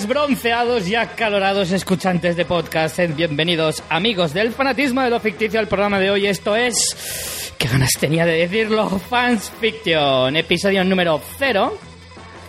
bronceados 0.00 0.88
y 0.88 0.94
acalorados 0.94 1.70
escuchantes 1.70 2.34
de 2.34 2.46
podcast. 2.46 2.98
Bienvenidos, 3.14 3.82
amigos 3.90 4.32
del 4.32 4.50
fanatismo 4.50 5.02
de 5.02 5.10
lo 5.10 5.20
ficticio, 5.20 5.60
al 5.60 5.68
programa 5.68 5.98
de 5.98 6.10
hoy. 6.10 6.26
Esto 6.26 6.56
es. 6.56 7.52
¿Qué 7.58 7.68
ganas 7.68 7.90
tenía 8.00 8.24
de 8.24 8.38
decirlo? 8.38 8.88
Fans 8.88 9.52
Fiction, 9.60 10.34
episodio 10.34 10.82
número 10.82 11.20
0, 11.38 11.78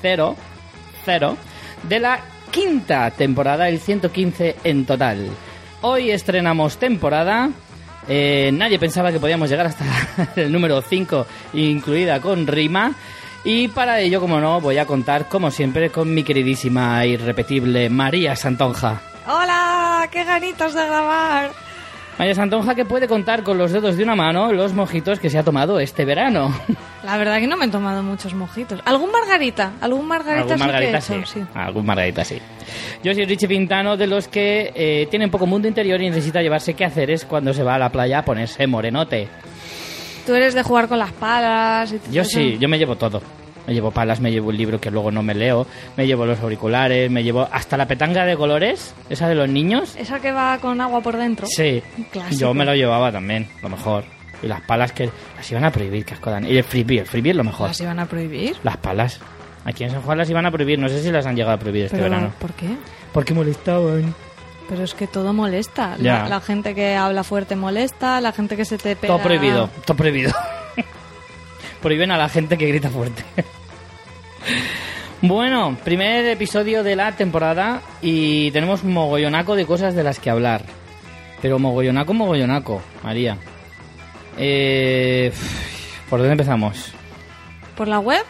0, 0.01 0.35
0, 1.03 1.37
de 1.89 1.99
la 1.99 2.21
quinta 2.49 3.11
temporada, 3.11 3.67
el 3.67 3.81
115 3.81 4.55
en 4.63 4.85
total. 4.85 5.27
Hoy 5.81 6.11
estrenamos 6.11 6.77
temporada. 6.77 7.49
eh, 8.07 8.51
nadie 8.53 8.79
pensaba 8.79 9.11
que 9.11 9.19
podíamos 9.19 9.49
llegar 9.49 9.65
hasta 9.65 9.83
el 10.37 10.49
número 10.49 10.81
5, 10.81 11.27
incluida 11.55 12.21
con 12.21 12.47
rima. 12.47 12.95
Y 13.45 13.67
para 13.67 13.99
ello, 13.99 14.21
como 14.21 14.39
no, 14.39 14.61
voy 14.61 14.77
a 14.77 14.85
contar, 14.85 15.27
como 15.27 15.51
siempre, 15.51 15.89
con 15.89 16.13
mi 16.13 16.23
queridísima 16.23 17.03
e 17.03 17.09
irrepetible 17.09 17.89
María 17.89 18.35
Santonja. 18.35 19.01
¡Hola! 19.27 20.07
¡Qué 20.11 20.23
ganitos 20.23 20.73
de 20.73 20.85
grabar! 20.85 21.51
María 22.17 22.35
Santonja 22.35 22.75
que 22.75 22.85
puede 22.85 23.07
contar 23.07 23.43
con 23.43 23.57
los 23.57 23.71
dedos 23.71 23.97
de 23.97 24.03
una 24.03 24.15
mano 24.15 24.53
los 24.53 24.71
mojitos 24.73 25.19
que 25.19 25.29
se 25.31 25.39
ha 25.39 25.43
tomado 25.43 25.79
este 25.79 26.05
verano. 26.05 26.53
La 27.03 27.17
verdad 27.17 27.39
que 27.39 27.47
no 27.47 27.57
me 27.57 27.65
he 27.65 27.69
tomado 27.69 28.01
muchos 28.03 28.33
mojitos. 28.33 28.79
¿Algún 28.85 29.11
margarita? 29.11 29.73
¿Algún 29.81 30.07
margarita, 30.07 30.53
Algún 30.53 30.57
sí 30.59 30.63
que 30.63 30.69
he 30.69 30.71
margarita 30.71 30.97
hecho? 30.99 31.25
sí. 31.25 31.43
Algún 31.55 31.85
margarita 31.85 32.23
sí. 32.23 32.37
Yo 33.03 33.13
soy 33.13 33.25
Richie 33.25 33.47
Pintano, 33.47 33.97
de 33.97 34.07
los 34.07 34.27
que 34.27 34.71
eh, 34.75 35.07
tienen 35.09 35.31
poco 35.31 35.47
mundo 35.47 35.67
interior 35.67 35.99
y 36.01 36.09
necesita 36.09 36.41
llevarse 36.41 36.75
quehaceres 36.75 37.25
cuando 37.25 37.53
se 37.53 37.63
va 37.63 37.75
a 37.75 37.79
la 37.79 37.89
playa 37.89 38.19
a 38.19 38.25
ponerse 38.25 38.67
morenote. 38.67 39.27
Tú 40.25 40.33
eres 40.35 40.53
de 40.53 40.63
jugar 40.63 40.87
con 40.87 40.99
las 40.99 41.11
palas 41.11 41.91
y 41.91 41.99
Yo 42.11 42.21
eso. 42.21 42.31
sí, 42.31 42.57
yo 42.59 42.69
me 42.69 42.77
llevo 42.77 42.95
todo. 42.95 43.21
Me 43.67 43.73
llevo 43.73 43.91
palas, 43.91 44.19
me 44.19 44.29
llevo 44.29 44.49
un 44.49 44.57
libro 44.57 44.79
que 44.81 44.91
luego 44.91 45.09
no 45.09 45.23
me 45.23 45.33
leo, 45.33 45.65
me 45.95 46.05
llevo 46.05 46.25
los 46.25 46.37
auriculares, 46.41 47.09
me 47.09 47.23
llevo 47.23 47.47
hasta 47.49 47.77
la 47.77 47.87
petanga 47.87 48.25
de 48.25 48.35
colores, 48.35 48.93
esa 49.09 49.29
de 49.29 49.35
los 49.35 49.47
niños. 49.47 49.95
¿Esa 49.97 50.19
que 50.19 50.33
va 50.33 50.57
con 50.57 50.81
agua 50.81 50.99
por 51.01 51.15
dentro? 51.15 51.47
Sí, 51.47 51.81
clásico. 52.11 52.41
yo 52.41 52.53
me 52.53 52.65
lo 52.65 52.75
llevaba 52.75 53.09
también, 53.11 53.47
lo 53.61 53.69
mejor. 53.69 54.03
Y 54.41 54.47
las 54.47 54.59
palas 54.63 54.91
que 54.91 55.09
las 55.37 55.49
iban 55.49 55.63
a 55.63 55.71
prohibir, 55.71 56.03
que 56.03 56.13
asco 56.13 56.29
dan. 56.29 56.45
Y 56.45 56.57
el 56.57 56.63
freebie, 56.65 56.99
el 56.99 57.05
freebie 57.05 57.31
es 57.31 57.37
lo 57.37 57.45
mejor. 57.45 57.69
¿Las 57.69 57.79
iban 57.79 57.99
a 57.99 58.05
prohibir? 58.05 58.57
Las 58.63 58.75
palas. 58.75 59.21
Aquí 59.63 59.85
en 59.85 59.91
San 59.91 60.01
Juan 60.01 60.17
las 60.17 60.29
iban 60.29 60.45
a 60.45 60.51
prohibir, 60.51 60.77
no 60.77 60.89
sé 60.89 61.01
si 61.01 61.09
las 61.09 61.25
han 61.25 61.37
llegado 61.37 61.55
a 61.55 61.57
prohibir 61.59 61.85
este 61.85 62.01
verano. 62.01 62.33
¿por 62.39 62.51
qué? 62.51 62.67
Porque 63.13 63.33
molestaban. 63.33 64.13
Pero 64.73 64.85
es 64.85 64.95
que 64.95 65.05
todo 65.05 65.33
molesta. 65.33 65.97
La 65.99 66.41
gente 66.41 66.73
que 66.73 66.95
habla 66.95 67.23
fuerte 67.23 67.55
molesta, 67.55 68.19
la 68.21 68.31
gente 68.31 68.57
que 68.57 68.65
se 68.65 68.79
te 68.79 68.95
pega... 68.95 69.13
Todo 69.13 69.21
prohibido, 69.21 69.69
todo 69.85 69.95
prohibido. 69.95 70.33
Prohíben 71.83 72.09
a 72.09 72.17
la 72.17 72.27
gente 72.27 72.57
que 72.57 72.65
grita 72.65 72.89
fuerte. 72.89 73.23
bueno, 75.21 75.77
primer 75.83 76.25
episodio 76.25 76.81
de 76.81 76.95
la 76.95 77.11
temporada 77.11 77.83
y 78.01 78.49
tenemos 78.49 78.83
mogollonaco 78.83 79.55
de 79.55 79.67
cosas 79.67 79.93
de 79.93 80.01
las 80.01 80.17
que 80.17 80.31
hablar. 80.31 80.63
Pero 81.39 81.59
mogollonaco, 81.59 82.15
mogollonaco, 82.15 82.81
María. 83.03 83.37
Eh, 84.39 85.31
¿Por 86.09 86.17
dónde 86.17 86.31
empezamos? 86.31 86.93
¿Por 87.77 87.87
la 87.87 87.99
web? 87.99 88.25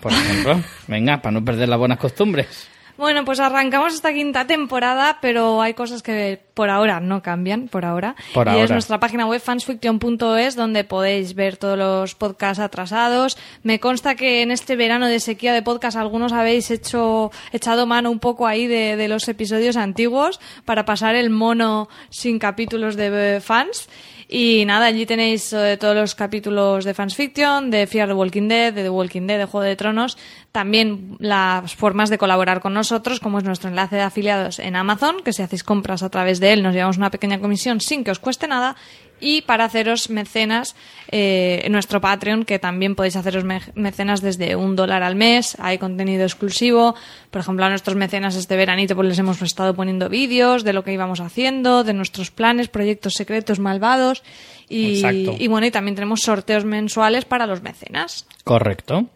Por 0.00 0.10
ejemplo, 0.10 0.60
venga, 0.88 1.22
para 1.22 1.30
no 1.30 1.44
perder 1.44 1.68
las 1.68 1.78
buenas 1.78 1.98
costumbres. 1.98 2.70
Bueno, 2.96 3.24
pues 3.24 3.40
arrancamos 3.40 3.94
esta 3.94 4.12
quinta 4.12 4.46
temporada, 4.46 5.18
pero 5.20 5.60
hay 5.60 5.74
cosas 5.74 6.02
que 6.02 6.40
por 6.54 6.70
ahora 6.70 7.00
no 7.00 7.22
cambian, 7.22 7.68
por 7.68 7.84
ahora. 7.84 8.16
Por 8.32 8.46
y 8.46 8.50
ahora. 8.50 8.64
es 8.64 8.70
nuestra 8.70 8.98
página 8.98 9.26
web 9.26 9.40
fansfiction.es 9.40 10.56
donde 10.56 10.84
podéis 10.84 11.34
ver 11.34 11.58
todos 11.58 11.76
los 11.76 12.14
podcasts 12.14 12.58
atrasados. 12.58 13.36
Me 13.62 13.80
consta 13.80 14.14
que 14.14 14.40
en 14.40 14.50
este 14.50 14.76
verano 14.76 15.08
de 15.08 15.20
sequía 15.20 15.52
de 15.52 15.62
podcast 15.62 15.98
algunos 15.98 16.32
habéis 16.32 16.70
hecho 16.70 17.30
echado 17.52 17.86
mano 17.86 18.10
un 18.10 18.18
poco 18.18 18.46
ahí 18.46 18.66
de, 18.66 18.96
de 18.96 19.08
los 19.08 19.28
episodios 19.28 19.76
antiguos 19.76 20.40
para 20.64 20.86
pasar 20.86 21.14
el 21.14 21.28
mono 21.28 21.88
sin 22.08 22.38
capítulos 22.38 22.96
de 22.96 23.40
fans. 23.44 23.88
Y 24.28 24.64
nada, 24.64 24.86
allí 24.86 25.06
tenéis 25.06 25.52
eh, 25.52 25.76
todos 25.78 25.94
los 25.94 26.16
capítulos 26.16 26.84
de 26.84 26.94
Fans 26.94 27.14
Fiction, 27.14 27.70
de 27.70 27.86
Fear 27.86 28.08
the 28.08 28.14
Walking 28.14 28.48
Dead, 28.48 28.74
de 28.74 28.82
The 28.82 28.90
Walking 28.90 29.26
Dead, 29.26 29.38
de 29.38 29.44
Juego 29.44 29.64
de 29.64 29.76
Tronos. 29.76 30.18
También 30.50 31.16
las 31.20 31.76
formas 31.76 32.10
de 32.10 32.18
colaborar 32.18 32.60
con 32.60 32.74
nosotros, 32.74 33.20
como 33.20 33.38
es 33.38 33.44
nuestro 33.44 33.68
enlace 33.68 33.96
de 33.96 34.02
afiliados 34.02 34.58
en 34.58 34.74
Amazon, 34.74 35.16
que 35.24 35.32
si 35.32 35.42
hacéis 35.42 35.62
compras 35.62 36.02
a 36.02 36.10
través 36.10 36.40
de 36.40 36.52
él 36.52 36.62
nos 36.64 36.74
llevamos 36.74 36.96
una 36.96 37.10
pequeña 37.10 37.38
comisión 37.38 37.80
sin 37.80 38.02
que 38.02 38.10
os 38.10 38.18
cueste 38.18 38.48
nada. 38.48 38.74
Y 39.18 39.40
para 39.42 39.64
haceros 39.64 40.10
mecenas 40.10 40.76
eh, 41.10 41.62
en 41.64 41.72
nuestro 41.72 42.02
Patreon, 42.02 42.44
que 42.44 42.58
también 42.58 42.94
podéis 42.94 43.16
haceros 43.16 43.44
me- 43.44 43.62
mecenas 43.74 44.20
desde 44.20 44.56
un 44.56 44.76
dólar 44.76 45.02
al 45.02 45.14
mes. 45.16 45.56
Hay 45.58 45.78
contenido 45.78 46.24
exclusivo. 46.24 46.94
Por 47.30 47.40
ejemplo, 47.40 47.64
a 47.64 47.70
nuestros 47.70 47.96
mecenas 47.96 48.36
este 48.36 48.56
veranito 48.56 48.94
pues 48.94 49.08
les 49.08 49.18
hemos 49.18 49.40
estado 49.40 49.74
poniendo 49.74 50.10
vídeos 50.10 50.64
de 50.64 50.74
lo 50.74 50.84
que 50.84 50.92
íbamos 50.92 51.20
haciendo, 51.20 51.82
de 51.82 51.94
nuestros 51.94 52.30
planes, 52.30 52.68
proyectos 52.68 53.14
secretos 53.14 53.58
malvados. 53.58 54.22
Y, 54.68 55.02
y 55.38 55.46
bueno, 55.48 55.66
y 55.66 55.70
también 55.70 55.94
tenemos 55.94 56.20
sorteos 56.20 56.64
mensuales 56.66 57.24
para 57.24 57.46
los 57.46 57.62
mecenas. 57.62 58.26
Correcto. 58.44 59.06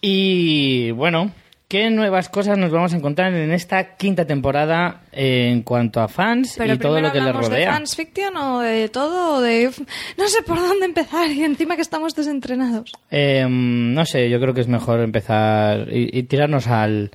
Y 0.00 0.90
bueno, 0.90 1.32
¿qué 1.68 1.90
nuevas 1.90 2.28
cosas 2.28 2.56
nos 2.58 2.70
vamos 2.70 2.92
a 2.92 2.96
encontrar 2.96 3.32
en 3.34 3.50
esta 3.52 3.96
quinta 3.96 4.24
temporada 4.24 5.02
en 5.12 5.62
cuanto 5.62 6.00
a 6.00 6.08
fans 6.08 6.54
Pero 6.56 6.74
y 6.74 6.78
todo 6.78 7.00
lo 7.00 7.10
que 7.12 7.18
les 7.18 7.26
hablamos 7.28 7.48
de 7.48 7.56
rodea? 7.56 7.72
fans 7.72 7.96
fiction 7.96 8.36
o 8.36 8.60
de 8.60 8.88
todo 8.88 9.36
o 9.36 9.40
de 9.40 9.70
no 10.18 10.28
sé 10.28 10.42
por 10.42 10.58
dónde 10.58 10.86
empezar 10.86 11.30
y 11.30 11.42
encima 11.44 11.74
que 11.76 11.82
estamos 11.82 12.14
desentrenados. 12.14 12.92
Eh, 13.10 13.46
no 13.48 14.04
sé, 14.06 14.30
yo 14.30 14.40
creo 14.40 14.54
que 14.54 14.60
es 14.60 14.68
mejor 14.68 15.00
empezar 15.00 15.88
y, 15.92 16.16
y 16.18 16.22
tirarnos 16.24 16.66
al... 16.68 17.10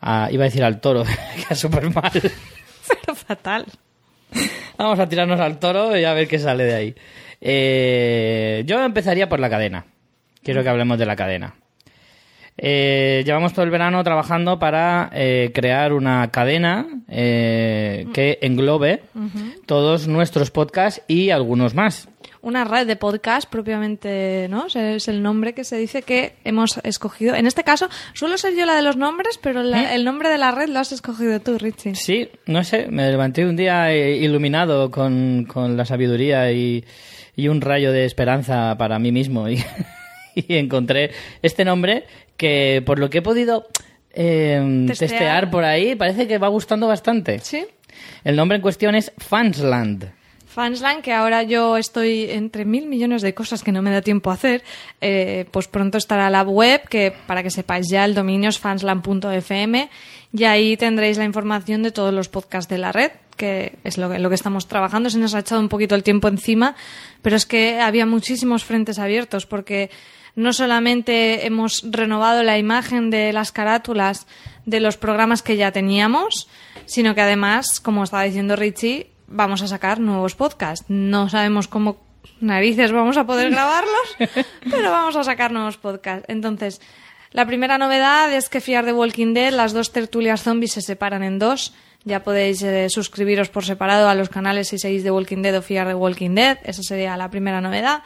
a- 0.00 0.28
iba 0.30 0.44
a 0.44 0.48
decir 0.48 0.62
al 0.64 0.80
toro, 0.80 1.02
que 1.48 1.54
es 1.54 1.58
súper 1.58 1.92
mal. 1.94 2.10
Pero 2.12 3.14
fatal. 3.16 3.66
Vamos 4.78 4.98
a 4.98 5.08
tirarnos 5.08 5.40
al 5.40 5.58
toro 5.58 5.96
y 5.98 6.04
a 6.04 6.12
ver 6.12 6.28
qué 6.28 6.38
sale 6.38 6.64
de 6.64 6.74
ahí. 6.74 6.94
Eh, 7.40 8.62
yo 8.66 8.82
empezaría 8.84 9.28
por 9.28 9.40
la 9.40 9.48
cadena. 9.50 9.86
Quiero 10.42 10.62
que 10.62 10.68
hablemos 10.68 10.98
de 10.98 11.06
la 11.06 11.16
cadena. 11.16 11.54
Eh, 12.58 13.22
llevamos 13.26 13.52
todo 13.52 13.64
el 13.64 13.70
verano 13.70 14.02
trabajando 14.02 14.58
para 14.58 15.10
eh, 15.12 15.50
crear 15.54 15.92
una 15.92 16.30
cadena 16.30 16.86
eh, 17.08 18.06
que 18.14 18.38
englobe 18.40 19.02
todos 19.66 20.08
nuestros 20.08 20.50
podcasts 20.50 21.02
y 21.06 21.30
algunos 21.30 21.74
más. 21.74 22.08
Una 22.40 22.64
red 22.64 22.86
de 22.86 22.94
podcast 22.96 23.50
propiamente, 23.50 24.46
¿no? 24.48 24.66
Es 24.72 25.08
el 25.08 25.20
nombre 25.22 25.52
que 25.52 25.64
se 25.64 25.76
dice 25.76 26.02
que 26.02 26.34
hemos 26.44 26.78
escogido. 26.84 27.34
En 27.34 27.46
este 27.46 27.64
caso, 27.64 27.88
suelo 28.14 28.38
ser 28.38 28.54
yo 28.54 28.64
la 28.66 28.74
de 28.76 28.82
los 28.82 28.96
nombres, 28.96 29.38
pero 29.42 29.62
la- 29.62 29.92
¿Eh? 29.92 29.96
el 29.96 30.04
nombre 30.04 30.28
de 30.28 30.38
la 30.38 30.52
red 30.52 30.68
lo 30.68 30.78
has 30.78 30.92
escogido 30.92 31.40
tú, 31.40 31.58
Richie. 31.58 31.94
Sí, 31.96 32.28
no 32.46 32.62
sé, 32.62 32.86
me 32.88 33.10
levanté 33.10 33.44
un 33.44 33.56
día 33.56 33.92
eh, 33.92 34.16
iluminado 34.18 34.90
con, 34.92 35.44
con 35.44 35.76
la 35.76 35.84
sabiduría 35.84 36.52
y, 36.52 36.84
y 37.34 37.48
un 37.48 37.60
rayo 37.60 37.90
de 37.90 38.04
esperanza 38.04 38.76
para 38.78 38.98
mí 39.00 39.10
mismo 39.10 39.48
y, 39.48 39.62
y 40.36 40.56
encontré 40.56 41.10
este 41.42 41.64
nombre 41.64 42.04
que 42.36 42.82
por 42.84 42.98
lo 42.98 43.10
que 43.10 43.18
he 43.18 43.22
podido 43.22 43.66
eh, 44.12 44.84
Testear. 44.86 45.10
testear 45.10 45.50
por 45.50 45.64
ahí 45.64 45.94
parece 45.94 46.26
que 46.26 46.38
va 46.38 46.48
gustando 46.48 46.86
bastante. 46.86 47.38
¿Sí? 47.40 47.66
El 48.24 48.36
nombre 48.36 48.56
en 48.56 48.62
cuestión 48.62 48.94
es 48.94 49.12
Fansland. 49.18 50.10
Fansland, 50.46 51.02
que 51.02 51.12
ahora 51.12 51.42
yo 51.42 51.76
estoy 51.76 52.30
entre 52.30 52.64
mil 52.64 52.86
millones 52.86 53.20
de 53.20 53.34
cosas 53.34 53.62
que 53.62 53.72
no 53.72 53.82
me 53.82 53.90
da 53.90 54.00
tiempo 54.00 54.30
a 54.30 54.34
hacer, 54.34 54.64
eh, 55.02 55.44
pues 55.50 55.68
pronto 55.68 55.98
estará 55.98 56.30
la 56.30 56.42
web, 56.44 56.80
que 56.88 57.12
para 57.26 57.42
que 57.42 57.50
sepáis 57.50 57.88
ya, 57.90 58.06
el 58.06 58.14
dominio 58.14 58.48
es 58.48 58.58
fansland.fm, 58.58 59.90
y 60.32 60.44
ahí 60.44 60.78
tendréis 60.78 61.18
la 61.18 61.24
información 61.24 61.82
de 61.82 61.90
todos 61.90 62.14
los 62.14 62.30
podcasts 62.30 62.70
de 62.70 62.78
la 62.78 62.90
red, 62.90 63.10
que 63.36 63.74
es 63.84 63.98
lo 63.98 64.08
que, 64.08 64.18
lo 64.18 64.30
que 64.30 64.34
estamos 64.34 64.66
trabajando. 64.66 65.10
Se 65.10 65.18
nos 65.18 65.34
ha 65.34 65.40
echado 65.40 65.60
un 65.60 65.68
poquito 65.68 65.94
el 65.94 66.02
tiempo 66.02 66.26
encima, 66.28 66.74
pero 67.20 67.36
es 67.36 67.44
que 67.44 67.78
había 67.78 68.06
muchísimos 68.06 68.64
frentes 68.64 68.98
abiertos, 68.98 69.44
porque 69.44 69.90
no 70.36 70.52
solamente 70.52 71.46
hemos 71.46 71.82
renovado 71.90 72.42
la 72.42 72.58
imagen 72.58 73.10
de 73.10 73.32
las 73.32 73.52
carátulas 73.52 74.26
de 74.66 74.80
los 74.80 74.96
programas 74.96 75.42
que 75.42 75.56
ya 75.56 75.72
teníamos, 75.72 76.48
sino 76.84 77.14
que 77.14 77.22
además, 77.22 77.80
como 77.80 78.04
estaba 78.04 78.24
diciendo 78.24 78.54
Richie, 78.54 79.10
vamos 79.26 79.62
a 79.62 79.68
sacar 79.68 79.98
nuevos 79.98 80.34
podcasts. 80.34 80.84
No 80.88 81.28
sabemos 81.28 81.68
cómo 81.68 82.04
narices 82.40 82.92
vamos 82.92 83.16
a 83.16 83.26
poder 83.26 83.50
grabarlos, 83.50 84.16
pero 84.70 84.90
vamos 84.90 85.16
a 85.16 85.24
sacar 85.24 85.52
nuevos 85.52 85.78
podcasts. 85.78 86.26
Entonces, 86.28 86.80
la 87.32 87.46
primera 87.46 87.78
novedad 87.78 88.32
es 88.32 88.48
que 88.48 88.60
Fiar 88.60 88.84
de 88.84 88.92
Walking 88.92 89.34
Dead, 89.34 89.52
las 89.52 89.72
dos 89.72 89.92
tertulias 89.92 90.42
zombies 90.42 90.72
se 90.72 90.82
separan 90.82 91.22
en 91.22 91.38
dos. 91.38 91.74
Ya 92.04 92.22
podéis 92.22 92.62
eh, 92.62 92.88
suscribiros 92.88 93.48
por 93.48 93.64
separado 93.64 94.08
a 94.08 94.14
los 94.14 94.28
canales 94.28 94.68
si 94.68 94.78
seguís 94.78 95.02
de 95.02 95.10
Walking 95.10 95.42
Dead 95.42 95.56
o 95.56 95.62
Fiar 95.62 95.88
de 95.88 95.94
Walking 95.94 96.34
Dead. 96.34 96.58
Esa 96.62 96.82
sería 96.82 97.16
la 97.16 97.30
primera 97.30 97.60
novedad. 97.60 98.02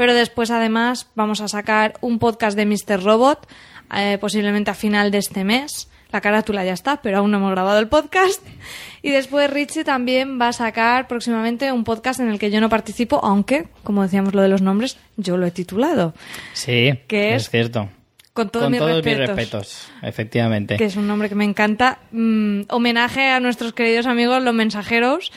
Pero 0.00 0.14
después, 0.14 0.50
además, 0.50 1.10
vamos 1.14 1.42
a 1.42 1.48
sacar 1.48 1.92
un 2.00 2.18
podcast 2.18 2.56
de 2.56 2.64
Mr. 2.64 3.02
Robot, 3.04 3.46
eh, 3.94 4.16
posiblemente 4.18 4.70
a 4.70 4.74
final 4.74 5.10
de 5.10 5.18
este 5.18 5.44
mes. 5.44 5.90
La 6.10 6.22
carátula 6.22 6.64
ya 6.64 6.72
está, 6.72 7.02
pero 7.02 7.18
aún 7.18 7.30
no 7.30 7.36
hemos 7.36 7.50
grabado 7.50 7.78
el 7.78 7.86
podcast. 7.86 8.42
Y 9.02 9.10
después 9.10 9.50
Richie 9.50 9.84
también 9.84 10.40
va 10.40 10.48
a 10.48 10.52
sacar 10.54 11.06
próximamente 11.06 11.70
un 11.70 11.84
podcast 11.84 12.18
en 12.18 12.30
el 12.30 12.38
que 12.38 12.50
yo 12.50 12.62
no 12.62 12.70
participo, 12.70 13.22
aunque, 13.22 13.68
como 13.84 14.02
decíamos 14.02 14.32
lo 14.34 14.40
de 14.40 14.48
los 14.48 14.62
nombres, 14.62 14.96
yo 15.18 15.36
lo 15.36 15.44
he 15.44 15.50
titulado. 15.50 16.14
Sí, 16.54 16.98
¿Qué 17.06 17.34
es 17.34 17.42
es? 17.42 17.50
cierto. 17.50 17.90
Con, 18.32 18.48
todos, 18.48 18.64
Con 18.64 18.72
mis, 18.72 18.78
todos 18.80 19.04
respetos, 19.04 19.18
mis 19.18 19.36
respetos, 19.36 19.88
efectivamente. 20.00 20.76
Que 20.78 20.86
es 20.86 20.96
un 20.96 21.08
nombre 21.08 21.28
que 21.28 21.34
me 21.34 21.44
encanta. 21.44 21.98
Mm, 22.10 22.62
homenaje 22.70 23.28
a 23.28 23.38
nuestros 23.38 23.74
queridos 23.74 24.06
amigos 24.06 24.42
los 24.42 24.54
mensajeros, 24.54 25.30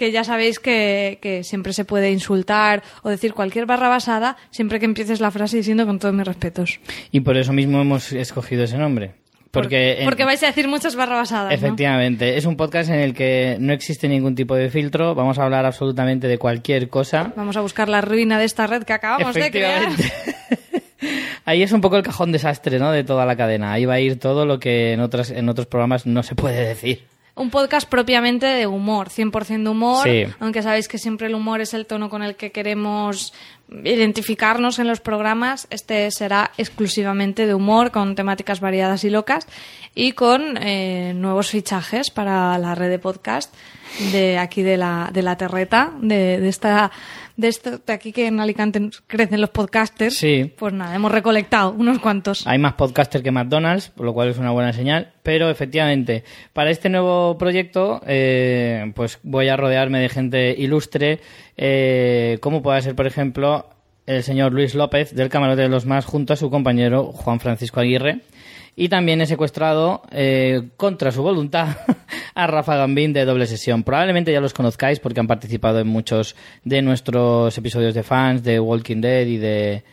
que 0.00 0.12
ya 0.12 0.24
sabéis 0.24 0.58
que, 0.58 1.18
que 1.20 1.44
siempre 1.44 1.74
se 1.74 1.84
puede 1.84 2.10
insultar 2.10 2.82
o 3.02 3.10
decir 3.10 3.34
cualquier 3.34 3.66
barra 3.66 3.90
basada 3.90 4.38
siempre 4.50 4.80
que 4.80 4.86
empieces 4.86 5.20
la 5.20 5.30
frase 5.30 5.58
diciendo 5.58 5.84
con 5.84 5.98
todos 5.98 6.14
mis 6.14 6.26
respetos. 6.26 6.80
Y 7.12 7.20
por 7.20 7.36
eso 7.36 7.52
mismo 7.52 7.82
hemos 7.82 8.10
escogido 8.12 8.64
ese 8.64 8.78
nombre. 8.78 9.12
Porque, 9.50 10.00
Porque 10.06 10.24
vais 10.24 10.42
a 10.42 10.46
decir 10.46 10.68
muchas 10.68 10.96
barra 10.96 11.16
basadas, 11.16 11.50
¿no? 11.50 11.54
Efectivamente, 11.54 12.38
es 12.38 12.46
un 12.46 12.56
podcast 12.56 12.88
en 12.88 13.00
el 13.00 13.12
que 13.12 13.58
no 13.60 13.74
existe 13.74 14.08
ningún 14.08 14.34
tipo 14.34 14.54
de 14.54 14.70
filtro, 14.70 15.14
vamos 15.14 15.38
a 15.38 15.44
hablar 15.44 15.66
absolutamente 15.66 16.28
de 16.28 16.38
cualquier 16.38 16.88
cosa. 16.88 17.34
Vamos 17.36 17.58
a 17.58 17.60
buscar 17.60 17.90
la 17.90 18.00
ruina 18.00 18.38
de 18.38 18.46
esta 18.46 18.66
red 18.66 18.84
que 18.84 18.94
acabamos 18.94 19.34
de 19.34 19.50
crear. 19.50 19.86
Ahí 21.44 21.62
es 21.62 21.72
un 21.72 21.82
poco 21.82 21.98
el 21.98 22.02
cajón 22.02 22.32
desastre, 22.32 22.78
¿no? 22.78 22.90
De 22.90 23.04
toda 23.04 23.26
la 23.26 23.36
cadena. 23.36 23.74
Ahí 23.74 23.84
va 23.84 23.94
a 23.94 24.00
ir 24.00 24.18
todo 24.18 24.46
lo 24.46 24.58
que 24.58 24.94
en 24.94 25.00
otras 25.00 25.30
en 25.30 25.50
otros 25.50 25.66
programas 25.66 26.06
no 26.06 26.22
se 26.22 26.34
puede 26.34 26.64
decir. 26.64 27.04
Un 27.36 27.50
podcast 27.50 27.88
propiamente 27.88 28.46
de 28.46 28.66
humor, 28.66 29.08
100% 29.08 29.62
de 29.64 29.68
humor, 29.70 30.02
Sí. 30.04 30.24
aunque 30.40 30.62
sabéis 30.62 30.88
que 30.88 30.98
siempre 30.98 31.28
el 31.28 31.34
humor 31.34 31.60
es 31.60 31.72
el 31.74 31.86
tono 31.86 32.10
con 32.10 32.22
el 32.22 32.34
que 32.36 32.50
queremos 32.52 33.32
identificarnos 33.84 34.78
en 34.78 34.88
los 34.88 35.00
programas, 35.00 35.66
este 35.70 36.10
será 36.10 36.50
exclusivamente 36.58 37.46
de 37.46 37.54
humor, 37.54 37.90
con 37.92 38.14
temáticas 38.14 38.60
variadas 38.60 39.04
y 39.04 39.10
locas 39.10 39.46
y 39.94 40.12
con 40.12 40.56
eh, 40.60 41.12
nuevos 41.14 41.50
fichajes 41.50 42.10
para 42.10 42.58
la 42.58 42.74
red 42.74 42.90
de 42.90 42.98
podcast 42.98 43.54
de 44.12 44.38
aquí 44.38 44.62
de 44.62 44.76
la, 44.76 45.10
de 45.12 45.22
la 45.22 45.36
terreta, 45.36 45.92
de, 46.00 46.40
de 46.40 46.48
esta 46.48 46.90
de 47.40 47.48
esto 47.48 47.78
de 47.78 47.92
aquí 47.92 48.12
que 48.12 48.26
en 48.26 48.38
Alicante 48.38 48.80
crecen 49.06 49.40
los 49.40 49.50
podcasters. 49.50 50.16
Sí. 50.16 50.52
Pues 50.56 50.72
nada, 50.72 50.94
hemos 50.94 51.10
recolectado 51.10 51.72
unos 51.72 51.98
cuantos. 51.98 52.46
Hay 52.46 52.58
más 52.58 52.74
podcaster 52.74 53.22
que 53.22 53.30
McDonald's, 53.30 53.88
por 53.88 54.06
lo 54.06 54.12
cual 54.12 54.28
es 54.28 54.38
una 54.38 54.50
buena 54.50 54.72
señal. 54.72 55.12
Pero 55.22 55.48
efectivamente, 55.50 56.24
para 56.52 56.70
este 56.70 56.88
nuevo 56.88 57.38
proyecto, 57.38 58.00
eh, 58.06 58.92
pues 58.94 59.18
voy 59.22 59.48
a 59.48 59.56
rodearme 59.56 60.00
de 60.00 60.08
gente 60.08 60.54
ilustre, 60.56 61.20
eh, 61.56 62.38
como 62.40 62.62
pueda 62.62 62.80
ser, 62.82 62.94
por 62.94 63.06
ejemplo, 63.06 63.68
el 64.06 64.22
señor 64.22 64.52
Luis 64.52 64.74
López 64.74 65.14
del 65.14 65.28
Camarote 65.28 65.62
de 65.62 65.68
los 65.68 65.86
Más, 65.86 66.04
junto 66.04 66.32
a 66.34 66.36
su 66.36 66.50
compañero 66.50 67.12
Juan 67.12 67.40
Francisco 67.40 67.80
Aguirre. 67.80 68.20
Y 68.76 68.88
también 68.88 69.20
he 69.20 69.26
secuestrado, 69.26 70.02
eh, 70.10 70.70
contra 70.76 71.12
su 71.12 71.22
voluntad, 71.22 71.76
a 72.34 72.46
Rafa 72.46 72.76
Gambín 72.76 73.12
de 73.12 73.24
Doble 73.24 73.46
Sesión. 73.46 73.82
Probablemente 73.82 74.32
ya 74.32 74.40
los 74.40 74.54
conozcáis 74.54 75.00
porque 75.00 75.20
han 75.20 75.26
participado 75.26 75.80
en 75.80 75.88
muchos 75.88 76.36
de 76.64 76.82
nuestros 76.82 77.56
episodios 77.58 77.94
de 77.94 78.02
fans, 78.02 78.42
de 78.42 78.60
Walking 78.60 79.00
Dead 79.00 79.26
y 79.26 79.36
de, 79.38 79.84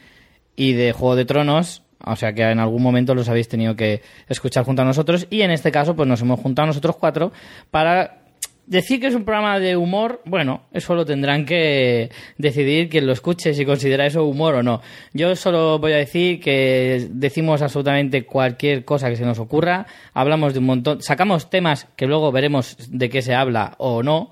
y 0.56 0.74
de 0.74 0.91
Juego 0.94 1.15
de 1.15 1.25
Tronos. 1.25 1.83
O 2.06 2.15
sea 2.15 2.33
que 2.33 2.44
en 2.44 2.59
algún 2.59 2.83
momento 2.83 3.15
los 3.15 3.27
habéis 3.27 3.47
tenido 3.50 3.75
que 3.75 4.01
escuchar 4.29 4.63
junto 4.63 4.83
a 4.83 4.85
nosotros. 4.85 5.27
Y 5.29 5.41
en 5.41 5.51
este 5.51 5.71
caso, 5.71 5.95
pues 5.95 6.07
nos 6.07 6.21
hemos 6.21 6.39
juntado 6.39 6.68
nosotros 6.68 6.95
cuatro 6.97 7.31
para 7.71 8.26
decir 8.68 9.00
que 9.00 9.08
es 9.08 9.16
un 9.16 9.25
programa 9.25 9.60
de 9.60 9.75
humor. 9.75 10.22
Bueno, 10.25 10.64
eso 10.72 10.94
lo 10.94 11.06
tendrán 11.06 11.46
que 11.46 12.12
decidir 12.38 12.90
quien 12.90 13.08
lo 13.08 13.14
escuche 13.14 13.54
si 13.54 13.66
considera 13.66 14.06
eso 14.06 14.25
humor 14.25 14.56
o 14.56 14.64
no. 14.64 14.81
Yo 15.14 15.36
solo 15.36 15.80
voy 15.80 15.94
a 15.94 15.98
decir 15.98 16.40
que 16.40 17.08
decimos 17.10 17.62
absolutamente 17.62 18.25
cualquier 18.25 18.86
cosa 18.86 19.10
que 19.10 19.16
se 19.16 19.25
nos 19.25 19.40
ocurra. 19.40 19.88
Hablamos 20.14 20.54
de 20.54 20.60
un 20.60 20.66
montón, 20.66 21.02
sacamos 21.02 21.50
temas 21.50 21.88
que 21.96 22.06
luego 22.06 22.31
veremos 22.31 22.78
de 22.92 23.10
qué 23.10 23.22
se 23.22 23.34
habla 23.34 23.74
o 23.80 24.04
no. 24.04 24.31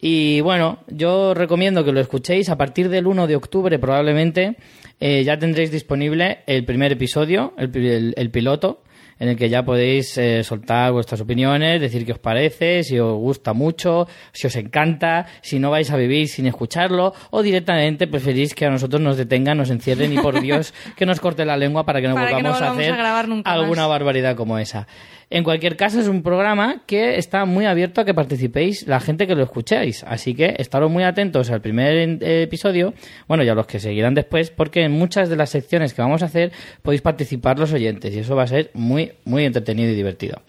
Y 0.00 0.42
bueno, 0.42 0.80
yo 0.88 1.32
recomiendo 1.32 1.82
que 1.82 1.92
lo 1.92 2.00
escuchéis 2.00 2.50
a 2.50 2.58
partir 2.58 2.90
del 2.90 3.06
1 3.06 3.26
de 3.26 3.36
octubre 3.36 3.78
probablemente. 3.78 4.56
eh, 5.00 5.24
ya 5.24 5.38
tendréis 5.38 5.70
disponible 5.70 6.40
el 6.46 6.64
primer 6.64 6.92
episodio, 6.92 7.54
el, 7.56 8.14
el 8.16 8.30
piloto, 8.30 8.82
en 9.18 9.28
el 9.28 9.36
que 9.36 9.48
ya 9.48 9.64
podéis 9.64 10.16
eh, 10.18 10.42
soltar 10.44 10.92
vuestras 10.92 11.20
opiniones, 11.20 11.80
decir 11.80 12.04
qué 12.04 12.12
os 12.12 12.18
parece, 12.18 12.82
si 12.84 12.98
os 12.98 13.16
gusta 13.16 13.52
mucho, 13.52 14.06
si 14.32 14.46
os 14.46 14.56
encanta, 14.56 15.26
si 15.40 15.58
no 15.58 15.70
vais 15.70 15.90
a 15.90 15.96
vivir 15.96 16.28
sin 16.28 16.46
escucharlo, 16.46 17.14
o 17.30 17.42
directamente 17.42 18.06
preferís 18.06 18.54
que 18.54 18.66
a 18.66 18.70
nosotros 18.70 19.00
nos 19.00 19.16
detengan, 19.16 19.58
nos 19.58 19.70
encierren 19.70 20.12
y 20.12 20.18
por 20.18 20.40
Dios 20.42 20.74
que 20.96 21.06
nos 21.06 21.20
corte 21.20 21.44
la 21.44 21.56
lengua 21.56 21.84
para 21.84 22.00
que 22.00 22.08
no 22.08 22.14
Para 22.14 22.28
que 22.28 22.42
no 22.42 22.52
volvamos 22.52 22.62
a 22.62 22.72
hacer 22.72 22.92
a 22.92 23.26
más. 23.26 23.42
alguna 23.44 23.86
barbaridad 23.86 24.36
como 24.36 24.58
esa. 24.58 24.86
En 25.30 25.44
cualquier 25.44 25.76
caso, 25.76 26.00
es 26.00 26.08
un 26.08 26.22
programa 26.22 26.82
que 26.86 27.16
está 27.16 27.44
muy 27.44 27.66
abierto 27.66 28.00
a 28.00 28.04
que 28.04 28.14
participéis 28.14 28.86
la 28.86 29.00
gente 29.00 29.26
que 29.26 29.34
lo 29.34 29.42
escucháis. 29.42 30.04
Así 30.04 30.34
que 30.34 30.54
estaros 30.58 30.90
muy 30.90 31.04
atentos 31.04 31.50
al 31.50 31.60
primer 31.60 31.94
eh, 32.22 32.42
episodio, 32.42 32.94
bueno, 33.26 33.42
y 33.42 33.48
a 33.48 33.54
los 33.54 33.66
que 33.66 33.80
seguirán 33.80 34.14
después, 34.14 34.50
porque 34.50 34.82
en 34.82 34.92
muchas 34.92 35.28
de 35.28 35.36
las 35.36 35.50
secciones 35.50 35.94
que 35.94 36.02
vamos 36.02 36.22
a 36.22 36.26
hacer 36.26 36.52
podéis 36.82 37.02
participar 37.02 37.58
los 37.58 37.72
oyentes 37.72 38.14
y 38.14 38.18
eso 38.20 38.36
va 38.36 38.44
a 38.44 38.48
ser 38.48 38.70
muy, 38.74 39.12
muy 39.24 39.44
entretenido 39.44 39.90
y 39.90 39.94
divertido. 39.94 40.42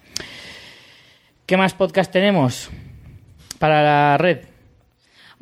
¿Qué 1.46 1.58
más 1.58 1.74
podcast 1.74 2.12
tenemos 2.12 2.70
para 3.60 3.84
la 3.84 4.18
red? 4.18 4.55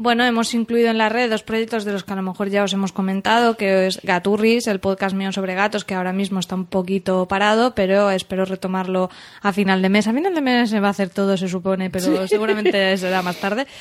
Bueno, 0.04 0.26
hemos 0.26 0.54
incluido 0.54 0.90
en 0.90 0.98
la 0.98 1.08
red 1.08 1.30
dos 1.30 1.44
proyectos 1.44 1.86
de 1.86 1.94
los 1.94 2.04
que 2.04 2.12
a 2.12 2.18
lo 2.18 2.22
mejor 2.24 2.50
ya 2.50 2.66
os 2.66 2.74
hemos 2.74 2.92
comentado, 2.92 3.56
que 3.56 3.88
es 3.88 4.02
Gaturris, 4.04 4.68
el 4.68 4.82
podcast 4.82 5.16
mío 5.16 5.32
sobre 5.32 5.56
gatos, 5.56 5.86
que 5.86 5.94
ahora 5.96 6.12
mismo 6.12 6.42
está 6.42 6.56
un 6.56 6.66
poquito 6.66 7.26
parado, 7.26 7.74
pero 7.74 8.12
espero 8.12 8.44
retomarlo 8.44 9.10
a 9.42 9.54
final 9.54 9.82
de 9.82 9.88
mes. 9.88 10.06
A 10.10 10.12
final 10.14 10.36
de 10.36 10.42
mes 10.42 10.70
se 10.72 10.82
va 10.82 10.88
a 10.90 10.92
hacer 10.92 11.08
todo, 11.10 11.38
se 11.38 11.48
supone, 11.48 11.90
pero 11.90 12.28
seguramente 12.28 12.98
será 12.98 13.22
más 13.22 13.38
tarde. 13.38 13.66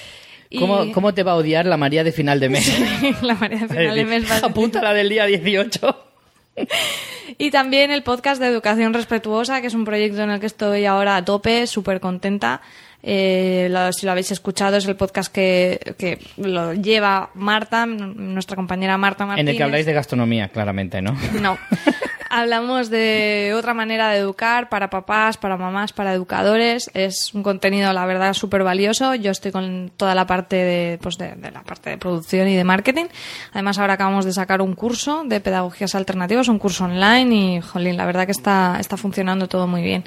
Y- 0.49 0.59
¿Cómo, 0.59 0.93
¿Cómo 0.93 1.15
te 1.15 1.23
va 1.23 1.33
a 1.33 1.37
odiar 1.37 1.65
la 1.65 1.79
María 1.79 2.05
de 2.05 2.13
final 2.13 2.39
de 2.39 2.51
mes? 2.51 2.71
la 3.23 3.35
María 3.35 3.61
de 3.61 3.69
final 3.69 3.95
de 3.97 4.05
mes 4.05 4.31
va 4.31 4.35
a 4.37 4.47
Apunta 4.51 4.83
la 4.83 4.93
del 4.93 5.09
día 5.09 5.25
18. 5.25 6.05
Y 7.39 7.51
también 7.51 7.91
el 7.91 8.03
podcast 8.03 8.41
de 8.41 8.49
Educación 8.49 8.93
Respetuosa, 8.93 9.63
que 9.63 9.69
es 9.69 9.75
un 9.75 9.87
proyecto 9.87 10.21
en 10.23 10.31
el 10.31 10.39
que 10.41 10.45
estoy 10.47 10.85
ahora 10.85 11.17
a 11.17 11.25
tope, 11.25 11.67
súper 11.67 11.99
contenta. 11.99 12.61
Eh, 13.02 13.66
lo- 13.70 13.93
si 13.93 14.06
lo 14.06 14.12
habéis 14.12 14.31
escuchado, 14.31 14.76
es 14.76 14.87
el 14.87 14.96
podcast 14.96 15.32
que, 15.32 15.94
que 15.99 16.19
lo 16.37 16.72
lleva 16.72 17.30
Marta, 17.35 17.85
nuestra 17.87 18.54
compañera 18.56 18.97
Marta 18.97 19.25
En 19.25 19.28
Martínez. 19.28 19.50
el 19.52 19.56
que 19.56 19.62
habláis 19.64 19.87
de 19.87 19.92
gastronomía, 19.92 20.49
claramente, 20.49 21.02
¿no? 21.02 21.16
No. 21.40 21.59
Hablamos 22.35 22.88
de 22.88 23.52
otra 23.54 23.75
manera 23.75 24.09
de 24.11 24.16
educar 24.18 24.71
para 24.71 24.88
papás, 24.88 25.37
para 25.37 25.59
mamás, 25.59 25.92
para 25.92 26.14
educadores. 26.14 26.90
Es 26.94 27.35
un 27.35 27.42
contenido, 27.42 27.92
la 27.92 28.06
verdad, 28.06 28.32
súper 28.32 28.62
valioso. 28.64 29.14
Yo 29.16 29.30
estoy 29.32 29.52
con 29.52 29.92
toda 29.99 30.14
la 30.14 30.26
parte 30.26 30.56
de, 30.56 30.99
pues 31.02 31.18
de, 31.18 31.32
de 31.35 31.50
la 31.50 31.62
parte 31.62 31.90
de 31.90 31.99
producción 31.99 32.49
y 32.49 32.56
de 32.56 32.64
marketing. 32.64 33.04
Además, 33.52 33.78
ahora 33.78 33.94
acabamos 33.94 34.25
de 34.25 34.32
sacar 34.32 34.62
un 34.62 34.75
curso 34.75 35.25
de 35.26 35.40
pedagogías 35.40 35.94
alternativas, 35.94 36.49
un 36.49 36.59
curso 36.59 36.85
online 36.85 37.35
y, 37.56 37.61
jolín, 37.61 37.99
la 37.99 38.06
verdad 38.06 38.25
que 38.25 38.32
está, 38.32 38.78
está 38.80 38.97
funcionando 38.97 39.47
todo 39.47 39.66
muy 39.66 39.82
bien. 39.82 40.02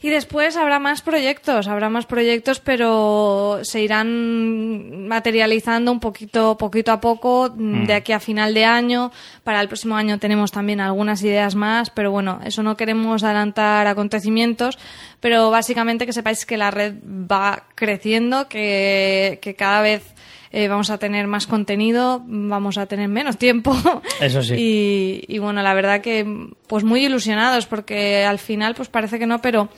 Y 0.00 0.10
después 0.10 0.56
habrá 0.56 0.78
más 0.78 1.02
proyectos, 1.02 1.66
habrá 1.66 1.88
más 1.88 2.06
proyectos, 2.06 2.60
pero 2.60 3.58
se 3.62 3.82
irán 3.82 5.08
materializando 5.08 5.90
un 5.90 5.98
poquito, 5.98 6.56
poquito 6.56 6.92
a 6.92 7.00
poco 7.00 7.52
mm, 7.52 7.84
de 7.84 7.94
aquí 7.94 8.12
a 8.12 8.20
final 8.20 8.54
de 8.54 8.64
año. 8.64 9.10
Para 9.42 9.60
el 9.60 9.66
próximo 9.66 9.96
año 9.96 10.20
tenemos 10.20 10.52
también 10.52 10.80
algunas 10.80 11.20
ideas 11.24 11.56
más, 11.56 11.90
pero 11.90 12.12
bueno, 12.12 12.38
eso 12.44 12.62
no 12.62 12.76
queremos 12.76 13.24
adelantar 13.24 13.88
acontecimientos, 13.88 14.78
pero 15.18 15.50
básicamente 15.50 16.06
que 16.06 16.12
sepáis 16.12 16.46
que 16.46 16.56
la 16.56 16.70
red 16.70 16.94
va 17.04 17.64
creciendo, 17.74 18.48
que, 18.48 19.40
que 19.42 19.56
cada 19.56 19.82
vez 19.82 20.14
eh, 20.50 20.68
vamos 20.68 20.90
a 20.90 20.98
tener 20.98 21.26
más 21.26 21.46
contenido, 21.46 22.22
vamos 22.26 22.78
a 22.78 22.86
tener 22.86 23.08
menos 23.08 23.36
tiempo. 23.36 23.76
Eso 24.20 24.42
sí. 24.42 24.54
Y, 24.58 25.24
y 25.28 25.38
bueno, 25.38 25.62
la 25.62 25.74
verdad 25.74 26.00
que 26.00 26.26
pues 26.66 26.84
muy 26.84 27.04
ilusionados 27.04 27.66
porque 27.66 28.24
al 28.24 28.38
final 28.38 28.74
pues 28.74 28.88
parece 28.88 29.18
que 29.18 29.26
no, 29.26 29.40
pero 29.40 29.68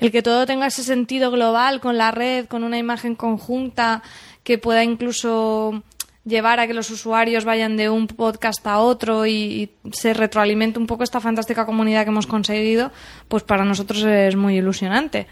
el 0.00 0.12
que 0.12 0.22
todo 0.22 0.46
tenga 0.46 0.66
ese 0.66 0.82
sentido 0.82 1.30
global 1.30 1.80
con 1.80 1.98
la 1.98 2.10
red, 2.10 2.46
con 2.46 2.64
una 2.64 2.78
imagen 2.78 3.14
conjunta 3.14 4.02
que 4.44 4.58
pueda 4.58 4.84
incluso 4.84 5.82
llevar 6.24 6.60
a 6.60 6.66
que 6.66 6.74
los 6.74 6.90
usuarios 6.90 7.44
vayan 7.44 7.76
de 7.76 7.90
un 7.90 8.06
podcast 8.06 8.64
a 8.66 8.78
otro 8.78 9.26
y, 9.26 9.32
y 9.32 9.70
se 9.92 10.14
retroalimente 10.14 10.78
un 10.78 10.86
poco 10.86 11.02
esta 11.02 11.20
fantástica 11.20 11.66
comunidad 11.66 12.04
que 12.04 12.10
hemos 12.10 12.26
conseguido, 12.26 12.92
pues 13.28 13.42
para 13.42 13.64
nosotros 13.64 14.04
es 14.04 14.36
muy 14.36 14.58
ilusionante. 14.58 15.26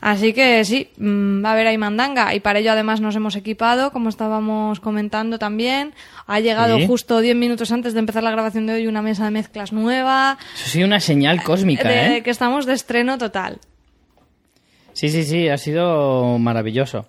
Así 0.00 0.32
que 0.32 0.64
sí, 0.64 0.90
mm, 0.98 1.44
va 1.44 1.50
a 1.50 1.52
haber 1.52 1.66
ahí 1.66 1.78
mandanga 1.78 2.34
y 2.34 2.40
para 2.40 2.58
ello 2.58 2.72
además 2.72 3.00
nos 3.00 3.16
hemos 3.16 3.36
equipado, 3.36 3.90
como 3.92 4.08
estábamos 4.08 4.80
comentando 4.80 5.38
también. 5.38 5.94
Ha 6.26 6.40
llegado 6.40 6.78
Sí. 6.78 6.86
justo 6.86 7.20
10 7.20 7.36
minutos 7.36 7.72
antes 7.72 7.94
de 7.94 8.00
empezar 8.00 8.22
la 8.22 8.30
grabación 8.30 8.66
de 8.66 8.74
hoy 8.74 8.86
una 8.86 9.02
mesa 9.02 9.24
de 9.24 9.30
mezclas 9.30 9.72
nueva, 9.72 10.38
Eso 10.54 10.68
sí, 10.70 10.82
una 10.84 11.00
señal 11.00 11.42
cósmica, 11.42 11.88
de 11.88 12.16
¿eh? 12.18 12.22
que 12.22 12.30
estamos 12.30 12.66
de 12.66 12.74
estreno 12.74 13.18
total. 13.18 13.58
Sí, 14.92 15.08
sí, 15.08 15.24
sí, 15.24 15.48
ha 15.48 15.58
sido 15.58 16.38
maravilloso. 16.38 17.06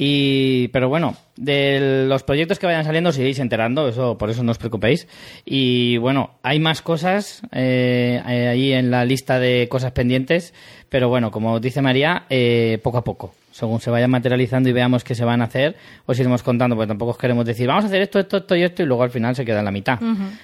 Y, 0.00 0.68
pero 0.68 0.88
bueno, 0.88 1.16
de 1.36 2.06
los 2.06 2.22
proyectos 2.22 2.60
que 2.60 2.66
vayan 2.66 2.84
saliendo 2.84 3.10
os 3.10 3.18
iréis 3.18 3.40
enterando, 3.40 3.88
eso, 3.88 4.16
por 4.16 4.30
eso 4.30 4.44
no 4.44 4.52
os 4.52 4.58
preocupéis. 4.58 5.08
Y 5.44 5.96
bueno, 5.96 6.38
hay 6.44 6.60
más 6.60 6.82
cosas 6.82 7.42
eh, 7.50 8.22
eh, 8.28 8.48
ahí 8.48 8.72
en 8.72 8.92
la 8.92 9.04
lista 9.04 9.40
de 9.40 9.66
cosas 9.68 9.90
pendientes, 9.90 10.54
pero 10.88 11.08
bueno, 11.08 11.32
como 11.32 11.58
dice 11.58 11.82
María, 11.82 12.26
eh, 12.30 12.78
poco 12.82 12.98
a 12.98 13.04
poco. 13.04 13.34
Según 13.50 13.80
se 13.80 13.90
vayan 13.90 14.10
materializando 14.12 14.68
y 14.68 14.72
veamos 14.72 15.02
qué 15.02 15.16
se 15.16 15.24
van 15.24 15.42
a 15.42 15.46
hacer, 15.46 15.74
os 16.06 16.16
iremos 16.16 16.44
contando, 16.44 16.76
porque 16.76 16.86
tampoco 16.86 17.10
os 17.10 17.18
queremos 17.18 17.44
decir, 17.44 17.66
vamos 17.66 17.82
a 17.84 17.88
hacer 17.88 18.02
esto, 18.02 18.20
esto, 18.20 18.36
esto 18.36 18.54
y 18.54 18.62
esto, 18.62 18.84
y 18.84 18.86
luego 18.86 19.02
al 19.02 19.10
final 19.10 19.34
se 19.34 19.44
queda 19.44 19.58
en 19.58 19.64
la 19.64 19.72
mitad. 19.72 19.98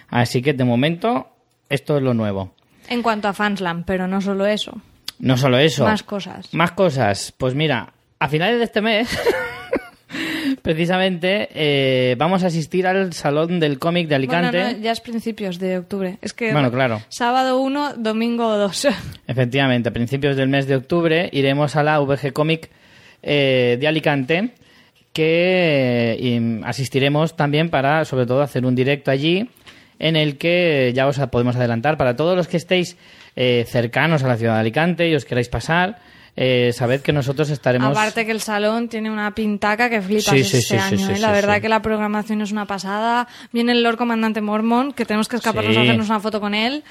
Así 0.09 0.43
que 0.43 0.53
de 0.53 0.65
momento, 0.65 1.29
esto 1.69 1.97
es 1.97 2.03
lo 2.03 2.13
nuevo. 2.13 2.55
En 2.89 3.03
cuanto 3.03 3.29
a 3.29 3.33
Fansland, 3.33 3.85
pero 3.85 4.09
no 4.09 4.21
solo 4.21 4.47
eso. 4.47 4.81
No 5.21 5.37
solo 5.37 5.59
eso. 5.59 5.85
Más 5.85 6.03
cosas. 6.03 6.53
Más 6.53 6.73
cosas. 6.73 7.33
Pues 7.39 7.55
mira, 7.55 7.93
a 8.25 8.29
finales 8.29 8.57
de 8.57 8.65
este 8.65 8.81
mes, 8.81 9.07
precisamente, 10.63 11.47
eh, 11.53 12.15
vamos 12.17 12.43
a 12.43 12.47
asistir 12.47 12.87
al 12.87 13.13
Salón 13.13 13.61
del 13.61 13.79
Cómic 13.79 14.09
de 14.09 14.15
Alicante. 14.15 14.59
Bueno, 14.59 14.79
no, 14.79 14.83
ya 14.83 14.93
es 14.93 15.01
principios 15.01 15.59
de 15.59 15.77
octubre. 15.77 16.17
Es 16.23 16.33
que 16.33 16.51
Bueno, 16.51 16.71
claro. 16.71 17.03
sábado 17.11 17.61
1, 17.61 17.97
domingo 17.99 18.57
2. 18.57 18.89
Efectivamente, 19.27 19.91
a 19.91 19.93
principios 19.93 20.37
del 20.37 20.49
mes 20.49 20.67
de 20.67 20.77
octubre 20.77 21.29
iremos 21.35 21.77
a 21.77 21.83
la 21.83 21.99
VG 21.99 22.33
Comic 22.33 22.71
eh, 23.23 23.77
de 23.79 23.87
Alicante, 23.89 24.55
que 25.13 26.13
eh, 26.13 26.17
y 26.19 26.65
asistiremos 26.65 27.37
también 27.37 27.69
para, 27.69 28.07
sobre 28.07 28.25
todo, 28.25 28.41
hacer 28.41 28.65
un 28.65 28.75
directo 28.75 29.11
allí, 29.11 29.51
en 29.99 30.17
el 30.17 30.39
que 30.39 30.93
ya 30.95 31.07
os 31.07 31.19
podemos 31.31 31.57
adelantar, 31.57 31.99
para 31.99 32.17
todos 32.17 32.39
los 32.39 32.49
que 32.49 32.57
estéis 32.57 32.97
eh, 33.37 33.67
cercanos 33.69 34.23
a 34.23 34.29
la 34.29 34.39
ciudad 34.39 34.55
de 34.55 34.61
Alicante 34.61 35.11
y 35.11 35.15
os 35.15 35.27
queráis 35.27 35.51
pasar, 35.51 35.99
eh, 36.37 36.73
sabed 36.73 37.01
que 37.01 37.13
nosotros 37.13 37.49
estaremos... 37.51 37.91
Aparte 37.91 38.27
que 38.27 38.33
el 38.33 38.41
salón 38.41 38.89
tiene 38.89 39.11
una 39.11 39.35
pintaca 39.35 39.89
que 39.89 40.03
flipas 40.03 40.25
Sí, 40.25 40.45
sí, 40.45 40.57
este 40.59 40.79
sí, 40.79 40.95
año. 40.95 41.11
¿eh? 41.11 41.19
la 41.19 41.31
verdad 41.33 41.61
que 41.61 41.69
la 41.69 41.81
programación 41.83 42.43
es 42.43 42.51
una 42.51 42.67
pasada. 42.67 43.29
Viene 43.53 43.73
el 43.73 43.83
Lord 43.83 43.97
Comandante 43.97 44.41
Mormon, 44.41 44.93
que 44.93 45.05
tenemos 45.05 45.29
que 45.29 45.37
escaparnos 45.37 45.77
a 45.77 45.83
hacernos 45.83 46.09
una 46.09 46.21
foto 46.21 46.41
con 46.41 46.55
él. 46.55 46.83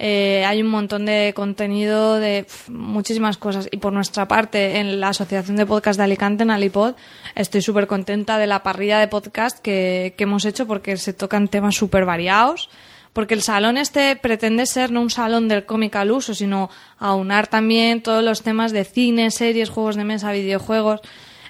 Eh, 0.00 0.44
hay 0.46 0.62
un 0.62 0.68
montón 0.68 1.06
de 1.06 1.32
contenido 1.34 2.16
de 2.20 2.46
muchísimas 2.68 3.36
cosas. 3.36 3.68
Y 3.72 3.78
por 3.78 3.92
nuestra 3.92 4.28
parte, 4.28 4.78
en 4.78 5.00
la 5.00 5.08
Asociación 5.08 5.56
de 5.56 5.66
Podcast 5.66 5.98
de 5.98 6.04
Alicante, 6.04 6.44
en 6.44 6.50
Alipod, 6.52 6.94
estoy 7.34 7.62
súper 7.62 7.88
contenta 7.88 8.38
de 8.38 8.46
la 8.46 8.62
parrilla 8.62 9.00
de 9.00 9.08
podcast 9.08 9.58
que, 9.58 10.14
que 10.16 10.24
hemos 10.24 10.44
hecho 10.44 10.66
porque 10.68 10.96
se 10.96 11.12
tocan 11.12 11.48
temas 11.48 11.74
súper 11.74 12.04
variados. 12.04 12.68
Porque 13.12 13.34
el 13.34 13.42
salón 13.42 13.78
este 13.78 14.14
pretende 14.16 14.66
ser 14.66 14.90
no 14.92 15.00
un 15.00 15.10
salón 15.10 15.48
del 15.48 15.64
cómic 15.66 15.96
al 15.96 16.10
uso, 16.10 16.34
sino 16.34 16.70
aunar 16.98 17.46
también 17.48 18.02
todos 18.02 18.22
los 18.22 18.42
temas 18.42 18.72
de 18.72 18.84
cine, 18.84 19.30
series, 19.30 19.70
juegos 19.70 19.96
de 19.96 20.04
mesa, 20.04 20.30
videojuegos. 20.32 21.00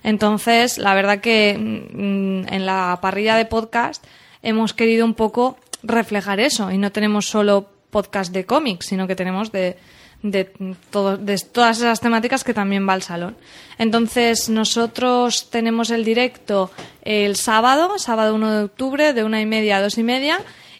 Entonces, 0.03 0.79
la 0.79 0.95
verdad 0.95 1.21
que 1.21 1.57
mm, 1.59 2.53
en 2.53 2.67
la 2.67 2.99
parrilla 3.03 3.37
de 3.37 3.45
podcast 3.45 4.05
hemos 4.43 4.73
querido 4.73 5.05
un 5.05 5.15
poco 5.15 5.59
reflejar 5.83 6.41
eso 6.41 6.71
y 6.71 6.79
no 6.79 6.93
tenemos 6.93 7.27
solo 7.27 7.69
podcast 7.91 8.33
de 8.33 8.45
cómics, 8.47 8.87
sino 8.87 9.07
que 9.07 9.17
tenemos 9.17 9.50
de, 9.53 9.77
de, 10.23 10.50
todo- 10.91 11.17
de 11.17 11.37
todas 11.38 11.79
esas 11.79 12.00
temáticas 12.00 12.45
que 12.45 12.55
también 12.55 12.88
va 12.88 12.93
al 12.93 13.03
salón. 13.03 13.37
Entonces, 13.79 14.49
nosotros 14.49 15.50
tenemos 15.50 15.91
el 15.91 16.05
directo 16.05 16.71
el 17.03 17.37
sábado, 17.37 17.99
sábado 17.99 18.35
1 18.35 18.50
de 18.59 18.65
octubre, 18.65 19.12
de 19.12 19.25
una 19.25 19.41
y 19.41 19.47
media 19.47 19.79
a 19.79 19.83
dos 19.83 19.99
y 19.99 20.03
media. 20.03 20.38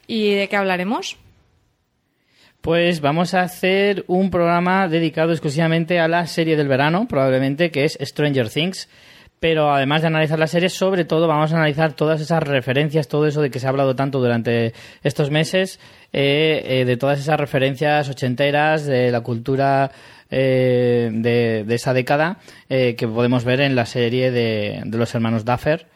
¿Y 0.09 0.35
de 0.35 0.49
qué 0.49 0.57
hablaremos? 0.57 1.19
Pues 2.63 3.01
vamos 3.01 3.35
a 3.35 3.43
hacer 3.43 4.05
un 4.09 4.31
programa 4.31 4.89
dedicado 4.89 5.33
exclusivamente 5.33 6.01
a 6.01 6.09
la 6.09 6.27
serie 6.27 6.57
del 6.57 6.67
verano, 6.67 7.07
probablemente, 7.07 7.71
que 7.71 7.85
es 7.85 7.99
Stranger 8.01 8.49
Things. 8.49 8.89
Pero 9.39 9.71
además 9.73 10.01
de 10.01 10.09
analizar 10.09 10.39
la 10.39 10.49
serie, 10.49 10.71
sobre 10.71 11.05
todo 11.05 11.29
vamos 11.29 11.53
a 11.53 11.57
analizar 11.57 11.93
todas 11.93 12.21
esas 12.21 12.43
referencias, 12.43 13.07
todo 13.07 13.27
eso 13.27 13.41
de 13.43 13.51
que 13.51 13.61
se 13.61 13.67
ha 13.67 13.69
hablado 13.69 13.95
tanto 13.95 14.19
durante 14.19 14.73
estos 15.05 15.31
meses, 15.31 15.79
eh, 16.13 16.65
eh, 16.65 16.85
de 16.85 16.97
todas 16.97 17.21
esas 17.21 17.39
referencias 17.39 18.09
ochenteras, 18.09 18.87
de 18.87 19.13
la 19.13 19.21
cultura 19.21 19.93
eh, 20.31 21.11
de, 21.13 21.73
esa 21.73 21.93
década, 21.93 22.39
que 22.69 23.09
podemos 23.15 23.45
ver 23.45 23.61
en 23.61 23.77
la 23.77 23.87
serie 23.87 24.33
de, 24.33 24.81
de 24.85 24.99
los 24.99 25.15
hermanos 25.15 25.45
Duffer. 25.45 25.87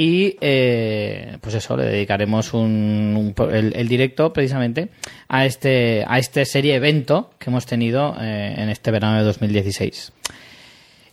Y 0.00 0.36
eh, 0.40 1.38
pues 1.40 1.56
eso, 1.56 1.76
le 1.76 1.82
dedicaremos 1.82 2.54
un, 2.54 3.34
el, 3.50 3.72
el 3.74 3.88
directo 3.88 4.32
precisamente 4.32 4.90
a 5.26 5.44
este, 5.44 6.04
a 6.06 6.20
este 6.20 6.44
serie 6.44 6.76
evento 6.76 7.30
que 7.36 7.50
hemos 7.50 7.66
tenido 7.66 8.14
eh, 8.20 8.54
en 8.56 8.68
este 8.68 8.92
verano 8.92 9.18
de 9.18 9.24
2016. 9.24 10.12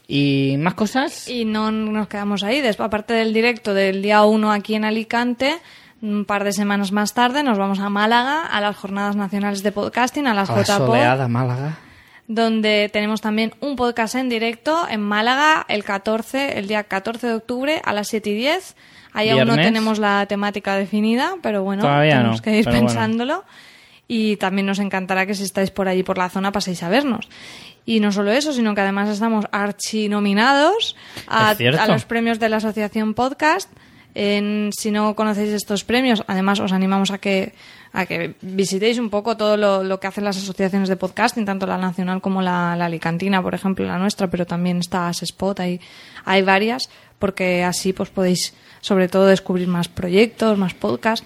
¿Y 0.08 0.58
más 0.60 0.76
cosas? 0.76 1.28
Y 1.28 1.46
no 1.46 1.72
nos 1.72 2.08
quedamos 2.08 2.44
ahí. 2.44 2.62
Después, 2.62 2.86
aparte 2.86 3.16
del 3.16 3.34
directo 3.34 3.74
del 3.74 4.04
día 4.04 4.24
1 4.24 4.52
aquí 4.52 4.76
en 4.76 4.86
Alicante, 4.86 5.56
un 6.04 6.26
par 6.26 6.44
de 6.44 6.52
semanas 6.52 6.92
más 6.92 7.16
tarde 7.16 7.42
nos 7.42 7.58
vamos 7.58 7.80
a 7.80 7.90
Málaga, 7.90 8.46
a 8.46 8.62
las 8.62 8.78
Jornadas 8.78 9.16
Nacionales 9.16 9.64
de 9.64 9.72
Podcasting, 9.72 10.28
a 10.28 10.36
las 10.36 10.52
A 10.52 10.58
la 10.58 10.64
soleada 10.64 11.28
Málaga. 11.28 11.80
Donde 12.28 12.90
tenemos 12.92 13.22
también 13.22 13.54
un 13.60 13.76
podcast 13.76 14.16
en 14.16 14.30
directo 14.30 14.88
en 14.90 15.02
Málaga 15.02 15.66
el 15.70 15.84
14, 15.84 16.58
el 16.58 16.68
día 16.68 16.84
14 16.84 17.28
de 17.28 17.34
octubre 17.36 17.82
a 17.84 17.94
las 17.94 18.08
7 18.08 18.30
y 18.30 18.34
10. 18.36 18.76
Ahí 19.14 19.30
aún 19.30 19.48
no 19.48 19.56
tenemos 19.56 20.00
la 20.00 20.26
temática 20.26 20.76
definida, 20.76 21.36
pero 21.42 21.64
bueno, 21.64 21.84
Todavía 21.84 22.18
tenemos 22.18 22.38
no, 22.38 22.44
que 22.44 22.58
ir 22.60 22.66
bueno. 22.66 22.80
pensándolo. 22.80 23.44
Y 24.08 24.36
también 24.38 24.66
nos 24.68 24.80
encantará 24.80 25.26
que 25.26 25.34
si 25.34 25.44
estáis 25.44 25.72
por 25.72 25.88
allí 25.88 26.04
por 26.04 26.18
la 26.18 26.30
zona 26.30 26.52
paséis 26.52 26.84
a 26.84 26.90
vernos. 26.90 27.28
Y 27.86 28.00
no 28.00 28.12
solo 28.12 28.32
eso, 28.32 28.54
sino 28.54 28.76
que 28.76 28.82
además 28.82 29.10
estamos 29.10 29.46
archinominados 29.52 30.96
a, 31.28 31.54
Es 31.58 31.78
a 31.80 31.88
los 31.88 32.06
premios 32.06 32.40
de 32.40 32.50
la 32.50 32.58
Asociación 32.58 33.14
Podcast. 33.14 33.72
En- 34.14 34.70
si 34.78 34.92
no 34.92 35.16
conocéis 35.16 35.50
estos 35.52 35.84
premios, 35.84 36.24
además 36.28 36.60
os 36.60 36.72
animamos 36.72 37.12
a 37.12 37.18
que, 37.18 37.54
a 37.96 38.06
que 38.06 38.36
visitéis 38.42 39.00
un 39.00 39.10
poco 39.10 39.38
todo 39.38 39.56
lo, 39.56 39.84
lo 39.84 40.00
que 40.00 40.08
hacen 40.08 40.26
las 40.26 40.36
asociaciones 40.38 40.90
de 40.90 40.98
podcasting, 40.98 41.46
tanto 41.46 41.66
la 41.66 41.78
nacional 41.78 42.20
como 42.20 42.42
la, 42.42 42.76
la 42.76 42.86
alicantina, 42.86 43.42
por 43.42 43.56
ejemplo, 43.56 43.86
la 43.86 43.98
nuestra, 43.98 44.30
pero 44.30 44.46
también 44.46 44.80
está 44.80 45.10
Spot, 45.10 45.58
hay, 45.62 45.80
hay 46.26 46.42
varias, 46.42 46.90
porque 47.20 47.64
así 47.64 47.94
pues 47.94 48.10
podéis 48.10 48.54
sobre 48.82 49.08
todo 49.08 49.28
descubrir 49.28 49.68
más 49.68 49.88
proyectos, 49.88 50.58
más 50.58 50.74
podcasts. 50.74 51.26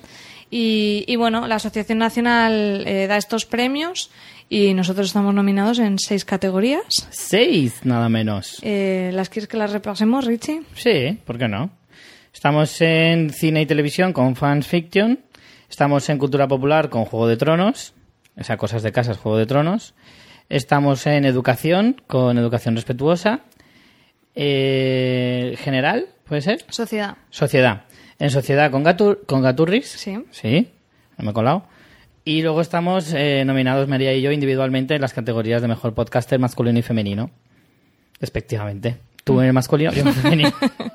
Y, 0.52 1.06
y 1.08 1.16
bueno, 1.16 1.48
la 1.48 1.56
Asociación 1.56 1.98
Nacional 1.98 2.84
eh, 2.88 3.08
da 3.08 3.18
estos 3.18 3.46
premios 3.46 4.10
y 4.48 4.74
nosotros 4.74 5.08
estamos 5.08 5.34
nominados 5.34 5.80
en 5.80 6.00
seis 6.00 6.26
categorías. 6.26 7.08
Seis, 7.10 7.82
nada 7.84 8.10
menos. 8.10 8.60
Eh, 8.62 9.12
¿Las 9.14 9.30
quieres 9.30 9.48
que 9.48 9.58
las 9.58 9.72
repasemos, 9.72 10.26
Richie? 10.26 10.62
Sí, 10.76 11.18
¿por 11.26 11.38
qué 11.38 11.48
no? 11.48 11.70
Estamos 12.34 12.80
en 12.82 13.32
cine 13.32 13.62
y 13.62 13.66
televisión 13.66 14.14
con 14.14 14.36
Fans 14.36 14.68
Fiction. 14.68 15.20
Estamos 15.70 16.10
en 16.10 16.18
cultura 16.18 16.48
popular 16.48 16.90
con 16.90 17.06
Juego 17.06 17.28
de 17.28 17.38
Tronos. 17.38 17.94
O 18.36 18.44
sea, 18.44 18.58
cosas 18.58 18.82
de 18.82 18.92
casas, 18.92 19.18
Juego 19.18 19.38
de 19.38 19.46
Tronos. 19.46 19.94
Estamos 20.50 21.06
en 21.06 21.26
educación 21.26 22.02
con 22.08 22.38
Educación 22.40 22.76
Respetuosa. 22.76 23.42
Eh, 24.34 25.56
general, 25.60 26.08
¿puede 26.26 26.42
ser? 26.42 26.66
Sociedad. 26.70 27.18
Sociedad. 27.30 27.84
En 28.18 28.32
sociedad 28.32 28.72
con, 28.72 28.84
Gatur 28.84 29.26
con 29.28 29.44
Gaturris. 29.44 29.88
Sí. 29.88 30.26
Sí, 30.32 30.70
no 31.18 31.26
me 31.26 31.32
he 31.32 31.34
colado. 31.34 31.66
Y 32.26 32.42
luego 32.42 32.62
estamos 32.62 33.14
eh, 33.14 33.44
nominados 33.46 33.88
María 33.88 34.14
y 34.14 34.22
yo 34.22 34.32
individualmente 34.32 34.96
en 34.96 35.02
las 35.02 35.14
categorías 35.14 35.62
de 35.62 35.68
mejor 35.68 35.94
podcaster 35.94 36.40
masculino 36.40 36.80
y 36.80 36.82
femenino. 36.82 37.30
Respectivamente. 38.20 38.98
Tú 39.24 39.40
en 39.40 39.48
el 39.48 39.54
masculino, 39.54 39.92
yo 39.92 40.02
en 40.02 40.08
el 40.08 40.14
femenino. 40.14 40.54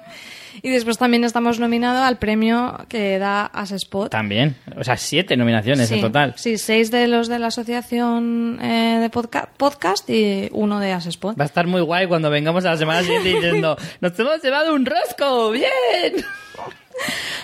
Y 0.65 0.71
después 0.71 0.97
también 0.97 1.25
estamos 1.25 1.61
nominados 1.61 2.01
al 2.01 2.17
premio 2.17 2.87
que 2.89 3.19
da 3.19 3.45
Asespot. 3.45 4.11
También. 4.11 4.57
O 4.79 4.83
sea, 4.83 4.97
siete 4.97 5.37
nominaciones 5.37 5.91
sí, 5.91 5.97
en 5.97 6.01
total. 6.01 6.33
Sí, 6.39 6.57
seis 6.57 6.91
de 6.91 7.07
los 7.07 7.29
de 7.29 7.39
la 7.39 7.49
asociación 7.49 8.59
eh, 8.63 8.99
de 8.99 9.11
podca- 9.11 9.51
podcast 9.59 10.09
y 10.09 10.49
uno 10.53 10.81
de 10.81 10.93
Asespot. 10.93 11.39
Va 11.39 11.45
a 11.45 11.49
estar 11.49 11.67
muy 11.67 11.83
guay 11.83 12.07
cuando 12.07 12.31
vengamos 12.31 12.65
a 12.65 12.71
la 12.71 12.77
semana 12.79 13.03
siguiente 13.03 13.29
diciendo 13.35 13.77
¡Nos 14.01 14.19
hemos 14.19 14.43
llevado 14.43 14.75
un 14.75 14.87
rosco! 14.87 15.51
¡Bien! 15.51 15.69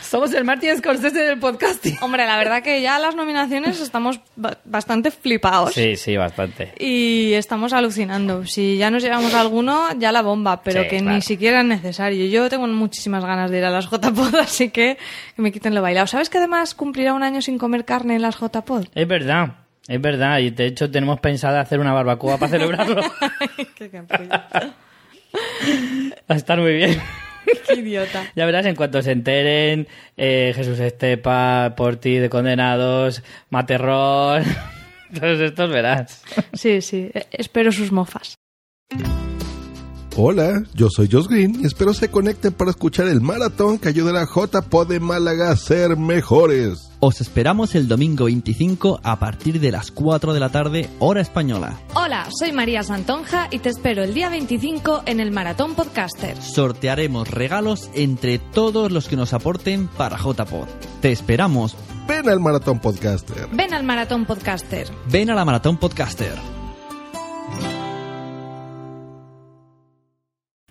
Somos 0.03 0.33
el 0.35 0.45
Martin 0.45 0.77
Scorsese 0.77 1.19
del 1.25 1.39
podcasting. 1.39 1.97
Hombre, 2.03 2.27
la 2.27 2.37
verdad 2.37 2.63
que 2.63 2.81
ya 2.83 2.99
las 2.99 3.15
nominaciones 3.15 3.81
estamos 3.81 4.21
ba- 4.35 4.59
bastante 4.65 5.11
flipados. 5.11 5.73
Sí, 5.75 5.97
sí, 5.97 6.17
bastante. 6.17 6.73
Y 6.79 7.33
estamos 7.35 7.73
alucinando. 7.73 8.45
Si 8.47 8.77
ya 8.77 8.91
nos 8.91 9.03
llevamos 9.03 9.35
alguno, 9.35 9.89
ya 9.99 10.11
la 10.13 10.23
bomba, 10.23 10.63
pero 10.63 10.83
Sí, 10.83 10.89
que 10.89 10.99
claro. 10.99 11.15
ni 11.17 11.23
siquiera 11.23 11.61
es 11.61 11.67
necesario. 11.67 12.27
Yo 12.27 12.49
tengo 12.49 12.67
muchísimas 12.67 13.25
ganas 13.25 13.51
de 13.51 13.59
ir 13.59 13.65
a 13.65 13.71
las 13.71 13.87
JPod, 13.89 14.35
así 14.41 14.71
que 14.71 14.99
que 15.37 15.43
me 15.43 15.53
quiten 15.53 15.75
lo 15.75 15.83
bailado. 15.83 16.07
¿Sabes 16.09 16.29
que 16.31 16.39
además 16.39 16.75
cumplirá 16.75 17.15
un 17.15 17.23
año 17.23 17.41
sin 17.43 17.59
comer 17.59 17.85
carne 17.85 18.17
en 18.17 18.23
las 18.23 18.37
JPod? 18.41 18.87
Es 18.95 19.07
verdad, 19.07 19.53
es 19.87 20.01
verdad. 20.01 20.39
Y 20.39 20.51
de 20.51 20.67
hecho 20.67 20.91
tenemos 20.91 21.21
pensado 21.21 21.59
hacer 21.59 21.79
una 21.79 21.93
barbacoa 21.93 22.37
para 22.39 22.51
celebrarlo. 22.51 23.03
Qué. 23.77 23.91
Va 26.29 26.35
a 26.35 26.35
estar 26.35 26.59
muy 26.59 26.73
bien. 26.75 27.01
Qué 27.67 27.75
idiota. 27.75 28.31
Ya 28.35 28.47
verás, 28.47 28.67
en 28.67 28.75
cuanto 28.75 29.03
se 29.03 29.13
enteren, 29.13 29.89
eh, 30.17 30.53
Jesús 30.55 30.79
Estepa, 30.79 31.75
Porti 31.77 32.17
de 32.17 32.29
Condenados, 32.29 33.23
Materrón, 33.51 34.45
todos 35.21 35.41
estos 35.41 35.71
verás. 35.71 36.23
Sí, 36.53 36.81
sí, 36.81 37.11
espero 37.33 37.73
sus 37.73 37.93
mofas. 37.93 38.35
Hola, 40.17 40.65
yo 40.75 40.89
soy 40.91 41.09
Josh 41.11 41.29
Green 41.29 41.61
y 41.63 41.67
espero 41.67 41.95
se 41.95 42.11
conecten 42.11 42.53
para 42.53 42.73
escuchar 42.73 43.07
el 43.07 43.21
maratón 43.21 43.79
que 43.79 43.89
ayuda 43.89 44.11
a 44.11 44.13
la 44.13 44.27
JPO 44.27 44.85
de 44.85 44.99
Málaga 44.99 45.51
a 45.51 45.57
ser 45.57 45.97
mejores. 45.97 46.91
Os 46.99 47.21
esperamos 47.21 47.75
el 47.77 47.87
domingo 47.89 48.25
25 48.25 49.01
a 49.03 49.19
partir 49.19 49.61
de 49.61 49.71
las 49.71 49.91
4 49.93 50.35
de 50.35 50.41
la 50.41 50.51
tarde, 50.51 50.91
hora 50.99 51.21
española. 51.21 51.81
Hola, 51.95 52.29
soy 52.39 52.53
María 52.53 52.83
Santonja 52.83 53.49
y 53.51 53.61
te 53.61 53.69
espero 53.71 54.03
el 54.03 54.13
día 54.13 54.29
25 54.29 55.05
en 55.07 55.21
el 55.21 55.31
Maratón 55.31 55.75
Podcaster. 55.75 56.37
Sortearemos 56.43 57.29
regalos 57.29 57.89
entre 57.95 58.39
todos 58.39 58.91
los 58.91 59.09
que 59.09 59.17
nos 59.17 59.33
aporten 59.33 59.87
para 59.87 60.19
JPod. 60.19 60.67
Te 61.01 61.13
esperamos. 61.13 61.77
ven 62.09 62.29
al 62.29 62.41
Maratón 62.41 62.81
Podcaster. 62.81 63.49
Ven 63.53 63.73
al 63.73 63.85
Maratón 63.85 64.27
Podcaster. 64.27 64.89
Ven 65.09 65.31
a 65.31 65.35
la 65.35 65.45
Maratón 65.45 65.79
Podcaster. 65.79 66.35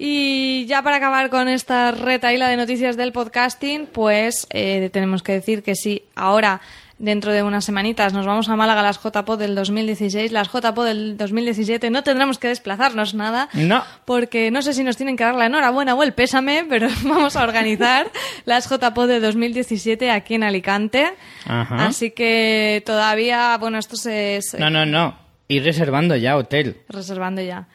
Y 0.01 0.65
ya 0.67 0.81
para 0.81 0.95
acabar 0.95 1.29
con 1.29 1.49
esta 1.49 1.91
retaíla 1.91 2.47
de 2.47 2.55
noticias 2.55 2.95
del 2.95 3.11
podcasting, 3.11 3.85
pues 3.85 4.47
eh, 4.49 4.89
tenemos 4.93 5.21
que 5.21 5.33
decir 5.33 5.61
que 5.61 5.75
sí, 5.75 6.03
ahora 6.15 6.61
dentro 6.99 7.31
de 7.33 7.43
unas 7.43 7.65
semanitas 7.65 8.13
nos 8.13 8.25
vamos 8.25 8.47
a 8.47 8.55
Málaga 8.55 8.79
a 8.79 8.83
las 8.83 9.01
JPO 9.03 9.35
del 9.35 9.55
2016. 9.55 10.31
Las 10.31 10.49
JPO 10.49 10.83
del 10.85 11.17
2017 11.17 11.89
no 11.89 12.03
tendremos 12.03 12.39
que 12.39 12.47
desplazarnos 12.47 13.13
nada. 13.13 13.49
No. 13.53 13.83
Porque 14.05 14.51
no 14.51 14.61
sé 14.61 14.73
si 14.73 14.85
nos 14.85 14.95
tienen 14.95 15.17
que 15.17 15.25
dar 15.25 15.35
la 15.35 15.47
enhorabuena 15.47 15.95
o 15.95 16.03
el 16.03 16.13
pésame, 16.13 16.65
pero 16.69 16.87
vamos 17.03 17.35
a 17.35 17.43
organizar 17.43 18.09
las 18.45 18.69
JPO 18.69 19.05
de 19.05 19.19
2017 19.19 20.11
aquí 20.11 20.35
en 20.35 20.43
Alicante. 20.43 21.13
Ajá. 21.45 21.87
Así 21.87 22.11
que 22.11 22.83
todavía, 22.85 23.57
bueno, 23.57 23.77
esto 23.79 23.97
se 23.97 24.37
es 24.37 24.55
No, 24.57 24.69
no, 24.69 24.85
no. 24.85 25.17
Ir 25.49 25.63
reservando 25.65 26.15
ya 26.15 26.37
hotel. 26.37 26.77
reservando 26.87 27.41
ya. 27.41 27.67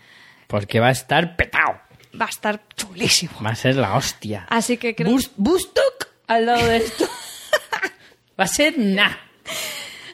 Porque 0.47 0.79
va 0.81 0.89
a 0.89 0.93
estar 0.93 1.37
petado. 1.37 1.84
Va 2.21 2.27
a 2.27 2.29
estar 2.29 2.61
chulísimo. 2.77 3.33
Va 3.45 3.51
a 3.51 3.55
ser 3.55 3.77
la 3.77 3.95
hostia. 3.97 4.47
Así 4.49 4.77
que 4.77 4.95
creo... 4.95 5.11
Bus- 5.11 5.31
Bustock 5.37 6.09
al 6.27 6.47
lado 6.47 6.65
de 6.67 6.77
esto. 6.79 7.05
va 8.41 8.45
a 8.45 8.49
ser 8.49 8.79
nada. 8.79 9.19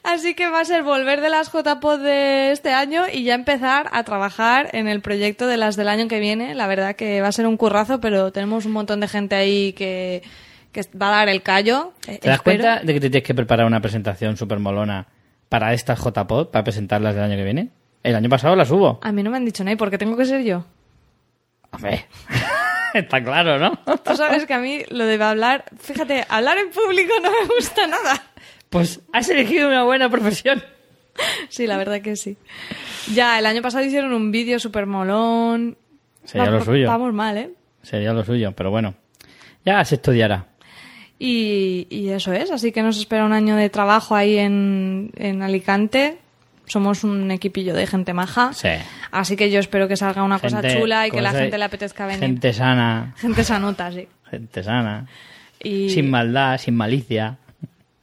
Así 0.02 0.34
que 0.34 0.48
va 0.48 0.60
a 0.60 0.64
ser 0.64 0.82
volver 0.82 1.20
de 1.20 1.28
las 1.28 1.52
JPO 1.52 1.98
de 1.98 2.52
este 2.52 2.72
año 2.72 3.04
y 3.12 3.22
ya 3.24 3.34
empezar 3.34 3.90
a 3.92 4.02
trabajar 4.02 4.70
en 4.72 4.88
el 4.88 5.02
proyecto 5.02 5.46
de 5.46 5.58
las 5.58 5.76
del 5.76 5.88
año 5.88 6.08
que 6.08 6.20
viene. 6.20 6.54
La 6.54 6.66
verdad 6.66 6.96
que 6.96 7.20
va 7.20 7.28
a 7.28 7.32
ser 7.32 7.46
un 7.46 7.56
currazo, 7.58 8.00
pero 8.00 8.32
tenemos 8.32 8.64
un 8.64 8.72
montón 8.72 9.00
de 9.00 9.08
gente 9.08 9.34
ahí 9.36 9.74
que, 9.74 10.22
que 10.72 10.80
va 11.00 11.08
a 11.08 11.16
dar 11.18 11.28
el 11.28 11.42
callo. 11.42 11.92
Eh, 12.06 12.18
¿Te 12.18 12.28
das 12.30 12.40
cuenta 12.40 12.80
de 12.80 12.94
que 12.94 13.00
te 13.00 13.10
tienes 13.10 13.26
que 13.26 13.34
preparar 13.34 13.66
una 13.66 13.80
presentación 13.82 14.38
súper 14.38 14.58
molona 14.58 15.06
para 15.50 15.74
estas 15.74 15.98
JPod, 16.02 16.48
para 16.48 16.64
presentarlas 16.64 17.14
del 17.14 17.24
año 17.24 17.36
que 17.36 17.44
viene? 17.44 17.68
El 18.02 18.14
año 18.16 18.30
pasado 18.30 18.56
las 18.56 18.70
hubo. 18.70 19.00
A 19.02 19.12
mí 19.12 19.22
no 19.22 19.30
me 19.30 19.36
han 19.36 19.44
dicho 19.44 19.62
nada, 19.62 19.74
¿y 19.74 19.76
por 19.76 19.90
qué 19.90 19.98
tengo 19.98 20.16
que 20.16 20.24
ser 20.24 20.42
yo? 20.42 20.64
Hombre, 21.80 22.04
está 22.94 23.22
claro, 23.22 23.58
¿no? 23.58 23.96
Tú 23.98 24.16
sabes 24.16 24.44
que 24.46 24.54
a 24.54 24.58
mí 24.58 24.82
lo 24.90 25.06
de 25.06 25.22
hablar, 25.22 25.64
fíjate, 25.78 26.26
hablar 26.28 26.58
en 26.58 26.70
público 26.70 27.12
no 27.22 27.30
me 27.30 27.54
gusta 27.54 27.86
nada. 27.86 28.22
Pues 28.68 29.00
has 29.12 29.28
elegido 29.30 29.68
una 29.68 29.82
buena 29.84 30.10
profesión. 30.10 30.62
Sí, 31.48 31.66
la 31.66 31.76
verdad 31.76 32.00
que 32.02 32.16
sí. 32.16 32.36
Ya, 33.14 33.38
el 33.38 33.46
año 33.46 33.62
pasado 33.62 33.84
hicieron 33.84 34.12
un 34.12 34.30
vídeo 34.30 34.58
súper 34.58 34.86
molón. 34.86 35.76
Sería 36.24 36.50
lo 36.50 36.64
suyo. 36.64 36.86
Vamos 36.86 37.12
mal, 37.12 37.36
¿eh? 37.36 37.50
Sería 37.82 38.12
lo 38.12 38.24
suyo, 38.24 38.52
pero 38.52 38.70
bueno. 38.70 38.94
Ya 39.64 39.84
se 39.84 39.96
estudiará. 39.96 40.46
Y, 41.18 41.86
y 41.90 42.10
eso 42.10 42.32
es, 42.32 42.50
así 42.50 42.72
que 42.72 42.82
nos 42.82 42.98
espera 42.98 43.26
un 43.26 43.32
año 43.32 43.56
de 43.56 43.68
trabajo 43.68 44.14
ahí 44.14 44.38
en, 44.38 45.10
en 45.16 45.42
Alicante. 45.42 46.18
Somos 46.70 47.02
un 47.04 47.30
equipillo 47.32 47.74
de 47.74 47.86
gente 47.86 48.14
maja. 48.14 48.52
Sí. 48.52 48.68
Así 49.10 49.34
que 49.36 49.50
yo 49.50 49.58
espero 49.58 49.88
que 49.88 49.96
salga 49.96 50.22
una 50.22 50.38
cosa 50.38 50.62
chula 50.62 51.06
y 51.06 51.10
que 51.10 51.16
¿cómo 51.16 51.22
la 51.24 51.32
gente 51.32 51.58
le 51.58 51.64
apetezca 51.64 52.06
venir. 52.06 52.20
Gente 52.20 52.52
sana, 52.52 53.12
Gente 53.18 53.42
sanota, 53.44 53.90
sí. 53.90 54.06
gente 54.30 54.62
sana. 54.62 55.06
Y 55.62 55.90
Sin 55.90 56.08
maldad, 56.10 56.58
sin 56.58 56.74
malicia. 56.76 57.36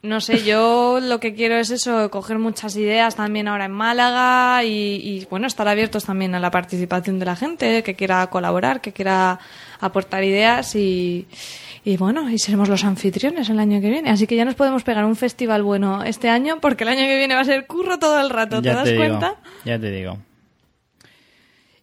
no 0.04 0.22
sé, 0.22 0.44
yo 0.46 1.00
lo 1.02 1.20
que 1.20 1.34
quiero 1.34 1.56
es 1.56 1.72
eso, 1.72 2.10
coger 2.12 2.40
muchas 2.40 2.76
ideas 2.76 3.16
también 3.16 3.48
ahora 3.48 3.66
en 3.66 3.72
Málaga 3.72 4.64
y, 4.64 4.70
y, 5.04 5.28
bueno, 5.30 5.48
estar 5.48 5.68
abiertos 5.68 6.06
también 6.06 6.36
a 6.36 6.40
la 6.40 6.52
participación 6.52 7.20
de 7.20 7.26
la 7.26 7.36
gente 7.36 7.84
que 7.84 7.96
quiera 7.96 8.28
colaborar, 8.28 8.80
que 8.82 8.94
quiera 8.94 9.40
aportar 9.80 10.24
ideas 10.24 10.76
y, 10.76 11.26
y 11.88 11.96
bueno, 11.96 12.30
y 12.30 12.38
seremos 12.38 12.68
los 12.68 12.84
anfitriones 12.84 13.50
el 13.50 13.60
año 13.60 13.80
que 13.80 13.90
viene. 13.90 14.10
Así 14.10 14.28
que 14.28 14.36
ya 14.36 14.44
nos 14.44 14.56
podemos 14.56 14.84
pegar 14.84 15.06
un 15.06 15.16
festival 15.16 15.64
bueno 15.64 16.04
este 16.04 16.28
año 16.30 16.60
porque 16.60 16.84
el 16.84 16.90
año 16.90 17.08
que 17.08 17.18
viene 17.18 17.34
va 17.34 17.40
a 17.40 17.46
ser 17.46 17.66
curro 17.66 17.98
todo 17.98 18.20
el 18.20 18.30
rato, 18.30 18.62
¿te 18.62 18.68
ya 18.68 18.76
das 18.76 18.90
te 18.90 18.98
cuenta? 18.98 19.30
digo. 19.30 19.42
Ya 19.64 19.80
te 19.80 19.90
digo. 19.90 20.18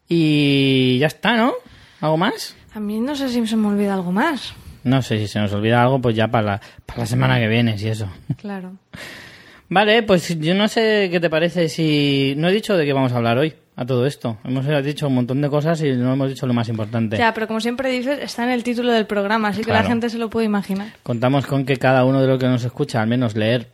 Y 0.06 0.98
ya 0.98 1.06
está, 1.06 1.38
¿no? 1.38 1.54
¿Algo 2.02 2.18
más? 2.18 2.54
A 2.74 2.80
mí 2.80 3.00
no 3.00 3.16
sé 3.16 3.30
si 3.30 3.46
se 3.46 3.56
me 3.56 3.66
olvida 3.68 3.94
algo 3.94 4.12
más. 4.12 4.52
No 4.82 5.00
sé 5.00 5.18
si 5.18 5.26
se 5.26 5.38
nos 5.38 5.50
olvida 5.54 5.80
algo, 5.82 5.98
pues 6.02 6.14
ya 6.14 6.28
para 6.28 6.44
la, 6.44 6.60
para 6.84 7.00
la 7.00 7.06
semana 7.06 7.38
que 7.38 7.48
viene, 7.48 7.78
si 7.78 7.88
eso. 7.88 8.06
Claro. 8.36 8.72
Vale, 9.68 10.03
pues 10.03 10.38
yo 10.38 10.55
no 10.55 10.68
sé 10.68 11.09
qué 11.11 11.20
te 11.20 11.31
parece 11.31 11.68
si... 11.68 12.35
No 12.37 12.48
he 12.48 12.53
dicho 12.53 12.77
de 12.77 12.85
qué 12.85 12.92
vamos 12.92 13.12
a 13.12 13.16
hablar 13.16 13.38
hoy, 13.38 13.55
a 13.77 13.85
todo 13.87 14.07
esto. 14.07 14.37
Hemos 14.44 14.66
dicho 14.85 15.09
un 15.09 15.14
montón 15.14 15.40
de 15.40 15.48
cosas 15.48 15.81
y 15.83 15.92
no 15.92 16.12
hemos 16.12 16.29
dicho 16.29 16.46
lo 16.46 16.53
más 16.55 16.68
importante. 16.68 17.16
Ya, 17.16 17.33
pero 17.35 17.46
como 17.46 17.61
siempre 17.61 17.90
dices, 17.90 18.18
está 18.22 18.44
en 18.44 18.50
el 18.50 18.62
título 18.62 18.92
del 18.92 19.07
programa, 19.07 19.48
así 19.48 19.61
que 19.61 19.66
Claro. 19.70 19.83
la 19.85 19.88
gente 19.88 20.11
se 20.11 20.18
lo 20.18 20.29
puede 20.31 20.46
imaginar. 20.46 20.88
Contamos 21.03 21.46
con 21.46 21.64
que 21.64 21.77
cada 21.77 22.05
uno 22.05 22.20
de 22.20 22.29
los 22.29 22.38
que 22.38 22.46
nos 22.46 22.64
escucha, 22.64 23.00
al 23.00 23.09
menos 23.09 23.35
leer, 23.37 23.68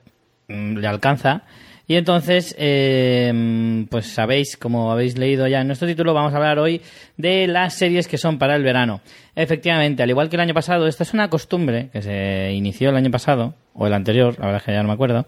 mm, 0.49 0.77
le 0.77 0.87
alcanza. 0.87 1.43
Y 1.89 1.97
entonces, 1.97 2.55
eh, 2.57 3.85
pues 3.91 4.07
sabéis, 4.07 4.57
como 4.57 4.93
habéis 4.93 5.19
leído 5.19 5.49
ya 5.49 5.61
en 5.61 5.67
nuestro 5.67 5.89
título, 5.89 6.15
vamos 6.15 6.33
a 6.33 6.37
hablar 6.37 6.61
hoy 6.61 6.81
de 7.17 7.49
las 7.49 7.75
series 7.75 8.07
que 8.07 8.17
son 8.17 8.39
para 8.39 8.55
el 8.55 8.63
verano. 8.63 9.01
Efectivamente, 9.43 10.03
al 10.03 10.11
igual 10.11 10.29
que 10.29 10.37
el 10.37 10.41
año 10.41 10.53
pasado, 10.53 10.87
esta 10.87 11.03
es 11.03 11.15
una 11.15 11.31
costumbre 11.31 11.89
que 11.91 12.03
se 12.03 12.53
inició 12.53 12.91
el 12.91 12.97
año 12.97 13.11
pasado, 13.11 13.55
o 13.73 13.87
el 13.87 13.95
anterior, 13.95 14.35
la 14.39 14.45
verdad 14.45 14.61
es 14.61 14.65
que 14.65 14.73
ya 14.73 14.83
no 14.83 14.89
me 14.89 14.93
acuerdo, 14.93 15.25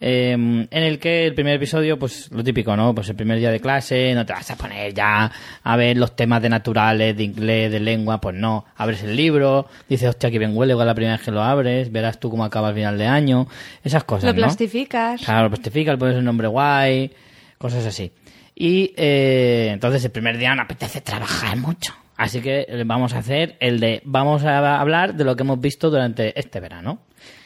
eh, 0.00 0.32
en 0.32 0.68
el 0.72 0.98
que 0.98 1.26
el 1.26 1.34
primer 1.34 1.54
episodio, 1.54 1.96
pues 1.96 2.28
lo 2.32 2.42
típico, 2.42 2.74
¿no? 2.76 2.92
Pues 2.92 3.08
el 3.10 3.14
primer 3.14 3.38
día 3.38 3.52
de 3.52 3.60
clase, 3.60 4.14
no 4.16 4.26
te 4.26 4.32
vas 4.32 4.50
a 4.50 4.56
poner 4.56 4.92
ya 4.92 5.30
a 5.62 5.76
ver 5.76 5.96
los 5.96 6.16
temas 6.16 6.42
de 6.42 6.48
naturales, 6.48 7.16
de 7.16 7.22
inglés, 7.22 7.70
de 7.70 7.78
lengua, 7.78 8.20
pues 8.20 8.34
no. 8.34 8.64
Abres 8.76 9.04
el 9.04 9.14
libro, 9.14 9.68
dices, 9.88 10.08
hostia, 10.08 10.28
que 10.28 10.40
bien 10.40 10.56
huele 10.56 10.74
con 10.74 10.84
la 10.84 10.94
primera 10.96 11.16
vez 11.16 11.24
que 11.24 11.30
lo 11.30 11.40
abres, 11.40 11.92
verás 11.92 12.18
tú 12.18 12.30
cómo 12.30 12.44
acaba 12.44 12.70
el 12.70 12.74
final 12.74 12.98
de 12.98 13.06
año, 13.06 13.46
esas 13.84 14.02
cosas, 14.02 14.24
Lo 14.24 14.32
¿no? 14.32 14.42
plastificas. 14.42 15.22
Claro, 15.24 15.44
lo 15.44 15.50
plastificas, 15.50 15.94
le 15.94 15.98
pones 15.98 16.16
un 16.16 16.24
nombre 16.24 16.48
guay, 16.48 17.12
cosas 17.58 17.86
así. 17.86 18.10
Y 18.56 18.92
eh, 18.96 19.70
entonces 19.72 20.04
el 20.04 20.10
primer 20.10 20.36
día 20.36 20.52
no 20.56 20.62
apetece 20.62 21.00
trabajar 21.00 21.56
mucho. 21.56 21.94
Así 22.22 22.40
que 22.40 22.84
vamos 22.86 23.14
a 23.14 23.18
hacer 23.18 23.56
el 23.58 23.80
de, 23.80 24.00
vamos 24.04 24.44
a 24.44 24.80
hablar 24.80 25.14
de 25.16 25.24
lo 25.24 25.34
que 25.34 25.42
hemos 25.42 25.60
visto 25.60 25.90
durante 25.90 26.38
este 26.38 26.60
verano. 26.60 27.00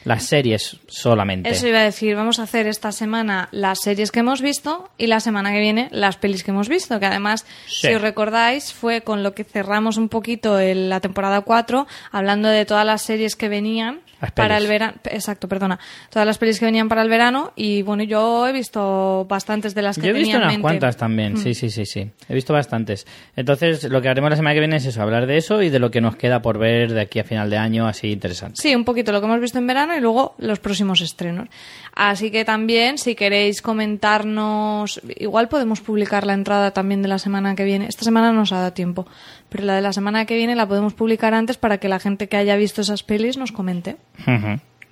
Las 0.07 0.23
series 0.23 0.77
solamente. 0.87 1.49
Eso 1.49 1.67
iba 1.67 1.79
a 1.79 1.83
decir, 1.83 2.15
vamos 2.15 2.39
a 2.39 2.43
hacer 2.43 2.65
esta 2.67 2.91
semana 2.91 3.49
las 3.51 3.81
series 3.81 4.11
que 4.11 4.21
hemos 4.21 4.41
visto 4.41 4.89
y 4.97 5.07
la 5.07 5.19
semana 5.19 5.51
que 5.51 5.59
viene 5.59 5.89
las 5.91 6.15
pelis 6.17 6.43
que 6.43 6.51
hemos 6.51 6.69
visto, 6.69 6.99
que 6.99 7.05
además, 7.05 7.45
Sí. 7.67 7.87
si 7.87 7.93
os 7.95 8.01
recordáis, 8.01 8.71
fue 8.73 9.01
con 9.01 9.21
lo 9.23 9.33
que 9.33 9.43
cerramos 9.43 9.97
un 9.97 10.07
poquito 10.09 10.59
el- 10.59 10.89
la 10.89 11.01
temporada 11.01 11.41
4, 11.41 11.87
hablando 12.11 12.47
de 12.49 12.65
todas 12.65 12.85
las 12.85 13.01
series 13.01 13.35
que 13.35 13.49
venían 13.49 13.99
para 14.33 14.57
el 14.57 14.65
verano. 14.65 14.93
Exacto, 15.11 15.47
perdona. 15.47 15.77
Todas 16.09 16.25
las 16.25 16.37
pelis 16.39 16.57
que 16.59 16.65
venían 16.65 16.89
para 16.89 17.03
el 17.03 17.09
verano 17.09 17.51
y 17.55 17.83
bueno, 17.83 18.03
yo 18.03 18.47
he 18.47 18.51
visto 18.53 19.25
bastantes 19.29 19.75
de 19.75 19.81
las 19.83 19.97
que 19.97 20.07
Yo 20.07 20.11
he 20.11 20.13
tenía 20.13 20.23
visto 20.25 20.37
en 20.37 20.41
unas 20.41 20.53
mente. 20.53 20.59
Mm. 20.59 20.61
cuantas 20.61 20.97
también, 20.97 21.37
sí, 21.37 21.53
sí, 21.53 21.69
sí, 21.69 21.85
sí. 21.85 22.09
He 22.27 22.33
visto 22.33 22.51
bastantes. 22.53 23.05
Entonces, 23.35 23.83
lo 23.83 24.01
que 24.01 24.09
haremos 24.09 24.29
la 24.31 24.35
semana 24.37 24.53
que 24.55 24.59
viene 24.61 24.77
es 24.77 24.85
eso, 24.85 25.01
hablar 25.03 25.27
de 25.27 25.37
eso 25.37 25.61
y 25.61 25.69
de 25.69 25.77
lo 25.79 25.91
que 25.91 26.01
nos 26.01 26.15
queda 26.15 26.41
por 26.41 26.57
ver 26.57 26.93
de 26.93 27.01
aquí 27.01 27.19
a 27.19 27.23
final 27.25 27.49
de 27.49 27.57
año, 27.57 27.87
así 27.87 28.07
interesante. 28.11 28.55
Sí, 28.59 28.73
un 28.73 28.85
poquito 28.85 29.11
lo 29.11 29.19
que 29.19 29.27
hemos 29.27 29.39
visto 29.41 29.59
en 29.59 29.67
verano 29.67 29.95
y 29.97 30.01
luego 30.01 30.35
los 30.37 30.59
próximos 30.59 31.01
estrenos. 31.01 31.49
Así 31.93 32.31
que 32.31 32.45
también, 32.45 32.97
si 32.97 33.15
queréis 33.15 33.61
comentarnos, 33.61 35.01
igual 35.17 35.49
podemos 35.49 35.81
publicar 35.81 36.25
la 36.25 36.33
entrada 36.33 36.71
también 36.71 37.01
de 37.01 37.07
la 37.07 37.19
semana 37.19 37.55
que 37.55 37.63
viene. 37.63 37.87
Esta 37.87 38.05
semana 38.05 38.31
no 38.31 38.39
nos 38.39 38.51
ha 38.51 38.59
dado 38.59 38.73
tiempo, 38.73 39.07
pero 39.49 39.65
la 39.65 39.75
de 39.75 39.81
la 39.81 39.93
semana 39.93 40.25
que 40.25 40.35
viene 40.35 40.55
la 40.55 40.67
podemos 40.67 40.93
publicar 40.93 41.33
antes 41.33 41.57
para 41.57 41.79
que 41.79 41.89
la 41.89 41.99
gente 41.99 42.27
que 42.27 42.37
haya 42.37 42.55
visto 42.55 42.81
esas 42.81 43.03
pelis 43.03 43.37
nos 43.37 43.51
comente. 43.51 43.97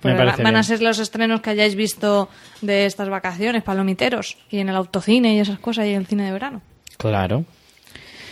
Me 0.02 0.14
van 0.14 0.56
a 0.56 0.62
ser 0.62 0.82
los 0.82 0.98
estrenos 0.98 1.40
que 1.40 1.50
hayáis 1.50 1.74
visto 1.74 2.28
de 2.60 2.86
estas 2.86 3.08
vacaciones, 3.08 3.62
palomiteros, 3.62 4.36
y 4.50 4.58
en 4.58 4.68
el 4.68 4.76
autocine 4.76 5.34
y 5.34 5.40
esas 5.40 5.58
cosas, 5.58 5.86
y 5.86 5.90
en 5.90 5.96
el 5.96 6.06
cine 6.06 6.24
de 6.24 6.32
verano. 6.32 6.62
Claro. 6.96 7.44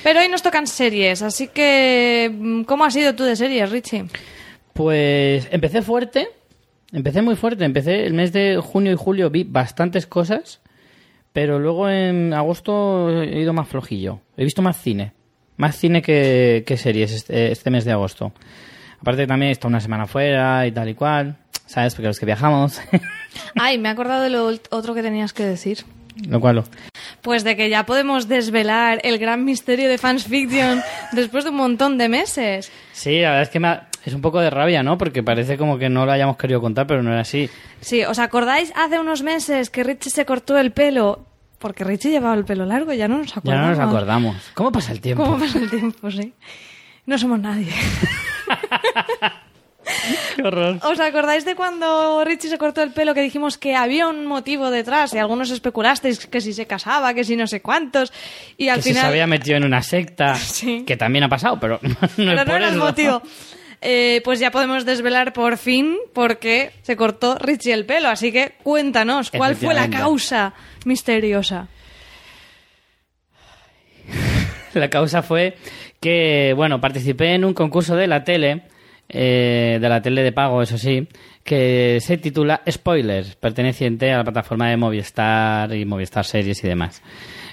Pero 0.03 0.21
hoy 0.21 0.29
nos 0.29 0.43
tocan 0.43 0.67
series, 0.67 1.23
así 1.23 1.49
que, 1.49 2.31
mm, 2.33 2.63
¿cómo 2.65 2.85
has 2.85 2.93
sido 2.93 3.15
tú 3.15 3.25
de 3.25 3.37
series, 3.37 3.71
Richie? 3.71 4.05
Pues 4.75 5.49
empecé 5.51 5.81
fuerte, 5.81 6.29
empecé 6.95 7.21
muy 7.23 7.37
fuerte, 7.37 7.65
empecé 7.65 8.07
el 8.07 8.15
mes 8.15 8.33
de 8.33 8.59
junio 8.63 8.93
y 8.93 8.97
julio 8.97 9.29
vi 9.31 9.45
bastantes 9.45 10.07
cosas, 10.07 10.61
pero 11.33 11.59
luego 11.59 11.91
en 11.91 12.33
agosto 12.33 13.23
he 13.23 13.41
ido 13.41 13.53
más 13.53 13.69
flojillo. 13.69 14.21
He 14.37 14.45
visto 14.45 14.63
más 14.63 14.81
cine, 14.81 15.13
más 15.57 15.77
cine 15.77 16.01
que, 16.01 16.65
que 16.67 16.77
series 16.77 17.13
este, 17.13 17.53
este 17.53 17.71
mes 17.71 17.85
de 17.85 17.93
agosto. 17.93 18.33
Aparte 19.01 19.27
también 19.27 19.51
he 19.51 19.53
estado 19.53 19.69
una 19.69 19.81
semana 19.81 20.07
fuera 20.07 20.67
y 20.67 20.73
tal 20.73 20.89
y 20.89 20.95
cual, 20.95 21.37
¿sabes? 21.67 21.95
Porque 21.95 22.07
los 22.09 22.19
que 22.19 22.27
viajamos, 22.27 22.81
Ay, 23.55 23.77
me 23.79 23.89
he 23.89 23.93
acordado 23.93 24.23
de 24.23 24.31
lo 24.31 24.47
otro 24.71 24.95
que 24.95 25.03
tenías 25.03 25.33
que 25.33 25.45
decir. 25.45 25.79
lo 26.29 26.41
cual... 26.41 26.65
Pues 27.21 27.43
de 27.43 27.57
que 27.57 27.71
ya 27.71 27.87
podemos 27.87 28.29
desvelar 28.29 29.01
el 29.03 29.19
gran 29.19 29.45
misterio 29.47 29.89
de 29.89 29.97
Fans 29.99 30.25
Fiction 30.27 30.81
después 31.13 31.45
de 31.45 31.51
un 31.51 31.57
montón 31.57 31.97
de 31.99 32.09
meses. 32.11 32.71
Sí, 32.93 33.21
la 33.21 33.29
verdad 33.31 33.43
es 33.45 33.49
que 33.49 33.61
me 33.61 33.69
ha- 33.69 33.89
es 34.05 34.15
un 34.15 34.21
poco 34.21 34.41
de 34.41 34.51
rabia, 34.51 34.83
¿no? 34.83 34.99
Porque 34.99 35.23
parece 35.23 35.57
como 35.59 35.79
que 35.79 35.89
no 35.89 36.05
lo 36.07 36.13
hayamos 36.13 36.37
querido 36.37 36.61
contar, 36.61 36.87
pero 36.87 37.03
no 37.03 37.11
era 37.13 37.21
así. 37.21 37.49
Sí, 37.81 38.05
¿os 38.05 38.19
acordáis 38.19 38.73
hace 38.77 38.99
unos 38.99 39.23
meses 39.23 39.71
que 39.71 39.83
Richie 39.85 40.11
se 40.11 40.25
cortó 40.27 40.59
el 40.59 40.73
pelo? 40.73 41.27
Porque 41.59 41.85
Richie 41.85 42.11
llevaba 42.11 42.35
el 42.35 42.45
pelo 42.45 42.67
largo, 42.67 42.93
ya 42.93 43.09
no 43.09 43.19
nos 43.19 43.29
Ya 43.29 43.39
acordamos. 43.39 43.69
no 43.71 43.77
nos 43.77 43.89
acordamos. 43.89 44.37
¿Cómo 44.55 44.71
pasa 44.73 44.93
el 44.93 45.01
tiempo? 45.01 45.25
¿Cómo 45.25 45.39
pasa 45.39 45.59
el 45.59 45.71
tiempo? 45.71 46.11
Sí. 46.11 46.33
No 47.07 47.17
somos 47.19 47.39
nadie. 47.41 47.71
horror. 50.43 50.79
¿Os 50.83 50.99
acordáis 51.01 51.45
de 51.45 51.55
cuando 51.55 52.23
Richie 52.25 52.49
se 52.51 52.59
cortó 52.59 52.83
el 52.83 52.93
pelo 52.93 53.15
que 53.15 53.21
dijimos 53.23 53.59
que 53.59 53.77
había 53.77 54.09
un 54.09 54.27
motivo 54.27 54.71
detrás 54.71 55.13
y 55.15 55.19
algunos 55.19 55.51
especulasteis 55.51 56.27
que 56.27 56.41
si 56.41 56.53
se 56.53 56.67
casaba, 56.67 57.15
que 57.15 57.25
si 57.25 57.37
no 57.37 57.47
sé 57.47 57.61
cuántos 57.61 58.13
y 58.57 58.69
al 58.69 58.77
que 58.79 58.91
final 58.91 59.03
se 59.03 59.09
había 59.09 59.27
metido 59.27 59.57
en 59.57 59.65
una 59.65 59.83
secta, 59.83 60.35
Sí. 60.37 60.85
que 60.87 60.97
también 60.97 61.25
ha 61.25 61.29
pasado, 61.29 61.59
pero 61.61 61.79
no 61.83 61.91
es 62.03 62.11
Pero 62.17 62.35
no 62.35 62.45
por 62.45 62.55
era 62.57 62.69
el 62.69 62.77
motivo. 62.77 63.23
Eh, 63.87 64.23
pues 64.25 64.41
ya 64.41 64.51
podemos 64.51 64.87
desvelar 64.87 65.35
por 65.35 65.59
fin 65.59 65.99
por 66.15 66.39
qué 66.39 66.71
se 66.81 66.97
cortó 66.97 67.37
Richie 67.39 67.75
el 67.75 67.85
pelo. 67.85 68.09
Así 68.09 68.33
que 68.33 68.55
cuéntanos, 68.63 69.31
¿cuál 69.31 69.57
fue 69.57 69.75
la 69.75 69.91
causa 69.91 70.55
misteriosa? 70.87 71.69
La 74.73 74.91
causa 74.91 75.23
fue 75.23 75.57
que, 76.01 76.53
bueno, 76.57 76.81
participé 76.81 77.35
en 77.35 77.45
un 77.45 77.55
concurso 77.55 77.95
de 77.95 78.09
la 78.09 78.25
tele, 78.25 78.63
eh, 79.09 79.79
de 79.81 79.89
la 79.89 80.03
tele 80.03 80.25
de 80.25 80.33
pago, 80.33 80.63
eso 80.63 80.79
sí, 80.79 81.07
que 81.45 81.99
se 82.01 82.17
titula 82.19 82.61
Spoilers, 82.69 83.37
perteneciente 83.37 84.11
a 84.11 84.17
la 84.17 84.25
plataforma 84.25 84.69
de 84.69 84.77
Movistar 84.77 85.73
y 85.73 85.85
Movistar 85.85 86.25
Series 86.25 86.65
y 86.65 86.67
demás. 86.67 87.03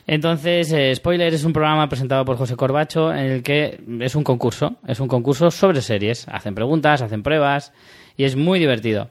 Entonces, 0.08 0.72
eh, 0.72 0.94
Spoilers 0.96 1.36
es 1.36 1.44
un 1.44 1.54
programa 1.54 1.88
presentado 1.88 2.26
por 2.26 2.38
José 2.38 2.56
Corbacho 2.56 3.12
en 3.12 3.32
el 3.32 3.44
que 3.44 3.80
es 4.00 4.16
un 4.16 4.24
concurso, 4.24 4.76
es 4.88 5.00
un 5.00 5.08
concurso 5.08 5.52
sobre 5.52 5.82
series. 5.82 6.28
Hacen 6.28 6.56
preguntas, 6.56 7.02
hacen 7.02 7.24
pruebas 7.24 7.72
y 8.18 8.24
es 8.24 8.36
muy 8.36 8.60
divertido. 8.60 9.10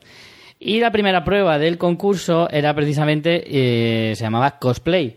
Y 0.59 0.81
la 0.81 0.93
primera 0.93 1.25
prueba 1.25 1.59
del 1.59 1.79
concurso 1.79 2.51
era 2.51 2.75
precisamente, 2.75 3.43
eh, 3.47 4.15
se 4.15 4.23
llamaba 4.23 4.59
cosplay. 4.59 5.17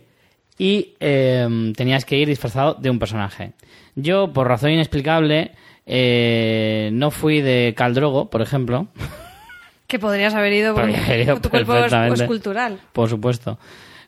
Y 0.58 0.94
eh, 1.02 1.74
tenías 1.76 2.06
que 2.06 2.18
ir 2.18 2.30
disfrazado 2.30 2.76
de 2.76 2.90
un 2.90 2.98
personaje. 2.98 3.52
Yo, 3.96 4.32
por 4.32 4.48
razón 4.48 4.72
inexplicable, 4.72 5.52
eh, 5.86 6.90
no 6.94 7.12
fui 7.12 7.42
de 7.42 7.74
Caldrogo, 7.76 8.30
por 8.30 8.42
ejemplo. 8.42 8.88
Que 9.88 10.00
podrías 10.00 10.34
haber 10.34 10.54
ido 10.54 10.74
porque 10.76 11.28
tu 11.42 11.50
cuerpo 11.50 11.76
es 11.76 12.24
cultural. 12.24 12.80
Por 12.94 13.10
supuesto. 13.10 13.60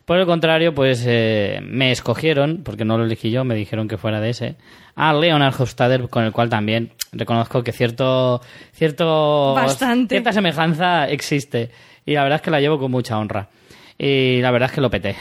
Por 0.05 0.19
el 0.19 0.27
contrario, 0.27 0.75
pues 0.75 1.03
eh, 1.07 1.59
me 1.63 1.91
escogieron, 1.91 2.61
porque 2.63 2.85
no 2.85 2.97
lo 2.97 3.05
elegí 3.05 3.31
yo, 3.31 3.43
me 3.43 3.55
dijeron 3.55 3.87
que 3.87 3.97
fuera 3.97 4.21
de 4.21 4.29
ese, 4.29 4.55
a 4.95 5.13
Leonard 5.13 5.59
Hofstadter, 5.59 6.09
con 6.09 6.23
el 6.23 6.31
cual 6.31 6.47
también 6.47 6.91
reconozco 7.11 7.63
que 7.63 7.71
cierto, 7.71 8.39
cierto, 8.71 9.55
Bastante. 9.55 10.15
cierta 10.15 10.31
semejanza 10.31 11.09
existe. 11.09 11.71
Y 12.05 12.13
la 12.13 12.21
verdad 12.21 12.35
es 12.35 12.41
que 12.43 12.51
la 12.51 12.61
llevo 12.61 12.77
con 12.77 12.91
mucha 12.91 13.17
honra. 13.17 13.49
Y 13.97 14.41
la 14.41 14.51
verdad 14.51 14.69
es 14.69 14.75
que 14.75 14.81
lo 14.81 14.91
peté. 14.91 15.15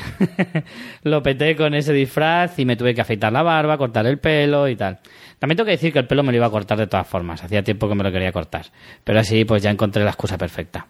lo 1.04 1.22
peté 1.22 1.56
con 1.56 1.74
ese 1.74 1.92
disfraz 1.92 2.58
y 2.58 2.64
me 2.64 2.76
tuve 2.76 2.94
que 2.94 3.00
afeitar 3.00 3.32
la 3.32 3.42
barba, 3.42 3.78
cortar 3.78 4.04
el 4.06 4.18
pelo 4.18 4.68
y 4.68 4.76
tal. 4.76 4.98
También 5.38 5.56
tengo 5.56 5.66
que 5.66 5.72
decir 5.72 5.92
que 5.92 6.00
el 6.00 6.06
pelo 6.06 6.22
me 6.22 6.32
lo 6.32 6.36
iba 6.36 6.46
a 6.46 6.50
cortar 6.50 6.76
de 6.76 6.88
todas 6.88 7.06
formas. 7.06 7.42
Hacía 7.42 7.62
tiempo 7.62 7.88
que 7.88 7.94
me 7.94 8.02
lo 8.02 8.12
quería 8.12 8.32
cortar. 8.32 8.66
Pero 9.02 9.20
así 9.20 9.44
pues 9.44 9.62
ya 9.62 9.70
encontré 9.70 10.02
la 10.02 10.10
excusa 10.10 10.36
perfecta. 10.36 10.88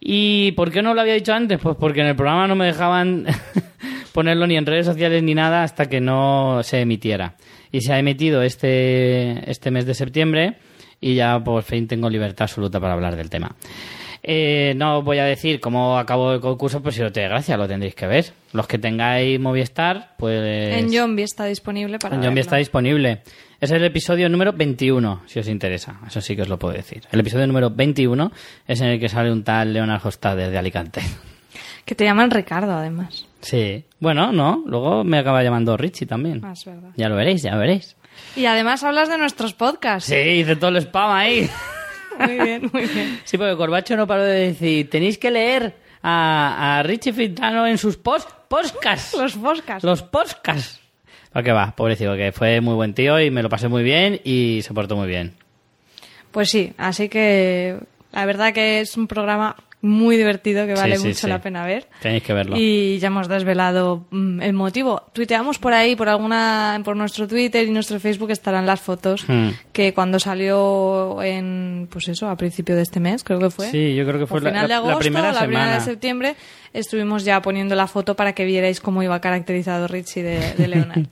¿Y 0.00 0.52
por 0.52 0.70
qué 0.70 0.82
no 0.82 0.94
lo 0.94 1.00
había 1.00 1.14
dicho 1.14 1.32
antes? 1.32 1.58
Pues 1.60 1.76
porque 1.78 2.00
en 2.00 2.08
el 2.08 2.16
programa 2.16 2.46
no 2.46 2.54
me 2.54 2.66
dejaban 2.66 3.26
ponerlo 4.12 4.46
ni 4.46 4.56
en 4.56 4.66
redes 4.66 4.86
sociales 4.86 5.22
ni 5.22 5.34
nada 5.34 5.62
hasta 5.62 5.86
que 5.86 6.00
no 6.00 6.60
se 6.62 6.80
emitiera. 6.80 7.34
Y 7.72 7.80
se 7.80 7.92
ha 7.92 7.98
emitido 7.98 8.42
este, 8.42 9.50
este 9.50 9.70
mes 9.70 9.86
de 9.86 9.94
septiembre 9.94 10.56
y 11.00 11.14
ya 11.14 11.42
por 11.42 11.62
fin 11.62 11.86
tengo 11.86 12.08
libertad 12.08 12.44
absoluta 12.44 12.80
para 12.80 12.94
hablar 12.94 13.16
del 13.16 13.30
tema. 13.30 13.54
Eh, 14.22 14.74
no 14.76 15.02
voy 15.02 15.18
a 15.18 15.24
decir 15.24 15.60
cómo 15.60 15.98
acabó 15.98 16.32
el 16.32 16.40
concurso, 16.40 16.82
pues 16.82 16.94
si 16.94 17.02
no 17.02 17.12
te 17.12 17.22
gracia, 17.22 17.56
lo 17.56 17.68
tendréis 17.68 17.94
que 17.94 18.06
ver. 18.06 18.32
Los 18.52 18.66
que 18.66 18.78
tengáis 18.78 19.38
Movistar, 19.38 20.14
pues... 20.18 20.76
En 20.76 20.92
Zombie 20.92 21.24
está 21.24 21.44
disponible 21.44 21.98
para 21.98 22.16
En 22.16 22.22
Zombie 22.22 22.40
está 22.40 22.56
disponible. 22.56 23.22
Es 23.60 23.70
el 23.70 23.84
episodio 23.84 24.28
número 24.28 24.52
21, 24.52 25.22
si 25.26 25.38
os 25.38 25.48
interesa. 25.48 26.00
Eso 26.06 26.20
sí 26.20 26.36
que 26.36 26.42
os 26.42 26.48
lo 26.48 26.58
puedo 26.58 26.74
decir. 26.74 27.02
El 27.10 27.20
episodio 27.20 27.46
número 27.46 27.70
21 27.70 28.32
es 28.66 28.80
en 28.80 28.88
el 28.88 29.00
que 29.00 29.08
sale 29.08 29.32
un 29.32 29.44
tal 29.44 29.72
Leonard 29.72 30.04
Hofstadter 30.04 30.50
de 30.50 30.58
Alicante. 30.58 31.00
Que 31.86 31.94
te 31.94 32.04
llaman 32.04 32.30
Ricardo, 32.32 32.72
además. 32.72 33.26
Sí. 33.40 33.84
Bueno, 34.00 34.32
no. 34.32 34.64
Luego 34.66 35.04
me 35.04 35.18
acaba 35.18 35.42
llamando 35.42 35.76
Richie 35.76 36.04
también. 36.04 36.44
Ah, 36.44 36.52
es 36.52 36.64
verdad. 36.64 36.90
Ya 36.96 37.08
lo 37.08 37.14
veréis, 37.14 37.42
ya 37.42 37.52
lo 37.52 37.60
veréis. 37.60 37.96
Y 38.34 38.46
además 38.46 38.82
hablas 38.82 39.08
de 39.08 39.18
nuestros 39.18 39.54
podcasts. 39.54 40.08
Sí, 40.08 40.16
hice 40.16 40.56
todo 40.56 40.70
el 40.70 40.78
spam 40.78 41.12
ahí. 41.12 41.48
Muy 42.18 42.38
bien, 42.38 42.70
muy 42.72 42.86
bien. 42.86 43.20
Sí, 43.24 43.38
porque 43.38 43.56
Corbacho 43.56 43.96
no 43.96 44.06
paró 44.06 44.24
de 44.24 44.48
decir, 44.48 44.88
tenéis 44.90 45.18
que 45.18 45.30
leer 45.30 45.76
a, 46.02 46.78
a 46.78 46.82
Richie 46.82 47.12
Fintano 47.12 47.66
en 47.66 47.78
sus 47.78 47.96
post 47.96 48.28
podcasts. 48.48 49.16
Los 49.16 49.34
podcasts. 49.34 49.84
Los 49.84 50.02
podcasts. 50.02 50.80
¿Para 51.32 51.44
qué 51.44 51.52
va? 51.52 51.74
Pobrecito, 51.76 52.16
que 52.16 52.32
fue 52.32 52.60
muy 52.60 52.74
buen 52.74 52.94
tío 52.94 53.20
y 53.20 53.30
me 53.30 53.42
lo 53.42 53.48
pasé 53.48 53.68
muy 53.68 53.82
bien 53.82 54.20
y 54.24 54.60
se 54.62 54.72
portó 54.72 54.96
muy 54.96 55.08
bien. 55.08 55.34
Pues 56.30 56.50
sí, 56.50 56.72
así 56.78 57.08
que 57.08 57.78
la 58.12 58.24
verdad 58.24 58.52
que 58.52 58.80
es 58.80 58.96
un 58.96 59.06
programa 59.06 59.56
muy 59.86 60.16
divertido 60.16 60.66
que 60.66 60.74
vale 60.74 60.96
sí, 60.96 61.06
mucho 61.08 61.18
sí. 61.20 61.26
la 61.28 61.40
pena 61.40 61.64
ver. 61.64 61.86
Tenéis 62.02 62.22
que 62.22 62.32
verlo. 62.32 62.56
Y 62.58 62.98
ya 62.98 63.06
hemos 63.08 63.28
desvelado 63.28 64.06
mm, 64.10 64.42
el 64.42 64.52
motivo. 64.52 65.02
Tuiteamos 65.12 65.58
por 65.58 65.72
ahí, 65.72 65.96
por 65.96 66.08
alguna, 66.08 66.80
por 66.84 66.96
nuestro 66.96 67.26
Twitter 67.28 67.66
y 67.66 67.70
nuestro 67.70 67.98
Facebook 68.00 68.30
estarán 68.30 68.66
las 68.66 68.80
fotos 68.80 69.24
Hmm. 69.28 69.50
que 69.72 69.94
cuando 69.94 70.18
salió 70.18 71.22
en, 71.22 71.88
pues 71.90 72.08
eso, 72.08 72.28
a 72.28 72.36
principio 72.36 72.76
de 72.76 72.82
este 72.82 73.00
mes, 73.00 73.24
creo 73.24 73.38
que 73.38 73.50
fue. 73.50 73.70
Sí, 73.70 73.94
yo 73.94 74.04
creo 74.06 74.18
que 74.18 74.26
fue 74.26 74.40
la- 74.40 74.50
final 74.50 74.62
la- 74.62 74.62
de 74.62 74.68
la 74.68 74.76
agosto, 74.78 74.98
primera 74.98 75.32
la 75.32 75.40
primera 75.46 75.74
de 75.74 75.80
septiembre, 75.80 76.36
estuvimos 76.72 77.24
ya 77.24 77.40
poniendo 77.42 77.74
la 77.74 77.86
foto 77.86 78.14
para 78.16 78.32
que 78.34 78.44
vierais 78.44 78.80
cómo 78.80 79.02
iba 79.02 79.20
caracterizado 79.20 79.86
Richie 79.88 80.22
de, 80.22 80.52
de 80.54 80.68
Leonard. 80.68 81.06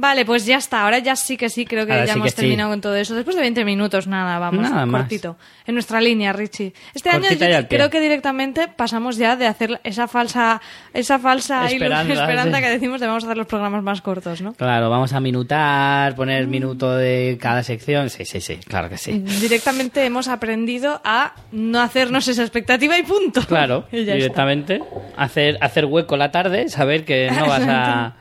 Vale, 0.00 0.24
pues 0.24 0.46
ya 0.46 0.58
está. 0.58 0.84
Ahora 0.84 1.00
ya 1.00 1.16
sí 1.16 1.36
que 1.36 1.50
sí, 1.50 1.64
creo 1.66 1.84
que 1.84 1.90
Ahora 1.92 2.04
ya 2.06 2.12
sí 2.12 2.18
hemos 2.20 2.26
que 2.26 2.30
sí. 2.30 2.36
terminado 2.36 2.70
con 2.70 2.80
todo 2.80 2.94
eso. 2.94 3.16
Después 3.16 3.34
de 3.34 3.42
20 3.42 3.64
minutos, 3.64 4.06
nada, 4.06 4.38
vamos, 4.38 4.62
Nada 4.62 4.86
más. 4.86 5.02
cortito. 5.02 5.36
En 5.66 5.74
nuestra 5.74 6.00
línea, 6.00 6.32
Richie. 6.32 6.72
Este 6.94 7.10
año 7.10 7.28
yo 7.30 7.68
creo 7.68 7.90
que 7.90 8.00
directamente 8.00 8.68
pasamos 8.68 9.16
ya 9.16 9.34
de 9.34 9.46
hacer 9.48 9.80
esa 9.82 10.06
falsa, 10.06 10.62
esa 10.94 11.18
falsa 11.18 11.66
Esperanza, 11.66 12.12
esperanza 12.22 12.56
sí. 12.58 12.62
que 12.62 12.70
decimos 12.70 13.00
de 13.00 13.08
vamos 13.08 13.24
a 13.24 13.26
hacer 13.26 13.36
los 13.36 13.46
programas 13.48 13.82
más 13.82 14.00
cortos, 14.00 14.40
¿no? 14.40 14.52
Claro, 14.54 14.88
vamos 14.88 15.12
a 15.12 15.18
minutar, 15.20 16.14
poner 16.14 16.46
minuto 16.46 16.94
de 16.94 17.36
cada 17.40 17.64
sección. 17.64 18.08
Sí, 18.08 18.24
sí, 18.24 18.40
sí, 18.40 18.56
claro 18.68 18.88
que 18.88 18.98
sí. 18.98 19.18
Directamente 19.18 20.04
hemos 20.04 20.28
aprendido 20.28 21.00
a 21.04 21.34
no 21.50 21.80
hacernos 21.80 22.28
esa 22.28 22.42
expectativa 22.42 22.96
y 22.96 23.02
punto. 23.02 23.42
Claro, 23.46 23.86
Y 23.92 23.96
ya 24.04 24.12
está. 24.12 24.14
directamente. 24.14 24.80
Hacer, 25.16 25.58
hacer 25.60 25.86
hueco 25.86 26.16
la 26.16 26.30
tarde, 26.30 26.68
saber 26.68 27.04
que 27.04 27.30
no 27.32 27.46
vas 27.48 27.62
a... 27.66 28.14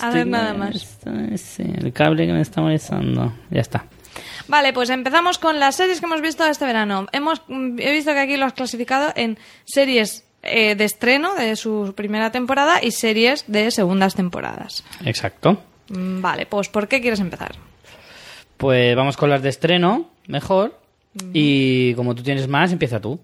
A 0.00 0.10
ver 0.10 0.26
nada 0.26 0.54
más. 0.54 0.74
Estoy- 0.76 1.38
sí, 1.38 1.62
el 1.78 1.92
cable 1.92 2.26
que 2.26 2.32
me 2.32 2.40
está 2.40 2.60
molestando. 2.60 3.32
Ya 3.50 3.60
está. 3.60 3.84
Vale, 4.48 4.72
pues 4.72 4.90
empezamos 4.90 5.38
con 5.38 5.58
las 5.58 5.76
series 5.76 6.00
que 6.00 6.06
hemos 6.06 6.20
visto 6.20 6.44
este 6.44 6.64
verano. 6.66 7.06
Hemos, 7.12 7.42
he 7.48 7.92
visto 7.92 8.12
que 8.12 8.18
aquí 8.20 8.36
lo 8.36 8.44
has 8.46 8.52
clasificado 8.52 9.12
en 9.16 9.38
series 9.64 10.24
eh, 10.42 10.74
de 10.74 10.84
estreno 10.84 11.34
de 11.34 11.54
su 11.56 11.94
primera 11.96 12.32
temporada 12.32 12.82
y 12.82 12.90
series 12.90 13.44
de 13.46 13.70
segundas 13.70 14.14
temporadas. 14.14 14.84
Exacto. 15.04 15.62
Mm, 15.88 16.20
Vale, 16.20 16.46
pues 16.46 16.68
¿por 16.68 16.88
qué 16.88 17.00
quieres 17.00 17.20
empezar? 17.20 17.54
Pues 18.56 18.94
vamos 18.96 19.16
con 19.16 19.30
las 19.30 19.42
de 19.42 19.48
estreno, 19.48 20.10
mejor. 20.26 20.78
Y 21.34 21.92
como 21.94 22.14
tú 22.14 22.22
tienes 22.22 22.48
más, 22.48 22.72
empieza 22.72 22.98
tú. 23.00 23.20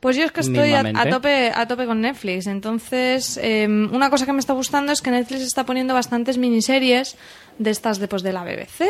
Pues 0.00 0.16
yo 0.16 0.24
es 0.24 0.30
que 0.30 0.40
estoy 0.40 0.74
a, 0.74 1.10
tope 1.10 1.50
a 1.52 1.66
tope 1.66 1.86
con 1.86 2.00
Netflix. 2.00 2.46
Entonces, 2.46 3.38
eh, 3.42 3.66
una 3.66 4.10
cosa 4.10 4.26
que 4.26 4.32
me 4.32 4.38
está 4.38 4.52
gustando 4.52 4.92
es 4.92 5.02
que 5.02 5.10
Netflix 5.10 5.42
está 5.42 5.66
poniendo 5.66 5.92
bastantes 5.92 6.38
miniseries 6.38 7.16
de 7.58 7.70
estas 7.70 7.98
de, 7.98 8.08
pues, 8.08 8.22
de 8.22 8.32
la 8.32 8.44
BBC, 8.44 8.80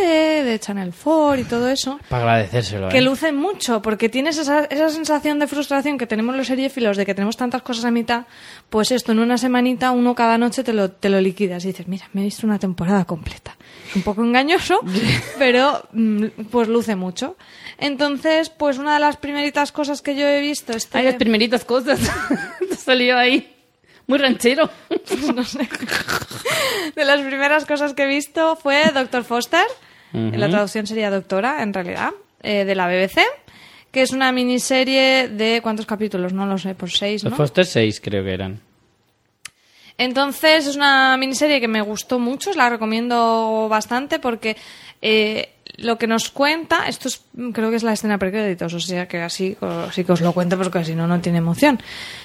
de 0.44 0.58
Channel 0.60 0.92
4 0.92 1.40
y 1.40 1.44
todo 1.44 1.68
eso. 1.68 1.98
Para 2.08 2.22
agradecérselo, 2.22 2.88
Que 2.88 2.98
¿eh? 2.98 3.02
lucen 3.02 3.36
mucho, 3.36 3.82
porque 3.82 4.08
tienes 4.08 4.38
esa, 4.38 4.64
esa 4.64 4.90
sensación 4.90 5.38
de 5.38 5.46
frustración 5.46 5.98
que 5.98 6.06
tenemos 6.06 6.36
los 6.36 6.46
seriefilos 6.46 6.96
de 6.96 7.06
que 7.06 7.14
tenemos 7.14 7.36
tantas 7.36 7.62
cosas 7.62 7.84
a 7.86 7.90
mitad, 7.90 8.26
pues 8.68 8.90
esto 8.92 9.12
en 9.12 9.20
una 9.20 9.38
semanita, 9.38 9.90
uno 9.90 10.14
cada 10.14 10.38
noche 10.38 10.62
te 10.64 10.72
lo, 10.72 10.90
te 10.90 11.08
lo 11.08 11.20
liquidas 11.20 11.64
y 11.64 11.68
dices, 11.68 11.88
mira, 11.88 12.08
me 12.12 12.20
he 12.20 12.24
visto 12.24 12.46
una 12.46 12.58
temporada 12.58 13.04
completa. 13.04 13.56
Es 13.88 13.96
un 13.96 14.02
poco 14.02 14.22
engañoso, 14.22 14.80
pero 15.38 15.82
mm, 15.92 16.24
pues 16.50 16.68
luce 16.68 16.96
mucho. 16.96 17.36
Entonces, 17.78 18.50
pues 18.50 18.78
una 18.78 18.94
de 18.94 19.00
las 19.00 19.16
primeritas 19.16 19.72
cosas 19.72 20.02
que 20.02 20.16
yo 20.16 20.26
he 20.26 20.40
visto 20.40 20.72
este... 20.72 20.98
Ay, 20.98 21.04
las 21.04 21.14
primeritas 21.14 21.64
cosas. 21.64 22.00
Te 22.68 22.76
salió 22.76 23.16
ahí. 23.16 23.57
Muy 24.08 24.18
ranchero. 24.18 24.68
no 25.34 25.44
sé. 25.44 25.68
De 26.96 27.04
las 27.04 27.20
primeras 27.20 27.64
cosas 27.66 27.94
que 27.94 28.02
he 28.02 28.06
visto 28.06 28.56
fue 28.56 28.90
Doctor 28.92 29.22
Foster, 29.22 29.66
la 30.12 30.48
traducción 30.48 30.86
sería 30.86 31.10
doctora, 31.10 31.62
en 31.62 31.74
realidad, 31.74 32.12
eh, 32.42 32.64
de 32.64 32.74
la 32.74 32.88
BBC, 32.88 33.20
que 33.92 34.00
es 34.00 34.12
una 34.12 34.32
miniserie 34.32 35.28
de 35.28 35.60
cuántos 35.62 35.84
capítulos, 35.84 36.32
no 36.32 36.46
lo 36.46 36.56
sé, 36.56 36.74
por 36.74 36.90
seis, 36.90 37.22
Los 37.22 37.32
¿no? 37.32 37.36
Foster 37.36 37.66
6 37.66 38.00
creo 38.00 38.24
que 38.24 38.32
eran. 38.32 38.60
Entonces 39.98 40.66
es 40.66 40.76
una 40.76 41.16
miniserie 41.18 41.60
que 41.60 41.68
me 41.68 41.82
gustó 41.82 42.18
mucho, 42.18 42.52
la 42.54 42.70
recomiendo 42.70 43.66
bastante 43.68 44.18
porque 44.18 44.56
eh, 45.02 45.50
lo 45.78 45.96
que 45.96 46.06
nos 46.06 46.28
cuenta, 46.30 46.86
esto 46.88 47.08
es, 47.08 47.22
creo 47.52 47.70
que 47.70 47.76
es 47.76 47.82
la 47.84 47.92
escena 47.92 48.18
precréditos, 48.18 48.74
o 48.74 48.80
sea 48.80 49.06
que 49.08 49.22
así, 49.22 49.56
así 49.60 50.04
que 50.04 50.12
os 50.12 50.20
lo 50.20 50.32
cuento 50.32 50.58
porque 50.58 50.84
si 50.84 50.94
no, 50.94 51.06
no 51.06 51.20
tiene 51.20 51.38
emoción. 51.38 51.80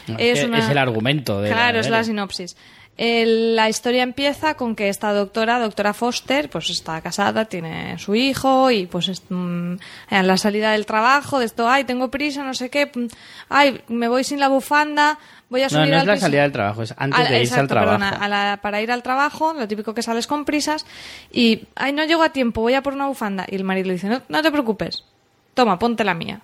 No, 0.08 0.16
es 0.18 0.39
que 0.42 0.46
una- 0.48 0.60
es 0.60 0.70
el 0.70 0.78
argumento 0.78 1.42
de 1.42 1.50
la 1.50 1.56
Claro, 1.56 1.80
es 1.80 1.89
la 1.89 2.04
sinopsis. 2.04 2.58
El- 2.95 3.56
la 3.56 3.69
historia 3.69 4.03
empieza 4.03 4.53
con 4.53 4.75
que 4.75 4.88
esta 4.88 5.13
doctora, 5.13 5.58
doctora 5.60 5.93
Foster, 5.95 6.47
pues 6.49 6.69
está 6.69 7.01
casada, 7.01 7.45
tiene 7.45 7.97
su 7.97 8.13
hijo 8.13 8.69
y 8.69 8.86
pues 8.86 9.08
es, 9.08 9.23
mm, 9.29 9.73
en 10.12 10.27
la 10.27 10.38
salida 10.38 10.73
del 10.73 10.86
trabajo, 10.86 11.39
de 11.39 11.45
esto, 11.45 11.67
ay, 11.67 11.86
tengo 11.86 12.12
prisa, 12.12 12.43
no 12.43 12.53
sé 12.53 12.69
qué, 12.69 12.91
ay, 13.49 13.82
me 13.88 14.08
voy 14.08 14.23
sin 14.23 14.39
la 14.39 14.47
bufanda, 14.47 15.17
voy 15.49 15.62
a 15.62 15.65
No, 15.65 15.69
subir 15.71 15.89
no 15.89 15.95
es 15.95 16.01
al 16.01 16.08
la 16.08 16.13
piso". 16.13 16.25
salida 16.25 16.41
del 16.43 16.51
trabajo, 16.51 16.84
es 16.84 16.93
antes 16.95 17.19
A 17.19 17.32
de 17.32 17.41
irse 17.41 17.60
al 17.60 17.67
perdona, 17.67 17.97
trabajo. 18.12 18.23
a 18.23 18.27
la- 18.27 18.60
para 18.62 18.79
ir 18.82 18.91
al 18.91 19.01
trabajo, 19.01 19.53
lo 19.53 19.67
típico 19.67 19.95
que 19.95 20.03
sales 20.03 20.27
con 20.27 20.45
prisas 20.45 20.86
y, 21.32 21.63
ay, 21.73 21.93
no 21.93 22.03
llego 22.06 22.21
a 22.21 22.29
tiempo, 22.29 22.62
voy 22.62 22.75
a 22.75 22.84
por 22.84 22.93
una 22.93 23.08
bufanda. 23.08 23.47
Y 23.49 23.56
el 23.56 23.63
marido 23.63 23.88
le 23.88 23.93
dice, 23.93 24.08
no, 24.08 24.21
no 24.29 24.41
te 24.43 24.51
preocupes, 24.51 25.03
toma, 25.56 25.79
ponte 25.79 26.03
la 26.03 26.13
mía. 26.13 26.41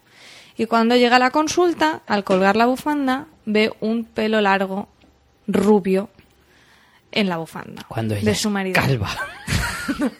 Y 0.57 0.65
cuando 0.65 0.95
llega 0.95 1.17
a 1.17 1.19
la 1.19 1.29
consulta, 1.29 2.01
al 2.07 2.23
colgar 2.23 2.55
la 2.55 2.65
bufanda, 2.65 3.27
ve 3.45 3.71
un 3.81 4.03
pelo 4.03 4.41
largo, 4.41 4.87
rubio, 5.47 6.09
en 7.11 7.29
la 7.29 7.37
bufanda 7.37 7.85
Cuando 7.87 8.15
ella 8.15 8.23
de 8.31 8.35
su 8.35 8.49
marido. 8.49 8.81
calva. 8.81 9.09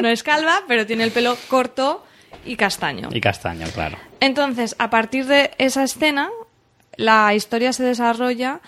No 0.00 0.08
es 0.08 0.22
calva, 0.22 0.62
pero 0.68 0.86
tiene 0.86 1.04
el 1.04 1.10
pelo 1.10 1.36
corto 1.48 2.04
y 2.44 2.56
castaño. 2.56 3.08
Y 3.12 3.20
castaño, 3.20 3.66
claro. 3.68 3.96
Entonces, 4.20 4.76
a 4.78 4.90
partir 4.90 5.26
de 5.26 5.52
esa 5.58 5.84
escena, 5.84 6.28
la 6.96 7.34
historia 7.34 7.72
se 7.72 7.82
desarrolla 7.84 8.60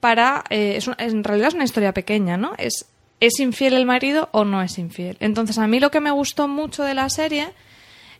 para... 0.00 0.44
eh, 0.50 0.74
es 0.76 0.86
un- 0.88 0.96
en 0.98 1.24
realidad 1.24 1.48
es 1.48 1.54
una 1.54 1.64
historia 1.64 1.92
pequeña, 1.94 2.36
¿no? 2.36 2.52
Es, 2.58 2.86
¿Es 3.20 3.38
infiel 3.40 3.74
el 3.74 3.86
marido 3.86 4.28
o 4.32 4.44
no 4.44 4.62
es 4.62 4.78
infiel? 4.78 5.16
Entonces, 5.20 5.58
a 5.58 5.66
mí 5.66 5.80
lo 5.80 5.90
que 5.90 6.00
me 6.00 6.10
gustó 6.10 6.48
mucho 6.48 6.84
de 6.84 6.94
la 6.94 7.08
serie 7.08 7.48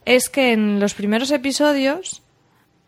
es 0.04 0.28
que 0.30 0.52
en 0.52 0.80
los 0.80 0.94
primeros 0.94 1.30
episodios, 1.30 2.22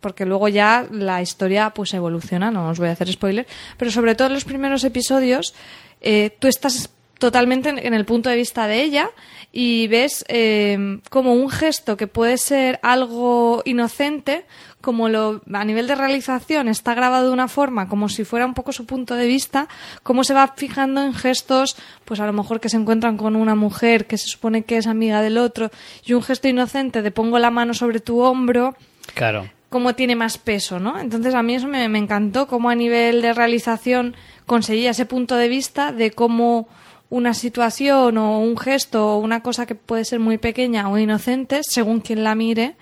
porque 0.03 0.27
luego 0.27 0.49
ya 0.49 0.87
la 0.91 1.23
historia 1.23 1.71
pues 1.71 1.95
evoluciona, 1.95 2.51
no 2.51 2.69
os 2.69 2.79
voy 2.79 2.89
a 2.89 2.93
hacer 2.93 3.11
spoiler, 3.11 3.47
pero 3.79 3.91
sobre 3.91 4.15
todo 4.15 4.27
en 4.29 4.35
los 4.35 4.45
primeros 4.45 4.85
episodios, 4.85 5.55
eh, 6.03 6.37
tú 6.39 6.49
estás 6.49 6.91
totalmente 7.19 7.69
en, 7.69 7.95
el 7.95 8.05
punto 8.05 8.29
de 8.29 8.37
vista 8.37 8.67
de 8.67 8.83
ella 8.83 9.09
y 9.53 9.87
ves 9.87 10.25
eh, 10.27 10.99
como 11.09 11.35
un 11.35 11.51
gesto 11.51 11.97
que 11.97 12.09
puede 12.09 12.37
ser 12.37 12.81
algo 12.83 13.63
inocente, 13.65 14.45
como 14.81 15.09
lo 15.09 15.41
a 15.53 15.65
nivel 15.65 15.87
de 15.87 15.95
realización 15.95 16.67
está 16.67 16.95
grabado 16.95 17.29
de 17.29 17.33
una 17.33 17.47
forma 17.47 17.89
como 17.89 18.09
si 18.09 18.25
fuera 18.25 18.45
un 18.45 18.55
poco 18.55 18.73
su 18.73 18.87
punto 18.87 19.15
de 19.15 19.29
vista, 19.29 19.69
cómo 20.03 20.25
se 20.25 20.35
va 20.35 20.55
fijando 20.57 21.01
en 21.05 21.15
gestos, 21.15 21.77
pues 22.05 22.19
a 22.19 22.27
lo 22.27 22.33
mejor 22.33 22.59
que 22.59 22.69
se 22.69 22.77
encuentran 22.77 23.17
con 23.17 23.37
una 23.37 23.55
mujer 23.55 24.07
que 24.09 24.19
se 24.19 24.27
supone 24.27 24.65
que 24.65 24.79
es 24.79 24.89
amiga 24.89 25.23
del 25.23 25.39
otro 25.39 25.71
y 26.05 26.15
un 26.15 26.23
gesto 26.25 26.49
inocente 26.49 27.03
de 27.03 27.13
pongo 27.13 27.39
la 27.39 27.53
mano 27.53 27.73
sobre 27.73 28.01
tu 28.01 28.21
hombro, 28.21 28.75
Claro. 29.15 29.49
Cómo 29.73 29.97
tiene 29.97 30.15
más 30.15 30.39
peso, 30.39 30.79
¿no? 30.79 31.01
Entonces 31.01 31.35
a 31.35 31.43
mí 31.43 31.57
eso 31.57 31.67
me, 31.67 31.89
me 31.89 31.99
encantó, 31.99 32.47
cómo 32.47 32.71
a 32.71 32.77
nivel 32.77 33.23
de 33.23 33.33
realización 33.33 34.15
conseguía 34.47 34.91
ese 34.91 35.07
punto 35.07 35.35
de 35.35 35.49
vista 35.49 35.91
de 35.91 36.13
cómo 36.13 36.69
una 37.11 37.35
situación 37.35 38.17
o 38.19 38.39
un 38.39 38.57
gesto 38.57 39.15
o 39.15 39.19
una 39.19 39.43
cosa 39.43 39.67
que 39.67 39.75
puede 39.75 40.05
ser 40.05 40.21
muy 40.21 40.39
pequeña 40.39 40.89
o 40.89 40.97
inocente, 40.97 41.61
según 41.63 42.01
quien 42.01 42.23
la 42.23 42.35
mire, 42.35 42.77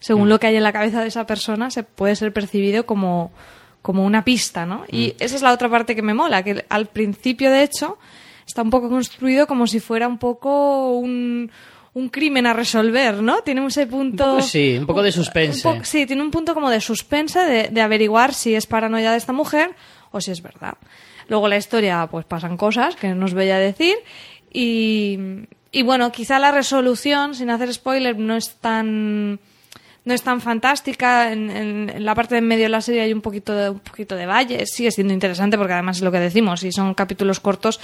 según 0.00 0.28
lo 0.28 0.40
que 0.40 0.46
hay 0.46 0.56
en 0.56 0.62
la 0.62 0.72
cabeza 0.72 1.02
de 1.02 1.08
esa 1.08 1.26
persona, 1.26 1.70
se 1.70 1.82
puede 1.82 2.16
ser 2.16 2.32
percibido 2.32 2.86
como, 2.86 3.30
como 3.82 4.04
una 4.04 4.24
pista, 4.24 4.66
¿no? 4.66 4.84
Y 4.90 5.14
esa 5.20 5.36
es 5.36 5.42
la 5.42 5.52
otra 5.52 5.68
parte 5.68 5.94
que 5.94 6.02
me 6.02 6.14
mola, 6.14 6.42
que 6.42 6.64
al 6.68 6.86
principio, 6.86 7.50
de 7.50 7.62
hecho, 7.62 7.98
está 8.46 8.62
un 8.62 8.70
poco 8.70 8.88
construido 8.88 9.46
como 9.46 9.66
si 9.66 9.78
fuera 9.78 10.08
un 10.08 10.18
poco 10.18 10.92
un, 10.98 11.50
un 11.94 12.08
crimen 12.08 12.46
a 12.46 12.52
resolver, 12.52 13.22
¿no? 13.22 13.40
Tiene 13.42 13.64
ese 13.66 13.86
punto... 13.86 14.24
Un 14.24 14.30
poco 14.36 14.42
sí, 14.42 14.76
un 14.78 14.86
poco 14.86 15.02
de 15.02 15.12
suspense. 15.12 15.66
un 15.68 15.78
po- 15.78 15.84
sí, 15.84 16.06
tiene 16.06 16.22
un 16.22 16.30
punto 16.30 16.54
como 16.54 16.70
de 16.70 16.80
suspense, 16.80 17.40
de, 17.40 17.68
de 17.68 17.80
averiguar 17.80 18.34
si 18.34 18.54
es 18.54 18.66
paranoia 18.66 19.10
de 19.12 19.16
esta 19.18 19.32
mujer 19.32 19.74
o 20.10 20.20
si 20.20 20.30
es 20.30 20.42
verdad. 20.42 20.74
Luego 21.28 21.48
la 21.48 21.56
historia, 21.56 22.06
pues 22.10 22.24
pasan 22.24 22.56
cosas 22.56 22.96
que 22.96 23.08
no 23.08 23.24
os 23.26 23.34
voy 23.34 23.50
a 23.50 23.58
decir 23.58 23.96
y, 24.52 25.18
y 25.72 25.82
bueno, 25.82 26.10
quizá 26.12 26.38
la 26.38 26.52
resolución, 26.52 27.34
sin 27.34 27.50
hacer 27.50 27.72
spoiler, 27.74 28.18
no 28.18 28.36
es 28.36 28.54
tan 28.56 29.40
no 30.08 30.14
es 30.14 30.22
tan 30.22 30.40
fantástica. 30.40 31.30
En, 31.32 31.50
en- 31.50 32.04
la 32.04 32.14
parte 32.14 32.34
de 32.34 32.38
en 32.40 32.48
medio 32.48 32.64
de 32.64 32.70
la 32.70 32.80
serie 32.80 33.02
hay 33.02 33.12
un 33.12 33.20
poquito 33.20 33.54
de, 33.54 33.70
un 33.70 33.78
poquito 33.78 34.16
de 34.16 34.26
valle. 34.26 34.66
Sigue 34.66 34.90
siendo 34.90 35.12
interesante 35.12 35.56
porque 35.56 35.74
además 35.74 35.98
es 35.98 36.02
lo 36.02 36.10
que 36.10 36.18
decimos. 36.18 36.60
Si 36.60 36.72
son 36.72 36.94
capítulos 36.94 37.38
cortos, 37.40 37.78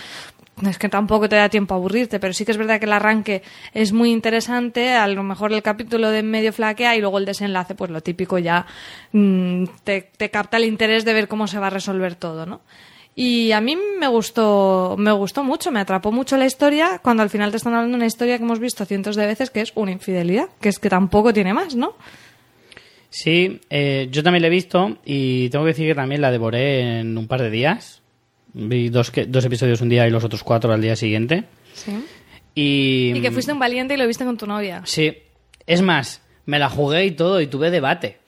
es 0.66 0.78
que 0.78 0.88
tampoco 0.88 1.28
te 1.28 1.36
da 1.36 1.48
tiempo 1.48 1.74
a 1.74 1.76
aburrirte. 1.76 2.18
Pero 2.18 2.32
sí 2.32 2.44
que 2.44 2.52
es 2.52 2.58
verdad 2.58 2.78
que 2.80 2.86
el 2.86 2.92
arranque 2.92 3.42
es 3.72 3.92
muy 3.92 4.10
interesante. 4.10 4.94
A 4.94 5.06
lo 5.06 5.22
mejor 5.22 5.52
el 5.52 5.62
capítulo 5.62 6.10
de 6.10 6.20
en 6.20 6.30
medio 6.30 6.52
flaquea 6.52 6.96
y 6.96 7.00
luego 7.00 7.18
el 7.18 7.26
desenlace, 7.26 7.74
pues 7.74 7.90
lo 7.90 8.00
típico 8.00 8.38
ya 8.38 8.66
mm, 9.12 9.64
te, 9.84 10.10
te 10.16 10.30
capta 10.30 10.56
el 10.56 10.64
interés 10.64 11.04
de 11.04 11.12
ver 11.12 11.28
cómo 11.28 11.46
se 11.46 11.58
va 11.58 11.66
a 11.68 11.70
resolver 11.70 12.14
todo, 12.14 12.46
¿no? 12.46 12.62
Y 13.16 13.52
a 13.52 13.60
mí 13.60 13.76
me 14.00 14.08
gustó, 14.08 14.96
me 14.98 15.12
gustó 15.12 15.44
mucho, 15.44 15.70
me 15.70 15.78
atrapó 15.80 16.10
mucho 16.10 16.36
la 16.36 16.46
historia 16.46 16.98
cuando 17.02 17.22
al 17.22 17.30
final 17.30 17.50
te 17.52 17.58
están 17.58 17.72
hablando 17.74 17.92
de 17.92 17.98
una 17.98 18.06
historia 18.06 18.36
que 18.38 18.42
hemos 18.44 18.58
visto 18.58 18.84
cientos 18.84 19.14
de 19.14 19.24
veces 19.26 19.50
que 19.50 19.60
es 19.60 19.72
una 19.76 19.92
infidelidad, 19.92 20.48
que 20.60 20.68
es 20.68 20.78
que 20.80 20.88
tampoco 20.90 21.32
tiene 21.32 21.54
más, 21.54 21.76
¿no? 21.76 21.94
Sí, 23.10 23.60
eh, 23.70 24.08
yo 24.10 24.22
también 24.24 24.42
la 24.42 24.48
he 24.48 24.50
visto 24.50 24.98
y 25.04 25.48
tengo 25.50 25.64
que 25.64 25.68
decir 25.70 25.86
que 25.86 25.94
también 25.94 26.20
la 26.20 26.32
devoré 26.32 27.00
en 27.00 27.16
un 27.16 27.28
par 27.28 27.40
de 27.40 27.50
días. 27.50 28.02
Vi 28.52 28.88
dos, 28.88 29.10
que- 29.12 29.26
dos 29.26 29.44
episodios 29.44 29.80
un 29.80 29.88
día 29.88 30.06
y 30.06 30.10
los 30.10 30.24
otros 30.24 30.42
cuatro 30.42 30.72
al 30.72 30.80
día 30.82 30.96
siguiente. 30.96 31.44
Sí. 31.74 31.92
Y, 32.56 33.12
Y 33.16 33.20
que 33.20 33.30
fuiste 33.30 33.52
un 33.52 33.58
valiente 33.60 33.94
y 33.94 33.96
lo 33.96 34.06
viste 34.08 34.24
con 34.24 34.36
tu 34.36 34.46
novia. 34.48 34.82
Sí, 34.84 35.16
es 35.66 35.82
más, 35.82 36.22
me 36.46 36.58
la 36.58 36.68
jugué 36.68 37.04
y 37.06 37.12
todo 37.12 37.40
y 37.40 37.46
tuve 37.46 37.70
debate. 37.70 38.18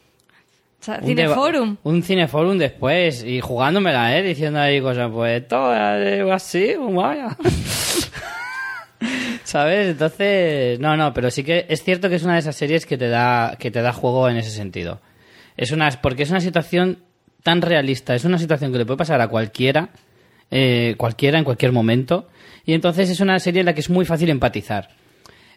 Sea, 0.86 1.00
Un 1.02 1.08
Cineforum. 1.08 1.76
Un 1.82 2.02
cineforum 2.04 2.58
después 2.58 3.24
y 3.24 3.40
jugándomela, 3.40 4.16
¿eh? 4.16 4.22
Diciendo 4.22 4.60
ahí 4.60 4.80
cosas, 4.80 5.10
pues 5.12 5.42
esto 5.42 5.74
es 5.74 6.30
así, 6.30 6.74
pues 6.78 6.94
vaya. 6.94 7.36
¿Sabes? 9.42 9.88
Entonces, 9.88 10.78
no, 10.78 10.96
no, 10.96 11.12
pero 11.12 11.32
sí 11.32 11.42
que 11.42 11.66
es 11.68 11.82
cierto 11.82 12.08
que 12.08 12.14
es 12.14 12.22
una 12.22 12.34
de 12.34 12.38
esas 12.38 12.54
series 12.54 12.86
que 12.86 12.96
te 12.96 13.08
da, 13.08 13.56
que 13.58 13.72
te 13.72 13.82
da 13.82 13.92
juego 13.92 14.28
en 14.28 14.36
ese 14.36 14.50
sentido. 14.50 15.00
Es 15.56 15.72
una, 15.72 15.90
porque 16.00 16.22
es 16.22 16.30
una 16.30 16.40
situación 16.40 16.98
tan 17.42 17.62
realista, 17.62 18.14
es 18.14 18.24
una 18.24 18.38
situación 18.38 18.70
que 18.70 18.78
le 18.78 18.86
puede 18.86 18.98
pasar 18.98 19.20
a 19.20 19.26
cualquiera, 19.26 19.88
eh, 20.52 20.94
cualquiera 20.96 21.36
en 21.36 21.44
cualquier 21.44 21.72
momento, 21.72 22.28
y 22.64 22.74
entonces 22.74 23.10
es 23.10 23.18
una 23.18 23.40
serie 23.40 23.58
en 23.58 23.66
la 23.66 23.74
que 23.74 23.80
es 23.80 23.90
muy 23.90 24.04
fácil 24.04 24.30
empatizar. 24.30 24.90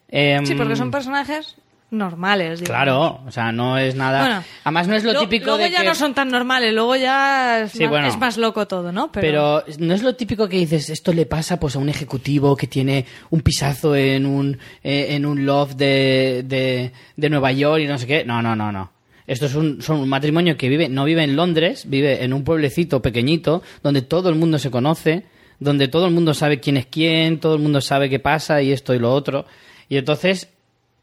Em, 0.08 0.44
Sí, 0.44 0.56
porque 0.56 0.76
son 0.76 0.89
personajes 0.89 1.56
normales. 1.91 2.60
digamos. 2.60 2.69
Claro, 2.86 3.21
o 3.28 3.32
sea, 3.32 3.52
no 3.52 3.78
es 3.78 3.95
nada. 3.95 4.19
Bueno, 4.21 4.43
Además, 4.63 4.88
no 4.88 4.95
es 4.95 5.04
lo 5.04 5.13
Lo- 5.13 5.19
típico 5.21 5.45
luego 5.47 5.63
de 5.63 5.71
ya 5.71 5.82
que. 5.82 5.88
no 5.88 5.95
son 5.95 6.13
tan 6.13 6.30
normales, 6.30 6.73
luego 6.73 6.95
ya 6.95 7.62
es, 7.62 7.71
Sí, 7.71 7.80
más, 7.82 7.89
bueno. 7.89 8.08
es 8.08 8.17
más 8.17 8.38
loco 8.38 8.67
todo, 8.67 8.91
¿no? 8.91 9.12
Pero, 9.12 9.63
Pero 9.65 9.78
no 9.86 9.93
es 9.93 10.04
lo 10.04 10.15
típico 10.15 10.47
que 10.47 10.58
dices, 10.58 10.89
esto 10.89 11.13
le 11.13 11.25
pasa 11.25 11.60
pues 11.60 11.75
a 11.75 11.80
un 11.80 11.89
ejecutivo 11.89 12.56
que 12.56 12.67
tiene 12.67 13.06
un 13.32 13.41
pisazo 13.41 13.95
en 13.95 14.25
un, 14.25 14.58
eh, 14.84 15.08
en 15.12 15.25
un 15.25 15.45
loft 15.45 15.73
de, 15.75 16.43
de, 16.45 16.91
de 17.15 17.30
Nueva 17.30 17.52
York 17.52 17.82
y 17.84 17.88
no 17.88 17.97
sé 17.97 18.06
qué. 18.08 18.23
No, 18.23 18.41
no, 18.41 18.56
no, 18.56 18.71
no. 18.71 18.91
Esto 19.28 19.45
es 19.45 19.54
un, 19.56 19.82
son 19.82 19.99
un 19.99 20.10
matrimonio 20.10 20.58
que 20.58 20.69
vive, 20.69 20.89
no 20.89 21.06
vive 21.06 21.23
en 21.23 21.36
Londres, 21.36 21.86
vive 21.88 22.23
en 22.23 22.34
un 22.34 22.43
pueblecito 22.43 23.02
pequeñito 23.02 23.62
donde 23.84 24.02
todo 24.02 24.30
el 24.30 24.36
mundo 24.36 24.58
se 24.58 24.71
conoce, 24.71 25.25
donde 25.60 25.88
todo 25.88 26.08
el 26.08 26.13
mundo 26.13 26.34
sabe 26.34 26.60
quién 26.60 26.78
es 26.78 26.88
quién, 26.88 27.39
todo 27.39 27.54
el 27.54 27.62
mundo 27.62 27.80
sabe 27.80 28.10
qué 28.10 28.17
pasa 28.19 28.62
y 28.63 28.71
esto 28.71 28.95
y 28.95 28.99
lo 28.99 29.13
otro. 29.13 29.45
Y 29.88 29.97
entonces 29.97 30.49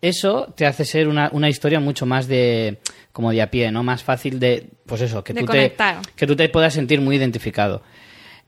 eso 0.03 0.53
te 0.57 0.67
hace 0.67 0.85
ser 0.85 1.09
una, 1.09 1.29
una 1.33 1.49
historia 1.49 1.81
mucho 1.81 2.07
más 2.07 2.29
de 2.29 2.79
como 3.13 3.31
de 3.33 3.41
a 3.43 3.51
pie, 3.51 3.71
¿no? 3.73 3.83
Más 3.83 4.03
fácil 4.05 4.39
de, 4.39 4.67
pues 4.85 5.01
eso, 5.01 5.25
que 5.25 5.33
De 5.33 5.41
tú 5.41 5.47
conectar. 5.47 6.03
te 6.03 6.09
que 6.15 6.27
tú 6.27 6.37
te 6.37 6.49
puedas 6.49 6.75
sentir 6.75 7.01
muy 7.01 7.17
identificado. 7.17 7.83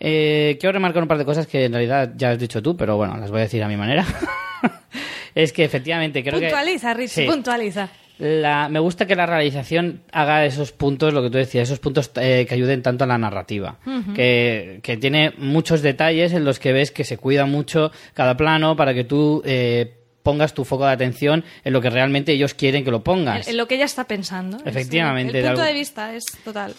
Eh, 0.01 0.57
quiero 0.61 0.73
remarcar 0.75 1.03
un 1.03 1.09
par 1.09 1.19
de 1.19 1.25
cosas 1.25 1.47
que 1.47 1.65
en 1.65 1.73
realidad 1.73 2.13
ya 2.17 2.31
has 2.31 2.39
dicho 2.39 2.63
tú, 2.63 2.77
pero 2.77 2.97
bueno, 2.97 3.17
las 3.17 3.31
voy 3.31 3.41
a 3.41 3.43
decir 3.45 3.63
a 3.63 3.69
mi 3.69 3.77
manera. 3.77 4.05
es 5.35 5.53
que 5.53 5.65
efectivamente 5.65 6.23
creo 6.23 6.39
puntualiza, 6.41 6.93
que... 6.95 6.99
Richie, 7.01 7.23
Sí. 7.25 7.31
puntualiza. 7.31 7.89
Me 8.21 8.81
gusta 8.81 9.07
que 9.07 9.15
la 9.15 9.27
realización 9.27 10.03
haga 10.11 10.45
esos 10.45 10.73
puntos, 10.73 11.15
lo 11.15 11.23
que 11.23 11.31
tú 11.31 11.39
decías, 11.39 11.69
esos 11.69 11.79
puntos 11.79 12.11
eh, 12.17 12.47
que 12.49 12.55
ayuden 12.55 12.83
tanto 12.83 13.05
a 13.05 13.07
la 13.07 13.17
narrativa. 13.17 13.79
que, 14.15 14.81
que 14.83 14.97
tiene 14.97 15.33
muchos 15.39 15.83
detalles 15.83 16.33
en 16.33 16.45
los 16.45 16.59
que 16.59 16.73
ves 16.73 16.91
que 16.91 17.05
se 17.05 17.17
cuida 17.17 17.47
mucho 17.47 17.93
cada 18.15 18.37
plano 18.37 18.75
para 18.75 18.93
que 18.93 19.05
tú 19.05 19.41
eh, 19.47 19.95
pongas 20.29 20.53
tu 20.53 20.65
foco 20.67 20.85
de 20.85 20.93
atención 20.93 21.43
en 21.65 21.73
lo 21.73 21.81
que 21.81 21.89
realmente 21.91 22.33
ellos 22.33 22.53
quieren 22.53 22.85
que 22.85 22.91
lo 22.91 23.03
pongas. 23.03 23.47
En, 23.47 23.53
en 23.53 23.57
lo 23.57 23.67
que 23.67 23.77
ella 23.77 23.87
está 23.87 24.05
pensando. 24.05 24.59
Es- 24.59 24.67
Efectivamente, 24.67 25.39
El, 25.39 25.43
de 25.43 25.49
punto 25.49 25.63
algo- 25.63 25.73
de 25.73 25.79
vista 25.79 26.15
es 26.15 26.27
total. 26.45 26.75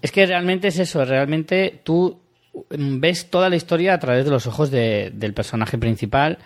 Es 0.00 0.12
que 0.12 0.24
realmente 0.26 0.68
es 0.68 0.78
eso, 0.78 1.04
realmente 1.04 1.80
tú 1.82 2.20
mm, 2.76 3.00
ves 3.00 3.28
toda 3.30 3.48
la 3.48 3.56
historia 3.56 3.94
a 3.94 3.98
través 3.98 4.24
de 4.24 4.30
los 4.30 4.46
ojos 4.46 4.70
de- 4.70 5.10
del 5.12 5.32
personaje 5.34 5.78
principal 5.78 6.38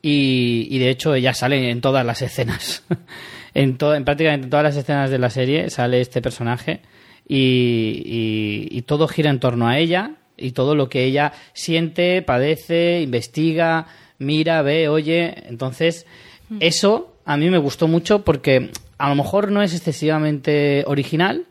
y, 0.00 0.66
y 0.70 0.78
de 0.78 0.88
hecho 0.90 1.14
ella 1.14 1.34
sale 1.34 1.70
en 1.70 1.80
todas 1.82 2.06
las 2.06 2.22
escenas. 2.22 2.84
en, 3.54 3.76
to- 3.76 3.94
en 3.94 4.04
prácticamente 4.04 4.48
todas 4.48 4.64
las 4.64 4.76
escenas 4.76 5.10
de 5.10 5.18
la 5.18 5.28
serie 5.30 5.68
sale 5.70 6.00
este 6.00 6.22
personaje 6.22 6.80
y, 7.26 8.02
y- 8.06 8.68
y 8.78 8.82
todo 8.82 9.08
gira 9.08 9.30
en 9.30 9.40
torno 9.40 9.68
a 9.68 9.78
ella 9.78 10.12
y 10.36 10.52
todo 10.52 10.74
lo 10.74 10.88
que 10.88 11.04
ella 11.04 11.32
siente, 11.52 12.22
padece, 12.22 13.00
investiga, 13.02 13.86
mira, 14.18 14.62
ve, 14.62 14.88
oye. 14.88 15.34
Entonces, 15.48 16.06
eso 16.60 17.14
a 17.24 17.36
mí 17.36 17.50
me 17.50 17.58
gustó 17.58 17.88
mucho 17.88 18.24
porque 18.24 18.70
a 18.98 19.08
lo 19.08 19.14
mejor 19.14 19.50
no 19.52 19.62
es 19.62 19.74
excesivamente 19.74 20.84
original, 20.86 21.44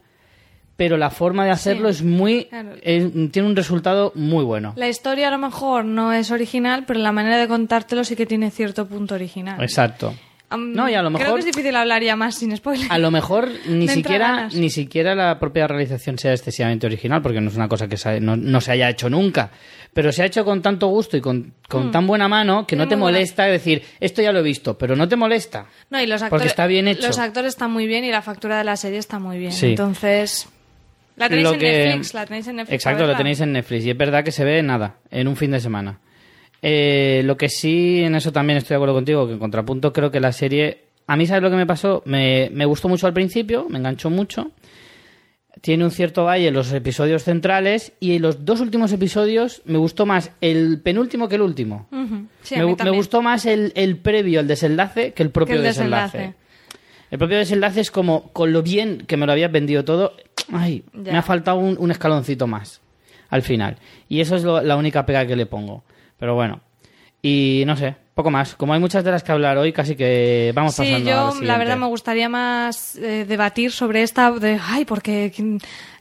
pero 0.76 0.98
la 0.98 1.10
forma 1.10 1.44
de 1.46 1.52
hacerlo 1.52 1.92
Sí. 1.92 1.96
es 2.00 2.04
muy... 2.04 2.46
Claro. 2.46 2.72
es- 2.82 3.32
tiene 3.32 3.48
un 3.48 3.56
resultado 3.56 4.12
muy 4.16 4.44
bueno. 4.44 4.74
La 4.76 4.88
historia 4.88 5.28
a 5.30 5.32
lo 5.32 5.38
mejor 5.40 5.86
no 5.86 6.14
es 6.14 6.30
original, 6.30 6.84
pero 6.86 7.00
la 7.00 7.12
manera 7.12 7.38
de 7.38 7.48
contártelo 7.48 8.04
sí 8.04 8.16
que 8.16 8.26
tiene 8.28 8.52
cierto 8.52 8.86
punto 8.88 9.16
original. 9.16 9.62
Exacto. 9.62 10.14
No, 10.50 10.90
y 10.90 10.94
a 10.94 11.02
lo 11.02 11.10
Creo 11.10 11.20
mejor- 11.20 11.34
que 11.36 11.40
es 11.42 11.46
difícil 11.56 11.76
hablar 11.76 12.02
ya 12.04 12.16
más 12.16 12.36
sin 12.36 12.56
spoiler. 12.56 12.88
A 12.90 12.98
lo 12.98 13.12
mejor 13.12 13.50
ni 13.68 13.88
siquiera, 13.88 14.48
ni 14.54 14.70
siquiera 14.70 15.14
la 15.14 15.40
propia 15.40 15.68
realización 15.68 16.18
sea 16.18 16.32
excesivamente 16.34 16.88
original, 16.88 17.22
porque 17.22 17.42
no 17.42 17.50
es 17.50 17.56
una 17.58 17.68
cosa 17.68 17.88
que 17.88 17.98
se- 17.98 18.22
no, 18.22 18.38
no 18.38 18.62
se 18.62 18.72
haya 18.72 18.90
hecho 18.90 19.10
nunca. 19.10 19.52
Pero 19.94 20.12
se 20.12 20.22
ha 20.22 20.26
hecho 20.26 20.46
con 20.46 20.62
tanto 20.62 20.88
gusto 20.88 21.18
y 21.18 21.22
con, 21.22 21.54
con 21.68 21.92
tan 21.92 22.06
buena 22.08 22.28
mano 22.28 22.66
que 22.68 22.76
no 22.76 22.88
te 22.88 22.96
Mm. 22.96 23.00
buena- 23.00 23.18
molesta 23.18 23.46
decir, 23.46 23.82
esto 24.00 24.22
ya 24.22 24.32
lo 24.32 24.40
he 24.40 24.44
visto, 24.44 24.78
pero 24.78 24.96
no 24.96 25.08
te 25.10 25.16
molesta. 25.16 25.66
No, 25.90 26.00
y 26.02 26.06
los 26.06 26.22
Porque 26.22 26.36
actores, 26.36 26.52
está 26.52 26.68
bien 26.68 26.88
hecho. 26.88 27.08
Los 27.08 27.18
actores 27.20 27.50
están 27.50 27.72
muy 27.72 27.88
bien 27.88 28.04
y 28.06 28.12
la 28.12 28.22
factura 28.22 28.58
de 28.60 28.64
la 28.64 28.78
serie 28.78 29.00
está 29.00 29.18
muy 29.20 29.38
bien. 29.40 29.52
Sí. 29.52 29.68
Entonces, 29.72 30.48
la 31.16 31.28
tenéis 31.28 31.48
Lo 31.48 31.54
en 31.56 31.60
que- 31.60 31.86
Netflix, 31.88 32.14
la 32.14 32.26
tenéis 32.26 32.48
en 32.48 32.56
Netflix. 32.58 32.74
Exacto, 32.76 33.00
a 33.00 33.02
lo 33.02 33.08
verla. 33.08 33.18
tenéis 33.18 33.42
en 33.42 33.52
Netflix. 33.54 33.86
Y 33.86 33.90
es 33.90 33.98
verdad 33.98 34.24
que 34.24 34.32
se 34.32 34.46
ve 34.46 34.62
nada, 34.62 34.98
en 35.10 35.28
un 35.28 35.36
fin 35.36 35.52
de 35.52 35.60
semana. 35.60 36.00
Eh, 36.62 37.22
lo 37.26 37.38
que 37.38 37.50
sí, 37.50 38.02
en 38.04 38.16
eso 38.16 38.32
también 38.32 38.58
estoy 38.58 38.70
de 38.74 38.76
acuerdo 38.78 38.96
contigo, 38.96 39.28
que 39.28 39.34
en 39.34 39.40
contrapunto 39.40 39.94
creo 39.94 40.12
que 40.12 40.20
la 40.20 40.32
serie... 40.32 40.84
A 41.08 41.16
mí, 41.16 41.26
¿sabes 41.26 41.42
lo 41.44 41.50
que 41.50 41.56
me 41.56 41.66
pasó? 41.66 42.02
Me, 42.06 42.50
me 42.54 42.66
gustó 42.66 42.90
mucho 42.90 43.08
al 43.08 43.14
principio, 43.14 43.68
me 43.70 43.78
enganchó 43.78 44.10
mucho. 44.10 44.52
Tiene 45.62 45.86
un 45.86 45.92
cierto 45.92 46.26
valle 46.26 46.50
en 46.50 46.54
los 46.54 46.72
episodios 46.74 47.24
centrales 47.24 47.94
y 48.00 48.16
en 48.16 48.22
los 48.22 48.46
dos 48.46 48.60
últimos 48.62 48.92
episodios 48.92 49.62
me 49.66 49.78
gustó 49.78 50.06
más 50.06 50.32
el 50.42 50.82
penúltimo 50.82 51.28
que 51.30 51.36
el 51.36 51.42
último. 51.42 51.88
Sí, 52.44 52.56
me, 52.58 52.64
gustó 52.92 53.22
más 53.22 53.46
el, 53.46 53.72
el 53.76 53.98
previo, 53.98 54.40
el 54.42 54.48
desenlace, 54.48 55.14
que 55.14 55.24
el 55.24 55.32
propio 55.32 55.54
Que 55.56 55.60
el 55.60 55.64
desenlace. 55.64 56.18
desenlace. 56.18 56.38
El 57.10 57.18
propio 57.18 57.38
desenlace 57.38 57.80
es 57.80 57.90
como, 57.90 58.32
con 58.34 58.52
lo 58.52 58.62
bien 58.62 59.06
que 59.08 59.16
me 59.18 59.26
lo 59.26 59.32
habías 59.32 59.52
vendido 59.52 59.84
todo, 59.86 60.14
ay, 60.52 60.84
Ya. 60.94 61.14
me 61.14 61.18
ha 61.18 61.24
faltado 61.24 61.58
un, 61.58 61.78
un 61.80 61.90
escaloncito 61.90 62.46
más 62.48 62.82
al 63.30 63.42
final. 63.42 63.78
Y 64.10 64.20
eso 64.20 64.36
es 64.36 64.44
lo- 64.44 64.62
la 64.62 64.76
única 64.76 65.06
pega 65.06 65.26
que 65.26 65.36
le 65.38 65.46
pongo. 65.46 65.84
Pero 66.18 66.36
bueno, 66.36 66.62
y 67.22 67.64
no 67.68 67.76
sé, 67.76 67.96
poco 68.16 68.32
más. 68.32 68.56
Como 68.56 68.74
hay 68.74 68.80
muchas 68.80 69.04
de 69.04 69.12
las 69.12 69.24
que 69.24 69.32
hablar 69.32 69.58
hoy, 69.58 69.72
casi 69.74 69.96
que 69.96 70.52
vamos 70.56 70.74
Sí, 70.76 70.82
pasando 70.84 70.98
a 70.98 71.00
yo 71.14 71.16
la 71.18 71.24
la 71.26 71.32
siguiente. 71.32 71.58
verdad 71.60 71.78
me 71.78 71.86
gustaría 71.88 72.30
más 72.30 72.96
eh, 72.96 73.26
debatir 73.28 73.72
sobre 73.72 74.02
esta 74.04 74.32
de, 74.32 74.60
ay, 74.62 74.86
porque 74.86 75.32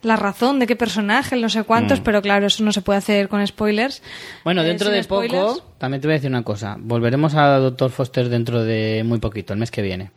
la 0.03 0.17
razón 0.17 0.59
de 0.59 0.67
qué 0.67 0.77
personaje, 0.77 1.37
no 1.37 1.49
sé 1.49 1.65
cuántos, 1.65 2.01
Mm. 2.01 2.03
pero 2.05 2.23
claro, 2.23 2.47
eso 2.47 2.63
no 2.65 2.73
se 2.73 2.81
puede 2.83 2.99
hacer 2.99 3.29
con 3.29 3.45
spoilers. 3.47 4.03
Bueno, 4.45 4.63
Eh, 4.63 4.67
dentro 4.67 4.91
de 4.91 5.03
spoilers. 5.03 5.43
poco, 5.45 5.63
también 5.79 6.01
te 6.01 6.07
voy 6.07 6.13
a 6.15 6.17
decir 6.19 6.31
una 6.31 6.43
cosa. 6.45 6.77
Volveremos 6.79 7.35
a 7.35 7.59
Doctor 7.59 7.91
Foster 7.91 8.29
dentro 8.29 8.63
de 8.65 9.03
muy 9.05 9.19
poquito, 9.19 9.53
el 9.53 9.59
mes 9.59 9.71
que 9.71 9.83
viene. 9.83 10.11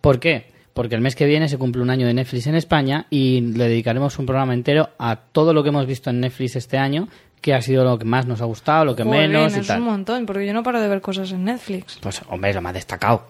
¿Por 0.00 0.18
qué? 0.20 0.50
Porque 0.72 0.94
el 0.94 1.00
mes 1.00 1.16
que 1.16 1.26
viene 1.26 1.48
se 1.48 1.58
cumple 1.58 1.82
un 1.82 1.90
año 1.90 2.06
de 2.06 2.14
Netflix 2.14 2.46
en 2.46 2.54
España 2.54 3.06
y 3.10 3.40
le 3.40 3.68
dedicaremos 3.68 4.18
un 4.18 4.26
programa 4.26 4.54
entero 4.54 4.90
a 4.98 5.16
todo 5.16 5.52
lo 5.52 5.62
que 5.62 5.68
hemos 5.70 5.86
visto 5.86 6.10
en 6.10 6.20
Netflix 6.20 6.56
este 6.56 6.78
año, 6.78 7.08
que 7.40 7.54
ha 7.54 7.62
sido 7.62 7.84
lo 7.84 7.98
que 7.98 8.04
más 8.04 8.26
nos 8.26 8.40
ha 8.40 8.44
gustado, 8.44 8.84
lo 8.84 8.96
que 8.96 9.02
Jolín, 9.02 9.20
menos 9.32 9.56
y 9.56 9.60
es 9.60 9.66
tal. 9.66 9.80
un 9.80 9.86
montón, 9.86 10.26
porque 10.26 10.46
yo 10.46 10.52
no 10.52 10.62
paro 10.62 10.80
de 10.80 10.88
ver 10.88 11.00
cosas 11.00 11.30
en 11.32 11.44
Netflix. 11.44 11.98
Pues, 12.00 12.20
hombre, 12.28 12.52
lo 12.52 12.60
más 12.62 12.74
destacado. 12.74 13.26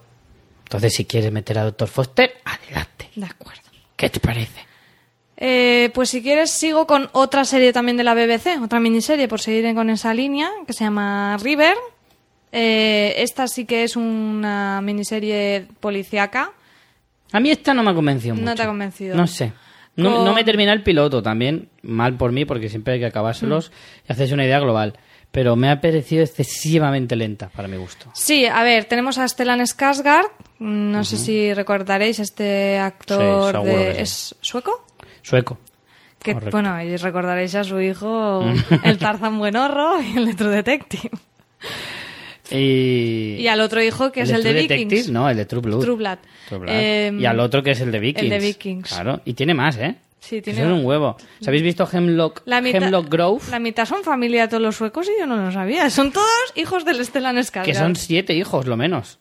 Entonces, 0.63 0.93
si 0.93 1.05
quieres 1.05 1.31
meter 1.31 1.59
a 1.59 1.63
Doctor 1.65 1.87
Foster, 1.87 2.33
adelante. 2.45 3.09
De 3.15 3.25
acuerdo. 3.25 3.61
¿Qué 3.95 4.09
te 4.09 4.19
parece? 4.19 4.59
Eh, 5.37 5.89
pues 5.93 6.09
si 6.09 6.21
quieres 6.21 6.51
sigo 6.51 6.85
con 6.85 7.09
otra 7.13 7.45
serie 7.45 7.73
también 7.73 7.97
de 7.97 8.03
la 8.03 8.13
BBC, 8.13 8.61
otra 8.61 8.79
miniserie 8.79 9.27
por 9.27 9.41
seguir 9.41 9.73
con 9.73 9.89
esa 9.89 10.13
línea, 10.13 10.49
que 10.67 10.73
se 10.73 10.83
llama 10.83 11.37
River. 11.41 11.75
Eh, 12.51 13.15
esta 13.17 13.47
sí 13.47 13.65
que 13.65 13.83
es 13.83 13.95
una 13.95 14.81
miniserie 14.81 15.67
policíaca. 15.79 16.51
A 17.31 17.39
mí 17.39 17.49
esta 17.49 17.73
no 17.73 17.81
me 17.81 17.91
ha 17.91 17.93
convencido 17.93 18.35
No 18.35 18.41
mucho. 18.41 18.55
te 18.55 18.61
ha 18.63 18.67
convencido. 18.67 19.15
No 19.15 19.25
sé. 19.25 19.53
No, 19.95 20.15
Con- 20.15 20.25
no 20.25 20.33
me 20.33 20.43
termina 20.43 20.71
el 20.73 20.83
piloto 20.83 21.21
también, 21.21 21.69
mal 21.81 22.15
por 22.17 22.31
mí, 22.31 22.45
porque 22.45 22.69
siempre 22.69 22.93
hay 22.93 22.99
que 22.99 23.05
acabárselos 23.07 23.69
Mm. 23.69 23.73
y 24.09 24.11
hacerse 24.13 24.33
una 24.33 24.45
idea 24.45 24.59
global. 24.59 24.93
Pero 25.31 25.55
me 25.55 25.69
ha 25.69 25.79
parecido 25.79 26.23
excesivamente 26.23 27.15
lenta 27.15 27.49
para 27.55 27.67
mi 27.69 27.77
gusto. 27.77 28.07
Sí, 28.13 28.45
a 28.45 28.63
ver, 28.63 28.85
tenemos 28.85 29.17
a 29.17 29.27
Stellan 29.27 29.61
Skarsgård. 29.61 30.29
No 30.59 31.03
sé 31.05 31.17
si 31.17 31.53
recordaréis 31.53 32.19
este 32.19 32.77
actor 32.79 33.63
de... 33.63 33.93
sí. 33.95 34.01
¿Es 34.01 34.35
sueco? 34.41 34.85
Sueco. 35.21 35.57
Que, 36.21 36.33
Correcto. 36.33 36.51
bueno, 36.57 36.81
y 36.83 36.97
recordaréis 36.97 37.55
a 37.55 37.63
su 37.63 37.79
hijo, 37.81 38.43
el 38.83 38.97
Tarzán 38.97 39.39
Buenorro 39.39 40.01
y 40.01 40.17
el 40.17 40.25
de 40.27 40.33
True 40.35 40.51
Detective. 40.55 41.09
Y, 42.51 43.37
Y 43.39 43.47
al 43.47 43.61
otro 43.61 43.81
hijo, 43.81 44.11
que 44.11 44.21
es 44.21 44.29
el 44.29 44.43
de 44.43 44.51
True 44.51 44.61
Vikings. 44.61 44.89
Detective, 44.89 45.13
no, 45.13 45.29
el 45.29 45.37
de 45.37 45.45
True 45.45 45.61
Blood. 45.61 45.81
True 45.81 45.95
Blood. 45.95 46.17
True 46.47 46.59
Blood. 46.59 46.73
Eh, 46.73 47.13
y 47.19 47.25
al 47.25 47.39
otro 47.39 47.63
que 47.63 47.71
es 47.71 47.81
el 47.81 47.91
de 47.91 47.99
Vikings. 47.99 48.29
de 48.29 48.39
Vikings. 48.39 48.89
Claro, 48.89 49.21
y 49.25 49.33
tiene 49.33 49.53
más, 49.53 49.77
¿eh? 49.77 49.95
Sí, 50.19 50.39
tiene 50.41 50.61
Eso 50.61 50.69
es 50.71 50.79
un 50.79 50.85
huevo. 50.85 51.17
¿Os 51.41 51.47
habéis 51.47 51.63
visto 51.63 51.87
Hemlock, 51.91 52.43
La 52.45 52.61
mitad, 52.61 52.83
Hemlock 52.83 53.09
Grove? 53.09 53.41
La 53.49 53.57
mitad 53.57 53.85
son 53.85 54.03
familia 54.03 54.43
de 54.43 54.47
todos 54.49 54.61
los 54.61 54.75
suecos 54.75 55.07
y 55.07 55.19
yo 55.19 55.25
no 55.25 55.35
lo 55.35 55.51
sabía. 55.51 55.89
Son 55.89 56.11
todos 56.11 56.27
hijos 56.55 56.85
del 56.85 57.03
Stellan 57.03 57.37
Skarsgård. 57.37 57.63
Que 57.63 57.73
son 57.73 57.95
siete 57.95 58.35
hijos, 58.35 58.67
lo 58.67 58.77
menos. 58.77 59.17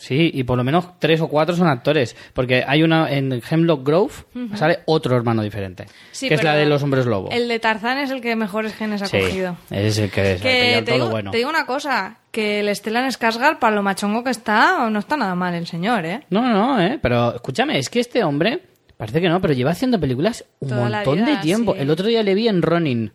Sí, 0.00 0.30
y 0.32 0.44
por 0.44 0.56
lo 0.56 0.62
menos 0.62 0.96
tres 1.00 1.20
o 1.20 1.26
cuatro 1.26 1.56
son 1.56 1.66
actores. 1.66 2.14
Porque 2.32 2.64
hay 2.64 2.84
una 2.84 3.10
en 3.10 3.42
Hemlock 3.50 3.84
Grove, 3.84 4.12
sale 4.54 4.78
otro 4.86 5.16
hermano 5.16 5.42
diferente. 5.42 5.86
Sí, 6.12 6.28
que 6.28 6.34
es 6.34 6.44
la 6.44 6.54
de 6.54 6.66
los 6.66 6.84
hombres 6.84 7.04
lobo. 7.04 7.30
El 7.32 7.48
de 7.48 7.58
Tarzán 7.58 7.98
es 7.98 8.10
el 8.12 8.20
que 8.20 8.36
mejores 8.36 8.74
genes 8.76 9.02
ha 9.02 9.06
sí, 9.06 9.18
cogido. 9.18 9.56
es 9.72 9.98
el 9.98 10.08
que, 10.08 10.20
ha 10.20 10.36
Que 10.36 10.74
te 10.76 10.82
todo 10.82 10.94
digo, 10.94 11.10
bueno. 11.10 11.30
te 11.32 11.38
digo 11.38 11.50
una 11.50 11.66
cosa, 11.66 12.18
que 12.30 12.60
el 12.60 12.74
Stellan 12.76 13.10
Skarsgård, 13.10 13.58
para 13.58 13.74
lo 13.74 13.82
machongo 13.82 14.22
que 14.22 14.30
está, 14.30 14.88
no 14.88 15.00
está 15.00 15.16
nada 15.16 15.34
mal 15.34 15.52
el 15.54 15.66
señor, 15.66 16.04
¿eh? 16.06 16.20
No, 16.30 16.42
no, 16.42 16.80
¿eh? 16.80 17.00
Pero 17.02 17.34
escúchame, 17.34 17.76
es 17.80 17.90
que 17.90 17.98
este 17.98 18.22
hombre, 18.22 18.62
parece 18.96 19.20
que 19.20 19.28
no, 19.28 19.40
pero 19.40 19.52
lleva 19.52 19.72
haciendo 19.72 19.98
películas 19.98 20.44
un 20.60 20.68
Toda 20.68 20.88
montón 20.90 21.24
de 21.24 21.36
tiempo. 21.38 21.74
sí. 21.74 21.80
El 21.80 21.90
otro 21.90 22.06
día 22.06 22.22
le 22.22 22.34
vi 22.36 22.46
en 22.46 22.62
Ronin. 22.62 23.12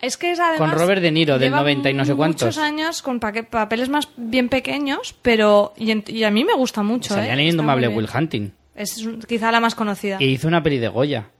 Es 0.00 0.16
que 0.16 0.32
es 0.32 0.40
además... 0.40 0.58
Con 0.58 0.78
Robert 0.78 1.02
De 1.02 1.10
Niro, 1.10 1.38
del 1.38 1.48
lleva 1.48 1.58
90 1.58 1.90
y 1.90 1.94
no 1.94 2.04
sé 2.04 2.14
cuántos. 2.14 2.42
muchos 2.46 2.58
años 2.58 3.02
con 3.02 3.18
papeles 3.18 3.88
más 3.88 4.08
bien 4.16 4.48
pequeños, 4.48 5.14
pero... 5.22 5.72
Y, 5.76 6.12
y 6.12 6.24
a 6.24 6.30
mí 6.30 6.44
me 6.44 6.54
gusta 6.54 6.82
mucho, 6.82 7.14
Salía 7.14 7.34
¿eh? 7.34 7.48
Indomable 7.48 7.88
Will. 7.88 8.08
Hunting. 8.14 8.50
Es 8.74 9.08
quizá 9.26 9.50
la 9.50 9.60
más 9.60 9.74
conocida. 9.74 10.18
Y 10.20 10.26
hizo 10.26 10.48
una 10.48 10.62
peli 10.62 10.78
de 10.78 10.88
Goya. 10.88 11.30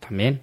También. 0.00 0.42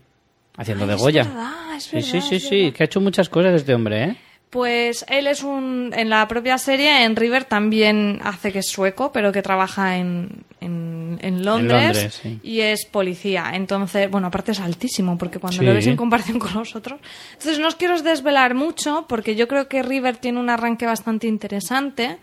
Haciendo 0.58 0.86
Ay, 0.86 0.89
de 0.89 0.95
es 0.95 1.01
Goya. 1.01 1.23
verdad, 1.23 1.75
es 1.75 1.84
sí, 1.84 1.95
verdad, 1.97 2.10
sí, 2.10 2.21
sí, 2.21 2.36
es 2.36 2.43
sí. 2.47 2.62
verdad. 2.62 2.73
Que 2.77 2.84
ha 2.84 2.86
hecho 2.86 3.01
muchas 3.01 3.29
cosas 3.29 3.53
este 3.53 3.75
hombre, 3.75 4.03
¿eh? 4.03 4.15
Pues 4.49 5.05
él 5.10 5.27
es 5.27 5.43
un... 5.43 5.91
En 5.95 6.10
la 6.10 6.27
propia 6.27 6.58
serie, 6.58 7.03
en 7.03 7.15
River, 7.15 7.43
también 7.43 8.19
hace 8.23 8.51
que 8.51 8.60
es 8.60 8.67
sueco, 8.69 9.12
pero 9.12 9.31
que 9.31 9.41
trabaja 9.41 9.97
en, 9.97 10.45
en, 10.62 10.94
en 11.21 11.43
Londres, 11.45 11.95
Londres, 11.95 12.19
sí. 12.21 12.39
y 12.43 12.62
es 12.62 12.86
policía. 12.86 13.51
Entonces, 13.54 14.10
bueno, 14.10 14.28
aparte 14.28 14.51
es 14.51 14.60
altísimo, 14.60 15.17
porque 15.17 15.39
cuando 15.39 15.60
Sí. 15.60 15.65
lo 15.65 15.73
ves 15.73 15.88
en 15.88 15.95
comparación 15.95 16.39
con 16.39 16.54
los 16.54 16.75
otros... 16.75 16.99
Entonces, 17.34 17.60
no 17.60 17.67
os 17.67 17.75
quiero 17.75 17.99
desvelar 18.01 18.54
mucho, 18.56 19.06
porque 19.08 19.36
yo 19.36 19.47
creo 19.47 19.67
que 19.67 19.84
River 19.84 20.17
tiene 20.17 20.39
un 20.39 20.49
arranque 20.49 20.86
bastante 20.86 21.28
interesante 21.28 22.17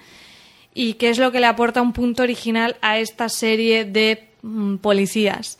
y 0.75 0.95
que 0.95 1.11
es 1.11 1.19
lo 1.19 1.33
que 1.33 1.41
le 1.41 1.47
aporta 1.47 1.83
un 1.83 1.93
punto 1.93 2.23
original 2.23 2.77
a 2.81 2.99
esta 2.99 3.29
serie 3.29 3.85
de 3.85 4.29
mm, 4.43 4.77
policías. 4.77 5.59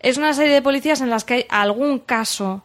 Es 0.00 0.16
una 0.16 0.32
serie 0.34 0.54
de 0.54 0.62
policías 0.62 1.00
en 1.00 1.10
las 1.10 1.24
que 1.24 1.34
hay 1.34 1.44
algún 1.48 1.98
caso 1.98 2.64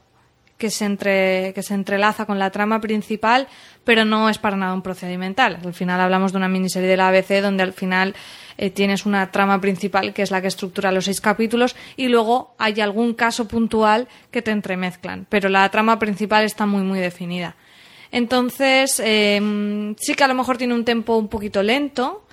que 0.57 0.69
se, 0.69 0.85
entre, 0.85 1.51
que 1.53 1.61
se 1.63 1.73
entrelaza 1.73 2.25
con 2.25 2.39
la 2.39 2.51
trama 2.51 2.79
principal, 2.79 3.47
pero 3.83 4.05
no 4.05 4.29
es 4.29 4.37
para 4.37 4.57
nada 4.57 4.73
un 4.73 4.81
procedimental. 4.81 5.59
Al 5.63 5.73
final 5.73 5.99
hablamos 5.99 6.31
de 6.31 6.37
una 6.37 6.47
miniserie 6.47 6.89
de 6.89 6.97
la 6.97 7.09
ABC 7.09 7.41
donde 7.41 7.63
al 7.63 7.73
final 7.73 8.15
eh, 8.57 8.69
tienes 8.69 9.05
una 9.05 9.31
trama 9.31 9.59
principal 9.59 10.13
que 10.13 10.21
es 10.21 10.31
la 10.31 10.41
que 10.41 10.47
estructura 10.47 10.91
los 10.91 11.05
seis 11.05 11.21
capítulos 11.21 11.75
y 11.97 12.07
luego 12.07 12.55
hay 12.57 12.79
algún 12.81 13.13
caso 13.13 13.47
puntual 13.47 14.07
que 14.31 14.41
te 14.41 14.51
entremezclan, 14.51 15.25
pero 15.29 15.49
la 15.49 15.67
trama 15.69 15.99
principal 15.99 16.45
está 16.45 16.65
muy 16.65 16.83
muy 16.83 16.99
definida. 16.99 17.55
Entonces, 18.11 19.01
eh, 19.03 19.95
sí 19.97 20.13
que 20.13 20.23
a 20.23 20.27
lo 20.27 20.35
mejor 20.35 20.57
tiene 20.57 20.75
un 20.75 20.85
tempo 20.85 21.17
un 21.17 21.27
poquito 21.29 21.63
lento, 21.63 22.23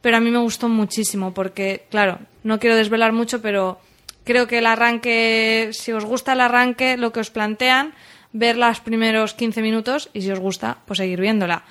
pero 0.00 0.16
a 0.16 0.20
mí 0.20 0.30
me 0.30 0.38
gustó 0.38 0.68
muchísimo 0.68 1.34
porque, 1.34 1.84
claro, 1.90 2.20
no 2.42 2.58
quiero 2.58 2.74
desvelar 2.74 3.12
mucho, 3.12 3.42
pero 3.42 3.78
creo 4.24 4.46
que 4.46 4.58
el 4.58 4.66
arranque, 4.66 5.70
si 5.72 5.92
os 5.92 6.04
gusta 6.04 6.32
el 6.32 6.40
arranque, 6.40 6.96
lo 6.96 7.12
que 7.12 7.20
os 7.20 7.30
plantean, 7.30 7.92
ver 8.38 8.56
los 8.56 8.80
primeros 8.80 9.34
15 9.34 9.62
minutos 9.62 10.08
y 10.12 10.22
si 10.22 10.30
os 10.30 10.38
gusta, 10.38 10.78
pues 10.86 10.98
seguir 10.98 11.20
viéndola. 11.20 11.62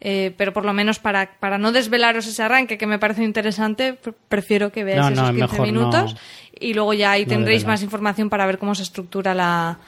Eh, 0.00 0.34
pero 0.36 0.52
por 0.52 0.64
lo 0.66 0.74
menos 0.74 0.98
para, 0.98 1.30
para 1.40 1.56
no 1.56 1.72
desvelaros 1.72 2.26
ese 2.26 2.42
arranque 2.42 2.76
que 2.76 2.86
me 2.86 2.98
parece 2.98 3.22
interesante, 3.24 3.94
pr- 3.98 4.14
prefiero 4.28 4.70
que 4.70 4.84
veáis 4.84 5.00
No, 5.00 5.10
no, 5.10 5.14
esos 5.14 5.28
es 5.30 5.34
15 5.36 5.40
mejor 5.52 5.66
minutos 5.66 6.14
no- 6.14 6.20
y 6.60 6.74
luego 6.74 6.92
ya 6.92 7.12
ahí 7.12 7.22
no 7.24 7.30
tendréis 7.30 7.64
más 7.64 7.82
información 7.82 8.28
para 8.28 8.44
ver 8.46 8.58
cómo 8.58 8.74
se 8.74 8.82
estructura 8.82 9.32
la, 9.34 9.78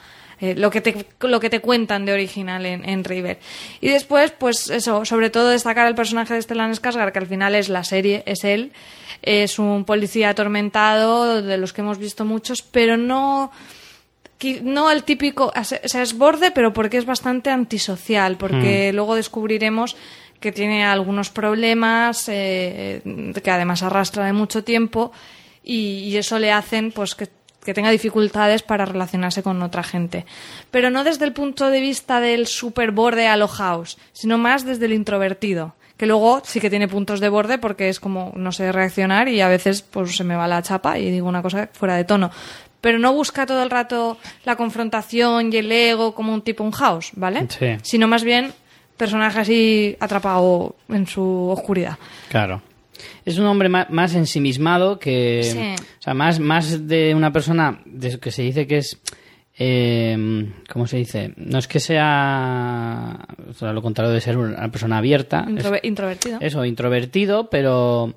eh, 0.41 0.55
lo, 0.55 0.71
que 0.71 0.81
te, 0.81 1.05
lo 1.21 1.39
que 1.39 1.51
te 1.51 1.59
cuentan 1.59 2.05
de 2.05 2.13
original 2.13 2.65
en, 2.65 2.89
en 2.89 3.03
River. 3.03 3.39
Y 3.81 3.89
después, 3.89 4.31
pues 4.31 4.69
eso, 4.71 5.05
sobre 5.05 5.29
todo 5.29 5.49
destacar 5.49 5.85
el 5.87 5.93
personaje 5.95 6.33
de 6.33 6.41
Stellan 6.41 6.73
Skarsgård, 6.73 7.11
que 7.11 7.19
al 7.19 7.27
final 7.27 7.53
es 7.53 7.69
la 7.69 7.83
serie, 7.83 8.23
es 8.25 8.43
él. 8.43 8.71
Es 9.21 9.59
un 9.59 9.85
policía 9.85 10.29
atormentado, 10.29 11.41
de 11.43 11.57
los 11.57 11.71
que 11.73 11.81
hemos 11.81 11.97
visto 11.99 12.25
muchos, 12.25 12.61
pero 12.63 12.97
no 12.97 13.51
no 14.63 14.89
el 14.91 15.03
típico, 15.03 15.51
o 15.55 15.63
sea, 15.63 16.01
es 16.01 16.17
borde, 16.17 16.51
pero 16.51 16.73
porque 16.73 16.97
es 16.97 17.05
bastante 17.05 17.49
antisocial, 17.49 18.37
porque 18.37 18.93
luego 18.93 19.15
descubriremos 19.15 19.97
que 20.39 20.51
tiene 20.51 20.85
algunos 20.85 21.29
problemas 21.29 22.29
eh, 22.29 23.01
que 23.43 23.51
además 23.51 23.83
arrastra 23.83 24.25
de 24.25 24.33
mucho 24.33 24.63
tiempo 24.63 25.11
y, 25.63 25.99
y 26.05 26.17
eso 26.17 26.39
le 26.39 26.51
hacen 26.51 26.91
pues 26.93 27.15
que, 27.15 27.27
que 27.63 27.73
tenga 27.73 27.91
dificultades 27.91 28.63
para 28.63 28.85
relacionarse 28.85 29.43
con 29.43 29.61
otra 29.61 29.83
gente. 29.83 30.25
Pero 30.71 30.89
no 30.89 31.03
desde 31.03 31.25
el 31.25 31.33
punto 31.33 31.69
de 31.69 31.81
vista 31.81 32.21
del 32.21 32.47
super 32.47 32.91
borde 32.91 33.27
a 33.27 33.37
lo 33.37 33.47
house, 33.47 33.97
sino 34.13 34.37
más 34.37 34.65
desde 34.65 34.85
el 34.85 34.93
introvertido. 34.93 35.75
Que 35.97 36.05
luego 36.05 36.41
sí 36.45 36.61
que 36.61 36.69
tiene 36.69 36.87
puntos 36.87 37.19
de 37.19 37.27
borde 37.27 37.57
porque 37.57 37.89
es 37.89 37.99
como 37.99 38.31
no 38.37 38.53
sé 38.53 38.71
reaccionar 38.71 39.27
y 39.27 39.41
a 39.41 39.49
veces 39.49 39.81
pues 39.81 40.15
se 40.15 40.23
me 40.23 40.37
va 40.37 40.47
la 40.47 40.61
chapa 40.61 40.97
y 40.97 41.11
digo 41.11 41.27
una 41.27 41.41
cosa 41.41 41.69
fuera 41.73 41.95
de 41.95 42.05
tono. 42.05 42.31
Pero 42.81 42.97
no 42.99 43.13
busca 43.13 43.45
todo 43.45 43.61
el 43.63 43.69
rato 43.69 44.17
la 44.45 44.55
confrontación 44.55 45.51
y 45.51 45.57
el 45.57 45.71
ego 45.71 46.15
como 46.15 46.33
un 46.33 46.41
tipo 46.41 46.63
un 46.63 46.71
house, 46.71 47.11
¿vale? 47.15 47.45
Sí. 47.49 47.77
Sino 47.83 48.07
más 48.07 48.23
bien 48.23 48.51
personaje 48.95 49.39
así 49.39 49.97
atrapado 49.99 50.75
en 50.89 51.05
su 51.07 51.49
oscuridad. 51.49 51.97
Claro. 52.29 52.61
Es 53.25 53.37
un 53.37 53.45
hombre 53.45 53.69
ma- 53.69 53.87
más 53.89 54.13
ensimismado 54.15 54.99
que. 54.99 55.41
Sí. 55.43 55.83
O 55.99 56.01
sea, 56.01 56.13
más, 56.13 56.39
más 56.39 56.87
de 56.87 57.13
una 57.15 57.31
persona 57.31 57.81
de- 57.85 58.19
que 58.19 58.31
se 58.31 58.41
dice 58.43 58.65
que 58.67 58.77
es. 58.79 58.97
eh, 59.57 60.49
¿Cómo 60.71 60.87
se 60.87 60.97
dice? 60.97 61.33
No 61.37 61.59
es 61.59 61.67
que 61.67 61.79
sea. 61.79 63.19
o 63.49 63.53
sea, 63.53 63.73
lo 63.73 63.81
contrario 63.81 64.11
de 64.13 64.21
ser 64.21 64.37
una 64.37 64.69
persona 64.71 64.97
abierta. 64.97 65.45
es- 65.55 65.65
introvertido. 65.83 66.37
eso, 66.41 66.65
introvertido, 66.65 67.49
pero 67.49 68.13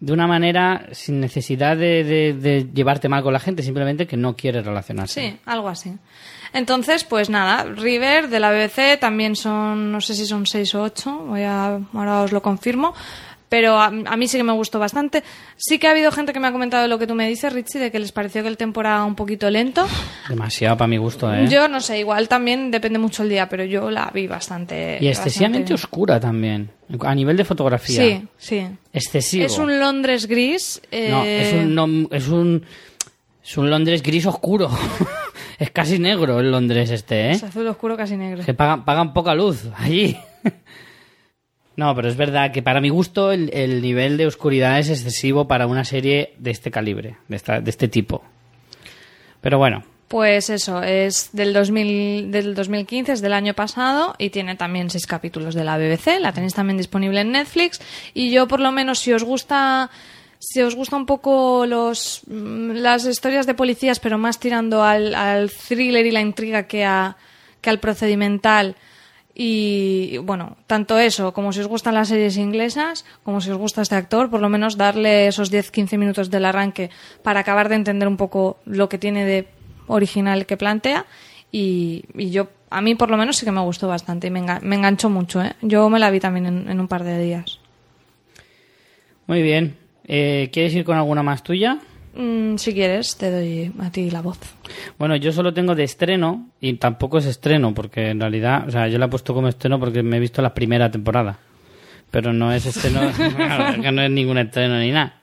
de 0.00 0.12
una 0.14 0.26
manera 0.26 0.86
sin 0.92 1.20
necesidad 1.20 1.76
de, 1.76 2.02
de- 2.34 2.66
llevarte 2.72 3.08
mal 3.08 3.22
con 3.22 3.32
la 3.34 3.38
gente, 3.40 3.62
simplemente 3.62 4.06
que 4.06 4.16
no 4.16 4.34
quiere 4.34 4.62
relacionarse. 4.62 5.20
Sí, 5.30 5.36
algo 5.44 5.68
así. 5.68 5.92
Entonces, 6.52 7.04
pues 7.04 7.30
nada, 7.30 7.64
River 7.64 8.28
de 8.28 8.40
la 8.40 8.50
BBC 8.50 8.98
también 8.98 9.36
son, 9.36 9.92
no 9.92 10.00
sé 10.00 10.14
si 10.14 10.26
son 10.26 10.46
seis 10.46 10.74
o 10.74 10.82
ocho, 10.82 11.12
voy 11.26 11.42
a, 11.42 11.78
ahora 11.94 12.22
os 12.22 12.32
lo 12.32 12.42
confirmo, 12.42 12.92
pero 13.50 13.78
a, 13.78 13.86
a 13.86 14.16
mí 14.16 14.28
sí 14.28 14.38
que 14.38 14.44
me 14.44 14.52
gustó 14.52 14.78
bastante. 14.78 15.22
Sí 15.56 15.78
que 15.78 15.88
ha 15.88 15.90
habido 15.90 16.10
gente 16.12 16.32
que 16.32 16.40
me 16.40 16.46
ha 16.46 16.52
comentado 16.52 16.88
lo 16.88 16.98
que 16.98 17.06
tú 17.06 17.14
me 17.14 17.28
dices, 17.28 17.52
Richie, 17.52 17.80
de 17.80 17.90
que 17.90 17.98
les 17.98 18.12
pareció 18.12 18.42
que 18.42 18.48
el 18.48 18.56
tempo 18.56 18.80
era 18.80 19.04
un 19.04 19.16
poquito 19.16 19.50
lento. 19.50 19.86
Demasiado 20.28 20.76
para 20.78 20.88
mi 20.88 20.96
gusto, 20.96 21.34
¿eh? 21.34 21.46
Yo 21.50 21.68
no 21.68 21.80
sé, 21.80 21.98
igual 21.98 22.28
también 22.28 22.70
depende 22.70 22.98
mucho 22.98 23.24
el 23.24 23.28
día, 23.28 23.48
pero 23.48 23.64
yo 23.64 23.90
la 23.90 24.10
vi 24.14 24.26
bastante. 24.28 24.98
y 25.00 25.08
excesivamente 25.08 25.72
bastante 25.72 25.74
oscura 25.74 26.20
también, 26.20 26.70
a 27.00 27.14
nivel 27.14 27.36
de 27.36 27.44
fotografía. 27.44 28.00
Sí, 28.00 28.28
sí. 28.38 28.66
Excesivo. 28.92 29.44
Es 29.44 29.58
un 29.58 29.80
Londres 29.80 30.26
gris. 30.26 30.80
No, 30.92 31.24
eh, 31.24 31.42
es 31.42 31.52
un, 31.54 31.74
no, 31.74 32.08
es 32.12 32.28
un 32.28 32.64
es 33.42 33.58
un 33.58 33.68
Londres 33.68 34.02
gris 34.02 34.26
oscuro. 34.26 34.70
es 35.58 35.72
casi 35.72 35.98
negro 35.98 36.38
el 36.38 36.52
Londres 36.52 36.90
este, 36.90 37.28
¿eh? 37.28 37.30
es 37.32 37.42
azul 37.42 37.66
oscuro 37.66 37.96
casi 37.96 38.16
negro. 38.16 38.44
Que 38.44 38.54
pagan, 38.54 38.84
pagan 38.84 39.12
poca 39.12 39.34
luz 39.34 39.66
allí. 39.76 40.16
No, 41.80 41.94
pero 41.94 42.08
es 42.08 42.16
verdad 42.16 42.52
que 42.52 42.60
para 42.60 42.82
mi 42.82 42.90
gusto 42.90 43.32
el, 43.32 43.50
el 43.54 43.80
nivel 43.80 44.18
de 44.18 44.26
oscuridad 44.26 44.78
es 44.78 44.90
excesivo 44.90 45.48
para 45.48 45.66
una 45.66 45.82
serie 45.84 46.34
de 46.36 46.50
este 46.50 46.70
calibre, 46.70 47.16
de, 47.26 47.36
esta, 47.36 47.62
de 47.62 47.70
este 47.70 47.88
tipo. 47.88 48.22
Pero 49.40 49.56
bueno, 49.56 49.82
Pues 50.06 50.50
eso, 50.50 50.82
es 50.82 51.30
del, 51.32 51.54
2000, 51.54 52.30
del 52.30 52.54
2015, 52.54 53.12
es 53.12 53.20
del 53.22 53.32
año 53.32 53.54
pasado 53.54 54.14
y 54.18 54.28
tiene 54.28 54.56
también 54.56 54.90
seis 54.90 55.06
capítulos 55.06 55.54
de 55.54 55.64
la 55.64 55.78
BBC. 55.78 56.20
La 56.20 56.32
tenéis 56.32 56.52
también 56.52 56.76
disponible 56.76 57.22
en 57.22 57.32
Netflix. 57.32 57.80
Y 58.12 58.30
yo, 58.30 58.46
por 58.46 58.60
lo 58.60 58.72
menos, 58.72 58.98
si 58.98 59.14
os 59.14 59.24
gusta, 59.24 59.88
si 60.38 60.60
os 60.60 60.74
gusta 60.74 60.96
un 60.96 61.06
poco 61.06 61.64
los, 61.64 62.22
mm, 62.26 62.72
las 62.72 63.06
historias 63.06 63.46
de 63.46 63.54
policías, 63.54 64.00
pero 64.00 64.18
más 64.18 64.38
tirando 64.38 64.82
al, 64.82 65.14
al 65.14 65.50
thriller 65.50 66.04
y 66.04 66.10
la 66.10 66.20
intriga 66.20 66.64
que, 66.66 66.84
a, 66.84 67.16
que 67.62 67.70
al 67.70 67.78
procedimental. 67.78 68.76
Y 69.34 70.18
bueno, 70.18 70.56
tanto 70.66 70.98
eso, 70.98 71.32
como 71.32 71.52
si 71.52 71.60
os 71.60 71.66
gustan 71.68 71.94
las 71.94 72.08
series 72.08 72.36
inglesas, 72.36 73.04
como 73.22 73.40
si 73.40 73.50
os 73.50 73.56
gusta 73.58 73.80
este 73.82 73.94
actor, 73.94 74.28
por 74.28 74.40
lo 74.40 74.48
menos 74.48 74.76
darle 74.76 75.28
esos 75.28 75.52
10-15 75.52 75.96
minutos 75.98 76.30
del 76.30 76.44
arranque 76.44 76.90
para 77.22 77.40
acabar 77.40 77.68
de 77.68 77.76
entender 77.76 78.08
un 78.08 78.16
poco 78.16 78.58
lo 78.66 78.88
que 78.88 78.98
tiene 78.98 79.24
de 79.24 79.48
original 79.86 80.46
que 80.46 80.56
plantea. 80.56 81.06
Y, 81.52 82.04
y 82.16 82.30
yo, 82.30 82.48
a 82.70 82.80
mí 82.80 82.94
por 82.94 83.10
lo 83.10 83.16
menos 83.16 83.36
sí 83.36 83.44
que 83.46 83.52
me 83.52 83.60
gustó 83.60 83.88
bastante 83.88 84.26
y 84.26 84.30
me, 84.30 84.40
enga- 84.42 84.60
me 84.60 84.76
enganchó 84.76 85.08
mucho. 85.10 85.42
¿eh? 85.42 85.54
Yo 85.62 85.88
me 85.88 85.98
la 85.98 86.10
vi 86.10 86.20
también 86.20 86.46
en, 86.46 86.68
en 86.70 86.80
un 86.80 86.86
par 86.88 87.04
de 87.04 87.18
días. 87.22 87.58
muy 89.26 89.42
bien. 89.42 89.76
Eh, 90.06 90.50
¿Quieres 90.52 90.74
ir 90.74 90.84
con 90.84 90.96
alguna 90.96 91.22
más 91.22 91.42
tuya? 91.44 91.78
Mm, 92.14 92.56
si 92.56 92.74
quieres, 92.74 93.16
te 93.16 93.30
doy 93.30 93.72
a 93.80 93.90
ti 93.90 94.10
la 94.10 94.20
voz. 94.20 94.38
Bueno, 94.98 95.16
yo 95.16 95.32
solo 95.32 95.54
tengo 95.54 95.74
de 95.74 95.84
estreno 95.84 96.48
y 96.60 96.74
tampoco 96.74 97.18
es 97.18 97.26
estreno 97.26 97.72
porque 97.72 98.10
en 98.10 98.20
realidad, 98.20 98.66
o 98.66 98.70
sea, 98.70 98.88
yo 98.88 98.98
la 98.98 99.06
he 99.06 99.08
puesto 99.08 99.32
como 99.34 99.48
estreno 99.48 99.78
porque 99.78 100.02
me 100.02 100.16
he 100.16 100.20
visto 100.20 100.42
la 100.42 100.52
primera 100.54 100.90
temporada. 100.90 101.38
Pero 102.10 102.32
no 102.32 102.52
es 102.52 102.66
estreno, 102.66 103.00
que 103.82 103.92
no 103.92 104.02
es 104.02 104.10
ningún 104.10 104.38
estreno 104.38 104.78
ni 104.80 104.90
nada. 104.90 105.16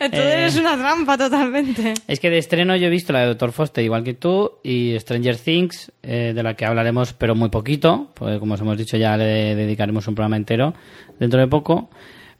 Entonces 0.00 0.34
Eh. 0.34 0.46
es 0.46 0.56
una 0.56 0.76
trampa 0.76 1.16
totalmente. 1.16 1.94
Es 2.08 2.18
que 2.18 2.28
de 2.30 2.38
estreno 2.38 2.74
yo 2.74 2.88
he 2.88 2.90
visto 2.90 3.12
la 3.12 3.20
de 3.20 3.26
Doctor 3.26 3.52
Foster 3.52 3.84
igual 3.84 4.02
que 4.02 4.14
tú 4.14 4.50
y 4.64 4.98
Stranger 4.98 5.36
Things, 5.36 5.92
eh, 6.02 6.32
de 6.34 6.42
la 6.42 6.54
que 6.54 6.64
hablaremos 6.66 7.12
pero 7.12 7.36
muy 7.36 7.50
poquito, 7.50 8.10
porque 8.14 8.40
como 8.40 8.54
os 8.54 8.60
hemos 8.60 8.76
dicho 8.76 8.96
ya 8.96 9.16
le 9.16 9.54
dedicaremos 9.54 10.08
un 10.08 10.16
programa 10.16 10.36
entero 10.36 10.74
dentro 11.20 11.38
de 11.38 11.46
poco. 11.46 11.88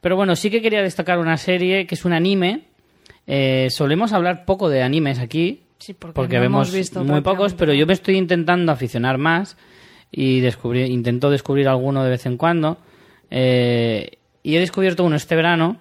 Pero 0.01 0.17
bueno, 0.17 0.35
sí 0.35 0.51
que 0.51 0.61
quería 0.61 0.83
destacar 0.83 1.19
una 1.21 1.37
serie 1.37 1.87
que 1.87 1.95
es 1.95 2.05
un 2.05 2.13
anime. 2.13 2.65
Eh, 3.27 3.69
solemos 3.71 4.13
hablar 4.13 4.45
poco 4.45 4.69
de 4.69 4.83
animes 4.83 5.19
aquí, 5.19 5.63
Sí, 5.79 5.95
porque 5.95 6.37
no 6.37 6.43
vemos 6.43 6.69
hemos 6.69 6.73
visto 6.73 7.05
muy 7.05 7.23
pocos, 7.23 7.55
pero 7.55 7.75
yo 7.75 7.89
me 7.89 7.93
estoy 7.93 8.17
intentando 8.17 8.71
aficionar 8.71 9.19
más 9.19 9.57
y 10.13 10.39
descubrir, 10.39 10.89
intento 10.89 11.29
descubrir 11.29 11.67
alguno 11.67 12.05
de 12.05 12.11
vez 12.11 12.25
en 12.27 12.37
cuando. 12.37 12.79
Eh, 13.31 14.19
y 14.45 14.57
he 14.57 14.61
descubierto 14.61 15.03
uno 15.03 15.17
este 15.17 15.35
verano 15.35 15.81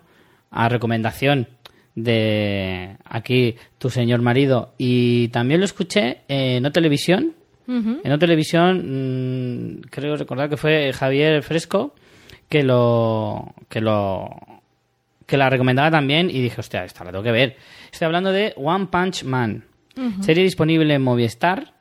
a 0.50 0.70
recomendación 0.70 1.48
de 1.94 2.98
aquí 3.06 3.58
tu 3.78 3.90
señor 3.90 4.22
marido 4.22 4.74
y 4.78 5.28
también 5.28 5.60
lo 5.60 5.66
escuché 5.66 6.22
en 6.28 6.64
No 6.64 6.72
Televisión. 6.72 7.34
En 7.68 8.02
No 8.04 8.20
Televisión 8.20 9.78
mm, 9.78 9.82
creo 9.90 10.18
recordar 10.18 10.50
que 10.50 10.58
fue 10.58 10.92
Javier 10.92 11.42
Fresco 11.42 11.94
que 12.50 12.64
lo 12.64 13.54
que 13.70 13.80
lo 13.80 14.30
que 15.32 15.38
la 15.38 15.50
recomendaba 15.50 15.90
también 15.90 16.30
y 16.30 16.42
dije, 16.42 16.60
hostia, 16.60 16.84
esta 16.84 17.06
la 17.06 17.12
tengo 17.12 17.24
que 17.24 17.32
ver. 17.32 17.56
Estoy 17.90 18.06
hablando 18.06 18.34
de 18.34 18.54
One 18.58 18.88
Punch 18.92 19.24
Man. 19.24 19.64
Serie 20.20 20.44
disponible 20.44 20.94
en 20.94 21.02
Movistar. 21.02 21.74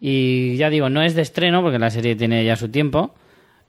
Y 0.00 0.56
ya 0.56 0.70
digo, 0.70 0.88
no 0.88 1.02
es 1.02 1.16
de 1.16 1.22
estreno 1.22 1.62
porque 1.62 1.80
la 1.80 1.90
serie 1.90 2.14
tiene 2.14 2.44
ya 2.44 2.54
su 2.54 2.68
tiempo. 2.68 3.14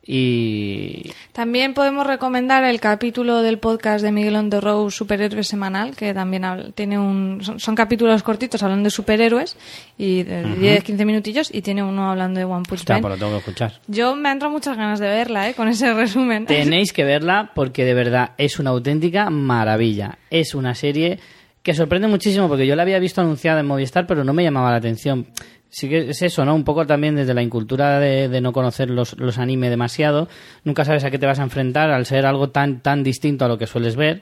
Y 0.05 1.11
También 1.31 1.73
podemos 1.73 2.05
recomendar 2.05 2.65
el 2.65 2.81
capítulo 2.81 3.41
del 3.41 3.57
podcast 3.57 4.03
de 4.03 4.11
Miguel 4.11 4.35
on 4.35 4.49
the 4.49 4.59
Road, 4.59 4.89
Superhéroe 4.89 5.43
Semanal, 5.43 5.95
que 5.95 6.13
también 6.13 6.73
tiene 6.75 6.99
un, 6.99 7.39
son, 7.41 7.59
son 7.59 7.73
capítulos 7.73 8.21
cortitos 8.21 8.61
hablando 8.63 8.83
de 8.85 8.89
superhéroes 8.91 9.55
y 9.97 10.23
de 10.23 10.43
10-15 10.43 11.05
minutillos 11.05 11.49
y 11.53 11.61
tiene 11.61 11.83
uno 11.83 12.11
hablando 12.11 12.39
de 12.39 12.45
One 12.45 12.63
Punch 12.67 12.81
hostia, 12.81 12.95
Man. 12.95 13.01
pues 13.01 13.13
lo 13.13 13.17
tengo 13.17 13.31
que 13.31 13.37
escuchar. 13.39 13.79
Yo 13.87 14.15
me 14.15 14.27
han 14.27 14.33
entrado 14.33 14.53
muchas 14.53 14.75
ganas 14.75 14.99
de 14.99 15.07
verla, 15.07 15.49
¿eh? 15.49 15.53
Con 15.53 15.69
ese 15.69 15.93
resumen. 15.93 16.45
Tenéis 16.47 16.91
que 16.91 17.05
verla 17.05 17.51
porque 17.55 17.85
de 17.85 17.93
verdad 17.93 18.31
es 18.37 18.59
una 18.59 18.71
auténtica 18.71 19.29
maravilla. 19.29 20.17
Es 20.29 20.53
una 20.53 20.75
serie 20.75 21.19
que 21.61 21.73
sorprende 21.73 22.09
muchísimo 22.09 22.49
porque 22.49 22.67
yo 22.67 22.75
la 22.75 22.81
había 22.83 22.99
visto 22.99 23.21
anunciada 23.21 23.61
en 23.61 23.67
Movistar, 23.67 24.05
pero 24.05 24.25
no 24.25 24.33
me 24.33 24.43
llamaba 24.43 24.69
la 24.69 24.77
atención. 24.77 25.27
Sí 25.75 25.89
que 25.89 26.11
es 26.11 26.21
eso, 26.21 26.45
¿no? 26.45 26.53
Un 26.53 26.63
poco 26.63 26.85
también 26.85 27.15
desde 27.15 27.33
la 27.33 27.41
incultura 27.41 27.99
de, 27.99 28.29
de 28.29 28.41
no 28.41 28.53
conocer 28.53 28.91
los, 28.91 29.17
los 29.17 29.39
anime 29.39 29.71
demasiado. 29.71 30.27
Nunca 30.63 30.85
sabes 30.85 31.03
a 31.03 31.09
qué 31.09 31.17
te 31.17 31.25
vas 31.25 31.39
a 31.39 31.43
enfrentar 31.43 31.89
al 31.89 32.05
ser 32.05 32.27
algo 32.27 32.51
tan, 32.51 32.81
tan 32.81 33.01
distinto 33.03 33.43
a 33.43 33.47
lo 33.47 33.57
que 33.57 33.65
sueles 33.65 33.95
ver. 33.95 34.21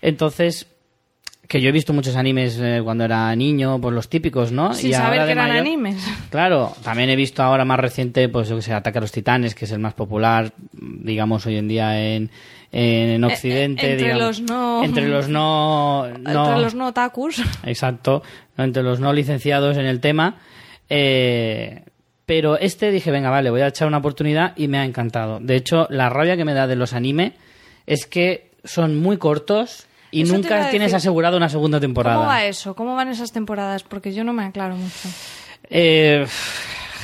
Entonces, 0.00 0.66
que 1.46 1.60
yo 1.60 1.68
he 1.68 1.72
visto 1.72 1.92
muchos 1.92 2.16
animes 2.16 2.58
eh, 2.60 2.80
cuando 2.82 3.04
era 3.04 3.34
niño, 3.36 3.78
pues 3.80 3.94
los 3.94 4.08
típicos, 4.08 4.50
¿no? 4.50 4.72
Sin 4.74 4.90
Y 4.90 4.92
saber 4.94 5.20
ahora 5.20 5.26
que 5.26 5.32
eran 5.32 5.48
mayor- 5.48 5.60
animes. 5.60 6.06
Claro, 6.30 6.72
también 6.82 7.10
he 7.10 7.16
visto 7.16 7.42
ahora 7.42 7.64
más 7.66 7.80
reciente, 7.80 8.28
pues 8.30 8.48
yo 8.48 8.56
que 8.56 8.62
sé, 8.62 8.72
Ataque 8.72 8.96
a 8.98 9.00
los 9.02 9.12
Titanes, 9.12 9.54
que 9.54 9.66
es 9.66 9.72
el 9.72 9.80
más 9.80 9.92
popular, 9.94 10.52
digamos, 10.72 11.44
hoy 11.46 11.56
en 11.56 11.68
día 11.68 12.00
en, 12.14 12.30
en 12.72 13.24
Occidente. 13.24 13.86
Eh, 13.86 13.92
entre 13.92 14.06
digamos. 14.08 14.40
los 14.40 14.40
no- 14.50 14.84
Entre 14.84 15.08
los 15.08 15.28
no... 15.28 16.06
no- 16.18 16.44
Entre 16.44 16.62
los 16.62 16.74
no 16.74 16.86
otakus. 16.88 17.42
Exacto, 17.64 18.22
entre 18.56 18.82
los 18.82 19.00
no 19.00 19.12
licenciados 19.12 19.76
en 19.76 19.86
el 19.86 20.00
tema. 20.00 20.36
Eh, 20.90 21.84
pero 22.26 22.58
este 22.58 22.90
dije, 22.90 23.10
venga, 23.10 23.30
vale, 23.30 23.50
voy 23.50 23.60
a 23.62 23.68
echar 23.68 23.88
una 23.88 23.98
oportunidad 23.98 24.52
y 24.56 24.68
me 24.68 24.78
ha 24.78 24.84
encantado. 24.84 25.40
De 25.40 25.56
hecho, 25.56 25.86
la 25.90 26.08
rabia 26.10 26.36
que 26.36 26.44
me 26.44 26.54
da 26.54 26.66
de 26.66 26.76
los 26.76 26.92
anime 26.92 27.34
es 27.86 28.06
que 28.06 28.50
son 28.64 28.96
muy 29.00 29.16
cortos 29.16 29.86
y 30.10 30.22
Eso 30.22 30.34
nunca 30.34 30.70
tienes 30.70 30.88
decir. 30.88 30.96
asegurado 30.96 31.36
una 31.36 31.48
segunda 31.48 31.80
temporada. 31.80 32.16
¿Cómo 32.16 32.28
va 32.28 32.44
eso? 32.44 32.74
¿Cómo 32.74 32.94
van 32.96 33.08
esas 33.08 33.32
temporadas? 33.32 33.82
Porque 33.82 34.12
yo 34.12 34.24
no 34.24 34.32
me 34.32 34.44
aclaro 34.44 34.76
mucho. 34.76 35.08
Eh, 35.70 36.26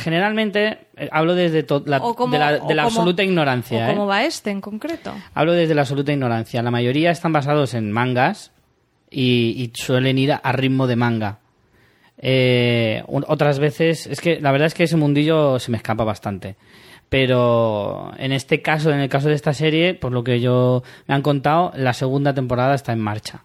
generalmente 0.03 0.79
eh, 0.97 1.09
hablo 1.13 1.35
desde 1.35 1.65
la- 1.87 1.99
O 1.99 2.15
cómo- 2.15 2.33
de 2.33 2.39
la, 2.39 2.49
o 2.63 2.69
de 2.69 2.75
la 2.75 2.83
cómo- 2.85 2.97
absoluta 2.97 3.23
ignorancia. 3.23 3.79
¿O 3.79 3.91
¿eh? 3.91 3.95
cómo 3.95 4.07
va 4.07 4.25
este 4.25 4.51
en 4.51 4.61
concreto? 4.61 5.15
Hablo 5.35 5.53
desde 5.53 5.75
la 5.75 5.83
absoluta 5.83 6.13
ignorancia. 6.13 6.63
La 6.63 6.71
mayoría 6.71 7.11
están 7.11 7.33
basados 7.33 7.75
en 7.75 7.91
mangas 7.93 8.53
y, 9.11 9.55
y 9.57 9.73
suelen 9.75 10.19
ir 10.19 10.33
a 10.33 10.53
ritmo 10.53 10.87
de 10.87 10.97
manga. 10.97 11.39
Eh, 12.27 13.03
otras 13.07 13.59
veces, 13.59 14.07
es 14.07 14.21
que 14.21 14.41
la 14.41 14.51
verdad 14.51 14.67
es 14.67 14.75
que 14.75 14.85
ese 14.85 14.97
mundillo 14.97 15.59
se 15.59 15.71
me 15.71 15.77
escapa 15.77 16.05
bastante. 16.05 16.57
Pero 17.11 18.13
en 18.19 18.33
este 18.33 18.61
caso, 18.63 18.91
en 18.91 18.99
el 18.99 19.09
caso 19.09 19.29
de 19.29 19.35
esta 19.35 19.53
serie, 19.53 19.95
por 19.95 20.11
lo 20.11 20.25
que 20.25 20.41
yo 20.41 20.83
me 21.07 21.15
han 21.15 21.23
contado, 21.23 21.71
la 21.77 21.93
segunda 21.93 22.33
temporada 22.35 22.75
está 22.75 22.93
en 22.93 22.99
marcha. 23.01 23.45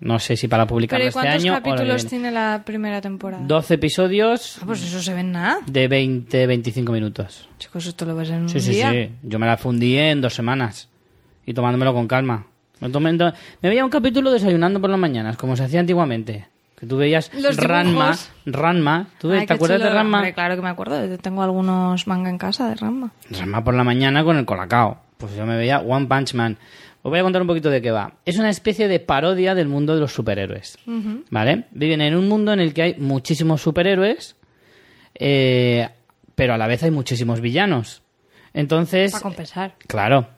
No 0.00 0.18
sé 0.18 0.36
si 0.36 0.48
para 0.48 0.66
publicarlo 0.66 1.04
¿y 1.04 1.08
este 1.08 1.20
cuántos 1.20 1.42
año 1.42 1.52
o 1.52 1.56
que 1.56 1.70
capítulos 1.70 2.06
tiene 2.06 2.30
la 2.30 2.62
primera 2.64 3.00
temporada? 3.00 3.42
12 3.46 3.74
episodios 3.74 4.58
Ah, 4.60 4.64
pues 4.66 4.82
eso 4.82 5.00
se 5.02 5.12
ve 5.14 5.20
en 5.20 5.32
nada. 5.32 5.58
de 5.66 5.88
20-25 5.88 6.92
minutos. 6.92 7.48
Chicos, 7.58 7.86
esto 7.86 8.04
lo 8.04 8.14
ves 8.14 8.30
en 8.30 8.42
un 8.42 8.48
Sí, 8.48 8.60
sí, 8.60 8.70
día. 8.72 8.90
sí. 8.90 9.10
Yo 9.22 9.38
me 9.38 9.46
la 9.46 9.56
fundí 9.56 9.96
en 9.96 10.20
dos 10.20 10.34
semanas. 10.34 10.88
Y 11.46 11.52
tomándomelo 11.54 11.92
con 11.94 12.06
calma. 12.08 12.46
Me, 12.80 12.88
tomé- 12.90 13.16
to- 13.18 13.32
me 13.62 13.68
veía 13.68 13.84
un 13.84 13.90
capítulo 13.90 14.30
desayunando 14.30 14.80
por 14.80 14.90
las 14.90 14.98
mañanas, 14.98 15.36
como 15.36 15.56
se 15.56 15.64
hacía 15.64 15.80
antiguamente. 15.80 16.46
Que 16.84 16.88
tú 16.90 16.98
veías 16.98 17.30
Los 17.32 17.56
Ranma. 17.56 18.14
Ranma. 18.44 19.08
¿Tú 19.18 19.32
Ay, 19.32 19.46
te 19.46 19.54
acuerdas 19.54 19.80
de. 19.80 19.88
Ranma? 19.88 20.18
Hombre, 20.18 20.34
claro 20.34 20.54
que 20.54 20.60
me 20.60 20.68
acuerdo. 20.68 21.18
Tengo 21.18 21.42
algunos 21.42 22.06
manga 22.06 22.28
en 22.28 22.36
casa 22.36 22.68
de 22.68 22.74
Ranma. 22.74 23.10
Ranma 23.30 23.64
por 23.64 23.72
la 23.72 23.84
mañana 23.84 24.22
con 24.22 24.36
el 24.36 24.44
colacao. 24.44 24.98
Pues 25.16 25.34
yo 25.34 25.46
me 25.46 25.56
veía 25.56 25.78
One 25.78 26.06
Punch 26.06 26.34
Man. 26.34 26.58
Os 27.00 27.10
voy 27.10 27.20
a 27.20 27.22
contar 27.22 27.40
un 27.40 27.48
poquito 27.48 27.70
de 27.70 27.80
qué 27.80 27.90
va. 27.90 28.12
Es 28.26 28.38
una 28.38 28.50
especie 28.50 28.86
de 28.86 29.00
parodia 29.00 29.54
del 29.54 29.66
mundo 29.66 29.94
de 29.94 30.00
los 30.00 30.12
superhéroes. 30.12 30.76
¿Vale? 31.30 31.64
Viven 31.70 32.02
en 32.02 32.16
un 32.16 32.28
mundo 32.28 32.52
en 32.52 32.60
el 32.60 32.74
que 32.74 32.82
hay 32.82 32.94
muchísimos 32.98 33.62
superhéroes, 33.62 34.36
eh, 35.14 35.88
pero 36.34 36.52
a 36.52 36.58
la 36.58 36.66
vez 36.66 36.82
hay 36.82 36.90
muchísimos 36.90 37.40
villanos. 37.40 38.02
Entonces, 38.52 39.12
Para 39.12 39.22
compensar. 39.22 39.74
Claro. 39.86 40.28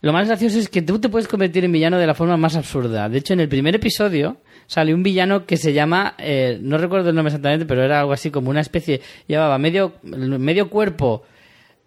Lo 0.00 0.14
más 0.14 0.26
gracioso 0.28 0.58
es 0.58 0.70
que 0.70 0.80
tú 0.80 0.98
te 0.98 1.10
puedes 1.10 1.28
convertir 1.28 1.66
en 1.66 1.72
villano 1.72 1.98
de 1.98 2.06
la 2.06 2.14
forma 2.14 2.38
más 2.38 2.56
absurda. 2.56 3.10
De 3.10 3.18
hecho, 3.18 3.34
en 3.34 3.40
el 3.40 3.50
primer 3.50 3.74
episodio 3.74 4.38
sale 4.70 4.94
un 4.94 5.02
villano 5.02 5.46
que 5.46 5.56
se 5.56 5.72
llama, 5.72 6.14
eh, 6.18 6.60
no 6.62 6.78
recuerdo 6.78 7.08
el 7.08 7.16
nombre 7.16 7.30
exactamente, 7.30 7.66
pero 7.66 7.82
era 7.82 7.98
algo 7.98 8.12
así 8.12 8.30
como 8.30 8.50
una 8.50 8.60
especie, 8.60 9.00
llevaba 9.26 9.58
medio, 9.58 9.94
medio 10.04 10.70
cuerpo 10.70 11.24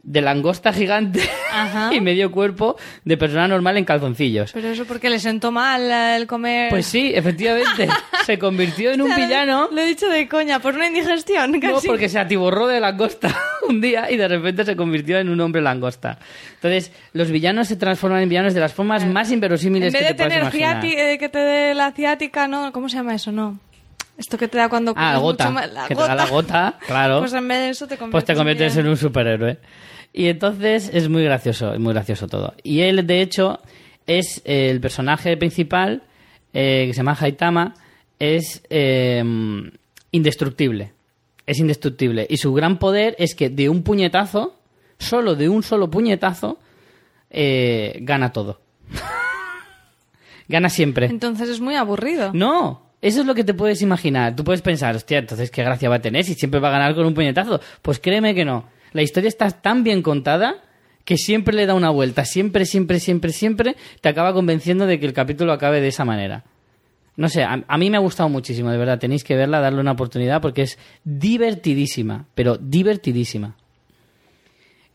de 0.06 0.20
langosta 0.22 0.74
gigante 0.74 1.22
Ajá. 1.52 1.90
y 1.94 2.02
medio 2.02 2.30
cuerpo 2.30 2.76
de 3.06 3.16
persona 3.16 3.48
normal 3.48 3.78
en 3.78 3.86
calzoncillos. 3.86 4.52
Pero 4.52 4.68
eso 4.68 4.84
porque 4.86 5.10
le 5.10 5.18
sentó 5.18 5.50
mal 5.52 5.90
el 5.90 6.28
comer... 6.28 6.70
Pues 6.70 6.86
sí, 6.86 7.14
efectivamente, 7.16 7.88
se 8.26 8.38
convirtió 8.38 8.92
en 8.92 9.02
un 9.02 9.16
villano. 9.16 9.70
Lo 9.72 9.80
he 9.80 9.86
dicho 9.86 10.10
de 10.10 10.28
coña, 10.28 10.60
por 10.60 10.76
una 10.76 10.88
indigestión 10.88 11.58
casi. 11.62 11.74
No, 11.74 11.80
porque 11.86 12.10
se 12.10 12.20
atiborró 12.20 12.68
de 12.68 12.82
langosta 12.82 13.34
un 13.70 13.80
día 13.80 14.12
y 14.12 14.18
de 14.18 14.28
repente 14.28 14.66
se 14.66 14.76
convirtió 14.76 15.20
en 15.20 15.30
un 15.30 15.40
hombre 15.40 15.62
langosta. 15.62 16.20
Entonces, 16.56 16.92
los 17.14 17.32
villanos 17.32 17.70
se 17.70 17.78
transforman 17.78 18.22
en 18.24 18.30
villanos 18.30 18.54
de 18.54 18.60
las 18.60 18.74
formas 18.74 19.06
más 19.06 19.30
En 19.30 19.36
inverosímiles 19.36 19.94
vez 19.94 20.02
que 20.02 20.08
de 20.10 20.14
te 20.16 20.24
puedas 20.26 20.52
tener 20.52 20.82
ciati- 20.82 20.98
eh, 20.98 21.18
que 21.18 21.30
te 21.30 21.40
dé 21.40 21.74
la 21.74 21.94
ciática, 21.94 22.46
¿no? 22.48 22.74
¿Cómo 22.74 22.90
se 22.90 22.98
llama 22.98 23.16
eso? 23.16 23.32
No. 23.32 23.58
Esto 24.18 24.38
que 24.38 24.48
te 24.50 24.58
da 24.58 24.68
cuando 24.70 24.94
Ah, 24.98 25.18
gota. 25.18 25.46
mucho 25.46 25.54
más- 25.62 25.72
la 25.74 25.88
que 25.88 25.96
te 25.96 26.02
da 26.02 26.14
la 26.14 26.26
gota, 26.28 26.76
claro. 26.86 27.20
Pues 27.22 27.34
en 27.34 27.48
vez 27.48 27.58
de 27.60 27.70
eso 27.70 27.88
te 27.88 27.96
conviertes, 27.98 28.12
Pues 28.12 28.26
te 28.26 28.36
conviertes 28.36 28.78
en 28.78 28.88
un 28.90 28.98
superhéroe. 28.98 29.58
Y 30.14 30.28
entonces 30.28 30.92
es 30.94 31.10
muy 31.10 31.24
gracioso, 31.24 31.74
es 31.74 31.80
muy 31.80 31.94
gracioso 31.94 32.28
todo. 32.28 32.54
Y 32.62 32.82
él, 32.82 33.06
de 33.06 33.22
hecho, 33.22 33.60
es 34.06 34.42
eh, 34.46 34.70
el 34.70 34.80
personaje 34.80 35.36
principal, 35.38 36.04
eh, 36.54 36.86
que 36.88 36.94
se 36.94 36.98
llama 36.98 37.18
Haitama, 37.20 37.74
es 38.20 38.62
eh, 38.70 39.24
indestructible. 40.12 40.94
Es 41.46 41.60
indestructible. 41.60 42.26
Y 42.30 42.38
su 42.38 42.54
gran 42.54 42.80
poder 42.80 43.16
es 43.20 43.36
que 43.36 43.50
de 43.50 43.68
un 43.68 43.84
puñetazo, 43.84 44.56
solo 44.98 45.36
de 45.36 45.50
un 45.50 45.64
solo 45.64 45.90
puñetazo, 45.90 46.60
eh, 47.30 47.98
gana 48.02 48.32
todo. 48.32 48.62
gana 50.48 50.70
siempre. 50.70 51.08
Entonces 51.08 51.50
es 51.50 51.60
muy 51.60 51.76
aburrido. 51.76 52.32
No, 52.34 52.84
eso 53.02 53.22
es 53.22 53.26
lo 53.26 53.36
que 53.36 53.44
te 53.44 53.54
puedes 53.54 53.82
imaginar. 53.82 54.36
Tú 54.36 54.44
puedes 54.44 54.62
pensar, 54.62 54.96
hostia, 54.96 55.18
entonces 55.18 55.52
qué 55.52 55.64
gracia 55.64 55.90
va 55.90 55.96
a 55.96 56.02
tener 56.02 56.24
si 56.24 56.36
siempre 56.36 56.62
va 56.62 56.70
a 56.70 56.72
ganar 56.72 56.96
con 56.96 57.06
un 57.06 57.14
puñetazo. 57.14 57.60
Pues 57.82 58.00
créeme 58.00 58.34
que 58.34 58.46
no. 58.46 58.66
La 58.94 59.02
historia 59.02 59.28
está 59.28 59.50
tan 59.52 59.84
bien 59.84 60.02
contada 60.02 60.56
que 61.06 61.18
siempre 61.18 61.54
le 61.54 61.66
da 61.66 61.74
una 61.74 61.90
vuelta. 61.90 62.24
Siempre, 62.26 62.66
siempre, 62.66 63.00
siempre, 63.00 63.32
siempre 63.32 63.76
te 64.02 64.10
acaba 64.10 64.34
convenciendo 64.34 64.86
de 64.86 65.00
que 65.00 65.06
el 65.06 65.14
capítulo 65.14 65.52
acabe 65.52 65.82
de 65.82 65.90
esa 65.90 66.06
manera. 66.06 66.44
No 67.16 67.30
sé, 67.30 67.44
a, 67.44 67.78
mí 67.78 67.90
me 67.90 67.98
ha 67.98 68.00
gustado 68.00 68.30
muchísimo, 68.30 68.72
de 68.72 68.78
verdad. 68.78 68.98
Tenéis 69.00 69.24
que 69.24 69.36
verla, 69.36 69.60
darle 69.60 69.82
una 69.82 69.92
oportunidad 69.92 70.42
porque 70.42 70.64
es 70.64 70.80
divertidísima, 71.04 72.26
pero 72.34 72.58
divertidísima. 72.58 73.56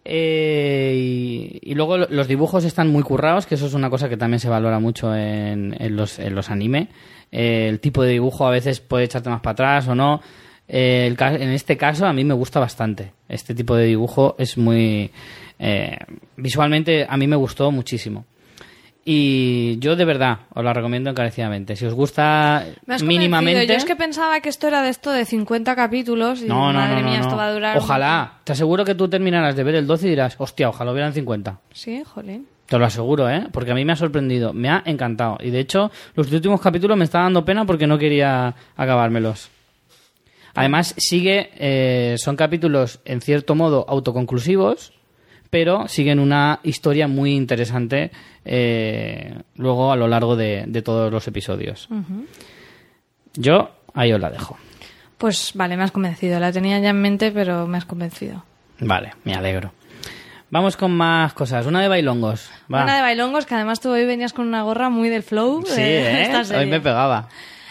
Eh, 0.04 1.58
y, 1.62 1.74
luego 1.74 1.98
lo- 1.98 2.08
los 2.08 2.26
dibujos 2.28 2.64
están 2.64 2.88
muy 2.88 3.02
currados, 3.02 3.46
que 3.46 3.56
eso 3.56 3.66
es 3.66 3.74
una 3.74 3.90
cosa 3.90 4.08
que 4.08 4.16
también 4.16 4.40
se 4.40 4.48
valora 4.48 4.78
mucho 4.80 5.14
en, 5.14 5.76
en 5.78 5.96
los, 5.96 6.18
en 6.18 6.34
los 6.34 6.50
anime. 6.50 6.88
Eh, 7.30 7.66
el 7.68 7.78
tipo 7.80 8.02
de 8.02 8.12
dibujo 8.12 8.46
a 8.46 8.50
veces 8.50 8.80
puede 8.80 9.04
echarte 9.04 9.28
más 9.28 9.40
para 9.42 9.52
atrás 9.52 9.88
o 9.88 9.94
no. 9.94 10.20
Eh, 10.68 11.06
el 11.06 11.16
en 11.40 11.50
este 11.50 11.76
caso 11.76 12.06
a 12.06 12.12
mí 12.12 12.24
me 12.24 12.34
gusta 12.34 12.60
bastante. 12.60 13.12
Este 13.28 13.54
tipo 13.54 13.74
de 13.74 13.86
dibujo 13.86 14.36
es 14.38 14.58
muy... 14.58 15.10
eh, 15.58 15.98
visualmente 16.36 17.06
a 17.08 17.16
mí 17.16 17.26
me 17.26 17.36
gustó 17.36 17.70
muchísimo. 17.70 18.26
Y 19.10 19.78
yo 19.78 19.96
de 19.96 20.04
verdad 20.04 20.40
os 20.52 20.62
la 20.62 20.74
recomiendo 20.74 21.08
encarecidamente. 21.08 21.76
Si 21.76 21.86
os 21.86 21.94
gusta 21.94 22.66
mínimamente... 23.02 23.66
Yo 23.66 23.72
es 23.72 23.86
que 23.86 23.96
pensaba 23.96 24.40
que 24.40 24.50
esto 24.50 24.68
era 24.68 24.82
de 24.82 24.90
esto 24.90 25.10
de 25.10 25.24
50 25.24 25.74
capítulos 25.74 26.42
y 26.42 26.46
No, 26.46 26.74
no, 26.74 26.78
madre 26.78 26.96
no, 26.96 27.00
no, 27.00 27.08
mía, 27.08 27.18
no. 27.20 27.24
esto 27.24 27.36
va 27.36 27.46
a 27.46 27.52
durar... 27.52 27.76
un 27.78 27.82
Ojalá. 27.82 28.32
Te 28.44 28.52
aseguro 28.52 28.84
que 28.84 28.94
tú 28.94 29.08
terminarás 29.08 29.56
de 29.56 29.64
ver 29.64 29.76
el 29.76 29.86
12 29.86 30.06
y 30.06 30.10
dirás, 30.10 30.34
hostia, 30.36 30.68
ojalá 30.68 30.92
hubieran 30.92 31.14
50. 31.14 31.50
montón. 31.52 31.64
Sí, 31.72 32.02
jolín. 32.04 32.46
Te 32.66 32.78
lo 32.78 32.84
aseguro, 32.84 33.30
¿eh? 33.30 33.46
Porque 33.50 33.70
a 33.70 33.74
mí 33.74 33.82
me 33.86 33.92
ha 33.94 33.96
sorprendido. 33.96 34.52
Me 34.52 34.68
ha 34.68 34.82
encantado. 34.84 35.38
Y 35.40 35.48
de 35.48 35.60
hecho, 35.60 35.90
los 36.14 36.30
últimos 36.30 36.60
capítulos 36.60 36.98
me 36.98 37.04
está 37.04 37.20
dando 37.20 37.46
pena 37.46 37.64
porque 37.64 37.86
no 37.86 37.96
quería 37.96 38.54
acabármelos. 38.76 39.48
Además, 40.54 40.94
sigue... 40.98 41.50
eh, 41.56 42.16
son 42.18 42.36
capítulos, 42.36 43.00
en 43.04 43.20
cierto 43.20 43.54
modo, 43.54 43.84
autoconclusivos, 43.88 44.92
pero 45.50 45.88
siguen 45.88 46.18
una 46.18 46.60
historia 46.62 47.08
muy 47.08 47.34
interesante 47.34 48.10
eh, 48.44 49.34
luego 49.56 49.92
a 49.92 49.96
lo 49.96 50.08
largo 50.08 50.36
de, 50.36 50.64
de 50.66 50.82
todos 50.82 51.10
los 51.12 51.26
episodios. 51.28 51.88
Yo 53.34 53.70
ahí 53.94 54.12
os 54.12 54.20
la 54.20 54.30
dejo. 54.30 54.56
Pues 55.16 55.52
vale, 55.54 55.76
me 55.76 55.82
has 55.84 55.90
convencido. 55.92 56.38
La 56.38 56.52
tenía 56.52 56.78
ya 56.78 56.90
en 56.90 57.00
mente, 57.00 57.30
pero 57.30 57.66
me 57.66 57.78
has 57.78 57.84
convencido. 57.84 58.44
Vale, 58.80 59.12
me 59.24 59.34
alegro. 59.34 59.72
Vamos 60.50 60.76
con 60.76 60.92
más 60.92 61.34
cosas. 61.34 61.66
Una 61.66 61.82
de 61.82 61.88
bailongos. 61.88 62.50
Va. 62.72 62.84
Una 62.84 62.96
de 62.96 63.02
bailongos, 63.02 63.44
que 63.44 63.54
además 63.54 63.80
tú 63.80 63.90
hoy 63.90 64.06
venías 64.06 64.32
con 64.32 64.46
una 64.46 64.62
gorra 64.62 64.88
muy 64.88 65.08
del 65.08 65.22
flow. 65.22 65.62
Sí, 65.66 65.74
de 65.80 66.00
¿eh? 66.10 66.22
esta 66.22 66.44
serie. 66.44 66.62
Hoy 66.64 66.70
me 66.70 66.80
pegaba. 66.80 67.28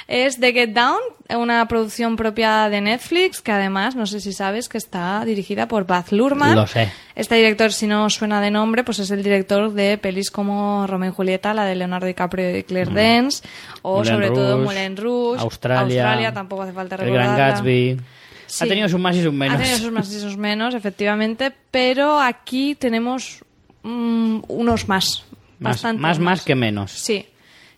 Es 0.07 0.39
The 0.39 0.53
Get 0.53 0.69
Down, 0.69 0.99
una 1.37 1.67
producción 1.67 2.15
propia 2.15 2.69
de 2.69 2.79
Netflix, 2.79 3.41
que 3.41 3.51
además, 3.51 3.93
no 3.95 4.05
sé 4.05 4.21
si 4.21 4.31
sabes, 4.31 4.69
que 4.69 4.77
está 4.77 5.23
dirigida 5.25 5.67
por 5.67 5.85
Baz 5.85 6.13
Luhrmann. 6.13 6.55
Lo 6.55 6.65
sé. 6.65 6.89
Este 7.13 7.35
director, 7.35 7.73
si 7.73 7.87
no 7.87 8.09
suena 8.09 8.39
de 8.39 8.49
nombre, 8.49 8.85
pues 8.85 8.99
es 8.99 9.11
el 9.11 9.21
director 9.21 9.73
de 9.73 9.97
pelis 9.97 10.31
como 10.31 10.87
Romeo 10.87 11.11
y 11.11 11.13
Julieta, 11.13 11.53
la 11.53 11.65
de 11.65 11.75
Leonardo 11.75 12.07
DiCaprio 12.07 12.57
y 12.57 12.63
Claire 12.63 12.93
Dance, 12.93 13.43
o 13.81 13.97
Moulin 13.97 14.13
sobre 14.13 14.29
todo 14.29 14.57
Moulin 14.59 14.95
Rouge, 14.95 15.41
Australia, 15.41 16.33
tampoco 16.33 16.61
hace 16.61 16.71
falta 16.71 16.95
El 16.95 17.11
Gran. 17.11 17.35
Gatsby. 17.35 17.99
Sí. 18.45 18.63
Ha 18.63 18.67
tenido 18.67 18.87
sus 18.87 18.99
más 19.01 19.13
y 19.13 19.23
sus 19.23 19.33
menos. 19.33 19.55
Ha 19.55 19.59
tenido 19.59 19.77
sus 19.77 19.91
más 19.91 20.09
y 20.09 20.19
sus 20.21 20.37
menos, 20.37 20.73
efectivamente, 20.73 21.51
pero 21.69 22.17
aquí 22.17 22.75
tenemos 22.75 23.43
mm, 23.83 24.39
unos 24.47 24.87
más. 24.87 25.25
Más, 25.59 25.83
más, 25.95 26.19
más 26.19 26.43
que 26.43 26.55
menos. 26.55 26.91
Sí, 26.91 27.25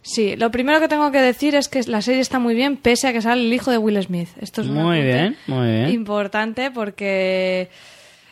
sí. 0.10 0.36
Lo 0.36 0.52
primero 0.52 0.80
que 0.80 0.88
tengo 0.88 1.12
que 1.12 1.20
decir 1.22 1.56
es 1.56 1.68
que 1.70 1.82
la 1.84 2.02
serie 2.02 2.22
está 2.22 2.40
muy 2.40 2.56
bien, 2.56 2.78
pese 2.78 3.08
a 3.08 3.14
que 3.14 3.22
sale 3.22 3.42
el 3.42 3.54
hijo 3.54 3.72
de 3.72 3.78
Will 3.78 4.02
Smith. 4.04 4.30
Esto 4.42 4.62
es 4.62 4.68
Muy 4.68 5.02
bien, 5.02 5.38
muy 5.48 5.68
bien. 5.68 5.90
importante 5.90 6.72
porque 6.72 7.70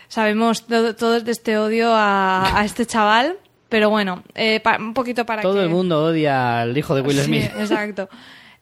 sabemos 0.08 0.66
todo, 0.68 0.96
todo 0.96 1.20
de 1.20 1.32
este 1.32 1.58
odio 1.58 1.94
a, 1.94 2.60
a 2.60 2.66
este 2.66 2.86
chaval. 2.86 3.38
Pero 3.70 3.90
bueno, 3.90 4.24
eh, 4.34 4.62
pa- 4.62 4.78
un 4.80 4.94
poquito 4.94 5.26
para 5.26 5.42
Todo 5.42 5.56
que... 5.56 5.64
el 5.64 5.70
mundo 5.70 6.06
odia 6.06 6.62
al 6.62 6.78
hijo 6.78 6.96
de 6.96 7.02
Will 7.02 7.18
Sí, 7.18 7.24
Smith. 7.26 7.52
exacto. 7.60 8.08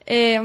Eh, 0.04 0.38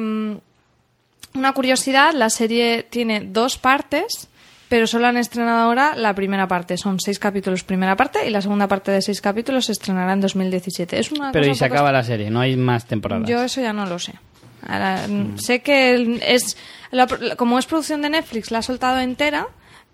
una 1.34 1.54
curiosidad, 1.54 2.14
la 2.14 2.30
serie 2.30 2.84
tiene 2.90 3.22
dos 3.22 3.58
partes, 3.58 4.28
pero 4.72 4.88
solo 4.88 5.08
han 5.08 5.18
estrenado 5.18 5.60
ahora 5.60 5.98
la 5.98 6.16
primera 6.16 6.48
parte. 6.48 6.78
Son 6.78 6.98
seis 6.98 7.20
capítulos 7.20 7.66
primera 7.66 7.98
parte 7.98 8.26
y 8.26 8.30
la 8.30 8.42
segunda 8.42 8.70
parte 8.70 8.90
de 8.90 9.02
seis 9.02 9.20
capítulos 9.20 9.66
se 9.66 9.74
estrenará 9.74 10.14
en 10.14 10.22
2017. 10.22 10.98
Es 10.98 11.12
una 11.12 11.34
Pero 11.34 11.44
cosa 11.44 11.52
y 11.52 11.56
se 11.56 11.66
acaba 11.66 11.92
la 11.92 12.06
serie, 12.06 12.30
no 12.32 12.40
hay 12.40 12.56
más 12.56 12.86
temporadas. 12.86 13.28
yo 13.28 13.44
eso 13.44 13.60
ya 13.60 13.74
no 13.74 13.86
lo 13.86 14.00
sé. 14.00 14.14
Ahora, 14.66 15.08
Mm. 15.10 15.38
Sé 15.40 15.60
que 15.62 16.22
es 16.26 16.56
la- 16.92 17.08
como 17.36 17.60
es 17.60 17.66
producción 17.66 18.02
de 18.02 18.12
Netflix, 18.12 18.50
la 18.50 18.60
ha 18.60 18.62
soltado 18.62 19.00
entera, 19.02 19.48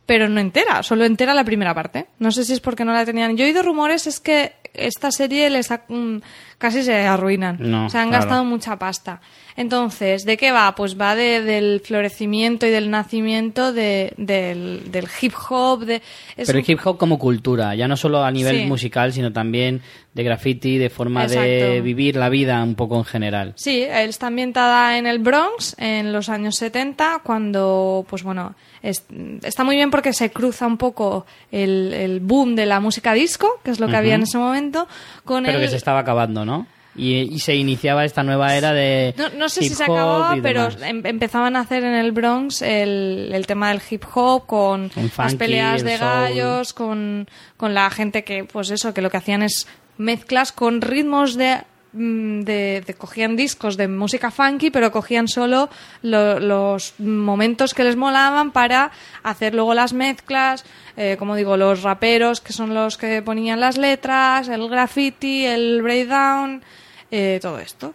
pero 0.05 0.29
no 0.29 0.39
entera, 0.39 0.83
solo 0.83 1.05
entera 1.05 1.33
la 1.33 1.43
primera 1.43 1.73
parte. 1.73 2.05
No 2.19 2.31
sé 2.31 2.45
si 2.45 2.53
es 2.53 2.59
porque 2.59 2.85
no 2.85 2.93
la 2.93 3.03
tenían. 3.03 3.35
Yo 3.35 3.45
he 3.45 3.47
oído 3.47 3.63
rumores 3.63 4.05
es 4.05 4.19
que 4.19 4.53
esta 4.75 5.09
serie 5.09 5.49
les 5.49 5.71
ha- 5.71 5.85
mm, 5.87 6.17
casi 6.59 6.83
se 6.83 7.07
arruinan. 7.07 7.57
No, 7.59 7.89
se 7.89 7.97
han 7.97 8.09
claro. 8.09 8.25
gastado 8.25 8.45
mucha 8.45 8.77
pasta. 8.77 9.21
Entonces, 9.57 10.23
¿de 10.23 10.37
qué 10.37 10.51
va? 10.51 10.73
Pues 10.75 10.97
va 11.01 11.15
de- 11.15 11.41
del 11.41 11.81
florecimiento 11.83 12.67
y 12.67 12.69
del 12.69 12.91
nacimiento 12.91 13.73
de- 13.73 14.13
del, 14.15 14.91
del 14.91 15.07
hip 15.19 15.33
hop. 15.49 15.83
De, 15.83 15.95
es 16.37 16.45
Pero 16.47 16.59
el 16.59 16.65
hip 16.69 16.79
hop 16.85 16.97
como 16.99 17.17
cultura, 17.17 17.73
ya 17.75 17.87
no 17.87 17.97
solo 17.97 18.23
a 18.23 18.29
nivel 18.31 18.55
Sí. 18.61 18.65
musical, 18.65 19.11
sino 19.11 19.33
también 19.33 19.81
de 20.13 20.23
graffiti, 20.23 20.77
de 20.77 20.89
forma 20.91 21.25
de 21.27 21.81
vivir 21.81 22.15
la 22.15 22.29
vida 22.29 22.63
un 22.63 22.75
poco 22.75 22.97
en 22.97 23.03
general. 23.05 23.53
Sí, 23.55 23.81
él 23.83 24.09
está 24.09 24.27
ambientada 24.27 24.97
en 24.99 25.07
el 25.07 25.19
Bronx 25.19 25.75
en 25.79 26.13
los 26.13 26.29
años 26.29 26.55
70, 26.55 27.21
cuando, 27.23 28.05
pues 28.09 28.21
bueno, 28.23 28.53
es- 28.83 29.05
está 29.43 29.63
muy 29.63 29.75
bien 29.75 29.89
porque 29.89 30.13
se 30.13 30.29
cruza 30.31 30.67
un 30.67 30.77
poco 30.77 31.25
el, 31.51 31.93
el 31.93 32.19
boom 32.19 32.55
de 32.55 32.67
la 32.67 32.79
música 32.79 33.13
disco, 33.13 33.59
que 33.63 33.71
es 33.71 33.79
lo 33.79 33.87
que 33.87 33.95
había 33.95 34.15
en 34.15 34.23
ese 34.23 34.37
momento, 34.37 34.87
con 35.25 35.43
Pero 35.45 35.57
el... 35.57 35.63
que 35.65 35.69
se 35.71 35.77
estaba 35.77 35.99
acabando, 35.99 36.45
¿no? 36.45 36.67
Y, 36.97 37.33
y 37.33 37.39
se 37.39 37.55
iniciaba 37.55 38.03
esta 38.03 38.23
nueva 38.23 38.55
era 38.55 38.73
de 38.73 39.13
No, 39.17 39.29
no 39.37 39.49
sé 39.49 39.61
si 39.61 39.67
hip 39.67 39.73
se 39.73 39.83
hop 39.85 39.91
acababa, 39.95 40.37
y 40.37 40.41
pero 40.41 40.67
demás. 40.69 40.81
em- 40.81 41.05
empezaban 41.05 41.55
a 41.55 41.59
hacer 41.61 41.83
en 41.83 41.93
el 41.93 42.11
Bronx 42.11 42.61
el, 42.61 43.29
el 43.33 43.45
tema 43.47 43.69
del 43.69 43.81
hip 43.89 44.03
hop 44.13 44.45
con 44.47 44.91
las 45.17 45.35
peleas 45.35 45.81
el 45.81 45.87
de 45.87 45.97
gallos, 45.97 46.73
con, 46.73 47.27
con 47.55 47.73
la 47.73 47.89
gente 47.89 48.23
que, 48.23 48.43
pues 48.43 48.69
eso, 48.71 48.93
que 48.93 49.01
lo 49.01 49.09
que 49.09 49.17
hacían 49.17 49.43
es 49.43 49.67
mezclas 49.97 50.51
con 50.51 50.81
ritmos 50.81 51.35
de, 51.35 51.59
mm, 51.93 52.41
de, 52.41 52.83
de- 52.85 52.93
cogían 52.93 53.35
discos 53.35 53.77
de 53.77 53.87
música 53.87 54.29
funky, 54.31 54.69
pero 54.71 54.91
cogían 54.91 55.27
solo 55.27 55.69
lo- 56.03 56.39
los 56.39 56.93
momentos 56.99 57.73
que 57.73 57.83
les 57.83 57.95
molaban 57.95 58.51
para 58.51 58.91
hacer 59.23 59.53
luego 59.55 59.73
las 59.73 59.93
mezclas, 59.93 60.65
eh, 60.97 61.15
como 61.17 61.35
digo, 61.35 61.57
los 61.57 61.81
raperos 61.83 62.41
que 62.41 62.53
son 62.53 62.73
los 62.73 62.97
que 62.97 63.21
ponían 63.21 63.59
las 63.59 63.77
letras, 63.77 64.47
el 64.49 64.67
graffiti, 64.69 65.45
el 65.45 65.81
breakdown, 65.81 66.63
eh, 67.11 67.39
todo 67.41 67.59
esto. 67.59 67.93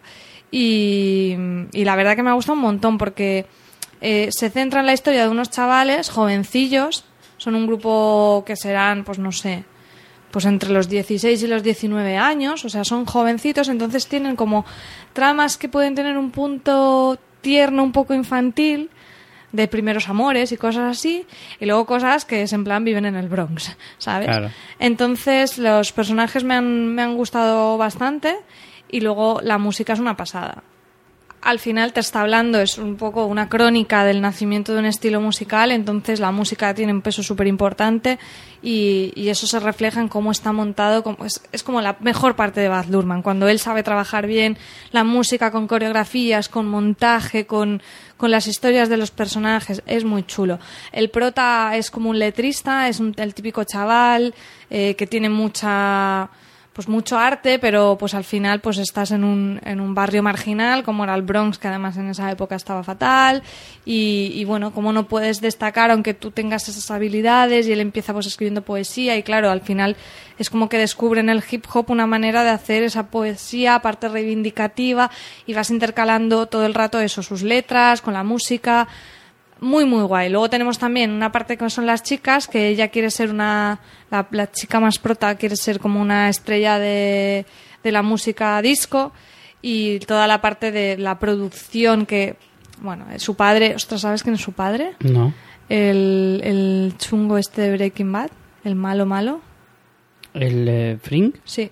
Y, 0.51 1.35
y 1.71 1.83
la 1.83 1.95
verdad 1.95 2.15
que 2.15 2.23
me 2.23 2.29
ha 2.29 2.33
gustado 2.33 2.55
un 2.55 2.61
montón 2.61 2.97
porque 2.97 3.45
eh, 4.05 4.27
se 4.31 4.49
centra 4.49 4.81
en 4.81 4.85
la 4.85 4.93
historia 4.93 5.23
de 5.23 5.29
unos 5.29 5.49
chavales 5.49 6.09
jovencillos, 6.09 7.05
son 7.37 7.55
un 7.55 7.65
grupo 7.65 8.43
que 8.45 8.57
serán, 8.57 9.05
pues 9.05 9.17
no 9.17 9.31
sé, 9.31 9.63
pues 10.29 10.43
entre 10.43 10.71
los 10.71 10.89
16 10.89 11.41
y 11.41 11.47
los 11.47 11.63
19 11.63 12.17
años, 12.17 12.65
o 12.65 12.69
sea, 12.69 12.83
son 12.83 13.05
jovencitos, 13.05 13.69
entonces 13.69 14.07
tienen 14.07 14.35
como 14.35 14.65
tramas 15.13 15.57
que 15.57 15.69
pueden 15.69 15.95
tener 15.95 16.17
un 16.17 16.31
punto 16.31 17.17
tierno, 17.39 17.81
un 17.81 17.93
poco 17.93 18.13
infantil, 18.13 18.89
de 19.53 19.69
primeros 19.69 20.09
amores 20.09 20.51
y 20.51 20.57
cosas 20.57 20.97
así, 20.97 21.25
y 21.61 21.65
luego 21.65 21.85
cosas 21.85 22.25
que 22.25 22.41
es 22.41 22.51
en 22.51 22.65
plan 22.65 22.83
viven 22.83 23.05
en 23.05 23.15
el 23.15 23.29
Bronx, 23.29 23.77
¿sabes? 23.99 24.27
Claro. 24.27 24.49
Entonces 24.79 25.57
los 25.57 25.93
personajes 25.93 26.43
me 26.43 26.55
han, 26.55 26.93
me 26.93 27.03
han 27.03 27.15
gustado 27.15 27.77
bastante 27.77 28.35
y 28.93 29.01
luego 29.01 29.41
la 29.41 29.57
música 29.57 29.93
es 29.93 29.99
una 29.99 30.15
pasada 30.15 30.63
al 31.43 31.59
final 31.59 31.91
te 31.91 31.99
está 31.99 32.21
hablando, 32.21 32.59
es 32.59 32.77
un 32.77 32.95
poco 32.95 33.25
una 33.25 33.49
crónica 33.49 34.05
del 34.05 34.21
nacimiento 34.21 34.73
de 34.73 34.79
un 34.79 34.85
estilo 34.85 35.19
musical, 35.19 35.71
entonces 35.71 36.19
la 36.19 36.31
música 36.31 36.73
tiene 36.73 36.93
un 36.93 37.01
peso 37.01 37.21
súper 37.21 37.47
importante 37.47 38.17
y, 38.61 39.11
y 39.15 39.27
eso 39.27 39.45
se 39.45 39.59
refleja 39.59 39.99
en 39.99 40.07
cómo 40.07 40.31
está 40.31 40.53
montado, 40.53 41.03
es, 41.25 41.43
es 41.51 41.63
como 41.63 41.81
la 41.81 41.97
mejor 41.99 42.37
parte 42.37 42.61
de 42.61 42.69
Baz 42.69 42.87
Luhrmann, 42.89 43.21
cuando 43.21 43.49
él 43.49 43.59
sabe 43.59 43.83
trabajar 43.83 44.25
bien 44.25 44.57
la 44.91 45.03
música 45.03 45.51
con 45.51 45.67
coreografías, 45.67 46.47
con 46.47 46.65
montaje, 46.67 47.45
con, 47.45 47.81
con 48.15 48.31
las 48.31 48.47
historias 48.47 48.87
de 48.87 48.97
los 48.97 49.11
personajes, 49.11 49.83
es 49.85 50.05
muy 50.05 50.23
chulo. 50.23 50.59
El 50.93 51.09
prota 51.09 51.75
es 51.75 51.91
como 51.91 52.09
un 52.09 52.19
letrista, 52.19 52.87
es 52.87 53.01
el 53.17 53.33
típico 53.33 53.65
chaval 53.65 54.33
eh, 54.69 54.95
que 54.95 55.07
tiene 55.07 55.27
mucha 55.27 56.29
pues 56.73 56.87
mucho 56.87 57.19
arte, 57.19 57.59
pero 57.59 57.97
pues 57.99 58.15
al 58.15 58.23
final 58.23 58.59
pues 58.59 58.79
estás 58.79 59.11
en 59.11 59.23
un, 59.23 59.61
en 59.63 59.79
un 59.79 59.93
barrio 59.93 60.23
marginal 60.23 60.83
como 60.83 61.03
era 61.03 61.13
el 61.13 61.21
Bronx, 61.21 61.59
que 61.59 61.67
además 61.67 61.97
en 61.97 62.09
esa 62.09 62.31
época 62.31 62.55
estaba 62.55 62.83
fatal 62.83 63.43
y, 63.85 64.31
y 64.33 64.43
bueno, 64.45 64.73
como 64.73 64.91
no 64.91 65.07
puedes 65.07 65.39
destacar 65.39 65.91
aunque 65.91 66.15
tú 66.15 66.31
tengas 66.31 66.67
esas 66.67 66.89
habilidades 66.89 67.67
y 67.67 67.73
él 67.73 67.79
empieza 67.79 68.11
pues 68.11 68.25
escribiendo 68.25 68.63
poesía 68.63 69.15
y 69.15 69.23
claro, 69.23 69.51
al 69.51 69.61
final 69.61 69.95
es 70.39 70.49
como 70.49 70.67
que 70.67 70.79
descubre 70.79 71.19
en 71.19 71.29
el 71.29 71.43
hip 71.49 71.65
hop 71.71 71.91
una 71.91 72.07
manera 72.07 72.43
de 72.43 72.49
hacer 72.49 72.81
esa 72.81 73.07
poesía, 73.07 73.75
aparte 73.75 74.09
reivindicativa 74.09 75.11
y 75.45 75.53
vas 75.53 75.69
intercalando 75.69 76.47
todo 76.47 76.65
el 76.65 76.73
rato 76.73 76.99
eso, 76.99 77.21
sus 77.21 77.43
letras 77.43 78.01
con 78.01 78.13
la 78.13 78.23
música 78.23 78.87
muy 79.63 79.85
muy 79.85 80.03
guay. 80.03 80.29
Luego 80.29 80.49
tenemos 80.49 80.77
también 80.77 81.11
una 81.11 81.31
parte 81.31 81.57
que 81.57 81.69
son 81.69 81.85
las 81.85 82.03
chicas, 82.03 82.47
que 82.47 82.67
ella 82.67 82.89
quiere 82.89 83.09
ser 83.09 83.29
una, 83.31 83.79
la, 84.11 84.27
la 84.31 84.51
chica 84.51 84.79
más 84.79 84.99
prota 84.99 85.35
quiere 85.35 85.55
ser 85.55 85.79
como 85.79 86.01
una 86.01 86.29
estrella 86.29 86.77
de, 86.77 87.45
de 87.83 87.91
la 87.91 88.01
música 88.03 88.61
disco 88.61 89.11
y 89.61 89.99
toda 89.99 90.27
la 90.27 90.41
parte 90.41 90.71
de 90.71 90.97
la 90.97 91.17
producción 91.19 92.05
que, 92.05 92.35
bueno, 92.81 93.05
eh, 93.11 93.19
su 93.19 93.35
padre, 93.35 93.73
ostras, 93.75 94.01
¿sabes 94.01 94.21
quién 94.21 94.35
es 94.35 94.41
su 94.41 94.51
padre? 94.51 94.95
No. 94.99 95.33
El, 95.69 96.41
el 96.43 96.93
chungo 96.97 97.37
este 97.37 97.61
de 97.61 97.71
Breaking 97.77 98.11
Bad, 98.11 98.29
el 98.63 98.75
malo 98.75 99.05
malo, 99.05 99.41
¿El 100.33 100.67
eh, 100.67 100.97
Frink? 101.01 101.35
sí. 101.45 101.71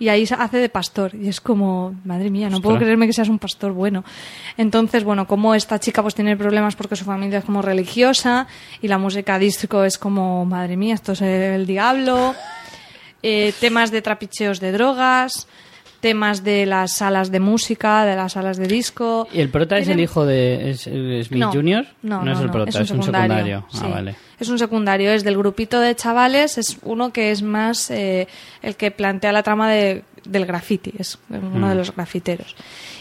Y 0.00 0.08
ahí 0.08 0.24
hace 0.36 0.56
de 0.56 0.68
pastor. 0.70 1.14
Y 1.14 1.28
es 1.28 1.40
como, 1.40 1.94
madre 2.04 2.30
mía, 2.30 2.48
no 2.48 2.60
puedo 2.62 2.78
creerme 2.78 3.06
que 3.06 3.12
seas 3.12 3.28
un 3.28 3.38
pastor 3.38 3.72
bueno. 3.72 4.02
Entonces, 4.56 5.04
bueno, 5.04 5.26
como 5.26 5.54
esta 5.54 5.78
chica 5.78 6.02
pues 6.02 6.14
tiene 6.14 6.38
problemas 6.38 6.74
porque 6.74 6.96
su 6.96 7.04
familia 7.04 7.40
es 7.40 7.44
como 7.44 7.60
religiosa 7.60 8.46
y 8.80 8.88
la 8.88 8.96
música 8.96 9.38
disco 9.38 9.84
es 9.84 9.98
como, 9.98 10.46
madre 10.46 10.78
mía, 10.78 10.94
esto 10.94 11.12
es 11.12 11.20
el 11.20 11.66
diablo. 11.66 12.34
Eh, 13.22 13.52
temas 13.60 13.90
de 13.90 14.00
trapicheos 14.00 14.58
de 14.58 14.72
drogas, 14.72 15.46
temas 16.00 16.42
de 16.44 16.66
las 16.66 16.92
salas 16.94 17.30
de 17.30 17.40
música, 17.40 18.04
de 18.04 18.16
las 18.16 18.32
salas 18.32 18.56
de 18.56 18.66
disco. 18.66 19.28
¿Y 19.32 19.40
el 19.40 19.48
prota 19.50 19.78
es 19.78 19.88
el 19.88 20.00
hijo 20.00 20.24
de 20.26 20.70
es- 20.70 20.86
es 20.86 21.26
Smith 21.28 21.44
Jr.? 21.52 21.86
No, 22.02 22.22
no, 22.24 22.32
es 22.32 22.40
el 22.40 22.46
no, 22.46 22.52
prota, 22.52 22.70
es 22.80 22.90
un 22.90 23.02
secundario. 23.02 23.64
sí. 23.70 23.80
Ah, 23.84 23.88
vale. 23.88 24.14
Es 24.40 24.48
un 24.48 24.58
secundario, 24.58 25.10
es 25.12 25.22
del 25.22 25.36
grupito 25.36 25.78
de 25.80 25.94
chavales, 25.94 26.56
es 26.56 26.78
uno 26.82 27.12
que 27.12 27.30
es 27.30 27.42
más 27.42 27.90
eh, 27.90 28.26
el 28.62 28.74
que 28.74 28.90
plantea 28.90 29.32
la 29.32 29.42
trama 29.42 29.70
de, 29.70 30.02
del 30.30 30.46
graffiti, 30.46 30.92
es 30.98 31.18
uno 31.28 31.66
Mm. 31.66 31.68
de 31.70 31.74
los 31.74 31.94
grafiteros. 31.94 32.54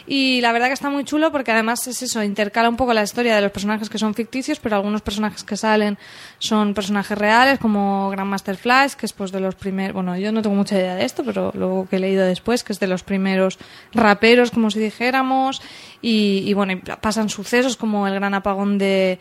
Y 0.08 0.42
la 0.42 0.52
verdad 0.52 0.68
que 0.68 0.74
está 0.74 0.90
muy 0.90 1.04
chulo 1.04 1.32
porque 1.32 1.52
además 1.52 1.86
es 1.88 2.02
eso, 2.02 2.24
intercala 2.24 2.68
un 2.68 2.76
poco 2.76 2.94
la 2.94 3.04
historia 3.04 3.36
de 3.36 3.42
los 3.42 3.52
personajes 3.52 3.90
que 3.90 4.00
son 4.00 4.16
ficticios, 4.16 4.60
pero 4.60 4.76
algunos 4.76 5.02
personajes 5.02 5.44
que 5.44 5.56
salen 5.56 5.98
son 6.40 6.74
personajes 6.74 7.18
reales, 7.18 7.60
como 7.60 8.10
Grandmaster 8.10 8.58
Flash, 8.58 8.94
que 8.94 9.06
es 9.06 9.14
pues 9.14 9.32
de 9.32 9.40
los 9.40 9.54
primeros, 9.56 9.94
bueno, 9.94 10.18
yo 10.18 10.32
no 10.32 10.42
tengo 10.42 10.56
mucha 10.56 10.76
idea 10.76 10.96
de 10.96 11.06
esto, 11.06 11.24
pero 11.24 11.52
luego 11.54 11.88
que 11.88 11.98
he 11.98 12.00
leído 12.00 12.26
después, 12.26 12.64
que 12.64 12.74
es 12.74 12.80
de 12.80 12.88
los 12.88 13.04
primeros 13.04 13.60
raperos, 13.94 14.50
como 14.52 14.72
si 14.72 14.80
dijéramos, 14.80 15.62
y, 16.02 16.44
y 16.48 16.54
bueno, 16.54 16.74
y 16.74 16.76
pasan 16.78 17.30
sucesos 17.30 17.78
como 17.78 18.08
el 18.08 18.16
gran 18.16 18.34
apagón 18.34 18.78
de 18.80 19.20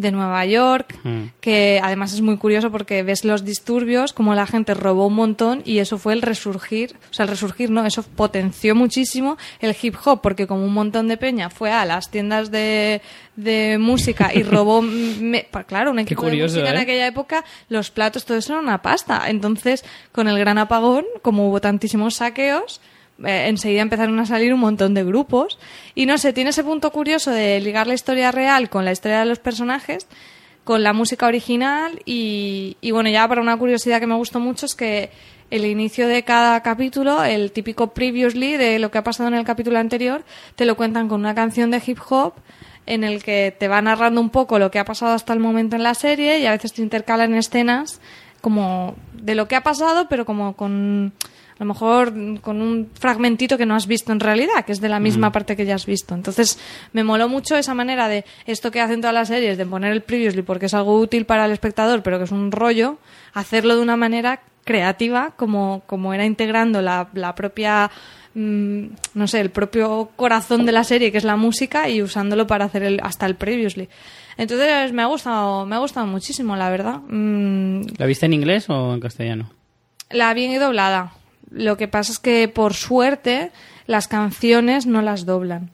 de 0.00 0.10
Nueva 0.12 0.44
York, 0.46 0.98
Mm. 1.04 1.24
que 1.40 1.80
además 1.82 2.12
es 2.12 2.20
muy 2.20 2.36
curioso 2.36 2.70
porque 2.70 3.02
ves 3.02 3.24
los 3.24 3.44
disturbios, 3.44 4.12
como 4.12 4.34
la 4.34 4.46
gente 4.46 4.74
robó 4.74 5.06
un 5.06 5.14
montón 5.14 5.62
y 5.64 5.78
eso 5.78 5.98
fue 5.98 6.12
el 6.12 6.22
resurgir, 6.22 6.94
o 7.10 7.14
sea, 7.14 7.24
el 7.24 7.30
resurgir, 7.30 7.70
¿no? 7.70 7.84
Eso 7.86 8.02
potenció 8.02 8.74
muchísimo 8.74 9.36
el 9.60 9.74
hip 9.80 9.94
hop 10.04 10.20
porque 10.22 10.46
como 10.46 10.64
un 10.64 10.72
montón 10.72 11.08
de 11.08 11.16
peña 11.16 11.50
fue 11.50 11.70
a 11.72 11.84
las 11.84 12.10
tiendas 12.10 12.50
de, 12.50 13.00
de 13.36 13.78
música 13.78 14.30
y 14.34 14.42
robó, 14.42 14.82
me- 14.82 15.46
claro, 15.66 15.90
un 15.90 15.98
equipo 16.00 16.22
curioso, 16.22 16.54
de 16.56 16.60
música 16.62 16.70
en 16.74 16.78
¿eh? 16.78 16.82
aquella 16.82 17.06
época, 17.06 17.44
los 17.68 17.90
platos, 17.90 18.24
todo 18.24 18.38
eso 18.38 18.52
era 18.54 18.62
una 18.62 18.82
pasta. 18.82 19.24
Entonces, 19.28 19.84
con 20.12 20.28
el 20.28 20.38
gran 20.38 20.58
apagón, 20.58 21.04
como 21.22 21.48
hubo 21.48 21.60
tantísimos 21.60 22.14
saqueos, 22.16 22.80
eh, 23.24 23.48
enseguida 23.48 23.82
empezaron 23.82 24.18
a 24.18 24.26
salir 24.26 24.52
un 24.54 24.60
montón 24.60 24.94
de 24.94 25.04
grupos. 25.04 25.58
Y 25.94 26.06
no 26.06 26.18
sé, 26.18 26.32
tiene 26.32 26.50
ese 26.50 26.64
punto 26.64 26.90
curioso 26.90 27.30
de 27.30 27.60
ligar 27.60 27.86
la 27.86 27.94
historia 27.94 28.32
real 28.32 28.70
con 28.70 28.84
la 28.84 28.92
historia 28.92 29.20
de 29.20 29.26
los 29.26 29.38
personajes, 29.38 30.06
con 30.64 30.82
la 30.82 30.92
música 30.92 31.26
original. 31.26 32.00
Y, 32.04 32.76
bueno, 32.92 33.10
ya 33.10 33.26
para 33.28 33.40
una 33.40 33.56
curiosidad 33.56 34.00
que 34.00 34.06
me 34.06 34.14
gustó 34.14 34.40
mucho 34.40 34.66
es 34.66 34.74
que 34.74 35.10
el 35.50 35.64
inicio 35.64 36.06
de 36.06 36.22
cada 36.22 36.62
capítulo, 36.62 37.24
el 37.24 37.50
típico 37.50 37.92
previously 37.92 38.56
de 38.56 38.78
lo 38.78 38.90
que 38.90 38.98
ha 38.98 39.04
pasado 39.04 39.28
en 39.28 39.34
el 39.34 39.44
capítulo 39.44 39.78
anterior, 39.78 40.24
te 40.54 40.64
lo 40.64 40.76
cuentan 40.76 41.08
con 41.08 41.20
una 41.20 41.34
canción 41.34 41.70
de 41.70 41.82
hip 41.84 41.98
hop 42.08 42.34
en 42.86 43.04
el 43.04 43.22
que 43.22 43.54
te 43.56 43.68
va 43.68 43.82
narrando 43.82 44.20
un 44.20 44.30
poco 44.30 44.58
lo 44.58 44.70
que 44.70 44.78
ha 44.78 44.84
pasado 44.84 45.12
hasta 45.12 45.32
el 45.32 45.40
momento 45.40 45.76
en 45.76 45.82
la 45.82 45.94
serie 45.94 46.38
y 46.38 46.46
a 46.46 46.52
veces 46.52 46.72
te 46.72 46.82
intercalan 46.82 47.34
escenas 47.34 48.00
como 48.40 48.94
de 49.12 49.34
lo 49.34 49.48
que 49.48 49.56
ha 49.56 49.62
pasado, 49.62 50.06
pero 50.08 50.24
como 50.24 50.56
con 50.56 51.12
a 51.60 51.64
lo 51.64 51.74
mejor 51.74 52.40
con 52.40 52.62
un 52.62 52.88
fragmentito 52.98 53.58
que 53.58 53.66
no 53.66 53.74
has 53.74 53.86
visto 53.86 54.12
en 54.12 54.20
realidad, 54.20 54.64
que 54.64 54.72
es 54.72 54.80
de 54.80 54.88
la 54.88 54.98
misma 54.98 55.30
parte 55.30 55.56
que 55.56 55.66
ya 55.66 55.74
has 55.74 55.84
visto. 55.84 56.14
Entonces, 56.14 56.58
me 56.94 57.04
moló 57.04 57.28
mucho 57.28 57.54
esa 57.54 57.74
manera 57.74 58.08
de 58.08 58.24
esto 58.46 58.70
que 58.70 58.80
hacen 58.80 59.02
todas 59.02 59.12
las 59.12 59.28
series, 59.28 59.58
de 59.58 59.66
poner 59.66 59.92
el 59.92 60.00
previously 60.00 60.40
porque 60.40 60.66
es 60.66 60.74
algo 60.74 60.98
útil 60.98 61.26
para 61.26 61.44
el 61.44 61.52
espectador, 61.52 62.02
pero 62.02 62.16
que 62.16 62.24
es 62.24 62.30
un 62.30 62.50
rollo, 62.50 62.96
hacerlo 63.34 63.76
de 63.76 63.82
una 63.82 63.98
manera 63.98 64.40
creativa, 64.64 65.34
como, 65.36 65.82
como 65.84 66.14
era 66.14 66.24
integrando 66.24 66.80
la, 66.80 67.10
la 67.12 67.34
propia, 67.34 67.90
mm, 68.32 68.84
no 69.12 69.26
sé, 69.26 69.40
el 69.40 69.50
propio 69.50 70.12
corazón 70.16 70.64
de 70.64 70.72
la 70.72 70.84
serie, 70.84 71.12
que 71.12 71.18
es 71.18 71.24
la 71.24 71.36
música, 71.36 71.90
y 71.90 72.00
usándolo 72.00 72.46
para 72.46 72.64
hacer 72.64 72.84
el, 72.84 73.00
hasta 73.02 73.26
el 73.26 73.34
previously. 73.34 73.90
Entonces, 74.38 74.94
me 74.94 75.02
ha 75.02 75.06
gustado, 75.06 75.66
me 75.66 75.76
ha 75.76 75.80
gustado 75.80 76.06
muchísimo, 76.06 76.56
la 76.56 76.70
verdad. 76.70 77.00
Mm, 77.06 77.82
¿La 77.98 78.06
viste 78.06 78.24
en 78.24 78.32
inglés 78.32 78.70
o 78.70 78.94
en 78.94 79.00
castellano? 79.00 79.50
la 80.10 80.34
vi 80.34 80.54
doblada. 80.56 81.12
Lo 81.50 81.76
que 81.76 81.88
pasa 81.88 82.12
es 82.12 82.18
que, 82.18 82.48
por 82.48 82.74
suerte, 82.74 83.50
las 83.86 84.08
canciones 84.08 84.86
no 84.86 85.02
las 85.02 85.26
doblan. 85.26 85.70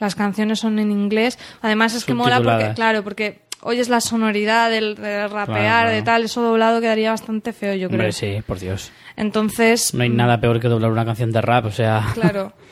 Las 0.00 0.14
canciones 0.14 0.58
son 0.58 0.78
en 0.78 0.90
inglés. 0.90 1.38
Además, 1.60 1.94
es 1.94 2.04
que 2.04 2.14
mola 2.14 2.40
porque, 2.42 2.72
claro, 2.74 3.04
porque 3.04 3.42
oyes 3.60 3.88
la 3.88 4.00
sonoridad 4.00 4.68
del, 4.70 4.96
del 4.96 5.30
rapear, 5.30 5.84
claro. 5.84 5.90
de 5.90 6.02
tal. 6.02 6.24
Eso 6.24 6.42
doblado 6.42 6.80
quedaría 6.80 7.10
bastante 7.10 7.52
feo, 7.52 7.74
yo 7.74 7.88
creo. 7.88 8.00
Hombre, 8.00 8.12
sí, 8.12 8.42
por 8.44 8.58
Dios. 8.58 8.90
Entonces, 9.16 9.94
No 9.94 10.02
hay 10.02 10.08
nada 10.08 10.40
peor 10.40 10.58
que 10.58 10.68
doblar 10.68 10.90
una 10.90 11.04
canción 11.04 11.30
de 11.30 11.40
rap, 11.40 11.66
o 11.66 11.70
sea... 11.70 12.04
claro. 12.14 12.52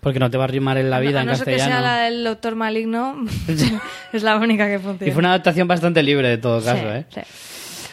Porque 0.00 0.18
no 0.18 0.30
te 0.30 0.36
va 0.36 0.44
a 0.44 0.48
rimar 0.48 0.76
en 0.76 0.90
la 0.90 1.00
vida 1.00 1.22
en 1.22 1.28
no 1.28 1.34
ser 1.34 1.46
que 1.46 1.52
sea 1.52 1.68
castellano. 1.68 1.86
la 1.86 2.02
del 2.04 2.24
Doctor 2.24 2.56
Maligno, 2.56 3.24
es 4.12 4.22
la 4.22 4.36
única 4.36 4.66
que 4.66 4.78
funciona. 4.78 5.08
Y 5.10 5.12
fue 5.14 5.20
una 5.20 5.30
adaptación 5.30 5.66
bastante 5.66 6.02
libre 6.02 6.28
de 6.28 6.36
todo 6.36 6.62
caso, 6.62 6.82
Sí, 6.82 6.86
¿eh? 6.88 7.06
sí. 7.08 7.20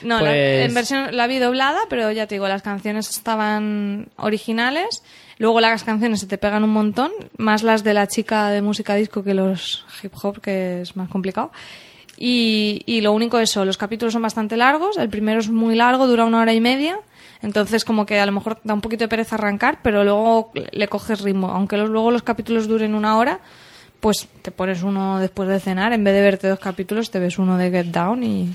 No, 0.04 0.16
la, 0.20 0.30
Pues- 0.32 0.68
en 0.70 0.74
versión 0.74 1.16
la 1.16 1.28
vi 1.28 1.40
doblada, 1.40 1.80
pero 1.90 2.12
ya 2.12 2.28
te 2.28 2.36
digo, 2.36 2.48
las 2.48 2.62
canciones 2.62 3.10
estaban 3.10 4.08
originales. 4.18 5.04
Luego 5.38 5.60
las 5.60 5.84
canciones 5.84 6.20
se 6.20 6.28
te 6.28 6.38
pegan 6.38 6.64
un 6.64 6.70
montón, 6.72 7.12
más 7.38 7.64
las 7.64 7.84
de 7.84 7.94
la 7.96 8.08
chica 8.08 8.50
de 8.50 8.62
música 8.62 8.94
disco 8.96 9.24
que 9.24 9.34
los 9.34 9.86
hip 10.04 10.14
hop, 10.22 10.40
que 10.40 10.82
es 10.82 10.96
más 10.96 11.10
complicado. 11.10 11.52
Y, 12.18 12.84
y 12.86 13.02
lo 13.02 13.14
único 13.14 13.40
eso, 13.40 13.66
los 13.66 13.78
capítulos 13.78 14.14
son 14.14 14.22
bastante 14.22 14.56
largos, 14.56 14.98
el 14.98 15.10
primero 15.10 15.40
es 15.40 15.50
muy 15.50 15.76
largo, 15.76 16.06
dura 16.06 16.26
una 16.26 16.42
hora 16.42 16.54
y 16.54 16.62
media, 16.62 17.00
entonces 17.42 17.84
como 17.84 18.06
que 18.06 18.20
a 18.20 18.26
lo 18.28 18.32
mejor 18.32 18.60
da 18.64 18.76
un 18.76 18.82
poquito 18.82 19.06
de 19.06 19.08
pereza 19.08 19.36
arrancar, 19.36 19.80
pero 19.82 20.04
luego 20.04 20.52
le 20.72 20.88
coges 20.88 21.22
ritmo. 21.22 21.50
Aunque 21.50 21.78
los- 21.78 21.90
luego 21.90 22.12
los 22.12 22.22
capítulos 22.22 22.68
duren 22.68 22.94
una 22.94 23.18
hora, 23.18 23.40
pues 24.00 24.28
te 24.44 24.52
pones 24.52 24.84
uno 24.84 25.20
después 25.20 25.50
de 25.50 25.60
cenar, 25.60 25.94
en 25.94 26.04
vez 26.04 26.14
de 26.14 26.22
verte 26.22 26.48
dos 26.48 26.60
capítulos, 26.60 27.10
te 27.10 27.18
ves 27.18 27.40
uno 27.40 27.58
de 27.58 27.72
Get 27.72 27.88
Down 27.88 28.24
y, 28.24 28.54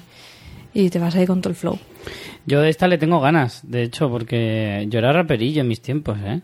y 0.78 0.90
te 0.90 0.98
vas 0.98 1.14
ahí 1.16 1.26
con 1.26 1.40
todo 1.40 1.48
el 1.50 1.56
flow. 1.56 1.78
Yo 2.44 2.60
de 2.60 2.68
esta 2.68 2.86
le 2.86 2.98
tengo 2.98 3.18
ganas, 3.18 3.60
de 3.62 3.84
hecho, 3.84 4.10
porque 4.10 4.84
yo 4.90 4.98
era 4.98 5.10
raperillo 5.10 5.62
en 5.62 5.68
mis 5.68 5.80
tiempos, 5.80 6.18
¿eh? 6.22 6.42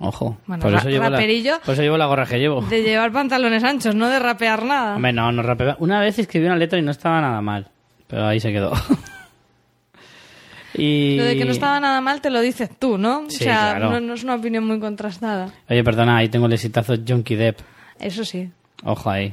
Ojo. 0.00 0.36
Bueno, 0.46 0.62
por, 0.62 0.74
eso 0.74 0.88
llevo 0.88 1.08
la, 1.08 1.20
raperillo- 1.20 1.60
por 1.60 1.74
eso 1.74 1.82
llevo 1.82 1.96
la 1.96 2.06
gorra 2.06 2.26
que 2.26 2.40
llevo. 2.40 2.60
De 2.62 2.82
llevar 2.82 3.12
pantalones 3.12 3.62
anchos, 3.62 3.94
no 3.94 4.08
de 4.08 4.18
rapear 4.18 4.64
nada. 4.64 4.96
Hombre, 4.96 5.12
no, 5.12 5.30
no 5.30 5.42
rapeaba. 5.42 5.76
Una 5.78 6.00
vez 6.00 6.18
escribí 6.18 6.46
una 6.46 6.56
letra 6.56 6.76
y 6.76 6.82
no 6.82 6.90
estaba 6.90 7.20
nada 7.20 7.40
mal, 7.40 7.68
pero 8.08 8.26
ahí 8.26 8.40
se 8.40 8.50
quedó. 8.50 8.72
y... 10.74 11.18
Lo 11.18 11.24
de 11.24 11.36
que 11.36 11.44
no 11.44 11.52
estaba 11.52 11.78
nada 11.78 12.00
mal 12.00 12.20
te 12.20 12.30
lo 12.30 12.40
dices 12.40 12.68
tú, 12.76 12.98
¿no? 12.98 13.30
Sí, 13.30 13.36
o 13.36 13.44
sea, 13.44 13.76
claro. 13.76 13.90
no, 13.92 14.00
no 14.00 14.14
es 14.14 14.24
una 14.24 14.34
opinión 14.34 14.66
muy 14.66 14.80
contrastada. 14.80 15.52
Oye, 15.70 15.84
perdona, 15.84 16.16
ahí 16.16 16.28
tengo 16.28 16.46
el 16.46 16.52
exitazo 16.54 16.94
Junkie 17.06 17.36
Depp. 17.36 17.60
Eso 18.00 18.24
sí, 18.24 18.50
Ojo 18.82 19.08
ahí. 19.08 19.32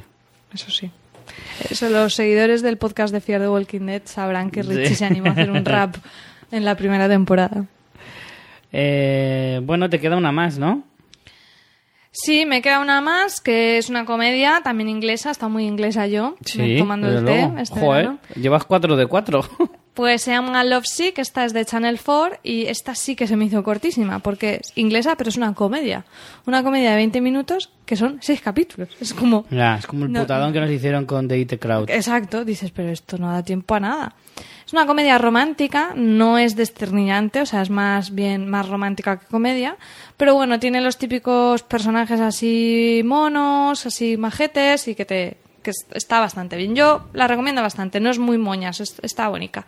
eso 0.54 0.70
sí. 0.70 0.88
Eso, 1.68 1.88
los 1.90 2.14
seguidores 2.14 2.62
del 2.62 2.78
podcast 2.78 3.12
de 3.12 3.20
Fear 3.20 3.40
the 3.42 3.48
Walking 3.48 3.80
Dead 3.86 4.02
sabrán 4.04 4.50
que 4.50 4.62
Richie 4.62 4.88
Sí. 4.88 4.94
se 4.96 5.04
animó 5.04 5.28
a 5.28 5.32
hacer 5.32 5.50
un 5.50 5.64
rap 5.64 5.96
en 6.50 6.64
la 6.64 6.74
primera 6.76 7.08
temporada. 7.08 7.64
Eh, 8.72 9.60
bueno, 9.64 9.90
te 9.90 10.00
queda 10.00 10.16
una 10.16 10.32
más, 10.32 10.58
¿no? 10.58 10.84
Sí, 12.12 12.44
me 12.44 12.60
queda 12.60 12.80
una 12.80 13.00
más, 13.00 13.40
que 13.40 13.78
es 13.78 13.88
una 13.88 14.04
comedia, 14.04 14.60
también 14.64 14.88
inglesa, 14.88 15.30
está 15.30 15.48
muy 15.48 15.64
inglesa 15.66 16.06
yo, 16.08 16.34
Sí, 16.44 16.76
tomando 16.78 17.06
el 17.08 17.24
té 17.24 17.48
este 17.58 17.78
Joder, 17.78 18.02
verano. 18.02 18.18
llevas 18.34 18.64
cuatro 18.64 18.96
de 18.96 19.06
cuatro. 19.06 19.44
Pues 20.00 20.22
se 20.22 20.30
llama 20.30 20.64
Love 20.64 20.86
Sick, 20.86 21.18
esta 21.18 21.44
es 21.44 21.52
de 21.52 21.62
Channel 21.66 22.00
4 22.02 22.38
y 22.42 22.64
esta 22.64 22.94
sí 22.94 23.14
que 23.14 23.26
se 23.26 23.36
me 23.36 23.44
hizo 23.44 23.62
cortísima 23.62 24.18
porque 24.20 24.60
es 24.62 24.72
inglesa 24.74 25.14
pero 25.14 25.28
es 25.28 25.36
una 25.36 25.52
comedia. 25.52 26.06
Una 26.46 26.62
comedia 26.62 26.92
de 26.92 26.96
20 26.96 27.20
minutos 27.20 27.68
que 27.84 27.96
son 27.96 28.16
6 28.22 28.40
capítulos. 28.40 28.88
Es 28.98 29.12
como... 29.12 29.44
Ya, 29.50 29.76
es 29.76 29.86
como 29.86 30.06
el 30.06 30.12
No. 30.12 30.20
putadón 30.20 30.54
que 30.54 30.60
nos 30.60 30.70
hicieron 30.70 31.04
con 31.04 31.28
The 31.28 31.38
It 31.40 31.58
Crowd. 31.60 31.90
Exacto, 31.90 32.46
dices, 32.46 32.70
pero 32.70 32.88
esto 32.88 33.18
no 33.18 33.30
da 33.30 33.42
tiempo 33.42 33.74
a 33.74 33.80
nada. 33.80 34.14
Es 34.66 34.72
una 34.72 34.86
comedia 34.86 35.18
romántica, 35.18 35.92
no 35.94 36.38
es 36.38 36.56
desternillante, 36.56 37.42
o 37.42 37.44
sea, 37.46 37.60
es 37.60 37.68
más 37.68 38.14
bien 38.14 38.48
más 38.48 38.70
romántica 38.70 39.18
que 39.18 39.26
comedia, 39.26 39.76
pero 40.16 40.34
bueno, 40.34 40.58
tiene 40.58 40.80
los 40.80 40.96
típicos 40.96 41.62
personajes 41.62 42.20
así 42.20 43.02
monos, 43.04 43.84
así 43.84 44.16
majetes 44.16 44.88
y 44.88 44.94
que 44.94 45.04
te 45.04 45.36
que 45.62 45.70
es- 45.70 45.86
está 45.92 46.20
bastante 46.20 46.56
bien. 46.56 46.74
Yo 46.74 47.08
la 47.12 47.26
recomiendo 47.26 47.62
bastante, 47.62 48.00
no 48.00 48.10
es 48.10 48.18
muy 48.18 48.38
moñas, 48.38 48.80
es- 48.80 48.98
está 49.02 49.28
bonita. 49.28 49.66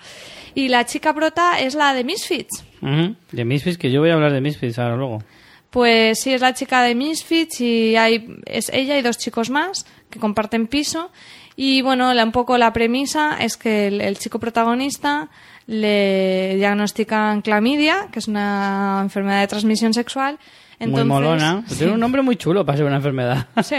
Y 0.54 0.68
la 0.68 0.84
chica 0.86 1.14
prota 1.14 1.58
es 1.60 1.74
la 1.74 1.94
de 1.94 2.04
Misfits. 2.04 2.64
Ujú, 2.82 3.14
De 3.32 3.44
Misfits, 3.44 3.78
que 3.78 3.90
yo 3.90 4.00
voy 4.00 4.10
a 4.10 4.14
hablar 4.14 4.32
de 4.32 4.40
Misfits 4.40 4.78
ahora 4.78 4.96
luego. 4.96 5.22
Pues 5.70 6.20
sí, 6.20 6.32
es 6.34 6.40
la 6.42 6.52
chica 6.52 6.82
de 6.82 6.94
Misfits 6.94 7.60
y 7.62 7.96
hay, 7.96 8.36
es 8.44 8.68
ella 8.74 8.98
y 8.98 9.02
dos 9.02 9.16
chicos 9.16 9.48
más 9.48 9.86
que 10.10 10.18
comparten 10.18 10.66
piso. 10.66 11.10
Y 11.56 11.80
bueno, 11.82 12.12
la, 12.14 12.24
un 12.24 12.32
poco 12.32 12.58
la 12.58 12.72
premisa 12.72 13.36
es 13.40 13.56
que 13.56 13.86
el, 13.86 14.00
el 14.02 14.18
chico 14.18 14.38
protagonista 14.38 15.28
le 15.66 16.56
diagnostican 16.56 17.40
clamidia, 17.42 18.08
que 18.12 18.18
es 18.18 18.28
una 18.28 19.00
enfermedad 19.02 19.40
de 19.40 19.46
transmisión 19.48 19.94
sexual. 19.94 20.38
Entonces, 20.78 21.06
muy 21.06 21.14
molona. 21.14 21.64
Sí, 21.68 21.76
Tiene 21.76 21.92
un 21.92 22.00
nombre 22.00 22.22
muy 22.22 22.36
chulo 22.36 22.64
para 22.66 22.76
ser 22.78 22.86
una 22.86 22.96
enfermedad. 22.96 23.46
sí, 23.62 23.76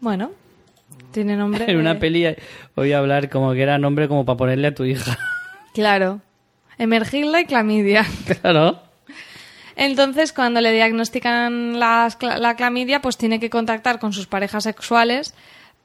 bueno, 0.00 0.30
tiene 1.18 1.36
nombre. 1.36 1.64
en 1.70 1.76
una 1.78 1.98
peli 1.98 2.26
voy 2.74 2.92
a 2.92 2.98
hablar 2.98 3.28
como 3.28 3.52
que 3.52 3.62
era 3.62 3.78
nombre 3.78 4.08
como 4.08 4.24
para 4.24 4.36
ponerle 4.36 4.68
a 4.68 4.74
tu 4.74 4.84
hija. 4.84 5.18
Claro. 5.74 6.20
Emergirla 6.78 7.40
y 7.40 7.44
clamidia. 7.44 8.06
claro. 8.40 8.80
Entonces, 9.76 10.32
cuando 10.32 10.60
le 10.60 10.72
diagnostican 10.72 11.74
cla- 11.76 12.38
la 12.38 12.56
clamidia, 12.56 13.00
pues 13.00 13.16
tiene 13.16 13.38
que 13.38 13.50
contactar 13.50 13.98
con 13.98 14.12
sus 14.12 14.26
parejas 14.26 14.64
sexuales 14.64 15.34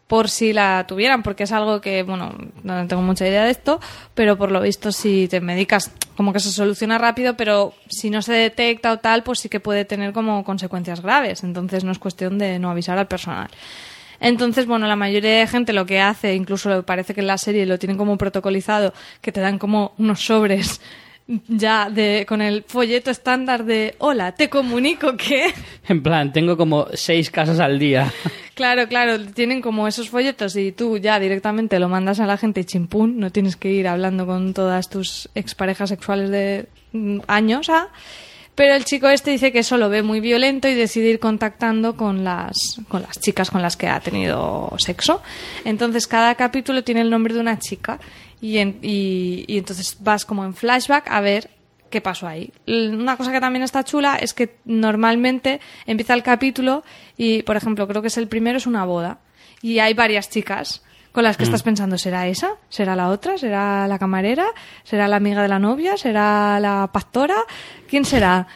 por 0.07 0.29
si 0.29 0.51
la 0.53 0.85
tuvieran, 0.87 1.23
porque 1.23 1.43
es 1.43 1.51
algo 1.51 1.79
que, 1.79 2.03
bueno, 2.03 2.35
no 2.63 2.87
tengo 2.87 3.01
mucha 3.01 3.27
idea 3.27 3.45
de 3.45 3.51
esto, 3.51 3.79
pero 4.13 4.37
por 4.37 4.51
lo 4.51 4.61
visto 4.61 4.91
si 4.91 5.27
te 5.27 5.39
medicas 5.41 5.91
como 6.17 6.33
que 6.33 6.39
se 6.39 6.51
soluciona 6.51 6.97
rápido, 6.97 7.35
pero 7.37 7.73
si 7.87 8.09
no 8.09 8.21
se 8.21 8.33
detecta 8.33 8.91
o 8.91 8.97
tal, 8.99 9.23
pues 9.23 9.39
sí 9.39 9.49
que 9.49 9.59
puede 9.59 9.85
tener 9.85 10.11
como 10.13 10.43
consecuencias 10.43 11.01
graves. 11.01 11.43
Entonces 11.43 11.83
no 11.83 11.91
es 11.91 11.99
cuestión 11.99 12.37
de 12.37 12.59
no 12.59 12.69
avisar 12.69 12.97
al 12.97 13.07
personal. 13.07 13.49
Entonces, 14.23 14.65
bueno, 14.65 14.87
la 14.87 14.95
mayoría 14.95 15.39
de 15.39 15.47
gente 15.47 15.73
lo 15.73 15.85
que 15.85 15.99
hace, 15.99 16.33
incluso 16.33 16.83
parece 16.83 17.13
que 17.13 17.21
en 17.21 17.27
la 17.27 17.37
serie 17.37 17.65
lo 17.65 17.77
tienen 17.77 17.97
como 17.97 18.17
protocolizado, 18.17 18.93
que 19.21 19.33
te 19.33 19.41
dan 19.41 19.59
como 19.59 19.93
unos 19.97 20.25
sobres 20.25 20.79
ya 21.47 21.89
de 21.89 22.25
con 22.27 22.41
el 22.41 22.63
folleto 22.63 23.09
estándar 23.11 23.63
de 23.65 23.95
hola, 23.99 24.33
te 24.33 24.49
comunico 24.49 25.15
que 25.15 25.53
En 25.87 26.03
plan, 26.03 26.33
tengo 26.33 26.57
como 26.57 26.87
seis 26.93 27.29
casos 27.29 27.59
al 27.59 27.79
día. 27.79 28.11
Claro, 28.55 28.87
claro, 28.87 29.19
tienen 29.19 29.61
como 29.61 29.87
esos 29.87 30.09
folletos 30.09 30.55
y 30.55 30.71
tú 30.71 30.97
ya 30.97 31.19
directamente 31.19 31.79
lo 31.79 31.89
mandas 31.89 32.19
a 32.19 32.25
la 32.25 32.37
gente 32.37 32.61
y 32.61 32.65
chimpún, 32.65 33.19
no 33.19 33.31
tienes 33.31 33.55
que 33.55 33.71
ir 33.71 33.87
hablando 33.87 34.25
con 34.25 34.53
todas 34.53 34.89
tus 34.89 35.29
exparejas 35.35 35.89
sexuales 35.89 36.29
de 36.29 36.67
mm, 36.91 37.19
años, 37.27 37.69
¿ah? 37.69 37.89
Pero 38.55 38.75
el 38.75 38.85
chico 38.85 39.07
este 39.07 39.31
dice 39.31 39.51
que 39.51 39.59
eso 39.59 39.77
lo 39.77 39.89
ve 39.89 40.03
muy 40.03 40.19
violento 40.19 40.67
y 40.67 40.75
decide 40.75 41.09
ir 41.09 41.19
contactando 41.19 41.97
con 41.97 42.23
las, 42.23 42.55
con 42.87 43.01
las 43.01 43.19
chicas 43.19 43.49
con 43.49 43.61
las 43.63 43.75
que 43.77 43.87
ha 43.87 43.99
tenido 43.99 44.71
sexo. 44.77 45.23
Entonces 45.65 46.05
cada 46.05 46.35
capítulo 46.35 46.83
tiene 46.83 47.01
el 47.01 47.09
nombre 47.09 47.33
de 47.33 47.39
una 47.39 47.57
chica 47.57 47.99
y, 48.41 48.59
en- 48.59 48.77
y, 48.83 49.45
entonces 49.57 49.97
vas 50.01 50.23
como 50.25 50.45
en 50.45 50.53
flashback 50.53 51.09
a 51.09 51.19
ver 51.21 51.49
qué 51.89 51.99
pasó 51.99 52.27
ahí. 52.27 52.51
Una 52.67 53.17
cosa 53.17 53.31
que 53.31 53.39
también 53.39 53.63
está 53.63 53.83
chula 53.83 54.17
es 54.17 54.33
que 54.35 54.55
normalmente 54.65 55.59
empieza 55.87 56.13
el 56.13 56.21
capítulo 56.21 56.83
y, 57.17 57.41
por 57.43 57.55
ejemplo, 57.57 57.87
creo 57.87 58.01
que 58.03 58.07
es 58.09 58.17
el 58.17 58.27
primero, 58.27 58.57
es 58.57 58.67
una 58.67 58.85
boda. 58.85 59.17
Y 59.63 59.79
hay 59.79 59.93
varias 59.95 60.29
chicas 60.29 60.83
con 61.13 61.23
las 61.23 61.37
que 61.37 61.45
estás 61.45 61.63
pensando, 61.63 61.97
¿será 61.97 62.27
esa? 62.27 62.55
¿Será 62.67 62.95
la 62.95 63.07
otra? 63.09 63.37
¿Será 63.37 63.87
la 63.87 63.97
camarera? 63.97 64.47
¿Será 64.83 65.07
la 65.07 65.15
amiga 65.15 65.41
de 65.41 65.47
la 65.47 65.59
novia? 65.59 65.95
¿Será 65.95 66.59
la 66.59 66.89
pastora? 66.91 67.35
¿Quién 67.87 68.03
será? 68.03 68.47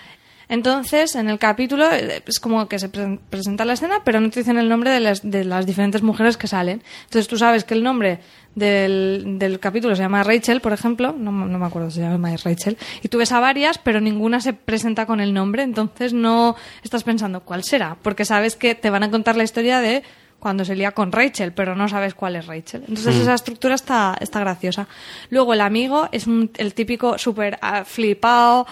Entonces, 0.49 1.15
en 1.15 1.29
el 1.29 1.39
capítulo 1.39 1.91
eh, 1.91 2.23
es 2.25 2.39
como 2.39 2.67
que 2.69 2.79
se 2.79 2.87
pre- 2.87 3.19
presenta 3.29 3.65
la 3.65 3.73
escena, 3.73 3.99
pero 4.05 4.21
no 4.21 4.29
te 4.29 4.39
dicen 4.39 4.57
el 4.57 4.69
nombre 4.69 4.91
de 4.91 5.01
las, 5.01 5.29
de 5.29 5.43
las 5.43 5.65
diferentes 5.65 6.01
mujeres 6.01 6.37
que 6.37 6.47
salen. 6.47 6.81
Entonces 7.03 7.27
tú 7.27 7.37
sabes 7.37 7.65
que 7.65 7.73
el 7.73 7.83
nombre 7.83 8.21
del, 8.55 9.35
del 9.37 9.59
capítulo 9.59 9.95
se 9.95 10.01
llama 10.03 10.23
Rachel, 10.23 10.61
por 10.61 10.71
ejemplo, 10.71 11.11
no 11.11 11.31
me 11.31 11.65
acuerdo 11.65 11.91
si 11.91 11.97
se 11.97 12.03
llama 12.03 12.31
Rachel, 12.43 12.77
y 13.03 13.09
tú 13.09 13.17
ves 13.17 13.33
a 13.33 13.41
varias, 13.41 13.77
pero 13.77 13.99
ninguna 13.99 14.39
se 14.39 14.53
presenta 14.53 15.05
con 15.05 15.19
el 15.19 15.33
nombre, 15.33 15.63
entonces 15.63 16.13
no 16.13 16.55
estás 16.81 17.03
pensando 17.03 17.41
cuál 17.41 17.63
será, 17.63 17.97
porque 18.01 18.23
sabes 18.25 18.55
que 18.55 18.73
te 18.73 18.89
van 18.89 19.03
a 19.03 19.11
contar 19.11 19.35
la 19.35 19.43
historia 19.43 19.79
de 19.81 20.01
cuando 20.39 20.63
se 20.65 20.75
lía 20.75 20.91
con 20.91 21.11
Rachel, 21.11 21.51
pero 21.53 21.75
no 21.75 21.87
sabes 21.89 22.13
cuál 22.13 22.35
es 22.35 22.45
Rachel. 22.45 22.81
Entonces 22.87 23.15
esa 23.17 23.33
estructura 23.33 23.75
está, 23.75 24.15
está 24.19 24.39
graciosa. 24.39 24.87
Luego 25.29 25.53
el 25.53 25.61
amigo 25.61 26.07
es 26.11 26.27
un- 26.27 26.51
el 26.57 26.73
típico 26.73 27.17
súper 27.17 27.57
ah, 27.61 27.83
flipado, 27.85 28.67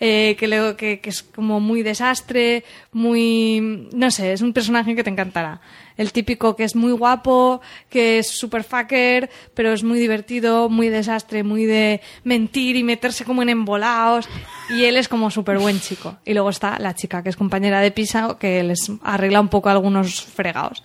eh, 0.00 0.34
que, 0.38 0.48
le- 0.48 0.76
que, 0.76 1.00
que 1.00 1.10
es 1.10 1.22
como 1.22 1.60
muy 1.60 1.82
desastre, 1.82 2.64
muy... 2.92 3.88
no 3.92 4.10
sé, 4.10 4.32
es 4.32 4.40
un 4.40 4.52
personaje 4.52 4.94
que 4.94 5.04
te 5.04 5.10
encantará. 5.10 5.60
El 6.00 6.14
típico 6.14 6.56
que 6.56 6.64
es 6.64 6.74
muy 6.74 6.92
guapo, 6.92 7.60
que 7.90 8.20
es 8.20 8.30
súper 8.30 8.64
fucker, 8.64 9.28
pero 9.52 9.74
es 9.74 9.82
muy 9.82 9.98
divertido, 9.98 10.70
muy 10.70 10.88
desastre, 10.88 11.42
muy 11.42 11.66
de 11.66 12.00
mentir 12.24 12.76
y 12.76 12.82
meterse 12.82 13.26
como 13.26 13.42
en 13.42 13.50
embolaos. 13.50 14.26
Y 14.70 14.84
él 14.84 14.96
es 14.96 15.08
como 15.08 15.30
súper 15.30 15.58
buen 15.58 15.78
chico. 15.78 16.16
Y 16.24 16.32
luego 16.32 16.48
está 16.48 16.78
la 16.78 16.94
chica, 16.94 17.22
que 17.22 17.28
es 17.28 17.36
compañera 17.36 17.82
de 17.82 17.90
piso, 17.90 18.38
que 18.38 18.62
les 18.62 18.90
arregla 19.02 19.42
un 19.42 19.48
poco 19.48 19.68
algunos 19.68 20.22
fregados. 20.24 20.82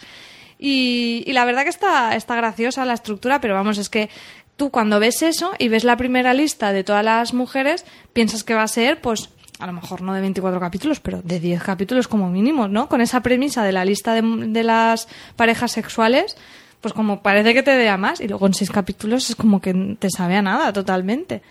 Y, 0.60 1.24
y 1.26 1.32
la 1.32 1.46
verdad 1.46 1.64
que 1.64 1.70
está, 1.70 2.14
está 2.18 2.36
graciosa 2.36 2.84
la 2.84 2.94
estructura, 2.94 3.40
pero 3.40 3.54
vamos, 3.54 3.78
es 3.78 3.88
que 3.88 4.10
tú 4.58 4.70
cuando 4.70 5.00
ves 5.00 5.22
eso 5.22 5.54
y 5.60 5.70
ves 5.70 5.86
la 5.86 5.96
primera 5.96 6.34
lista 6.34 6.74
de 6.74 6.84
todas 6.84 7.06
las 7.06 7.34
mujeres, 7.34 7.86
piensas 8.12 8.44
que 8.44 8.54
va 8.54 8.64
a 8.64 8.68
ser, 8.68 9.00
pues, 9.00 9.30
a 9.60 9.68
lo 9.68 9.74
mejor 9.74 10.02
no 10.02 10.14
de 10.14 10.22
24 10.22 10.60
capítulos, 10.60 11.00
pero 11.00 11.22
de 11.22 11.40
10 11.40 11.64
capítulos 11.64 12.08
como 12.08 12.30
mínimo, 12.30 12.68
¿no? 12.68 12.90
Con 12.90 13.02
esa 13.02 13.22
premisa 13.22 13.64
de 13.64 13.72
la 13.72 13.86
lista 13.86 14.14
de, 14.14 14.22
de 14.48 14.64
las 14.64 15.08
parejas 15.36 15.72
sexuales, 15.72 16.36
pues 16.82 16.94
como 16.94 17.22
parece 17.22 17.54
que 17.54 17.64
te 17.64 17.72
dé 17.72 17.90
a 17.90 17.98
más, 17.98 18.20
y 18.22 18.28
luego 18.28 18.48
en 18.48 18.54
6 18.54 18.70
capítulos 18.72 19.30
es 19.30 19.36
como 19.36 19.62
que 19.62 19.96
te 19.98 20.10
sabe 20.10 20.36
a 20.36 20.42
nada 20.42 20.74
totalmente. 20.74 21.42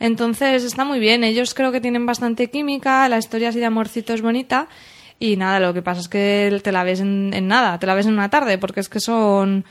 Entonces 0.00 0.64
está 0.64 0.84
muy 0.84 0.98
bien, 0.98 1.22
ellos 1.24 1.54
creo 1.54 1.70
que 1.72 1.80
tienen 1.80 2.04
bastante 2.06 2.50
química, 2.50 3.08
la 3.08 3.18
historia 3.18 3.50
así 3.50 3.60
de 3.60 3.66
amorcito 3.66 4.12
es 4.12 4.22
bonita, 4.22 4.66
y 5.20 5.36
nada, 5.36 5.60
lo 5.60 5.72
que 5.72 5.82
pasa 5.82 6.00
es 6.00 6.08
que 6.08 6.60
te 6.62 6.72
la 6.72 6.82
ves 6.82 7.00
en, 7.00 7.32
en 7.32 7.46
nada, 7.46 7.78
te 7.78 7.86
la 7.86 7.94
ves 7.94 8.06
en 8.06 8.12
una 8.14 8.28
tarde, 8.28 8.58
porque 8.58 8.80
es 8.80 8.88
que 8.88 8.98
son 9.00 9.64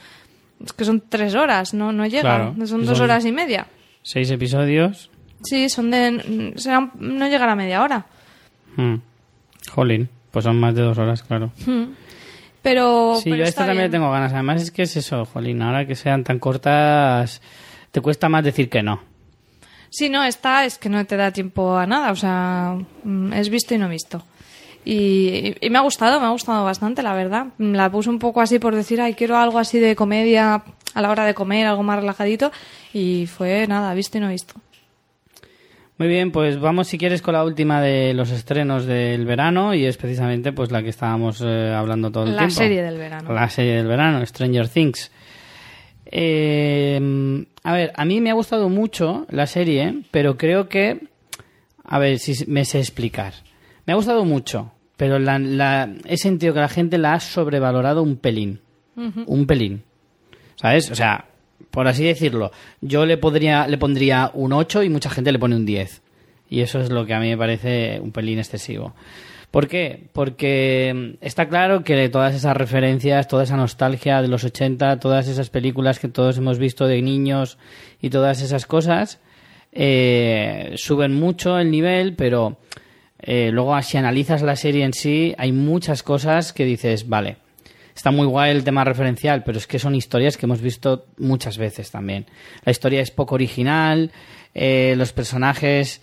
es 0.63 0.71
que 0.71 0.85
son 0.85 1.03
tres 1.09 1.35
horas, 1.35 1.73
no, 1.73 1.91
no 1.91 2.05
llegan, 2.05 2.53
Claro, 2.53 2.67
son 2.67 2.85
dos 2.85 2.97
son- 2.97 3.03
horas 3.05 3.25
y 3.25 3.33
media. 3.33 3.67
Seis 4.01 4.31
episodios. 4.31 5.09
Sí, 5.43 5.69
son 5.69 5.91
de 5.91 6.53
serán- 6.55 6.91
no 6.99 7.27
llegará 7.27 7.51
a 7.53 7.55
media 7.55 7.81
hora. 7.83 8.05
Mm. 8.75 8.95
Jolín, 9.71 10.09
pues 10.31 10.43
son 10.45 10.59
más 10.59 10.73
de 10.75 10.81
dos 10.81 10.97
horas, 10.97 11.23
claro. 11.23 11.51
Pero, 12.61 13.15
Sí, 13.17 13.23
pero 13.25 13.35
yo 13.37 13.43
a 13.43 13.47
esta 13.47 13.65
también 13.65 13.85
le 13.87 13.89
tengo 13.91 14.09
ganas. 14.11 14.31
Además 14.33 14.61
es 14.61 14.71
que 14.71 14.83
es 14.83 14.95
eso, 14.95 15.25
jolín, 15.25 15.61
ahora 15.61 15.85
que 15.85 15.95
sean 15.95 16.23
tan 16.23 16.39
cortas, 16.39 17.41
te 17.91 18.01
cuesta 18.01 18.29
más 18.29 18.43
decir 18.43 18.69
que 18.69 18.81
no. 18.81 19.01
Sí, 19.89 20.09
no, 20.09 20.23
esta 20.23 20.65
es 20.65 20.77
que 20.77 20.89
no 20.89 21.05
te 21.05 21.17
da 21.17 21.31
tiempo 21.31 21.75
a 21.77 21.85
nada, 21.85 22.11
o 22.11 22.15
sea, 22.15 22.75
mm, 23.03 23.33
es 23.33 23.49
visto 23.49 23.75
y 23.75 23.77
no 23.77 23.89
visto. 23.89 24.23
Y, 24.85 25.55
y 25.61 25.69
me 25.69 25.77
ha 25.77 25.81
gustado, 25.81 26.19
me 26.19 26.25
ha 26.25 26.29
gustado 26.31 26.65
bastante, 26.65 27.03
la 27.03 27.13
verdad. 27.13 27.47
La 27.57 27.89
puse 27.91 28.09
un 28.09 28.19
poco 28.19 28.41
así 28.41 28.59
por 28.59 28.75
decir, 28.75 28.99
ay, 29.01 29.13
quiero 29.13 29.37
algo 29.37 29.59
así 29.59 29.77
de 29.79 29.95
comedia 29.95 30.63
a 30.93 31.01
la 31.01 31.09
hora 31.09 31.25
de 31.25 31.33
comer, 31.33 31.67
algo 31.67 31.83
más 31.83 31.99
relajadito, 31.99 32.51
y 32.93 33.27
fue 33.27 33.67
nada, 33.67 33.93
visto 33.93 34.17
y 34.17 34.21
no 34.21 34.29
visto. 34.29 34.55
Muy 36.03 36.09
bien, 36.11 36.33
pues 36.33 36.59
vamos 36.59 36.89
si 36.89 36.97
quieres 36.97 37.21
con 37.21 37.33
la 37.33 37.45
última 37.45 37.79
de 37.81 38.13
los 38.13 38.29
estrenos 38.29 38.85
del 38.85 39.25
verano 39.25 39.73
y 39.73 39.85
es 39.85 39.95
precisamente 39.95 40.51
pues 40.51 40.69
la 40.69 40.83
que 40.83 40.89
estábamos 40.89 41.41
eh, 41.41 41.73
hablando 41.73 42.11
todo 42.11 42.25
el 42.25 42.31
La 42.33 42.39
tiempo. 42.39 42.55
serie 42.55 42.81
del 42.83 42.97
verano. 42.97 43.31
La 43.31 43.49
serie 43.49 43.75
del 43.77 43.87
verano, 43.87 44.25
Stranger 44.25 44.67
Things. 44.67 45.09
Eh, 46.05 47.45
a 47.63 47.71
ver, 47.71 47.93
a 47.95 48.03
mí 48.03 48.19
me 48.19 48.31
ha 48.31 48.33
gustado 48.33 48.67
mucho 48.67 49.25
la 49.29 49.47
serie, 49.47 50.01
pero 50.11 50.35
creo 50.37 50.67
que... 50.67 51.07
A 51.85 51.99
ver 51.99 52.19
si 52.19 52.33
me 52.51 52.65
sé 52.65 52.79
explicar. 52.79 53.33
Me 53.85 53.93
ha 53.93 53.95
gustado 53.95 54.25
mucho, 54.25 54.73
pero 54.97 55.19
la, 55.19 55.39
la- 55.39 55.89
he 56.03 56.17
sentido 56.17 56.53
que 56.53 56.59
la 56.59 56.67
gente 56.67 56.97
la 56.97 57.13
ha 57.13 57.19
sobrevalorado 57.21 58.03
un 58.03 58.17
pelín. 58.17 58.59
Un 58.97 59.47
pelín. 59.47 59.83
¿Sabes? 60.55 60.91
O 60.91 60.95
sea, 60.95 61.27
por 61.71 61.87
así 61.87 62.03
decirlo, 62.03 62.51
yo 62.81 63.05
le, 63.05 63.17
podría, 63.17 63.67
le 63.67 63.77
pondría 63.77 64.31
un 64.33 64.53
8 64.53 64.83
y 64.83 64.89
mucha 64.89 65.09
gente 65.09 65.31
le 65.31 65.39
pone 65.39 65.55
un 65.55 65.65
10. 65.65 66.01
Y 66.49 66.61
eso 66.61 66.79
es 66.79 66.89
lo 66.89 67.05
que 67.05 67.13
a 67.13 67.19
mí 67.19 67.29
me 67.29 67.37
parece 67.37 67.99
un 67.99 68.11
pelín 68.11 68.39
excesivo. 68.39 68.93
¿Por 69.53 69.67
qué? 69.67 70.07
Porque 70.13 70.91
mm, 70.95 71.23
está 71.23 71.47
claro 71.47 71.83
que 71.83 72.09
todas 72.09 72.33
esas 72.33 72.57
referencias, 72.57 73.27
toda 73.27 73.43
esa 73.43 73.55
nostalgia 73.55 74.21
de 74.21 74.27
los 74.27 74.43
80, 74.43 74.99
todas 74.99 75.27
esas 75.27 75.51
películas 75.51 75.99
que 75.99 76.07
todos 76.07 76.39
hemos 76.39 76.57
visto 76.57 76.87
de 76.87 77.01
niños 77.03 77.59
y 78.01 78.09
todas 78.09 78.41
esas 78.41 78.65
cosas, 78.65 79.19
eh, 79.71 80.73
suben 80.77 81.13
mucho 81.13 81.59
el 81.59 81.69
nivel, 81.69 82.15
pero 82.15 82.57
eh, 83.19 83.51
luego 83.51 83.79
si 83.83 83.97
analizas 83.97 84.41
la 84.41 84.55
serie 84.55 84.85
en 84.85 84.93
sí, 84.93 85.35
hay 85.37 85.51
muchas 85.51 86.01
cosas 86.01 86.51
que 86.51 86.65
dices, 86.65 87.07
vale, 87.07 87.37
está 87.95 88.11
muy 88.11 88.25
guay 88.27 88.51
el 88.51 88.63
tema 88.63 88.83
referencial, 88.83 89.43
pero 89.43 89.57
es 89.57 89.67
que 89.67 89.79
son 89.79 89.95
historias 89.95 90.37
que 90.37 90.45
hemos 90.45 90.61
visto 90.61 91.05
muchas 91.17 91.57
veces 91.57 91.91
también. 91.91 92.25
La 92.65 92.71
historia 92.71 93.01
es 93.01 93.11
poco 93.11 93.35
original, 93.35 94.11
eh, 94.53 94.95
los 94.97 95.13
personajes 95.13 96.01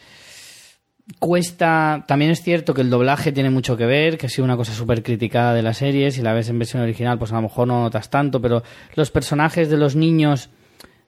cuesta. 1.18 2.04
También 2.06 2.30
es 2.30 2.42
cierto 2.42 2.74
que 2.74 2.82
el 2.82 2.90
doblaje 2.90 3.32
tiene 3.32 3.50
mucho 3.50 3.76
que 3.76 3.86
ver, 3.86 4.18
que 4.18 4.26
ha 4.26 4.28
sido 4.28 4.44
una 4.44 4.56
cosa 4.56 4.72
súper 4.72 5.02
criticada 5.02 5.54
de 5.54 5.62
la 5.62 5.74
serie. 5.74 6.10
Si 6.10 6.22
la 6.22 6.32
ves 6.32 6.48
en 6.48 6.58
versión 6.58 6.82
original, 6.82 7.18
pues 7.18 7.32
a 7.32 7.36
lo 7.36 7.42
mejor 7.42 7.68
no 7.68 7.82
notas 7.82 8.10
tanto, 8.10 8.40
pero 8.40 8.62
los 8.94 9.10
personajes 9.10 9.68
de 9.68 9.76
los 9.76 9.96
niños 9.96 10.50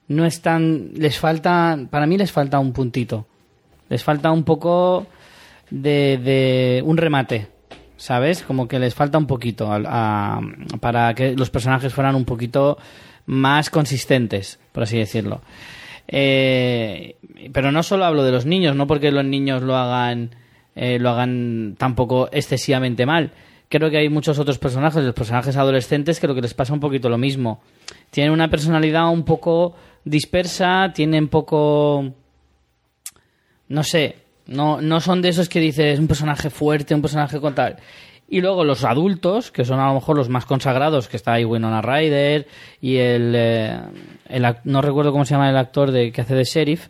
no 0.08 0.24
están. 0.24 0.90
Les 0.94 1.18
falta. 1.18 1.78
Para 1.90 2.06
mí 2.06 2.18
les 2.18 2.32
falta 2.32 2.58
un 2.58 2.72
puntito. 2.72 3.26
Les 3.88 4.02
falta 4.02 4.32
un 4.32 4.44
poco 4.44 5.06
de, 5.70 6.18
de 6.18 6.82
un 6.84 6.96
remate. 6.96 7.51
¿Sabes? 8.02 8.42
Como 8.42 8.66
que 8.66 8.80
les 8.80 8.96
falta 8.96 9.16
un 9.16 9.28
poquito 9.28 9.70
para 10.80 11.14
que 11.14 11.36
los 11.36 11.50
personajes 11.50 11.94
fueran 11.94 12.16
un 12.16 12.24
poquito 12.24 12.76
más 13.26 13.70
consistentes, 13.70 14.58
por 14.72 14.82
así 14.82 14.98
decirlo. 14.98 15.40
Eh, 16.08 17.14
pero 17.52 17.70
no 17.70 17.84
solo 17.84 18.04
hablo 18.04 18.24
de 18.24 18.32
los 18.32 18.44
niños, 18.44 18.74
no 18.74 18.88
porque 18.88 19.12
los 19.12 19.24
niños 19.24 19.62
lo 19.62 19.76
hagan, 19.76 20.34
eh, 20.74 20.98
lo 20.98 21.10
hagan 21.10 21.76
tampoco 21.78 22.28
excesivamente 22.32 23.06
mal. 23.06 23.30
Creo 23.68 23.88
que 23.88 23.98
hay 23.98 24.08
muchos 24.08 24.36
otros 24.40 24.58
personajes, 24.58 25.04
los 25.04 25.14
personajes 25.14 25.56
adolescentes, 25.56 26.18
que 26.18 26.26
lo 26.26 26.34
que 26.34 26.42
les 26.42 26.54
pasa 26.54 26.74
un 26.74 26.80
poquito 26.80 27.08
lo 27.08 27.18
mismo. 27.18 27.62
Tienen 28.10 28.32
una 28.32 28.50
personalidad 28.50 29.12
un 29.12 29.24
poco 29.24 29.76
dispersa, 30.04 30.90
tienen 30.92 31.28
poco 31.28 32.12
no 33.68 33.84
sé, 33.84 34.16
no, 34.52 34.80
no 34.80 35.00
son 35.00 35.22
de 35.22 35.30
esos 35.30 35.48
que 35.48 35.60
dices 35.60 35.98
un 35.98 36.06
personaje 36.08 36.50
fuerte, 36.50 36.94
un 36.94 37.02
personaje 37.02 37.40
con 37.40 37.54
tal. 37.54 37.76
Y 38.28 38.40
luego 38.40 38.64
los 38.64 38.84
adultos, 38.84 39.50
que 39.50 39.64
son 39.64 39.78
a 39.80 39.88
lo 39.88 39.94
mejor 39.94 40.16
los 40.16 40.28
más 40.30 40.46
consagrados, 40.46 41.08
que 41.08 41.16
está 41.18 41.34
ahí 41.34 41.44
Winona 41.44 41.82
Ryder 41.82 42.46
y 42.80 42.96
el, 42.96 43.32
eh, 43.36 43.78
el 44.28 44.56
no 44.64 44.80
recuerdo 44.80 45.12
cómo 45.12 45.24
se 45.26 45.34
llama 45.34 45.50
el 45.50 45.56
actor 45.56 45.90
de, 45.90 46.12
que 46.12 46.22
hace 46.22 46.34
de 46.34 46.44
sheriff, 46.44 46.88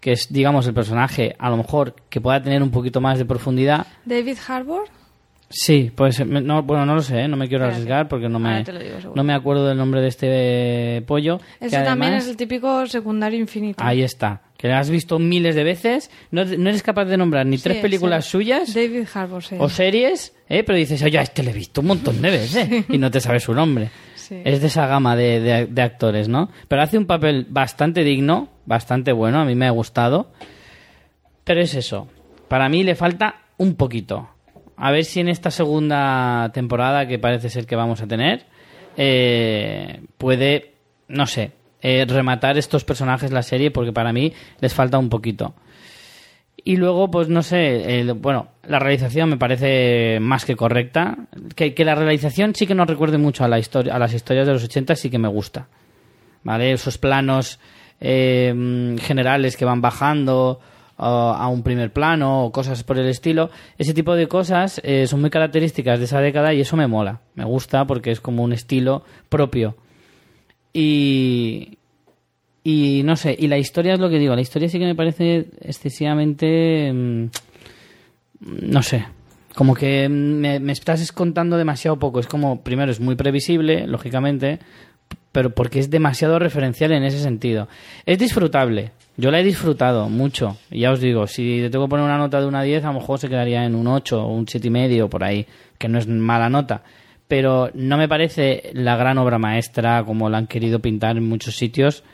que 0.00 0.12
es, 0.12 0.30
digamos, 0.30 0.66
el 0.66 0.74
personaje 0.74 1.34
a 1.38 1.48
lo 1.48 1.56
mejor 1.56 1.94
que 2.10 2.20
pueda 2.20 2.42
tener 2.42 2.62
un 2.62 2.70
poquito 2.70 3.00
más 3.00 3.16
de 3.18 3.24
profundidad. 3.24 3.86
David 4.04 4.36
Harbour. 4.46 4.84
Sí, 5.54 5.92
pues 5.94 6.24
me- 6.26 6.40
no, 6.40 6.62
bueno, 6.62 6.86
no 6.86 6.94
lo 6.94 7.02
sé, 7.02 7.20
¿eh? 7.20 7.28
no 7.28 7.36
me 7.36 7.46
quiero 7.46 7.64
Espérate. 7.64 7.82
arriesgar 7.82 8.08
porque 8.08 8.28
no 8.28 8.38
me, 8.38 8.64
digo 8.64 9.12
no 9.14 9.22
me 9.22 9.34
acuerdo 9.34 9.66
del 9.66 9.76
nombre 9.76 10.00
de 10.00 10.08
este 10.08 10.96
eh, 10.96 11.02
pollo. 11.02 11.38
que 11.60 11.66
Ese 11.66 11.76
también 11.82 12.12
además- 12.12 12.24
es 12.24 12.30
el 12.30 12.36
típico 12.38 12.86
secundario 12.86 13.38
infinito. 13.38 13.84
Ahí 13.84 14.02
está. 14.02 14.40
Que 14.62 14.68
la 14.68 14.78
has 14.78 14.88
visto 14.90 15.18
miles 15.18 15.56
de 15.56 15.64
veces. 15.64 16.08
No, 16.30 16.44
no 16.44 16.68
eres 16.70 16.84
capaz 16.84 17.06
de 17.06 17.16
nombrar 17.16 17.44
ni 17.44 17.58
Sí, 17.58 17.64
tres 17.64 17.76
sí. 17.78 17.82
películas 17.82 18.24
suyas 18.26 18.72
David 18.72 19.08
Harbour, 19.12 19.42
sí. 19.42 19.56
o 19.58 19.68
series, 19.68 20.34
¿eh? 20.48 20.62
pero 20.62 20.78
dices, 20.78 21.02
oye, 21.02 21.18
a 21.18 21.22
este 21.22 21.42
le 21.42 21.50
he 21.50 21.54
visto 21.54 21.80
un 21.80 21.88
montón 21.88 22.22
de 22.22 22.30
veces 22.30 22.84
y 22.88 22.96
no 22.96 23.10
te 23.10 23.20
sabes 23.20 23.42
su 23.42 23.52
nombre. 23.54 23.90
Es 24.44 24.60
de 24.62 24.68
esa 24.68 24.86
gama 24.86 25.16
de, 25.16 25.40
de- 25.40 25.66
de 25.66 25.82
actores, 25.82 26.28
¿no? 26.28 26.48
Pero 26.68 26.80
hace 26.80 26.96
un 26.96 27.04
papel 27.06 27.44
bastante 27.50 28.02
digno, 28.04 28.48
bastante 28.64 29.10
bueno, 29.12 29.40
a 29.40 29.44
mí 29.44 29.54
me 29.56 29.66
ha 29.66 29.70
gustado. 29.70 30.30
Pero 31.44 31.60
es 31.60 31.74
eso. 31.74 32.08
Para 32.48 32.68
mí 32.68 32.82
le 32.84 32.94
falta 32.94 33.42
un 33.58 33.74
poquito. 33.74 34.30
A 34.76 34.90
ver 34.92 35.04
si 35.04 35.18
en 35.20 35.28
esta 35.28 35.50
segunda 35.50 36.50
temporada, 36.54 37.06
que 37.08 37.18
parece 37.18 37.50
ser 37.50 37.66
que 37.66 37.76
vamos 37.76 38.00
a 38.00 38.06
tener, 38.06 38.46
eh, 38.96 40.00
puede, 40.18 40.74
no 41.08 41.26
sé, 41.26 41.50
eh, 41.82 42.04
rematar 42.08 42.56
estos 42.56 42.84
personajes 42.84 43.32
la 43.32 43.42
serie, 43.42 43.70
porque 43.70 43.92
para 43.92 44.12
mí 44.12 44.32
les 44.60 44.72
falta 44.72 44.98
un 44.98 45.08
poquito. 45.08 45.54
Y 46.64 46.76
luego, 46.76 47.10
pues 47.10 47.28
no 47.28 47.42
sé, 47.42 48.06
bueno, 48.16 48.48
la 48.68 48.78
realización 48.78 49.28
me 49.28 49.36
parece 49.36 50.18
más 50.20 50.44
que 50.44 50.54
correcta. 50.54 51.18
Que, 51.56 51.74
la 51.84 51.96
realización 51.96 52.54
sí 52.54 52.66
que 52.68 52.74
nos 52.74 52.86
recuerde 52.86 53.18
mucho 53.18 53.42
a, 53.42 53.48
la 53.48 53.58
historia, 53.58 53.96
a 53.96 53.98
las 53.98 54.14
historias 54.14 54.46
de 54.46 54.52
los 54.52 54.62
80, 54.62 54.94
sí 54.94 55.10
que 55.10 55.18
me 55.18 55.28
gusta. 55.28 55.66
¿Vale? 56.44 56.72
Esos 56.72 56.98
planos 56.98 57.58
eh, 58.00 58.96
generales 59.00 59.56
que 59.56 59.64
van 59.64 59.80
bajando 59.80 60.60
a 61.04 61.48
un 61.48 61.62
primer 61.62 61.92
plano 61.92 62.44
o 62.44 62.52
cosas 62.52 62.84
por 62.84 62.98
el 62.98 63.08
estilo. 63.08 63.50
Ese 63.78 63.94
tipo 63.94 64.14
de 64.14 64.28
cosas 64.28 64.80
eh, 64.84 65.06
son 65.06 65.20
muy 65.20 65.30
características 65.30 65.98
de 65.98 66.04
esa 66.04 66.20
década 66.20 66.54
y 66.54 66.60
eso 66.60 66.76
me 66.76 66.86
mola. 66.86 67.20
Me 67.34 67.44
gusta 67.44 67.86
porque 67.86 68.10
es 68.10 68.20
como 68.20 68.42
un 68.44 68.52
estilo 68.52 69.04
propio. 69.28 69.76
Y, 70.72 71.78
y 72.64 73.02
no 73.04 73.16
sé, 73.16 73.36
y 73.38 73.48
la 73.48 73.58
historia 73.58 73.94
es 73.94 74.00
lo 74.00 74.08
que 74.08 74.18
digo, 74.18 74.34
la 74.34 74.40
historia 74.40 74.68
sí 74.68 74.78
que 74.78 74.86
me 74.86 74.94
parece 74.94 75.46
excesivamente... 75.60 76.92
mm, 76.92 77.26
no 78.40 78.82
sé, 78.82 79.04
como 79.54 79.74
que 79.74 80.08
me, 80.08 80.58
me 80.58 80.72
estás 80.72 81.12
contando 81.12 81.56
demasiado 81.56 81.98
poco. 81.98 82.20
Es 82.20 82.26
como, 82.26 82.62
primero, 82.62 82.90
es 82.90 83.00
muy 83.00 83.14
previsible, 83.14 83.86
lógicamente, 83.86 84.58
pero 85.30 85.50
porque 85.50 85.78
es 85.78 85.90
demasiado 85.90 86.38
referencial 86.38 86.92
en 86.92 87.04
ese 87.04 87.20
sentido. 87.20 87.68
Es 88.06 88.18
disfrutable, 88.18 88.92
yo 89.16 89.30
la 89.30 89.40
he 89.40 89.44
disfrutado 89.44 90.08
mucho. 90.08 90.56
Ya 90.70 90.90
os 90.90 91.00
digo, 91.00 91.26
si 91.26 91.60
le 91.60 91.70
tengo 91.70 91.86
que 91.86 91.90
poner 91.90 92.04
una 92.04 92.18
nota 92.18 92.40
de 92.40 92.46
una 92.46 92.62
10, 92.62 92.84
a 92.84 92.88
lo 92.88 93.00
mejor 93.00 93.18
se 93.18 93.28
quedaría 93.28 93.64
en 93.64 93.74
un 93.74 93.86
8 93.86 94.22
o 94.24 94.32
un 94.32 94.46
7,5 94.46 94.64
y 94.64 94.70
medio 94.70 95.10
por 95.10 95.22
ahí, 95.24 95.46
que 95.78 95.88
no 95.88 95.98
es 95.98 96.06
mala 96.06 96.48
nota. 96.48 96.82
Pero 97.32 97.70
no 97.72 97.96
me 97.96 98.10
parece 98.10 98.68
la 98.74 98.94
gran 98.94 99.16
obra 99.16 99.38
maestra 99.38 100.04
como 100.04 100.28
la 100.28 100.36
han 100.36 100.46
querido 100.46 100.80
pintar 100.80 101.16
en 101.16 101.26
muchos 101.26 101.56
sitios 101.56 102.04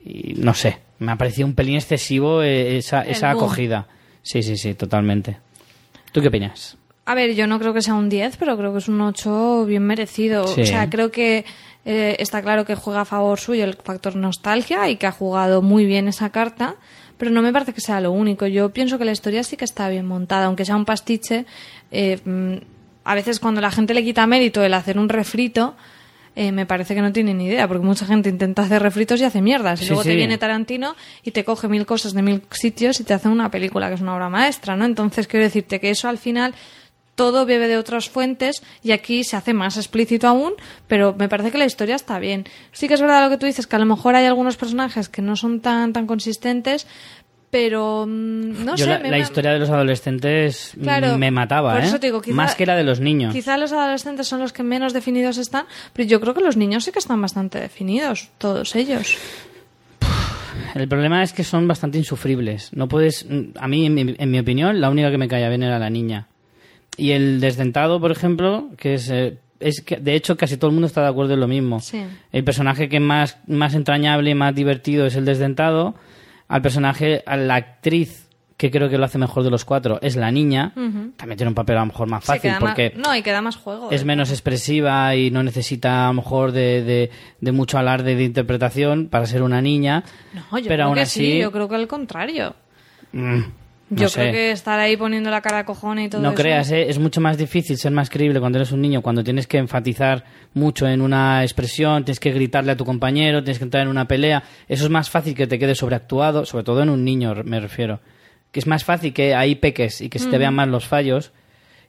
y 0.00 0.34
no 0.36 0.54
sé, 0.54 0.78
me 1.00 1.10
ha 1.10 1.16
parecido 1.16 1.48
un 1.48 1.56
pelín 1.56 1.74
excesivo 1.74 2.44
eh, 2.44 2.76
esa, 2.76 3.02
esa 3.02 3.30
acogida. 3.30 3.88
Sí, 4.22 4.44
sí, 4.44 4.56
sí, 4.56 4.74
totalmente. 4.74 5.38
¿Tú 6.12 6.20
qué 6.20 6.28
opinas? 6.28 6.78
A 7.06 7.16
ver, 7.16 7.34
yo 7.34 7.48
no 7.48 7.58
creo 7.58 7.74
que 7.74 7.82
sea 7.82 7.94
un 7.94 8.08
10, 8.08 8.36
pero 8.36 8.56
creo 8.56 8.70
que 8.70 8.78
es 8.78 8.86
un 8.86 9.00
8 9.00 9.64
bien 9.66 9.82
merecido. 9.82 10.46
Sí. 10.46 10.60
O 10.60 10.64
sea, 10.66 10.88
creo 10.88 11.10
que 11.10 11.44
eh, 11.84 12.14
está 12.20 12.40
claro 12.40 12.64
que 12.64 12.76
juega 12.76 13.00
a 13.00 13.04
favor 13.04 13.40
suyo 13.40 13.64
el 13.64 13.74
factor 13.74 14.14
nostalgia 14.14 14.88
y 14.88 14.94
que 14.94 15.08
ha 15.08 15.12
jugado 15.12 15.60
muy 15.60 15.86
bien 15.86 16.06
esa 16.06 16.30
carta, 16.30 16.76
pero 17.18 17.32
no 17.32 17.42
me 17.42 17.52
parece 17.52 17.72
que 17.72 17.80
sea 17.80 18.00
lo 18.00 18.12
único. 18.12 18.46
Yo 18.46 18.70
pienso 18.70 18.96
que 18.96 19.06
la 19.06 19.10
historia 19.10 19.42
sí 19.42 19.56
que 19.56 19.64
está 19.64 19.88
bien 19.88 20.06
montada, 20.06 20.46
aunque 20.46 20.64
sea 20.64 20.76
un 20.76 20.84
pastiche. 20.84 21.46
eh, 21.90 22.20
mm, 22.24 22.75
a 23.06 23.14
veces 23.14 23.40
cuando 23.40 23.60
la 23.60 23.70
gente 23.70 23.94
le 23.94 24.04
quita 24.04 24.26
mérito 24.26 24.62
el 24.62 24.74
hacer 24.74 24.98
un 24.98 25.08
refrito, 25.08 25.74
eh, 26.34 26.52
me 26.52 26.66
parece 26.66 26.94
que 26.94 27.00
no 27.00 27.12
tiene 27.12 27.32
ni 27.32 27.46
idea, 27.46 27.66
porque 27.66 27.82
mucha 27.86 28.04
gente 28.04 28.28
intenta 28.28 28.62
hacer 28.62 28.82
refritos 28.82 29.18
y 29.20 29.24
hace 29.24 29.40
mierdas. 29.40 29.80
Y 29.80 29.84
Sí, 29.84 29.88
luego 29.88 30.02
sí. 30.02 30.10
te 30.10 30.16
viene 30.16 30.36
Tarantino 30.36 30.94
y 31.24 31.30
te 31.30 31.44
coge 31.44 31.66
mil 31.68 31.86
cosas 31.86 32.12
de 32.12 32.20
mil 32.20 32.42
sitios 32.50 33.00
y 33.00 33.04
te 33.04 33.14
hace 33.14 33.28
una 33.28 33.50
película 33.50 33.88
que 33.88 33.94
es 33.94 34.02
una 34.02 34.14
obra 34.14 34.28
maestra, 34.28 34.76
¿no? 34.76 34.84
Entonces 34.84 35.26
quiero 35.28 35.44
decirte 35.44 35.80
que 35.80 35.88
eso 35.88 36.08
al 36.10 36.18
final 36.18 36.54
todo 37.14 37.46
bebe 37.46 37.66
de 37.68 37.78
otras 37.78 38.10
fuentes 38.10 38.62
y 38.82 38.92
aquí 38.92 39.24
se 39.24 39.36
hace 39.36 39.54
más 39.54 39.78
explícito 39.78 40.28
aún, 40.28 40.52
pero 40.86 41.14
me 41.18 41.30
parece 41.30 41.50
que 41.50 41.56
la 41.56 41.64
historia 41.64 41.94
está 41.94 42.18
bien. 42.18 42.44
Sí 42.72 42.88
que 42.88 42.92
es 42.94 43.00
verdad 43.00 43.24
lo 43.24 43.30
que 43.30 43.38
tú 43.38 43.46
dices, 43.46 43.66
que 43.66 43.76
a 43.76 43.78
lo 43.78 43.86
mejor 43.86 44.14
hay 44.16 44.26
algunos 44.26 44.58
personajes 44.58 45.08
que 45.08 45.22
no 45.22 45.34
son 45.36 45.60
tan, 45.60 45.94
tan 45.94 46.06
consistentes, 46.06 46.86
pero 47.50 48.04
mm, 48.06 48.64
no 48.64 48.76
Yo 48.76 48.84
sé. 48.84 48.90
la, 48.90 48.98
me- 48.98 49.10
la 49.10 49.16
me- 49.16 49.22
historia 49.22 49.52
de 49.52 49.58
los 49.58 49.70
adolescentes 49.70 50.72
mm, 50.76 50.82
Claro, 50.82 51.18
me 51.18 51.30
mataba, 51.30 51.74
por 51.74 51.82
¿eh? 51.82 51.86
eso 51.86 51.98
te 52.00 52.08
digo, 52.08 52.20
quizá- 52.20 52.34
Más 52.36 52.54
que 52.54 52.66
la 52.66 52.76
de 52.76 52.84
los 52.84 53.00
niños. 53.00 53.32
Quizá 53.32 53.56
los 53.58 53.72
adolescentes 53.72 54.26
son 54.28 54.40
los 54.40 54.52
que 54.52 54.62
menos 54.62 54.92
definidos 54.92 55.38
están, 55.38 55.66
pero 55.92 56.08
yo 56.08 56.20
creo 56.20 56.34
que 56.34 56.42
los 56.42 56.56
niños 56.56 56.84
sí 56.84 56.92
que 56.92 56.98
están 56.98 57.20
bastante 57.22 57.58
definidos, 57.60 58.30
todos 58.38 58.74
ellos. 58.76 59.16
El 60.74 60.88
problema 60.88 61.22
es 61.22 61.32
que 61.32 61.44
son 61.44 61.66
bastante 61.68 61.96
insufribles. 61.98 62.70
No 62.74 62.88
puedes. 62.88 63.26
A 63.58 63.68
mí, 63.68 63.86
en 63.86 63.94
mi, 63.94 64.14
en 64.18 64.30
mi 64.30 64.38
opinión, 64.38 64.80
la 64.80 64.90
única 64.90 65.10
que 65.10 65.16
me 65.18 65.28
caía 65.28 65.48
bien 65.48 65.62
era 65.62 65.78
la 65.78 65.88
niña. 65.90 66.28
Y 66.98 67.12
el 67.12 67.40
desdentado, 67.40 68.00
por 68.00 68.10
ejemplo, 68.10 68.68
que 68.76 68.94
es. 68.94 69.08
eh, 69.10 69.38
es 69.58 69.80
que, 69.80 69.96
de 69.96 70.14
hecho, 70.14 70.36
casi 70.36 70.58
todo 70.58 70.68
el 70.68 70.74
mundo 70.74 70.86
está 70.86 71.00
de 71.02 71.08
acuerdo 71.08 71.32
en 71.34 71.40
lo 71.40 71.48
mismo. 71.48 71.80
Sí. 71.80 72.02
El 72.30 72.44
personaje 72.44 72.90
que 72.90 73.00
más, 73.00 73.38
más 73.46 73.72
entrañable 73.74 74.30
y 74.30 74.34
más 74.34 74.54
divertido 74.54 75.06
es 75.06 75.16
el 75.16 75.24
desdentado. 75.24 75.94
Al 76.48 76.62
personaje, 76.62 77.22
a 77.26 77.36
la 77.36 77.56
actriz 77.56 78.22
que 78.56 78.70
creo 78.70 78.88
que 78.88 78.96
lo 78.96 79.04
hace 79.04 79.18
mejor 79.18 79.42
de 79.42 79.50
los 79.50 79.66
cuatro 79.66 79.98
es 80.00 80.16
la 80.16 80.30
niña. 80.30 80.72
También 80.74 81.36
tiene 81.36 81.48
un 81.48 81.54
papel 81.54 81.76
a 81.76 81.80
lo 81.80 81.86
mejor 81.86 82.08
más 82.08 82.24
fácil 82.24 82.52
más- 82.52 82.60
porque 82.60 82.94
no, 82.96 83.14
y 83.14 83.22
que 83.22 83.30
da 83.32 83.42
más 83.42 83.56
juego. 83.56 83.90
es 83.90 84.00
¿eh? 84.00 84.04
menos 84.06 84.30
expresiva 84.30 85.14
y 85.14 85.30
no 85.30 85.42
necesita 85.42 86.04
a 86.04 86.08
lo 86.08 86.14
mejor 86.14 86.52
de, 86.52 86.82
de- 86.82 87.10
de 87.40 87.52
mucho 87.52 87.76
alarde 87.76 88.14
de 88.16 88.24
interpretación 88.24 89.08
para 89.08 89.26
ser 89.26 89.42
una 89.42 89.60
niña. 89.60 90.04
No, 90.32 90.40
yo 90.58 90.64
pero 90.68 90.68
creo 90.68 90.86
aún 90.86 90.94
que 90.94 91.00
así, 91.02 91.32
sí, 91.32 91.38
yo 91.38 91.52
creo 91.52 91.68
que 91.68 91.74
al 91.74 91.86
contrario. 91.86 92.54
mm, 93.12 93.40
no 93.90 94.02
yo 94.02 94.08
sé. 94.08 94.20
creo 94.20 94.32
que 94.32 94.50
estar 94.50 94.78
ahí 94.80 94.96
poniendo 94.96 95.30
la 95.30 95.40
cara 95.40 95.60
a 95.60 95.64
cojones 95.64 96.06
y 96.06 96.08
todo 96.10 96.20
No 96.22 96.30
eso. 96.30 96.36
creas, 96.36 96.70
¿eh? 96.72 96.86
es 96.88 96.98
mucho 96.98 97.20
más 97.20 97.38
difícil 97.38 97.76
ser 97.76 97.92
más 97.92 98.10
creíble 98.10 98.40
cuando 98.40 98.58
eres 98.58 98.72
un 98.72 98.80
niño, 98.80 99.00
cuando 99.02 99.22
tienes 99.22 99.46
que 99.46 99.58
enfatizar 99.58 100.24
mucho 100.54 100.88
en 100.88 101.00
una 101.02 101.42
expresión, 101.42 102.04
tienes 102.04 102.18
que 102.20 102.32
gritarle 102.32 102.72
a 102.72 102.76
tu 102.76 102.84
compañero, 102.84 103.42
tienes 103.44 103.58
que 103.58 103.64
entrar 103.64 103.82
en 103.84 103.88
una 103.88 104.08
pelea. 104.08 104.42
Eso 104.68 104.84
es 104.84 104.90
más 104.90 105.08
fácil 105.10 105.34
que 105.34 105.46
te 105.46 105.58
quede 105.58 105.74
sobreactuado, 105.74 106.44
sobre 106.46 106.64
todo 106.64 106.82
en 106.82 106.90
un 106.90 107.04
niño, 107.04 107.34
me 107.44 107.60
refiero. 107.60 108.00
Que 108.52 108.60
es 108.60 108.66
más 108.66 108.84
fácil 108.84 109.12
que 109.12 109.34
ahí 109.34 109.54
peques 109.54 110.00
y 110.00 110.08
que 110.08 110.18
se 110.18 110.28
te 110.30 110.38
vean 110.38 110.54
más 110.54 110.68
los 110.68 110.86
fallos 110.86 111.32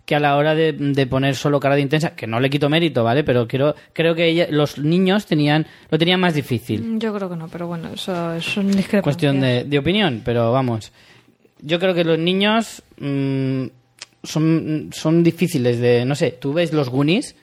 que 0.06 0.16
a 0.16 0.20
la 0.22 0.38
hora 0.38 0.56
de, 0.56 0.72
de 0.72 1.06
poner 1.06 1.36
solo 1.36 1.60
cara 1.60 1.76
de 1.76 1.82
intensa, 1.82 2.16
que 2.16 2.28
no 2.28 2.40
le 2.40 2.50
quito 2.50 2.70
mérito, 2.70 3.04
¿vale? 3.04 3.26
Pero 3.26 3.46
quiero, 3.46 3.76
creo 3.92 4.16
que 4.16 4.26
ella- 4.28 4.48
los 4.50 4.78
niños 4.78 5.26
tenían, 5.26 5.66
lo 5.90 5.98
tenían 5.98 6.22
más 6.22 6.34
difícil. 6.34 6.98
Yo 6.98 7.14
creo 7.14 7.30
que 7.30 7.36
no, 7.36 7.50
pero 7.50 7.68
bueno, 7.68 7.90
eso 7.94 8.34
es 8.34 8.56
una. 8.56 9.02
Cuestión 9.02 9.42
de, 9.42 9.66
de 9.66 9.78
opinión, 9.78 10.22
pero 10.24 10.52
vamos. 10.54 10.94
Yo 11.62 11.80
creo 11.80 11.94
que 11.94 12.04
los 12.04 12.20
niños 12.20 12.84
mm, 13.00 13.66
son, 14.24 14.90
son 14.94 15.24
difíciles 15.24 15.80
de. 15.80 16.06
No 16.06 16.16
sé, 16.16 16.32
tú 16.32 16.54
ves 16.54 16.74
los 16.74 16.90
Goonies 16.90 17.36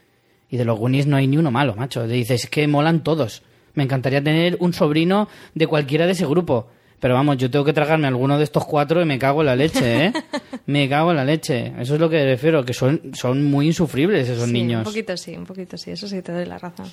y 0.50 0.56
de 0.56 0.64
los 0.64 0.78
Goonies 0.78 1.06
no 1.06 1.16
hay 1.16 1.26
ni 1.26 1.36
uno 1.36 1.50
malo, 1.50 1.74
macho. 1.74 2.02
Te 2.02 2.12
dices, 2.12 2.44
es 2.44 2.50
que 2.50 2.66
molan 2.68 3.02
todos. 3.02 3.42
Me 3.74 3.82
encantaría 3.82 4.22
tener 4.22 4.56
un 4.60 4.72
sobrino 4.72 5.28
de 5.54 5.66
cualquiera 5.66 6.06
de 6.06 6.12
ese 6.12 6.26
grupo. 6.26 6.68
Pero 7.00 7.14
vamos, 7.14 7.36
yo 7.36 7.50
tengo 7.50 7.64
que 7.64 7.72
tragarme 7.72 8.06
alguno 8.06 8.38
de 8.38 8.44
estos 8.44 8.64
cuatro 8.64 9.02
y 9.02 9.04
me 9.04 9.18
cago 9.18 9.42
en 9.42 9.46
la 9.46 9.56
leche, 9.56 10.06
¿eh? 10.06 10.12
me 10.66 10.88
cago 10.88 11.10
en 11.10 11.16
la 11.18 11.24
leche. 11.24 11.72
Eso 11.78 11.94
es 11.94 12.00
lo 12.00 12.08
que 12.08 12.24
refiero, 12.24 12.64
que 12.64 12.72
son, 12.72 13.10
son 13.14 13.44
muy 13.44 13.66
insufribles 13.66 14.28
esos 14.28 14.46
Sí, 14.46 14.52
niños. 14.52 14.78
Un 14.78 14.84
poquito 14.84 15.16
sí, 15.16 15.36
un 15.36 15.44
poquito 15.44 15.76
sí, 15.76 15.90
eso 15.90 16.08
sí 16.08 16.22
te 16.22 16.32
doy 16.32 16.46
la 16.46 16.56
razón. 16.56 16.86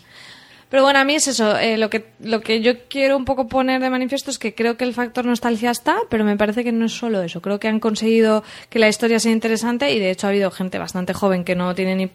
Pero 0.72 0.82
bueno, 0.84 0.98
a 1.00 1.04
mí 1.04 1.14
es 1.16 1.28
eso, 1.28 1.56
eh, 1.60 1.78
lo, 1.78 1.90
que, 1.92 2.06
lo 2.22 2.42
que 2.42 2.62
yo 2.62 2.88
quiero 2.88 3.16
un 3.18 3.26
poco 3.26 3.48
poner 3.48 3.80
de 3.82 3.90
manifiesto 3.92 4.32
es 4.32 4.40
que 4.40 4.56
creo 4.56 4.78
que 4.78 4.86
el 4.86 4.94
factor 4.94 5.26
nostalgia 5.26 5.70
está, 5.70 5.98
pero 6.10 6.24
me 6.24 6.38
parece 6.38 6.64
que 6.64 6.72
no 6.72 6.86
es 6.86 6.94
solo 6.94 7.22
eso. 7.22 7.42
Creo 7.42 7.60
que 7.60 7.68
han 7.68 7.80
conseguido 7.80 8.44
que 8.70 8.80
la 8.80 8.88
historia 8.88 9.20
sea 9.20 9.32
interesante 9.34 9.92
y 9.94 10.00
de 10.00 10.10
hecho 10.12 10.26
ha 10.28 10.30
habido 10.32 10.50
gente 10.50 10.80
bastante 10.80 11.14
joven 11.14 11.44
que 11.44 11.56
no 11.56 11.76
tiene 11.76 11.96
ni 11.96 12.10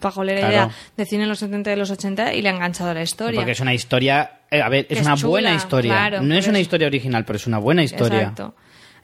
pajolera 0.00 0.38
Claro. 0.40 0.52
idea 0.54 0.70
de 0.96 1.04
cine 1.04 1.24
en 1.24 1.28
los 1.28 1.38
70 1.38 1.70
y 1.70 1.76
los 1.76 1.90
80 1.90 2.32
y 2.34 2.40
le 2.40 2.48
ha 2.48 2.52
enganchado 2.52 2.90
a 2.90 2.94
la 2.94 3.02
historia. 3.02 3.38
Porque 3.38 3.52
es 3.52 3.60
una 3.60 3.74
historia. 3.74 4.38
eh, 4.50 4.62
a 4.62 4.68
ver, 4.70 4.86
es, 4.88 4.98
Es 5.00 5.06
una 5.06 5.16
chula, 5.16 5.28
buena 5.28 5.54
historia. 5.54 5.92
claro, 5.92 6.22
no 6.22 6.34
es 6.34 6.48
una 6.48 6.60
historia 6.60 6.86
original, 6.86 7.26
pero 7.26 7.36
es 7.36 7.46
una 7.46 7.58
buena 7.58 7.82
historia. 7.82 8.20
Exacto. 8.20 8.54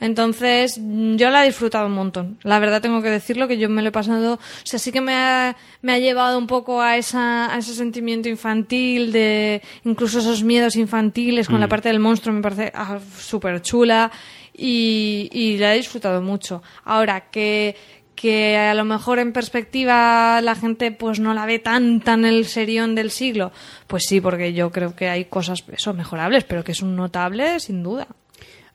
Entonces, 0.01 0.78
mm, 0.80 1.16
yo 1.16 1.30
la 1.30 1.42
he 1.42 1.46
disfrutado 1.46 1.86
un 1.86 1.92
montón. 1.92 2.38
La 2.42 2.59
verdad 2.59 2.80
tengo 2.80 3.03
que 3.03 3.11
decirlo 3.11 3.49
que 3.49 3.59
yo 3.59 3.68
me 3.68 3.82
lo 3.82 3.88
he 3.88 3.92
pasado, 3.92 4.34
o 4.34 4.38
sea, 4.64 4.78
sí 4.78 4.92
que 4.92 5.01
me 5.01 5.14
ha, 5.14 5.57
me 5.82 5.92
ha 5.92 5.99
llevado 5.99 6.38
un 6.38 6.46
poco 6.46 6.80
a, 6.80 6.96
esa, 6.96 7.53
a 7.53 7.59
ese 7.59 7.74
sentimiento 7.74 8.28
infantil, 8.28 9.12
de 9.12 9.62
incluso 9.84 10.20
esos 10.20 10.44
miedos 10.44 10.76
infantiles 10.76 11.49
con 11.49 11.61
la 11.61 11.68
parte 11.68 11.88
del 11.88 12.01
monstruo, 12.01 12.34
me 12.34 12.42
parece 12.42 12.70
ah, 12.74 12.99
súper 13.18 13.61
chula 13.62 14.11
y, 14.55 15.28
y 15.32 15.57
la 15.59 15.74
he 15.74 15.78
disfrutado 15.78 16.22
mucho. 16.22 16.62
Ahora, 16.84 17.30
que, 17.30 17.76
que 18.14 18.57
a 18.57 18.74
lo 18.74 18.84
mejor 18.84 19.20
en 19.20 19.32
perspectiva 19.32 20.40
la 20.42 20.57
gente 20.57 20.90
pues 20.90 21.20
no 21.20 21.34
la 21.34 21.46
ve 21.46 21.61
tan 21.61 22.01
tan 22.01 22.24
el 22.24 22.46
serión 22.46 22.94
del 22.96 23.11
siglo, 23.11 23.53
pues 23.86 24.05
sí, 24.09 24.20
porque 24.20 24.53
yo 24.53 24.70
creo 24.70 24.96
que 24.96 25.09
hay 25.09 25.26
cosas 25.26 25.64
eso 25.68 25.94
mejorables, 25.94 26.44
pero 26.44 26.64
que 26.64 26.72
es 26.72 26.82
un 26.82 26.96
notable 26.96 27.61
sin 27.61 27.82
duda. 27.82 28.09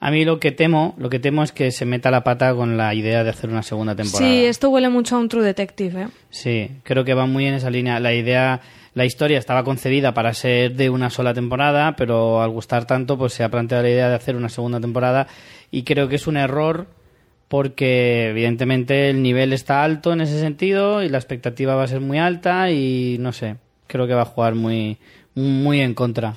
A 0.06 0.12
mí 0.12 0.26
lo 0.26 0.38
que 0.38 0.52
temo, 0.52 0.96
lo 0.98 1.10
que 1.10 1.18
temo 1.18 1.44
es 1.44 1.54
que 1.54 1.72
se 1.72 1.86
meta 1.86 2.12
la 2.12 2.26
pata 2.26 2.54
con 2.54 2.76
la 2.76 2.94
idea 2.94 3.24
de 3.24 3.30
hacer 3.30 3.50
una 3.50 3.64
segunda 3.64 3.96
temporada. 3.96 4.30
Sí, 4.30 4.44
esto 4.44 4.70
huele 4.70 4.90
mucho 4.90 5.16
a 5.16 5.20
un 5.20 5.30
True 5.30 5.46
Detective, 5.46 6.02
¿eh? 6.02 6.08
Sí, 6.30 6.72
creo 6.84 7.06
que 7.06 7.14
va 7.14 7.26
muy 7.26 7.46
en 7.46 7.54
esa 7.54 7.70
línea. 7.70 8.02
La 8.02 8.14
idea, 8.14 8.60
la 8.96 9.06
historia 9.06 9.40
estaba 9.40 9.64
concebida 9.64 10.14
para 10.14 10.34
ser 10.34 10.76
de 10.76 10.90
una 10.90 11.10
sola 11.10 11.34
temporada, 11.34 11.96
pero 11.96 12.42
al 12.42 12.50
gustar 12.50 12.84
tanto, 12.84 13.18
pues 13.18 13.32
se 13.32 13.46
ha 13.46 13.50
planteado 13.50 13.84
la 13.84 13.92
idea 13.92 14.10
de 14.10 14.16
hacer 14.16 14.36
una 14.36 14.50
segunda 14.50 14.82
temporada 14.82 15.28
y 15.72 15.84
creo 15.84 16.10
que 16.10 16.18
es 16.18 16.28
un 16.28 16.36
error 16.36 16.88
porque 17.48 18.28
evidentemente 18.32 19.10
el 19.10 19.24
nivel 19.24 19.54
está 19.54 19.86
alto 19.86 20.12
en 20.12 20.20
ese 20.20 20.38
sentido 20.38 21.02
y 21.02 21.08
la 21.08 21.18
expectativa 21.18 21.76
va 21.76 21.84
a 21.84 21.88
ser 21.88 22.02
muy 22.02 22.20
alta 22.20 22.72
y 22.72 23.16
no 23.22 23.32
sé, 23.32 23.56
creo 23.88 24.06
que 24.06 24.16
va 24.16 24.24
a 24.24 24.26
jugar 24.26 24.54
muy 24.54 24.98
muy 25.34 25.80
en 25.80 25.94
contra. 25.94 26.36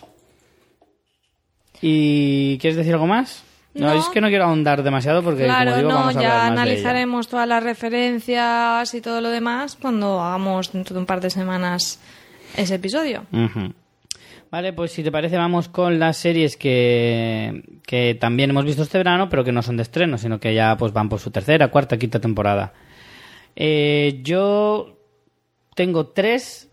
¿Y 1.82 2.58
quieres 2.58 2.76
decir 2.76 2.92
algo 2.92 3.08
más? 3.08 3.45
No, 3.76 3.88
No. 3.94 4.00
es 4.00 4.06
que 4.08 4.20
no 4.20 4.28
quiero 4.28 4.44
ahondar 4.44 4.82
demasiado 4.82 5.22
porque 5.22 5.44
claro, 5.44 5.72
como 5.72 5.76
digo 5.76 5.88
no, 5.90 5.96
vamos 5.96 6.16
a 6.16 6.20
ya 6.22 6.28
de 6.28 6.34
ella. 6.34 6.46
analizaremos 6.46 7.28
todas 7.28 7.46
las 7.46 7.62
referencias 7.62 8.94
y 8.94 9.00
todo 9.00 9.20
lo 9.20 9.28
demás 9.30 9.76
cuando 9.80 10.20
hagamos 10.20 10.72
dentro 10.72 10.94
de 10.94 11.00
un 11.00 11.06
par 11.06 11.20
de 11.20 11.30
semanas 11.30 12.00
ese 12.56 12.76
episodio. 12.76 13.24
Vale, 14.50 14.72
pues 14.72 14.92
si 14.92 15.02
te 15.02 15.10
parece 15.12 15.36
vamos 15.36 15.68
con 15.68 15.98
las 15.98 16.16
series 16.16 16.56
que, 16.56 17.62
que 17.86 18.16
también 18.18 18.50
hemos 18.50 18.64
visto 18.64 18.82
este 18.82 18.98
verano, 18.98 19.28
pero 19.28 19.44
que 19.44 19.52
no 19.52 19.60
son 19.62 19.76
de 19.76 19.82
estreno, 19.82 20.16
sino 20.18 20.38
que 20.40 20.54
ya 20.54 20.76
pues 20.76 20.92
van 20.92 21.08
por 21.08 21.18
su 21.20 21.30
tercera, 21.30 21.68
cuarta, 21.68 21.98
quinta 21.98 22.20
temporada. 22.20 22.72
Eh, 23.56 24.20
yo 24.22 24.98
tengo 25.74 26.06
tres 26.08 26.68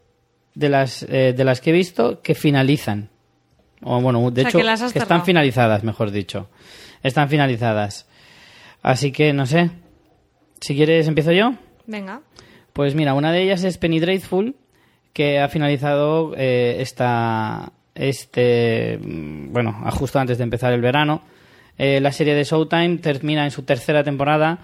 de 0.53 0.69
las, 0.69 1.03
eh, 1.09 1.33
de 1.35 1.43
las 1.43 1.61
que 1.61 1.71
he 1.71 1.73
visto 1.73 2.21
que 2.21 2.35
finalizan. 2.35 3.09
O 3.81 3.99
bueno, 3.99 4.19
de 4.31 4.45
O 4.45 4.49
sea, 4.49 4.61
hecho, 4.75 4.93
que 4.93 4.99
están 4.99 5.25
finalizadas, 5.25 5.83
mejor 5.83 6.11
dicho. 6.11 6.47
Están 7.03 7.29
finalizadas. 7.29 8.07
Así 8.81 9.11
que, 9.11 9.33
no 9.33 9.45
sé. 9.45 9.69
Si 10.61 10.75
quieres, 10.75 11.07
empiezo 11.07 11.31
yo. 11.31 11.53
Venga. 11.85 12.21
Pues 12.71 12.95
mira, 12.95 13.13
una 13.13 13.31
de 13.31 13.43
ellas 13.43 13.63
es 13.63 13.77
Penny 13.77 13.99
Dreadful, 13.99 14.55
que 15.13 15.39
ha 15.39 15.47
finalizado 15.47 16.33
eh, 16.35 16.77
esta, 16.79 17.71
este, 17.93 18.97
mm, 18.99 19.53
bueno, 19.53 19.73
justo 19.91 20.19
antes 20.19 20.37
de 20.37 20.43
empezar 20.43 20.73
el 20.73 20.81
verano. 20.81 21.21
Eh, 21.77 21.99
la 21.99 22.11
serie 22.11 22.33
de 22.33 22.43
Showtime 22.43 22.97
termina 22.97 23.45
en 23.45 23.51
su 23.51 23.63
tercera 23.63 24.03
temporada. 24.03 24.59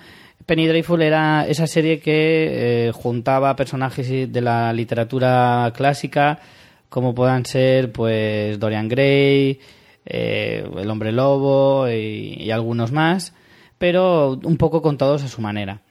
Penny 0.45 0.67
Dreadful 0.67 1.01
era 1.01 1.45
esa 1.47 1.67
serie 1.67 1.99
que 1.99 2.87
eh, 2.87 2.91
juntaba 2.91 3.55
personajes 3.55 4.31
de 4.31 4.41
la 4.41 4.73
literatura 4.73 5.71
clásica, 5.75 6.39
como 6.87 7.13
puedan 7.13 7.45
ser, 7.45 7.91
pues, 7.91 8.59
Dorian 8.59 8.87
Gray, 8.87 9.59
eh, 10.09 10.67
El 10.77 10.89
Hombre 10.89 11.11
Lobo 11.11 11.87
y, 11.89 12.49
algunos 12.51 12.91
más, 12.91 13.33
pero 13.77 14.39
un 14.43 14.57
poco 14.57 14.81
contados 14.81 15.23
a 15.23 15.27
su 15.27 15.41
manera. 15.41 15.81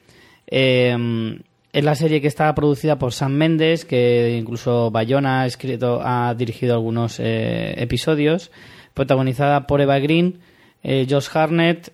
Eh, 0.46 1.38
es 1.72 1.84
la 1.84 1.94
serie 1.94 2.20
que 2.20 2.28
está 2.28 2.54
producida 2.54 2.98
por 2.98 3.12
Sam 3.12 3.32
Mendes, 3.32 3.84
que 3.84 4.36
incluso 4.38 4.90
Bayona 4.90 5.42
ha 5.42 5.46
escrito, 5.46 6.00
ha 6.02 6.34
dirigido 6.34 6.74
algunos 6.74 7.20
eh, 7.20 7.74
episodios, 7.76 8.50
protagonizada 8.94 9.66
por 9.66 9.80
Eva 9.80 9.98
Green, 9.98 10.40
eh, 10.82 11.06
Josh 11.08 11.28
Harnett, 11.32 11.92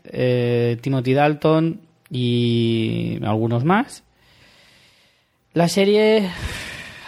Timothy 0.81 1.13
Dalton 1.13 1.81
y 2.11 3.19
algunos 3.25 3.65
más. 3.65 4.05
La 5.53 5.69
serie, 5.69 6.31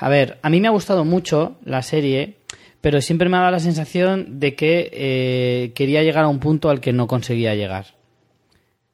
a 0.00 0.08
ver, 0.08 0.38
a 0.42 0.50
mí 0.50 0.60
me 0.60 0.68
ha 0.68 0.72
gustado 0.72 1.04
mucho 1.04 1.56
la 1.64 1.82
serie, 1.82 2.36
pero 2.80 3.00
siempre 3.00 3.28
me 3.28 3.36
ha 3.36 3.40
dado 3.40 3.52
la 3.52 3.60
sensación 3.60 4.38
de 4.40 4.54
que 4.54 4.90
eh, 4.92 5.72
quería 5.74 6.02
llegar 6.02 6.24
a 6.24 6.28
un 6.28 6.38
punto 6.38 6.70
al 6.70 6.80
que 6.80 6.92
no 6.92 7.06
conseguía 7.06 7.54
llegar. 7.54 7.86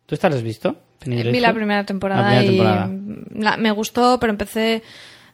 ¿Tú 0.07 0.15
esta 0.15 0.29
la 0.29 0.37
has 0.37 0.43
visto? 0.43 0.77
Vi 1.05 1.41
la 1.41 1.53
primera 1.53 1.85
temporada 1.85 2.23
La 2.23 2.29
primera 2.29 2.43
y 2.45 2.47
temporada. 2.49 2.91
la- 3.35 3.57
me 3.57 3.71
gustó, 3.73 4.19
pero 4.21 4.33
empecé 4.33 4.83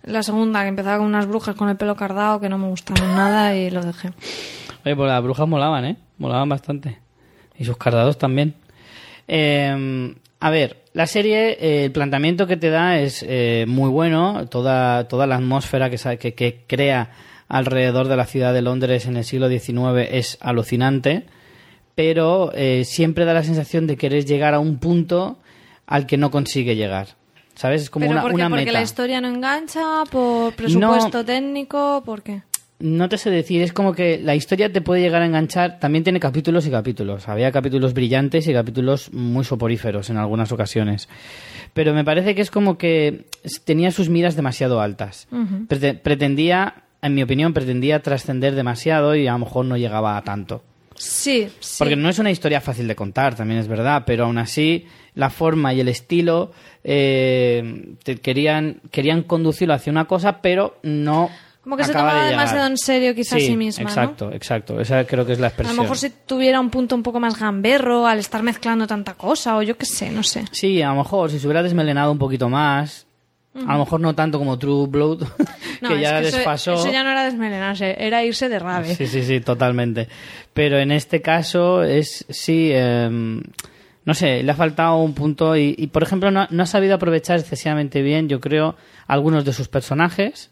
la 0.05 0.23
segunda, 0.23 0.63
que 0.63 0.69
empezaba 0.69 0.99
con 0.99 1.07
unas 1.07 1.27
brujas 1.27 1.55
con 1.57 1.69
el 1.69 1.77
pelo 1.77 1.95
cardado 1.97 2.41
que 2.41 2.49
no 2.49 2.57
me 2.59 2.69
gustaron 2.69 3.07
nada 3.15 3.55
y 3.55 3.71
lo 3.71 3.83
dejé. 3.85 4.11
Oye, 4.85 4.97
pues 4.97 5.09
las 5.09 5.23
brujas 5.23 5.47
molaban, 5.47 5.85
¿eh? 5.85 5.97
Molaban 6.19 6.49
bastante. 6.49 6.99
Y 7.59 7.65
sus 7.65 7.77
cardados 7.77 8.17
también. 8.17 8.55
Eh, 9.27 10.15
a 10.41 10.51
ver, 10.51 10.85
la 10.95 11.07
serie, 11.07 11.59
eh, 11.61 11.85
el 11.87 11.93
planteamiento 11.93 12.47
que 12.47 12.57
te 12.57 12.71
da 12.71 12.99
es 12.99 13.25
eh, 13.29 13.65
muy 13.69 13.91
bueno. 13.91 14.47
Toda, 14.49 15.07
toda 15.09 15.27
la 15.27 15.37
atmósfera 15.37 15.91
que, 15.91 15.99
que, 16.19 16.35
que 16.35 16.65
crea 16.67 17.11
alrededor 17.49 18.09
de 18.09 18.17
la 18.17 18.27
ciudad 18.27 18.53
de 18.55 18.63
Londres 18.63 19.07
en 19.07 19.17
el 19.17 19.25
siglo 19.25 19.49
XIX 19.49 20.09
es 20.11 20.39
alucinante. 20.41 21.25
pero 21.95 22.53
eh, 22.55 22.85
siempre 22.85 23.25
da 23.25 23.35
la 23.35 23.43
sensación 23.43 23.87
de 23.89 23.97
querer 23.97 24.25
llegar 24.25 24.55
a 24.55 24.61
un 24.61 24.79
punto 24.79 25.39
al 25.87 26.07
que 26.07 26.17
no 26.17 26.31
consigue 26.31 26.77
llegar. 26.77 27.09
¿Sabes? 27.57 27.83
Es 27.83 27.91
como 27.91 28.05
¿Pero 28.05 28.13
una, 28.13 28.23
por 28.23 28.31
qué? 28.31 28.37
una 28.37 28.51
¿Porque 28.51 28.71
la 28.71 28.83
historia 28.83 29.21
no 29.21 29.27
engancha? 29.29 30.05
¿Por 30.11 30.55
presupuesto 30.55 31.25
técnico? 31.25 32.03
¿Por 32.07 32.23
qué? 32.23 32.43
No 32.79 33.09
te 33.09 33.19
sé 33.19 33.31
decir, 33.31 33.63
es 33.63 33.73
como 33.73 33.93
que 33.93 34.21
la 34.23 34.37
historia 34.37 34.73
te 34.73 34.81
puede 34.81 35.01
llegar 35.01 35.23
a 35.23 35.27
enganchar, 35.27 35.81
también 35.81 36.05
tiene 36.05 36.21
capítulos 36.21 36.65
y 36.69 36.71
capítulos. 36.71 37.29
Había 37.29 37.51
capítulos 37.51 37.95
brillantes 37.95 38.47
y 38.47 38.53
capítulos 38.53 39.13
muy 39.13 39.43
soporíferos 39.45 40.09
en 40.11 40.19
algunas 40.19 40.53
ocasiones. 40.53 41.09
Pero 41.75 41.93
me 41.95 42.05
parece 42.05 42.37
que 42.37 42.43
es 42.43 42.53
como 42.53 42.79
que 42.79 43.25
tenía 43.65 43.91
sus 43.91 44.09
miras 44.09 44.37
demasiado 44.37 44.81
altas. 44.81 45.27
Prete- 45.69 45.95
pretendía, 46.01 46.85
en 47.03 47.15
mi 47.15 47.23
opinión, 47.23 47.53
pretendía 47.53 48.03
trascender 48.03 48.55
demasiado 48.55 49.15
y 49.15 49.27
a 49.27 49.33
lo 49.33 49.39
mejor 49.41 49.65
no 49.65 49.77
llegaba 49.77 50.17
a 50.17 50.23
tanto. 50.23 50.63
Sí, 50.97 51.49
sí. 51.61 51.77
Porque 51.79 51.95
no 51.95 52.09
es 52.09 52.19
una 52.19 52.31
historia 52.33 52.61
fácil 52.61 52.89
de 52.89 52.97
contar, 52.97 53.37
también 53.37 53.61
es 53.61 53.69
verdad, 53.69 54.03
pero 54.05 54.25
aún 54.25 54.37
así 54.39 54.87
la 55.15 55.31
forma 55.31 55.73
y 55.73 55.81
el 55.81 55.89
estilo 55.89 56.51
eh, 56.83 57.95
te 58.03 58.17
querían, 58.17 58.81
querían 58.91 59.23
conducirlo 59.23 59.75
hacia 59.75 59.91
una 59.93 60.07
cosa, 60.07 60.41
pero 60.43 60.79
no. 60.83 61.31
Como 61.63 61.77
que 61.77 61.85
se 61.85 61.91
acaba 61.91 62.11
tomaba 62.11 62.25
de 62.25 62.31
demasiado 62.33 62.67
en 62.67 62.79
serio 62.79 63.15
quizá 63.15 63.37
a 63.37 63.39
Sí, 63.41 63.47
sí 63.47 63.57
misma, 63.57 63.85
¿no? 63.85 63.89
Exacto, 63.91 64.33
exacto. 64.33 64.81
Esa 64.81 65.05
creo 65.05 65.27
que 65.27 65.33
es 65.35 65.39
la 65.39 65.47
A 65.47 65.51
expresión. 65.51 65.77
lo 65.77 65.83
mejor 65.83 65.99
si 65.99 66.11
tuviera 66.11 66.59
un 66.61 66.71
punto 66.71 66.95
un 66.95 67.03
poco 67.03 67.21
más 67.21 67.39
gamberro 67.39 68.07
al 68.07 68.19
estar 68.19 68.43
mezclando 68.43 68.87
tanta 68.87 69.15
cosa 69.15 69.57
o 69.57 69.63
yo 69.63 69.77
qué 69.77 69.85
sé, 69.87 70.11
no 70.11 70.23
sé. 70.23 70.45
Sí, 70.51 70.81
a 70.83 70.89
lo 70.89 70.97
mejor 70.97 71.31
si 71.31 71.39
se 71.39 71.47
hubiera 71.47 71.63
desmelenado 71.63 72.11
un 72.11 72.19
poquito 72.19 72.49
más, 72.49 73.07
a 73.67 73.73
lo 73.75 73.79
mejor 73.81 74.01
no 74.01 74.15
tanto 74.15 74.39
como 74.39 74.59
True 74.59 74.87
Blood, 74.89 75.23
No, 75.81 75.89
que 75.91 75.95
es 75.97 76.01
ya 76.03 76.21
que 76.21 76.29
eso- 76.29 76.37
desfasó. 76.37 76.75
Eso, 76.75 76.91
ya 76.93 77.03
no 77.05 77.11
era 77.11 77.25
desmelenarse, 77.25 77.97
era 77.99 78.23
irse 78.25 78.49
de 78.49 78.59
rave. 78.59 78.95
Sí, 78.95 79.07
sí, 79.07 79.23
sí, 79.23 79.41
totalmente. 79.41 80.09
Pero 80.53 80.79
en 80.79 80.91
este 80.93 81.23
caso 81.23 81.83
es, 81.83 82.25
sí, 82.29 82.71
em, 82.73 83.41
no 84.05 84.15
sé, 84.15 84.43
le 84.43 84.51
ha 84.53 84.55
faltado 84.57 84.97
un 84.99 85.15
punto 85.15 85.57
y, 85.57 85.75
y, 85.79 85.87
por 85.89 86.03
ejemplo, 86.03 86.31
no, 86.31 86.47
no 86.51 86.63
ha 86.63 86.67
sabido 86.67 86.95
aprovechar 86.95 87.39
excesivamente 87.39 88.03
bien, 88.03 88.29
yo 88.29 88.41
creo, 88.41 88.75
algunos 89.07 89.45
de 89.45 89.53
sus 89.53 89.69
personajes. 89.69 90.51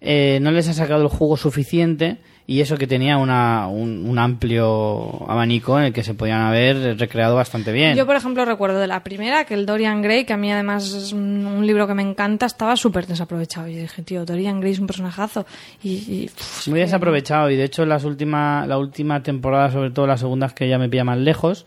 Eh, 0.00 0.38
no 0.40 0.50
les 0.50 0.66
ha 0.68 0.72
sacado 0.72 1.02
el 1.02 1.08
jugo 1.08 1.36
suficiente 1.36 2.18
y 2.50 2.60
eso 2.62 2.76
que 2.76 2.88
tenía 2.88 3.16
una, 3.16 3.68
un, 3.68 4.04
un 4.08 4.18
amplio 4.18 5.24
abanico 5.30 5.78
en 5.78 5.84
el 5.84 5.92
que 5.92 6.02
se 6.02 6.14
podían 6.14 6.40
haber 6.40 6.98
recreado 6.98 7.36
bastante 7.36 7.70
bien. 7.70 7.96
Yo, 7.96 8.06
por 8.06 8.16
ejemplo, 8.16 8.44
recuerdo 8.44 8.80
de 8.80 8.88
la 8.88 9.04
primera, 9.04 9.44
que 9.44 9.54
el 9.54 9.66
Dorian 9.66 10.02
Gray, 10.02 10.24
que 10.24 10.32
a 10.32 10.36
mí 10.36 10.50
además 10.50 10.92
es 10.92 11.12
un, 11.12 11.46
un 11.46 11.64
libro 11.64 11.86
que 11.86 11.94
me 11.94 12.02
encanta, 12.02 12.46
estaba 12.46 12.74
súper 12.74 13.06
desaprovechado. 13.06 13.68
Y 13.68 13.76
dije, 13.76 14.02
tío, 14.02 14.24
Dorian 14.24 14.58
Gray 14.58 14.72
es 14.72 14.80
un 14.80 14.88
personajazo. 14.88 15.46
Y, 15.80 15.90
y, 16.08 16.26
pff, 16.26 16.66
Muy 16.66 16.80
desaprovechado 16.80 17.50
y 17.50 17.56
de 17.56 17.62
hecho 17.62 17.86
las 17.86 18.02
última, 18.02 18.66
la 18.66 18.78
última 18.78 19.22
temporada, 19.22 19.70
sobre 19.70 19.92
todo 19.92 20.08
las 20.08 20.18
segundas 20.18 20.52
que 20.52 20.68
ya 20.68 20.76
me 20.76 20.88
pilla 20.88 21.04
más 21.04 21.18
lejos, 21.18 21.66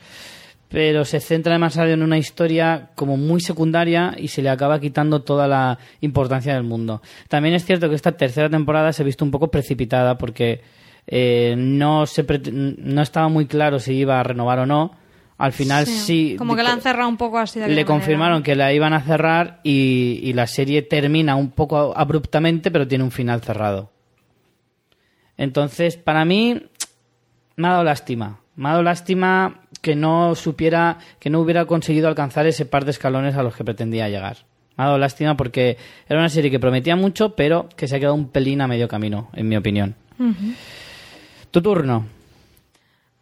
pero 0.74 1.06
se 1.06 1.20
centra 1.20 1.54
demasiado 1.54 1.92
en 1.92 2.02
una 2.02 2.18
historia 2.18 2.90
como 2.96 3.16
muy 3.16 3.40
secundaria 3.42 4.16
y 4.18 4.30
se 4.30 4.42
le 4.42 4.50
acaba 4.50 4.80
quitando 4.80 5.22
toda 5.22 5.48
la 5.48 5.78
importancia 6.02 6.56
del 6.56 6.64
mundo. 6.64 7.00
También 7.30 7.54
es 7.54 7.64
cierto 7.64 7.88
que 7.90 7.96
esta 7.96 8.14
tercera 8.14 8.50
temporada 8.50 8.92
se 8.92 9.04
ha 9.04 9.06
visto 9.06 9.24
un 9.24 9.30
poco 9.30 9.52
precipitada 9.52 10.18
porque 10.18 10.62
eh, 11.06 11.54
no, 11.56 12.08
se 12.08 12.26
prete- 12.26 12.52
no 12.52 13.04
estaba 13.04 13.28
muy 13.30 13.46
claro 13.46 13.78
si 13.78 13.94
iba 13.94 14.20
a 14.20 14.24
renovar 14.24 14.58
o 14.58 14.66
no. 14.66 14.96
Al 15.38 15.52
final 15.52 15.86
sí. 15.86 16.34
Como 16.40 16.56
que 16.56 16.64
la 16.64 16.72
han 16.74 16.82
cerrado 16.82 17.08
un 17.08 17.18
poco 17.18 17.38
así 17.38 17.60
de 17.60 17.66
Le 17.68 17.74
manera. 17.74 17.86
confirmaron 17.88 18.42
que 18.42 18.56
la 18.56 18.74
iban 18.74 18.94
a 18.94 19.02
cerrar 19.02 19.60
y, 19.64 20.22
y 20.24 20.34
la 20.34 20.48
serie 20.48 20.82
termina 20.82 21.36
un 21.36 21.52
poco 21.52 21.94
abruptamente, 21.96 22.72
pero 22.72 22.88
tiene 22.88 23.04
un 23.04 23.12
final 23.12 23.42
cerrado. 23.42 23.92
Entonces, 25.38 25.98
para 25.98 26.26
mí, 26.26 26.64
me 27.58 27.68
ha 27.68 27.72
dado 27.72 27.84
lástima. 27.84 28.40
Me 28.56 28.70
ha 28.70 28.72
dado 28.72 28.84
lástima 28.84 29.60
que 29.84 29.96
no 29.96 30.34
supiera, 30.34 30.98
que 31.20 31.30
no 31.30 31.42
hubiera 31.42 31.66
conseguido 31.66 32.08
alcanzar 32.08 32.48
ese 32.48 32.66
par 32.66 32.86
de 32.86 32.92
escalones 32.92 33.36
a 33.36 33.44
los 33.44 33.54
que 33.54 33.66
pretendía 33.66 34.08
llegar. 34.08 34.38
Me 34.78 34.86
ha 34.86 34.88
dado 34.88 34.98
lástima 34.98 35.36
porque 35.36 35.78
era 36.08 36.20
una 36.20 36.30
serie 36.30 36.50
que 36.50 36.60
prometía 36.60 36.96
mucho, 36.96 37.36
pero 37.36 37.68
que 37.76 37.90
se 37.90 37.98
ha 37.98 38.00
quedado 38.00 38.16
un 38.16 38.30
pelín 38.30 38.62
a 38.62 38.68
medio 38.68 38.88
camino, 38.88 39.30
en 39.34 39.50
mi 39.50 39.58
opinión. 39.58 39.94
Tu 41.52 41.62
turno. 41.62 42.06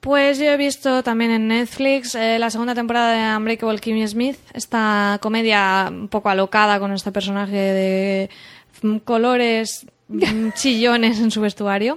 Pues 0.02 0.38
yo 0.38 0.46
he 0.46 0.58
visto 0.58 1.02
también 1.02 1.32
en 1.32 1.48
Netflix 1.48 2.14
eh, 2.14 2.38
la 2.38 2.52
segunda 2.52 2.76
temporada 2.76 3.32
de 3.32 3.38
Unbreakable 3.38 3.80
Kimmy 3.80 4.08
Smith, 4.08 4.38
esta 4.54 5.18
comedia 5.20 5.88
un 5.90 6.10
poco 6.10 6.30
alocada 6.30 6.80
con 6.80 6.92
este 6.92 7.12
personaje 7.12 7.56
de 7.56 8.30
mm, 8.84 8.98
colores 8.98 9.88
mm, 10.10 10.50
chillones 10.54 11.20
en 11.20 11.32
su 11.32 11.42
vestuario. 11.42 11.96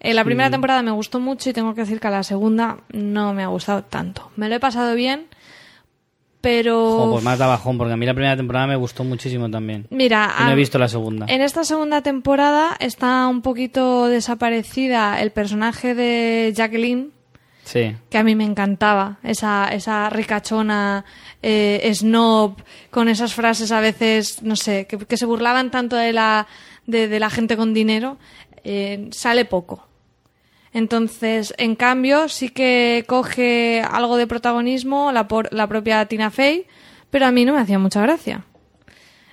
Eh, 0.00 0.14
la 0.14 0.24
primera 0.24 0.50
temporada 0.50 0.82
me 0.82 0.90
gustó 0.92 1.20
mucho 1.20 1.50
y 1.50 1.52
tengo 1.52 1.74
que 1.74 1.82
decir 1.82 2.00
que 2.00 2.08
la 2.08 2.22
segunda 2.22 2.78
no 2.92 3.34
me 3.34 3.42
ha 3.42 3.48
gustado 3.48 3.84
tanto. 3.84 4.30
Me 4.36 4.48
lo 4.48 4.54
he 4.54 4.60
pasado 4.60 4.94
bien, 4.94 5.26
pero... 6.40 6.96
Jo, 6.98 7.10
pues 7.12 7.24
más 7.24 7.38
bajón, 7.38 7.76
porque 7.76 7.92
a 7.92 7.96
mí 7.98 8.06
la 8.06 8.14
primera 8.14 8.36
temporada 8.36 8.66
me 8.66 8.76
gustó 8.76 9.04
muchísimo 9.04 9.50
también. 9.50 9.86
Mira, 9.90 10.34
Y 10.40 10.44
no 10.44 10.52
he 10.52 10.54
visto 10.54 10.78
la 10.78 10.88
segunda. 10.88 11.26
en 11.28 11.42
esta 11.42 11.64
segunda 11.64 12.00
temporada 12.02 12.76
está 12.80 13.26
un 13.28 13.42
poquito 13.42 14.06
desaparecida 14.06 15.20
el 15.20 15.32
personaje 15.32 15.94
de 15.94 16.52
Jacqueline, 16.56 17.12
Sí. 17.62 17.94
que 18.08 18.16
a 18.18 18.24
mí 18.24 18.34
me 18.34 18.44
encantaba, 18.44 19.18
esa, 19.22 19.68
esa 19.68 20.08
ricachona 20.08 21.04
eh, 21.42 21.88
snob, 21.94 22.56
con 22.90 23.08
esas 23.08 23.34
frases 23.34 23.70
a 23.70 23.80
veces, 23.80 24.42
no 24.42 24.56
sé, 24.56 24.86
que, 24.86 24.96
que 24.96 25.16
se 25.18 25.26
burlaban 25.26 25.70
tanto 25.70 25.94
de 25.94 26.12
la, 26.14 26.46
de, 26.86 27.06
de 27.06 27.20
la 27.20 27.28
gente 27.28 27.56
con 27.58 27.74
dinero, 27.74 28.16
eh, 28.64 29.08
sale 29.12 29.44
poco. 29.44 29.86
Entonces, 30.72 31.52
en 31.58 31.74
cambio, 31.74 32.28
sí 32.28 32.48
que 32.50 33.04
coge 33.08 33.82
algo 33.82 34.16
de 34.16 34.26
protagonismo 34.26 35.10
la, 35.12 35.26
por- 35.28 35.52
la 35.52 35.66
propia 35.66 36.04
Tina 36.06 36.30
Fey, 36.30 36.66
pero 37.10 37.26
a 37.26 37.32
mí 37.32 37.44
no 37.44 37.54
me 37.54 37.60
hacía 37.60 37.78
mucha 37.78 38.00
gracia. 38.02 38.44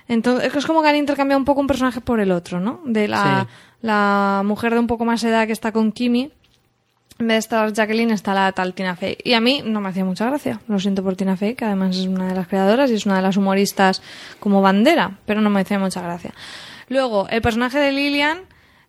Entonces, 0.08 0.54
es 0.54 0.66
como 0.66 0.82
que 0.82 0.88
han 0.88 0.96
intercambiado 0.96 1.38
un 1.38 1.44
poco 1.44 1.60
un 1.60 1.66
personaje 1.66 2.00
por 2.00 2.18
el 2.20 2.32
otro, 2.32 2.60
¿no? 2.60 2.80
De 2.84 3.06
la, 3.08 3.46
Sí. 3.48 3.54
la 3.82 4.42
mujer 4.44 4.72
de 4.72 4.80
un 4.80 4.86
poco 4.86 5.04
más 5.04 5.22
edad 5.22 5.46
que 5.46 5.52
está 5.52 5.70
con 5.70 5.92
Kimi, 5.92 6.32
en 7.20 7.26
vez 7.26 7.34
de 7.34 7.38
estar 7.38 7.72
Jacqueline 7.72 8.10
está 8.12 8.32
la 8.32 8.50
tal 8.52 8.74
Tina 8.74 8.96
Fey. 8.96 9.18
Y 9.22 9.34
a 9.34 9.40
mí 9.40 9.62
no 9.64 9.80
me 9.80 9.90
hacía 9.90 10.04
mucha 10.04 10.26
gracia. 10.26 10.60
Lo 10.66 10.78
siento 10.80 11.02
por 11.02 11.14
Tina 11.16 11.36
Fey, 11.36 11.54
que 11.54 11.64
además 11.66 11.96
es 11.96 12.06
una 12.06 12.28
de 12.28 12.34
las 12.34 12.48
creadoras 12.48 12.90
y 12.90 12.94
es 12.94 13.06
una 13.06 13.16
de 13.16 13.22
las 13.22 13.36
humoristas 13.36 14.02
como 14.40 14.62
bandera, 14.62 15.18
pero 15.26 15.40
no 15.40 15.50
me 15.50 15.60
hacía 15.60 15.78
mucha 15.78 16.00
gracia. 16.00 16.32
Luego, 16.88 17.28
el 17.28 17.42
personaje 17.42 17.78
de 17.78 17.92
Lilian 17.92 18.40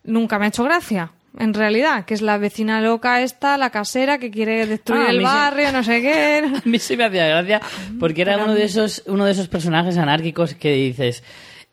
nunca 0.03 0.39
me 0.39 0.45
ha 0.45 0.47
hecho 0.49 0.63
gracia. 0.63 1.11
En 1.39 1.53
realidad, 1.53 2.03
que 2.05 2.13
es 2.13 2.21
la 2.21 2.37
vecina 2.37 2.81
loca 2.81 3.21
esta, 3.21 3.57
la 3.57 3.69
casera 3.69 4.17
que 4.19 4.29
quiere 4.29 4.65
destruir 4.67 5.01
Ah, 5.01 5.07
a 5.07 5.11
el 5.11 5.21
barrio, 5.21 5.71
no 5.71 5.83
sé 5.83 6.01
qué. 6.01 6.43
A 6.65 6.67
mí 6.67 6.77
sí 6.79 6.97
me 6.97 7.05
hacía 7.05 7.27
gracia 7.27 7.61
porque 7.99 8.21
era 8.21 8.37
uno 8.37 8.53
de 8.53 8.65
esos 8.65 9.03
uno 9.07 9.25
de 9.25 9.31
esos 9.31 9.47
personajes 9.47 9.97
anárquicos 9.97 10.53
que 10.53 10.73
dices 10.73 11.23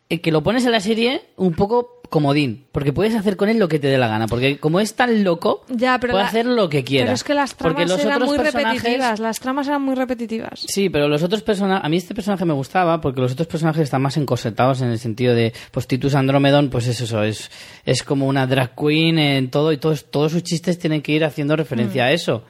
eh, 0.09 0.21
que 0.21 0.31
lo 0.31 0.41
pones 0.41 0.65
en 0.65 0.71
la 0.71 0.79
serie 0.79 1.21
un 1.35 1.53
poco 1.53 1.96
comodín, 2.09 2.65
porque 2.71 2.93
puedes 2.93 3.15
hacer 3.15 3.37
con 3.37 3.49
él 3.49 3.57
lo 3.59 3.67
que 3.67 3.79
te 3.79 3.87
dé 3.87 3.97
la 3.97 4.07
gana, 4.07 4.27
porque 4.27 4.57
como 4.59 4.79
es 4.79 4.95
tan 4.95 5.23
loco, 5.23 5.65
Ya, 5.69 5.99
pero 5.99 6.11
puede 6.13 6.23
la- 6.23 6.29
hacer 6.29 6.45
lo 6.45 6.69
que 6.69 6.83
quiera. 6.83 7.05
Pero 7.05 7.15
es 7.15 7.23
que 7.23 7.33
las 7.33 7.53
porque 7.53 7.85
tramas 7.85 7.89
los 7.91 7.99
eran 8.01 8.15
otros 8.15 8.29
muy 8.29 8.37
personajes- 8.37 8.81
repetitivas. 8.83 9.19
Las 9.19 9.39
tramas 9.39 9.67
eran 9.67 9.81
muy 9.81 9.95
repetitivas. 9.95 10.65
Sí, 10.67 10.89
pero 10.89 11.07
los 11.07 11.23
otros 11.23 11.41
personajes, 11.43 11.85
a 11.85 11.89
mí 11.89 11.97
este 11.97 12.15
personaje 12.15 12.45
me 12.45 12.53
gustaba 12.53 12.99
porque 13.01 13.21
los 13.21 13.31
otros 13.33 13.47
personajes 13.47 13.83
están 13.83 14.01
más 14.01 14.17
encorsetados 14.17 14.81
en 14.81 14.89
el 14.89 14.99
sentido 14.99 15.35
de, 15.35 15.53
pues 15.71 15.87
Titus 15.87 16.15
Andromedon, 16.15 16.69
pues 16.69 16.87
es 16.87 17.01
eso, 17.01 17.23
es, 17.23 17.51
es 17.85 18.03
como 18.03 18.27
una 18.27 18.47
drag 18.47 18.75
queen 18.75 19.19
en 19.19 19.49
todo 19.51 19.71
y 19.71 19.77
todos, 19.77 20.05
todos 20.11 20.31
sus 20.31 20.43
chistes 20.43 20.79
tienen 20.79 21.01
que 21.01 21.11
ir 21.11 21.23
haciendo 21.25 21.55
referencia 21.55 22.03
Mm. 22.03 22.07
a 22.07 22.11
eso. 22.11 22.43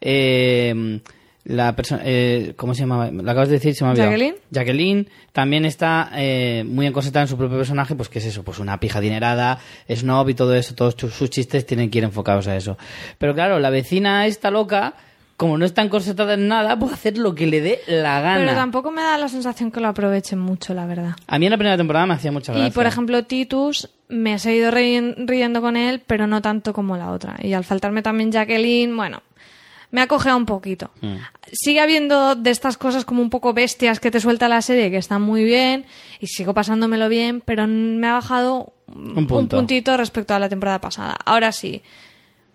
Eh, 0.00 1.00
la 1.44 1.74
persona, 1.74 2.02
eh, 2.04 2.54
¿cómo 2.56 2.74
se 2.74 2.80
llamaba? 2.82 3.10
Lo 3.10 3.22
acabas 3.30 3.48
de 3.48 3.54
decir, 3.54 3.74
se 3.74 3.84
me 3.84 3.88
ha 3.88 3.90
olvidado. 3.92 4.10
Jacqueline. 4.10 4.36
Jacqueline 4.50 5.08
también 5.32 5.64
está 5.64 6.10
eh, 6.14 6.64
muy 6.66 6.86
encorsetada 6.86 7.22
en 7.22 7.28
su 7.28 7.36
propio 7.36 7.56
personaje, 7.56 7.94
pues 7.94 8.08
que 8.08 8.18
es 8.18 8.26
eso, 8.26 8.42
pues 8.42 8.58
una 8.58 8.78
pija 8.78 8.98
adinerada, 8.98 9.58
snob 9.88 10.28
y 10.28 10.34
todo 10.34 10.54
eso, 10.54 10.74
todos 10.74 10.94
sus 10.94 11.30
chistes 11.30 11.64
tienen 11.64 11.90
que 11.90 11.98
ir 11.98 12.04
enfocados 12.04 12.46
a 12.46 12.56
eso. 12.56 12.76
Pero 13.18 13.34
claro, 13.34 13.58
la 13.58 13.70
vecina 13.70 14.26
esta 14.26 14.50
loca, 14.50 14.94
como 15.38 15.56
no 15.56 15.64
está 15.64 15.80
encorsetada 15.80 16.34
en 16.34 16.46
nada, 16.48 16.78
puede 16.78 16.92
hacer 16.92 17.16
lo 17.16 17.34
que 17.34 17.46
le 17.46 17.62
dé 17.62 17.80
la 17.86 18.20
gana. 18.20 18.40
Pero 18.40 18.52
tampoco 18.52 18.90
me 18.90 19.00
da 19.00 19.16
la 19.16 19.28
sensación 19.28 19.70
que 19.70 19.80
lo 19.80 19.88
aprovechen 19.88 20.38
mucho, 20.38 20.74
la 20.74 20.84
verdad. 20.84 21.12
A 21.26 21.38
mí 21.38 21.46
en 21.46 21.50
la 21.52 21.56
primera 21.56 21.78
temporada 21.78 22.04
me 22.04 22.14
hacía 22.14 22.30
mucha 22.30 22.52
gracia. 22.52 22.68
Y 22.68 22.70
por 22.70 22.84
ejemplo, 22.84 23.24
Titus, 23.24 23.88
me 24.08 24.34
he 24.34 24.38
seguido 24.38 24.70
riendo 24.70 25.62
con 25.62 25.78
él, 25.78 26.02
pero 26.06 26.26
no 26.26 26.42
tanto 26.42 26.74
como 26.74 26.98
la 26.98 27.10
otra. 27.10 27.36
Y 27.40 27.54
al 27.54 27.64
faltarme 27.64 28.02
también 28.02 28.30
Jacqueline, 28.30 28.94
bueno, 28.94 29.22
me 29.90 30.00
ha 30.00 30.06
cojeado 30.06 30.38
un 30.38 30.46
poquito. 30.46 30.90
Mm. 31.00 31.16
Sigue 31.52 31.80
habiendo 31.80 32.34
de 32.34 32.50
estas 32.50 32.76
cosas 32.76 33.04
como 33.04 33.22
un 33.22 33.30
poco 33.30 33.52
bestias 33.52 34.00
que 34.00 34.10
te 34.10 34.20
suelta 34.20 34.48
la 34.48 34.62
serie, 34.62 34.90
que 34.90 34.96
están 34.96 35.22
muy 35.22 35.44
bien, 35.44 35.84
y 36.20 36.28
sigo 36.28 36.54
pasándomelo 36.54 37.08
bien, 37.08 37.42
pero 37.44 37.66
me 37.66 38.06
ha 38.06 38.14
bajado 38.14 38.72
Un 38.94 39.26
puntito 39.26 39.96
respecto 39.96 40.34
a 40.34 40.38
la 40.38 40.48
temporada 40.48 40.80
pasada. 40.80 41.16
Ahora 41.24 41.52
sí, 41.52 41.82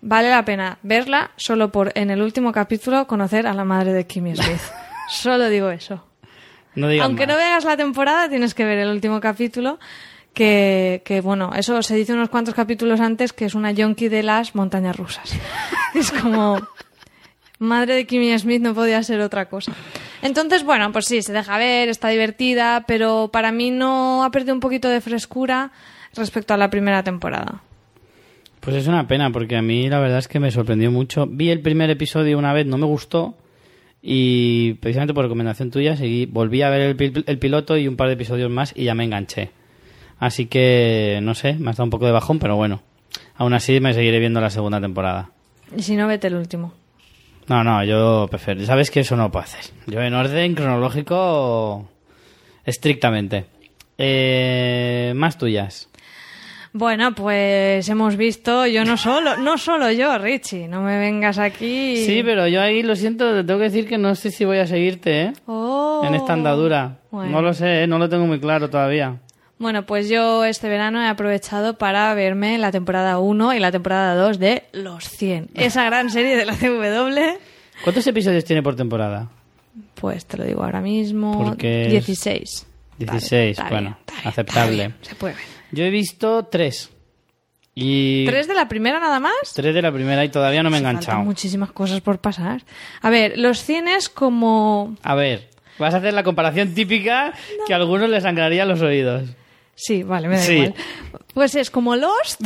vale 0.01 0.29
la 0.29 0.45
pena 0.45 0.77
verla 0.83 1.31
solo 1.35 1.71
por 1.71 1.91
en 1.95 2.09
el 2.09 2.21
último 2.21 2.51
capítulo 2.51 3.07
conocer 3.07 3.47
a 3.47 3.53
la 3.53 3.65
madre 3.65 3.91
de 3.91 4.07
Kimmy 4.07 4.35
Smith. 4.35 4.61
solo 5.09 5.49
digo 5.49 5.69
eso. 5.69 6.03
No 6.75 6.87
Aunque 7.01 7.25
más. 7.25 7.35
no 7.35 7.39
veas 7.39 7.63
la 7.63 7.77
temporada, 7.77 8.29
tienes 8.29 8.53
que 8.53 8.65
ver 8.65 8.79
el 8.79 8.89
último 8.89 9.19
capítulo. 9.19 9.79
Que, 10.33 11.01
que, 11.05 11.21
bueno, 11.21 11.51
eso 11.55 11.81
se 11.81 11.95
dice 11.95 12.11
unos 12.11 12.27
cuantos 12.27 12.53
capítulos 12.53 12.99
antes 12.99 13.31
que 13.31 13.45
es 13.45 13.55
una 13.55 13.71
yonki 13.71 14.09
de 14.09 14.21
las 14.21 14.53
montañas 14.53 14.97
rusas. 14.97 15.33
es 15.93 16.11
como. 16.11 16.59
Madre 17.59 17.95
de 17.95 18.05
Kimmy 18.05 18.37
Smith 18.37 18.61
no 18.61 18.73
podía 18.73 19.01
ser 19.03 19.21
otra 19.21 19.45
cosa. 19.47 19.73
Entonces, 20.21 20.63
bueno, 20.63 20.91
pues 20.91 21.05
sí, 21.05 21.21
se 21.21 21.31
deja 21.33 21.57
ver, 21.57 21.87
está 21.89 22.09
divertida, 22.09 22.83
pero 22.87 23.29
para 23.31 23.51
mí 23.51 23.71
no 23.71 24.23
ha 24.23 24.31
perdido 24.31 24.53
un 24.53 24.59
poquito 24.59 24.89
de 24.89 24.99
frescura 25.01 25.71
respecto 26.15 26.53
a 26.53 26.57
la 26.57 26.69
primera 26.69 27.03
temporada. 27.03 27.61
Pues 28.59 28.75
es 28.77 28.87
una 28.87 29.07
pena, 29.07 29.29
porque 29.31 29.55
a 29.55 29.61
mí 29.61 29.87
la 29.89 29.99
verdad 29.99 30.17
es 30.19 30.27
que 30.27 30.39
me 30.39 30.51
sorprendió 30.51 30.91
mucho. 30.91 31.27
Vi 31.27 31.49
el 31.51 31.61
primer 31.61 31.89
episodio 31.91 32.37
una 32.37 32.51
vez, 32.51 32.65
no 32.65 32.77
me 32.77 32.85
gustó, 32.87 33.35
y 34.01 34.73
precisamente 34.75 35.13
por 35.13 35.23
recomendación 35.25 35.71
tuya 35.71 35.95
seguí, 35.95 36.25
volví 36.25 36.61
a 36.61 36.69
ver 36.69 36.81
el, 36.81 36.97
pil- 36.97 37.23
el 37.27 37.39
piloto 37.39 37.77
y 37.77 37.87
un 37.87 37.95
par 37.95 38.07
de 38.07 38.13
episodios 38.15 38.49
más 38.51 38.73
y 38.75 38.83
ya 38.85 38.95
me 38.95 39.03
enganché. 39.03 39.51
Así 40.17 40.45
que, 40.47 41.19
no 41.21 41.35
sé, 41.35 41.53
me 41.53 41.67
ha 41.67 41.71
estado 41.71 41.85
un 41.85 41.89
poco 41.91 42.05
de 42.05 42.11
bajón, 42.11 42.39
pero 42.39 42.55
bueno. 42.55 42.81
Aún 43.35 43.53
así 43.53 43.79
me 43.79 43.93
seguiré 43.93 44.19
viendo 44.19 44.41
la 44.41 44.49
segunda 44.49 44.79
temporada. 44.81 45.29
Y 45.75 45.83
si 45.83 45.95
no, 45.95 46.07
vete 46.07 46.27
el 46.27 46.35
último. 46.35 46.73
No, 47.47 47.63
no, 47.63 47.83
yo 47.83 48.27
prefiero. 48.29 48.65
Sabes 48.65 48.89
que 48.89 49.01
eso 49.01 49.15
no 49.15 49.31
puedo 49.31 49.43
hacer. 49.43 49.65
Yo 49.87 50.01
en 50.01 50.13
orden 50.13 50.55
cronológico, 50.55 51.87
estrictamente. 52.63 53.45
Eh, 53.97 55.13
más 55.15 55.37
tuyas. 55.37 55.89
Bueno, 56.77 57.15
pues 57.15 57.87
hemos 57.87 58.17
visto, 58.17 58.67
yo 58.67 58.83
no 58.83 58.97
solo, 58.97 59.37
no 59.37 59.57
solo 59.57 59.89
yo, 59.91 60.17
Richie, 60.17 60.67
no 60.67 60.81
me 60.81 60.99
vengas 60.99 61.39
aquí. 61.39 62.03
Sí, 62.05 62.21
pero 62.21 62.49
yo 62.49 62.61
ahí 62.61 62.83
lo 62.83 62.97
siento, 62.97 63.33
te 63.33 63.45
tengo 63.45 63.59
que 63.59 63.69
decir 63.69 63.87
que 63.87 63.97
no 63.97 64.13
sé 64.13 64.29
si 64.29 64.43
voy 64.43 64.57
a 64.57 64.67
seguirte, 64.67 65.21
¿eh? 65.21 65.33
Oh. 65.45 66.03
En 66.05 66.15
esta 66.15 66.33
andadura. 66.33 66.97
Bueno. 67.11 67.31
No 67.31 67.41
lo 67.41 67.53
sé, 67.53 67.83
¿eh? 67.83 67.87
no 67.87 67.97
lo 67.97 68.09
tengo 68.09 68.25
muy 68.25 68.41
claro 68.41 68.69
todavía. 68.69 69.21
Bueno, 69.57 69.85
pues 69.85 70.09
yo 70.09 70.43
este 70.43 70.67
verano 70.67 71.01
he 71.01 71.07
aprovechado 71.07 71.77
para 71.77 72.13
verme 72.13 72.57
la 72.57 72.71
temporada 72.71 73.19
1 73.19 73.53
y 73.53 73.59
la 73.59 73.71
temporada 73.71 74.13
2 74.15 74.37
de 74.39 74.63
Los 74.73 75.05
100. 75.09 75.49
Esa 75.55 75.85
gran 75.85 76.09
serie 76.09 76.35
de 76.35 76.45
la 76.45 76.55
CW, 76.55 77.39
¿Cuántos 77.83 78.05
episodios 78.07 78.43
tiene 78.43 78.61
por 78.63 78.75
temporada? 78.75 79.29
pues 79.95 80.25
te 80.25 80.37
lo 80.37 80.43
digo 80.45 80.63
ahora 80.63 80.81
mismo, 80.81 81.41
Porque 81.43 81.83
es 81.85 81.91
16. 82.05 82.65
16, 82.97 83.49
Está 83.51 83.63
bien, 83.63 83.69
bueno, 83.83 83.97
bien, 84.07 84.27
aceptable. 84.27 84.93
se 85.01 85.15
puede 85.15 85.33
ver. 85.35 85.43
Yo 85.71 85.83
he 85.83 85.89
visto 85.89 86.45
tres. 86.45 86.91
Y 87.77 88.25
¿Tres 88.25 88.47
de 88.47 88.53
la 88.53 88.69
primera 88.69 89.01
nada 89.01 89.19
más? 89.19 89.33
tres 89.53 89.73
de 89.73 89.81
la 89.81 89.91
primera 89.91 90.23
y 90.23 90.29
todavía 90.29 90.63
no 90.63 90.69
me 90.69 90.77
he 90.77 90.79
enganchado. 90.79 91.19
muchísimas 91.23 91.71
cosas 91.73 91.99
por 91.99 92.19
pasar. 92.19 92.61
A 93.01 93.09
ver, 93.09 93.37
Los 93.37 93.59
100 93.63 93.89
es 93.89 94.07
como... 94.07 94.95
A 95.03 95.13
ver, 95.15 95.49
vas 95.77 95.93
a 95.93 95.97
hacer 95.97 96.13
la 96.13 96.23
comparación 96.23 96.73
típica 96.73 97.33
que 97.67 97.73
a 97.73 97.75
algunos 97.77 98.09
les 98.09 98.23
sangraría 98.23 98.65
los 98.65 98.81
oídos. 98.81 99.23
Sí, 99.75 100.03
vale, 100.03 100.29
me 100.29 100.37
da 100.37 100.41
Sí. 100.41 100.53
igual. 100.53 100.73
Pues 101.33 101.53
es 101.55 101.69
como 101.69 101.97
Lost, 101.97 102.39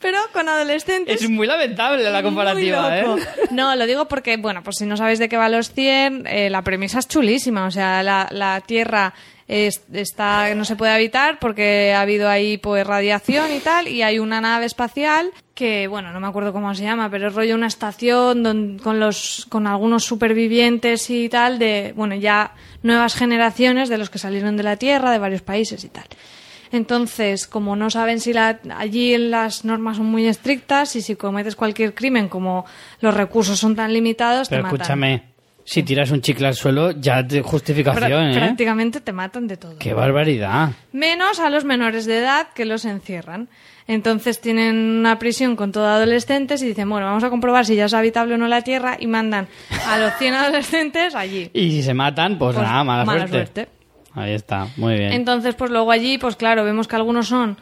pero 0.00 0.18
con 0.32 0.48
adolescentes. 0.48 1.22
Es 1.22 1.30
muy 1.30 1.46
lamentable 1.46 2.02
la 2.10 2.22
comparativa, 2.22 2.98
¿eh? 2.98 3.04
No, 3.50 3.74
lo 3.76 3.86
digo 3.86 4.06
porque, 4.08 4.36
bueno, 4.36 4.62
pues 4.62 4.76
si 4.78 4.84
no 4.86 4.96
sabéis 4.96 5.18
de 5.18 5.28
qué 5.28 5.36
va 5.38 5.48
los 5.48 5.70
100, 5.72 6.26
eh, 6.26 6.50
la 6.50 6.62
premisa 6.62 6.98
es 6.98 7.08
chulísima. 7.08 7.66
O 7.66 7.70
sea, 7.70 8.02
la, 8.02 8.28
la 8.30 8.60
Tierra 8.60 9.14
está, 9.48 10.54
no 10.54 10.64
se 10.64 10.76
puede 10.76 10.92
habitar 10.92 11.38
porque 11.38 11.92
ha 11.94 12.00
habido 12.00 12.28
ahí 12.28 12.56
pues 12.58 12.86
radiación 12.86 13.52
y 13.52 13.60
tal, 13.60 13.88
y 13.88 14.02
hay 14.02 14.18
una 14.18 14.40
nave 14.40 14.66
espacial 14.66 15.30
que, 15.54 15.86
bueno, 15.86 16.12
no 16.12 16.20
me 16.20 16.26
acuerdo 16.26 16.52
cómo 16.52 16.74
se 16.74 16.82
llama, 16.82 17.10
pero 17.10 17.28
es 17.28 17.34
rollo 17.34 17.54
una 17.54 17.66
estación 17.68 18.42
don- 18.42 18.78
con, 18.78 18.98
los, 18.98 19.46
con 19.50 19.66
algunos 19.66 20.04
supervivientes 20.04 21.08
y 21.10 21.28
tal, 21.28 21.58
de, 21.58 21.92
bueno, 21.96 22.14
ya 22.14 22.52
nuevas 22.82 23.14
generaciones 23.14 23.88
de 23.88 23.98
los 23.98 24.10
que 24.10 24.18
salieron 24.18 24.56
de 24.56 24.62
la 24.62 24.76
Tierra, 24.76 25.10
de 25.12 25.18
varios 25.18 25.42
países 25.42 25.84
y 25.84 25.88
tal. 25.88 26.04
Entonces, 26.72 27.46
como 27.46 27.76
no 27.76 27.88
saben 27.90 28.18
si 28.18 28.32
la, 28.32 28.58
allí 28.76 29.16
las 29.16 29.64
normas 29.64 29.98
son 29.98 30.06
muy 30.06 30.26
estrictas 30.26 30.96
y 30.96 31.02
si 31.02 31.14
cometes 31.14 31.54
cualquier 31.54 31.94
crimen, 31.94 32.28
como 32.28 32.64
los 33.00 33.14
recursos 33.14 33.60
son 33.60 33.76
tan 33.76 33.92
limitados, 33.92 34.48
Pero 34.48 34.60
te 34.60 34.62
matan. 34.64 34.80
escúchame, 34.80 35.22
si 35.64 35.82
tiras 35.82 36.10
un 36.10 36.20
chicle 36.20 36.46
al 36.46 36.54
suelo, 36.54 36.90
ya 36.92 37.20
Pra- 37.22 37.42
justificación, 37.42 38.30
¿eh? 38.30 38.34
Prácticamente 38.34 39.00
te 39.00 39.12
matan 39.12 39.46
de 39.46 39.56
todo. 39.56 39.76
¡Qué 39.78 39.94
barbaridad! 39.94 40.70
Menos 40.92 41.40
a 41.40 41.48
los 41.50 41.64
menores 41.64 42.04
de 42.06 42.18
edad 42.18 42.48
que 42.54 42.64
los 42.64 42.84
encierran. 42.84 43.48
Entonces 43.86 44.40
tienen 44.40 44.76
una 44.76 45.18
prisión 45.18 45.56
con 45.56 45.70
todo 45.72 45.86
adolescentes 45.86 46.62
y 46.62 46.66
dicen, 46.68 46.88
bueno, 46.88 47.06
vamos 47.06 47.22
a 47.24 47.28
comprobar 47.30 47.66
si 47.66 47.76
ya 47.76 47.84
es 47.84 47.92
habitable 47.94 48.34
o 48.34 48.38
no 48.38 48.48
la 48.48 48.62
Tierra 48.62 48.96
y 48.98 49.06
mandan 49.06 49.46
a 49.88 49.98
los 49.98 50.14
100 50.18 50.34
adolescentes 50.34 51.14
allí. 51.14 51.50
Y 51.54 51.70
si 51.70 51.82
se 51.82 51.92
matan, 51.92 52.38
pues, 52.38 52.56
Pues, 52.56 52.66
nada, 52.66 52.82
mala, 52.84 53.04
mala 53.04 53.28
suerte. 53.28 53.62
suerte. 53.66 53.68
Ahí 54.14 54.32
está, 54.32 54.68
muy 54.76 54.94
bien. 54.94 55.12
Entonces, 55.12 55.54
pues 55.54 55.70
luego 55.70 55.90
allí, 55.90 56.16
pues 56.18 56.36
claro, 56.36 56.64
vemos 56.64 56.86
que 56.88 56.96
algunos 56.96 57.26
son 57.28 57.58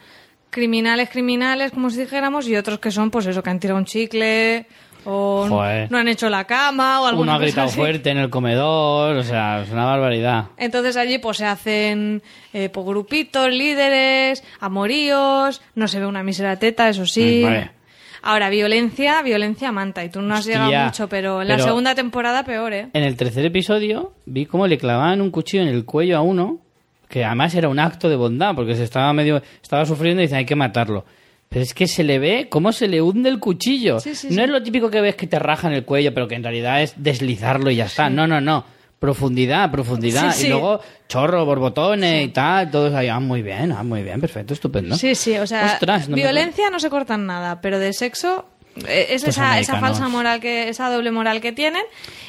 criminales, 0.49 1.09
criminales, 1.09 1.71
como 1.71 1.89
si 1.89 1.99
dijéramos, 1.99 2.47
y 2.47 2.55
otros 2.55 2.79
que 2.79 2.91
son, 2.91 3.09
pues 3.11 3.25
eso, 3.25 3.41
que 3.41 3.49
han 3.49 3.59
tirado 3.59 3.79
un 3.79 3.85
chicle 3.85 4.67
o 5.05 5.45
Joder. 5.49 5.91
no 5.91 5.97
han 5.97 6.07
hecho 6.07 6.29
la 6.29 6.45
cama 6.45 6.99
o 6.99 7.03
Uno 7.03 7.09
alguna 7.09 7.33
ha 7.33 7.35
cosa 7.35 7.45
gritado 7.45 7.67
así. 7.67 7.77
fuerte 7.77 8.09
en 8.09 8.17
el 8.17 8.29
comedor, 8.29 9.15
o 9.17 9.23
sea, 9.23 9.61
es 9.63 9.69
una 9.71 9.85
barbaridad. 9.85 10.45
Entonces 10.57 10.95
allí 10.97 11.17
pues 11.17 11.37
se 11.37 11.45
hacen 11.45 12.21
eh, 12.53 12.69
pues, 12.69 12.85
grupitos, 12.85 13.49
líderes, 13.51 14.43
amoríos, 14.59 15.61
no 15.75 15.87
se 15.87 15.99
ve 15.99 16.05
una 16.05 16.23
mísera 16.23 16.57
teta, 16.57 16.89
eso 16.89 17.05
sí. 17.05 17.41
Mm, 17.43 17.45
vale. 17.45 17.71
Ahora, 18.25 18.49
violencia, 18.49 19.21
violencia 19.21 19.73
manta, 19.73 20.01
y 20.05 20.09
tú 20.09 20.21
no 20.21 20.33
has 20.33 20.41
Hostia, 20.47 20.65
llegado 20.65 20.85
mucho, 20.85 21.09
pero 21.09 21.41
en 21.41 21.49
la 21.49 21.59
segunda 21.59 21.93
temporada 21.93 22.45
peor, 22.45 22.71
¿eh? 22.71 22.87
En 22.93 23.03
el 23.03 23.17
tercer 23.17 23.43
episodio 23.45 24.13
vi 24.25 24.45
cómo 24.45 24.65
le 24.65 24.77
clavaban 24.77 25.19
un 25.19 25.29
cuchillo 25.29 25.63
en 25.63 25.67
el 25.69 25.83
cuello 25.83 26.17
a 26.17 26.21
uno, 26.21 26.59
que 27.09 27.25
además 27.25 27.53
era 27.53 27.67
un 27.67 27.79
acto 27.79 28.07
de 28.07 28.15
bondad, 28.15 28.55
porque 28.55 28.75
se 28.75 28.83
estaba 28.85 29.11
medio, 29.11 29.41
estaba 29.61 29.85
sufriendo 29.85 30.21
y 30.21 30.25
dicen 30.25 30.37
hay 30.37 30.45
que 30.45 30.55
matarlo. 30.55 31.03
Pero 31.53 31.61
es 31.63 31.73
que 31.75 31.87
se 31.87 32.03
le 32.03 32.17
ve 32.17 32.47
cómo 32.49 32.71
se 32.71 32.87
le 32.87 32.99
hunde 33.01 33.29
el 33.29 33.39
cuchillo. 33.39 33.99
Sí, 33.99 34.15
sí, 34.15 34.27
no 34.31 34.33
sí. 34.37 34.41
es 34.41 34.49
lo 34.49 34.63
típico 34.63 34.89
que 34.89 35.01
ves 35.01 35.15
que 35.15 35.27
te 35.27 35.37
rajan 35.37 35.71
el 35.71 35.85
cuello, 35.85 36.11
pero 36.13 36.27
que 36.27 36.33
en 36.33 36.41
realidad 36.43 36.81
es 36.81 36.95
deslizarlo 36.97 37.69
y 37.69 37.75
ya 37.75 37.85
está. 37.85 38.09
No, 38.09 38.25
no, 38.25 38.41
no. 38.41 38.65
Profundidad, 38.97 39.69
profundidad. 39.69 40.33
Y 40.39 40.47
luego 40.47 40.79
chorro, 41.07 41.45
borbotones 41.45 42.25
y 42.25 42.29
tal. 42.29 42.71
Todos 42.71 42.93
ahí. 42.93 43.07
Ah, 43.09 43.19
muy 43.19 43.41
bien, 43.41 43.71
ah, 43.71 43.83
muy 43.83 44.01
bien, 44.01 44.19
perfecto, 44.19 44.53
estupendo. 44.53 44.95
Sí, 44.95 45.13
sí, 45.13 45.37
o 45.37 45.45
sea, 45.45 45.65
Ostras, 45.73 46.09
no 46.09 46.15
me- 46.15 46.21
violencia 46.23 46.69
no 46.71 46.79
se 46.79 46.89
cortan 46.89 47.27
nada, 47.27 47.61
pero 47.61 47.77
de 47.79 47.91
sexo 47.93 48.45
eh, 48.87 49.07
es 49.11 49.23
esa, 49.23 49.59
esa 49.59 49.79
falsa 49.79 50.07
moral 50.07 50.39
que 50.39 50.69
esa 50.69 50.89
doble 50.89 51.11
moral 51.11 51.39
que 51.41 51.51
tienen 51.51 51.83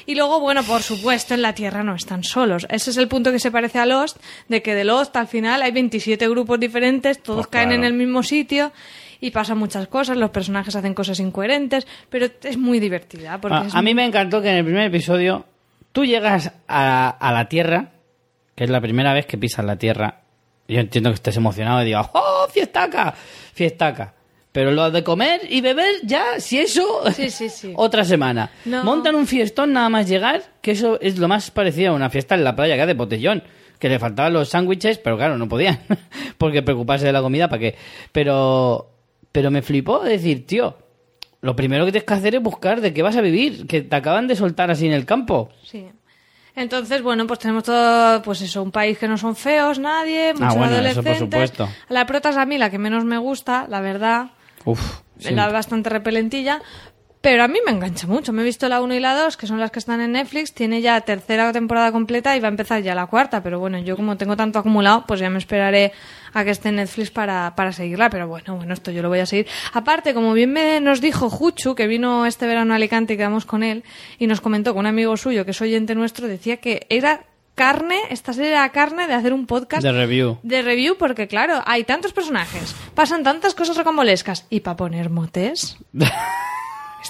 y 0.05 0.15
luego 0.15 0.41
bueno 0.41 0.63
por 0.63 0.83
supuesto 0.83 1.33
en 1.33 1.41
la 1.41 1.55
tierra 1.55 1.83
no 1.83 1.95
están 1.95 2.23
solos 2.23 2.67
ese 2.69 2.91
es 2.91 2.99
el 2.99 3.09
punto 3.09 3.33
que 3.33 3.39
se 3.39 3.51
parece 3.51 3.79
a 3.79 3.87
Lost 3.87 4.19
de 4.49 4.61
que 4.61 4.75
de 4.75 4.85
Lost 4.85 5.17
al 5.17 5.27
final 5.27 5.63
hay 5.63 5.73
27 5.73 6.29
grupos 6.29 6.61
diferentes 6.61 7.23
todos 7.23 7.47
Pues 7.47 7.47
caen 7.47 7.73
en 7.73 7.83
el 7.83 7.95
mismo 7.95 8.23
sitio 8.23 8.73
y 9.27 9.31
pasan 9.31 9.59
muchas 9.59 9.89
cosas 9.89 10.17
los 10.17 10.31
personajes 10.31 10.75
hacen 10.77 10.95
cosas 10.95 11.19
incoherentes 11.21 11.87
pero 12.11 12.27
es 12.43 12.57
muy 12.57 12.81
divertida 12.81 13.41
porque 13.41 13.57
Ah, 13.57 13.65
es 13.67 13.75
a 13.75 13.83
mí 13.83 13.95
me 13.95 14.05
encantó 14.05 14.43
que 14.43 14.51
en 14.51 14.57
el 14.57 14.65
primer 14.65 14.87
episodio 14.87 15.45
tú 15.93 16.05
llegas 16.05 16.53
a, 16.69 17.09
a 17.09 17.33
la 17.33 17.49
Tierra, 17.49 17.91
que 18.55 18.65
es 18.65 18.71
la 18.71 18.81
primera 18.81 19.13
vez 19.15 19.27
que 19.27 19.39
pisas 19.39 19.65
la 19.65 19.77
Tierra. 19.77 20.23
Yo 20.67 20.81
entiendo 20.81 21.11
que 21.11 21.15
estés 21.15 21.37
emocionado 21.37 21.83
y 21.83 21.85
digas, 21.87 22.09
¡oh, 22.15 22.47
fiestaca! 22.51 23.15
Fiestaca. 23.53 24.15
Pero 24.51 24.71
lo 24.73 24.91
de 24.91 25.03
comer 25.05 25.41
y 25.49 25.61
beber, 25.61 25.95
ya, 26.05 26.39
si 26.41 26.59
eso, 26.59 27.03
Sí, 27.13 27.31
sí, 27.31 27.49
sí. 27.49 27.73
otra 27.77 28.05
semana. 28.05 28.51
No. 28.65 28.83
Montan 28.85 29.15
un 29.15 29.27
fiestón 29.27 29.73
nada 29.73 29.89
más 29.89 30.09
llegar, 30.09 30.43
que 30.63 30.71
eso 30.73 30.99
es 31.01 31.19
lo 31.19 31.29
más 31.29 31.51
parecido 31.51 31.93
a 31.93 31.97
una 31.97 32.11
fiesta 32.11 32.35
en 32.35 32.45
la 32.45 32.57
playa 32.57 32.77
que 32.77 32.83
hace 32.83 32.95
botellón. 32.95 33.43
Que 33.79 33.89
le 33.89 33.99
faltaban 33.99 34.33
los 34.33 34.49
sándwiches, 34.49 34.99
pero 34.99 35.17
claro, 35.17 35.37
no 35.37 35.49
podían. 35.49 35.81
Porque 36.39 36.63
preocuparse 36.63 37.07
de 37.07 37.13
la 37.13 37.21
comida, 37.21 37.49
¿para 37.49 37.61
qué? 37.61 37.75
Pero, 38.13 38.94
pero 39.35 39.51
me 39.51 39.63
flipó 39.63 39.99
decir, 39.99 40.47
tío, 40.47 40.79
lo 41.41 41.57
primero 41.57 41.85
que 41.85 41.91
tienes 41.91 42.07
que 42.07 42.15
hacer 42.15 42.37
es 42.37 42.41
buscar 42.41 42.81
de 42.81 42.95
qué 42.95 43.03
vas 43.03 43.17
a 43.17 43.21
vivir, 43.21 43.67
que 43.67 43.83
te 43.83 43.97
acaban 43.97 44.29
de 44.29 44.37
soltar 44.37 44.71
así 44.71 44.87
en 44.87 44.93
el 44.93 45.05
campo. 45.07 45.51
Sí. 45.65 45.89
Entonces, 46.55 47.03
bueno, 47.03 47.27
pues 47.27 47.41
tenemos 47.41 47.65
todo, 47.65 48.23
pues 48.23 48.41
eso, 48.43 48.63
un 48.63 48.71
país 48.71 48.97
que 48.97 49.09
no 49.09 49.19
son 49.19 49.35
feos, 49.35 49.81
nadie, 49.81 50.35
muchos 50.35 50.55
Ah, 50.55 50.57
bueno, 50.57 50.67
eso 50.67 51.03
por 51.03 51.11
adolescentes. 51.11 51.19
supuesto. 51.19 51.69
La 51.89 52.07
prota 52.07 52.29
es 52.31 52.37
a 52.37 52.47
mí 52.47 52.59
la 52.59 52.71
que 52.71 52.79
menos 52.79 53.05
me 53.05 53.19
gusta, 53.19 53.67
la 53.69 53.81
verdad. 53.81 54.31
Uf, 54.65 55.01
da 55.35 55.49
bastante 55.49 55.91
repelentilla. 55.91 56.63
Pero 57.25 57.43
a 57.43 57.49
mí 57.49 57.59
me 57.65 57.73
engancha 57.73 58.07
mucho. 58.07 58.35
Me 58.35 58.43
he 58.43 58.45
visto 58.45 58.69
la 58.69 58.83
1 58.83 58.97
y 58.97 59.01
la 59.01 59.15
2, 59.15 59.39
que 59.39 59.47
son 59.47 59.59
las 59.59 59.71
que 59.71 59.79
están 59.79 60.03
en 60.03 60.13
Netflix. 60.13 60.53
Tiene 60.53 60.83
ya 60.83 61.01
tercera 61.01 61.51
temporada 61.55 61.91
completa 61.91 62.37
y 62.37 62.41
va 62.41 62.49
a 62.49 62.51
empezar 62.51 62.83
ya 62.83 62.95
la 62.95 63.07
cuarta. 63.07 63.43
Pero 63.43 63.59
bueno, 63.59 63.79
yo 63.79 63.97
como 63.97 64.19
tengo 64.19 64.37
tanto 64.37 64.59
acumulado, 64.59 65.07
pues 65.07 65.21
ya 65.21 65.31
me 65.31 65.39
esperaré 65.39 65.93
a 66.35 66.45
que 66.45 66.51
esté 66.51 66.69
en 66.69 66.77
Netflix 66.77 67.11
para, 67.11 67.55
para 67.57 67.73
seguirla. 67.73 68.11
Pero 68.11 68.29
bueno, 68.29 68.57
bueno, 68.57 68.75
esto 68.75 68.91
yo 68.91 69.01
lo 69.01 69.09
voy 69.09 69.21
a 69.21 69.27
seguir. 69.27 69.47
Aparte, 69.73 70.13
como 70.13 70.35
bien 70.35 70.53
me, 70.53 70.83
nos 70.83 71.01
dijo 71.01 71.31
Juchu, 71.31 71.75
que 71.75 71.87
vino 71.87 72.27
este 72.27 72.47
verano 72.47 72.75
a 72.75 72.77
Alicante 72.77 73.15
y 73.15 73.17
quedamos 73.17 73.47
con 73.47 73.63
él, 73.63 73.85
y 74.19 74.27
nos 74.27 74.43
comentó 74.43 74.75
que 74.75 74.81
un 74.81 74.87
amigo 74.87 75.17
suyo, 75.17 75.47
que 75.47 75.53
es 75.53 75.61
oyente 75.63 75.95
nuestro, 75.95 76.29
decía 76.29 76.59
que 76.59 76.87
era 76.91 77.25
carne, 77.55 78.01
esta 78.11 78.35
serie 78.35 78.51
era 78.51 78.69
carne 78.69 79.07
de 79.07 79.15
hacer 79.15 79.33
un 79.33 79.47
podcast 79.47 79.83
de 79.83 79.93
review. 79.93 80.41
de 80.43 80.61
review 80.61 80.97
porque 80.99 81.27
claro, 81.27 81.63
hay 81.65 81.85
tantos 81.85 82.13
personajes, 82.13 82.75
pasan 82.95 83.23
tantas 83.23 83.55
cosas 83.55 83.79
rocambolescas 83.79 84.47
y 84.51 84.61
para 84.61 84.77
poner 84.77 85.09
motes 85.09 85.79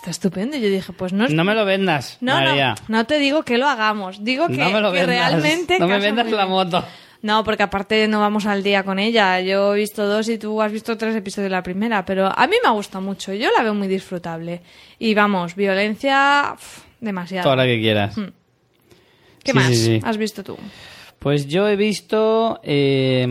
está 0.05 0.11
estupendo. 0.11 0.57
Y 0.57 0.61
yo 0.61 0.69
dije, 0.69 0.93
pues 0.93 1.13
no 1.13 1.25
es- 1.25 1.33
No 1.33 1.45
me 1.45 1.55
lo 1.55 1.65
vendas, 1.65 2.19
no, 2.21 2.39
no, 2.41 2.47
María. 2.49 2.75
no 2.89 3.07
te 3.07 3.19
digo 3.19 3.43
que 3.43 3.57
lo 3.59 3.67
hagamos, 3.69 4.23
digo 4.23 4.49
que, 4.49 4.57
no 4.59 4.71
me 4.71 4.81
lo 4.81 4.93
que 4.93 5.07
vendas. 5.07 5.33
realmente 5.33 5.79
no 5.79 5.89
me 5.89 5.99
vendas 5.99 6.31
la 6.31 6.47
moto. 6.47 6.85
No, 7.23 7.43
porque 7.43 7.63
aparte 7.63 8.07
no 8.07 8.21
vamos 8.21 8.45
al 8.45 8.63
día 8.63 8.83
con 8.83 8.99
ella. 8.99 9.41
Yo 9.41 9.75
he 9.75 9.79
visto 9.79 10.07
dos 10.07 10.29
y 10.29 10.37
tú 10.37 10.61
has 10.61 10.71
visto 10.71 10.99
tres 10.99 11.17
episodios 11.17 11.47
de 11.51 11.57
la 11.57 11.63
primera, 11.63 12.05
pero 12.05 12.27
a 12.27 12.47
mí 12.47 12.57
me 12.63 12.71
gusta 12.71 13.01
mucho. 13.01 13.33
Yo 13.33 13.49
la 13.57 13.63
veo 13.63 13.73
muy 13.73 13.89
disfrutable. 13.89 14.61
Y 14.99 15.15
vamos, 15.15 15.55
violencia, 15.55 16.55
demasiado. 17.01 17.45
Toda 17.45 17.57
la 17.57 17.65
que 17.65 17.81
quieras. 17.81 18.15
¿Qué 19.43 19.53
Sí, 19.53 19.57
más 19.57 19.67
sí, 19.69 19.77
sí. 19.77 20.01
has 20.05 20.19
visto 20.19 20.45
tú? 20.45 20.59
Pues 21.19 21.47
yo 21.49 21.67
he 21.67 21.77
visto 21.77 22.61
eh, 22.63 23.27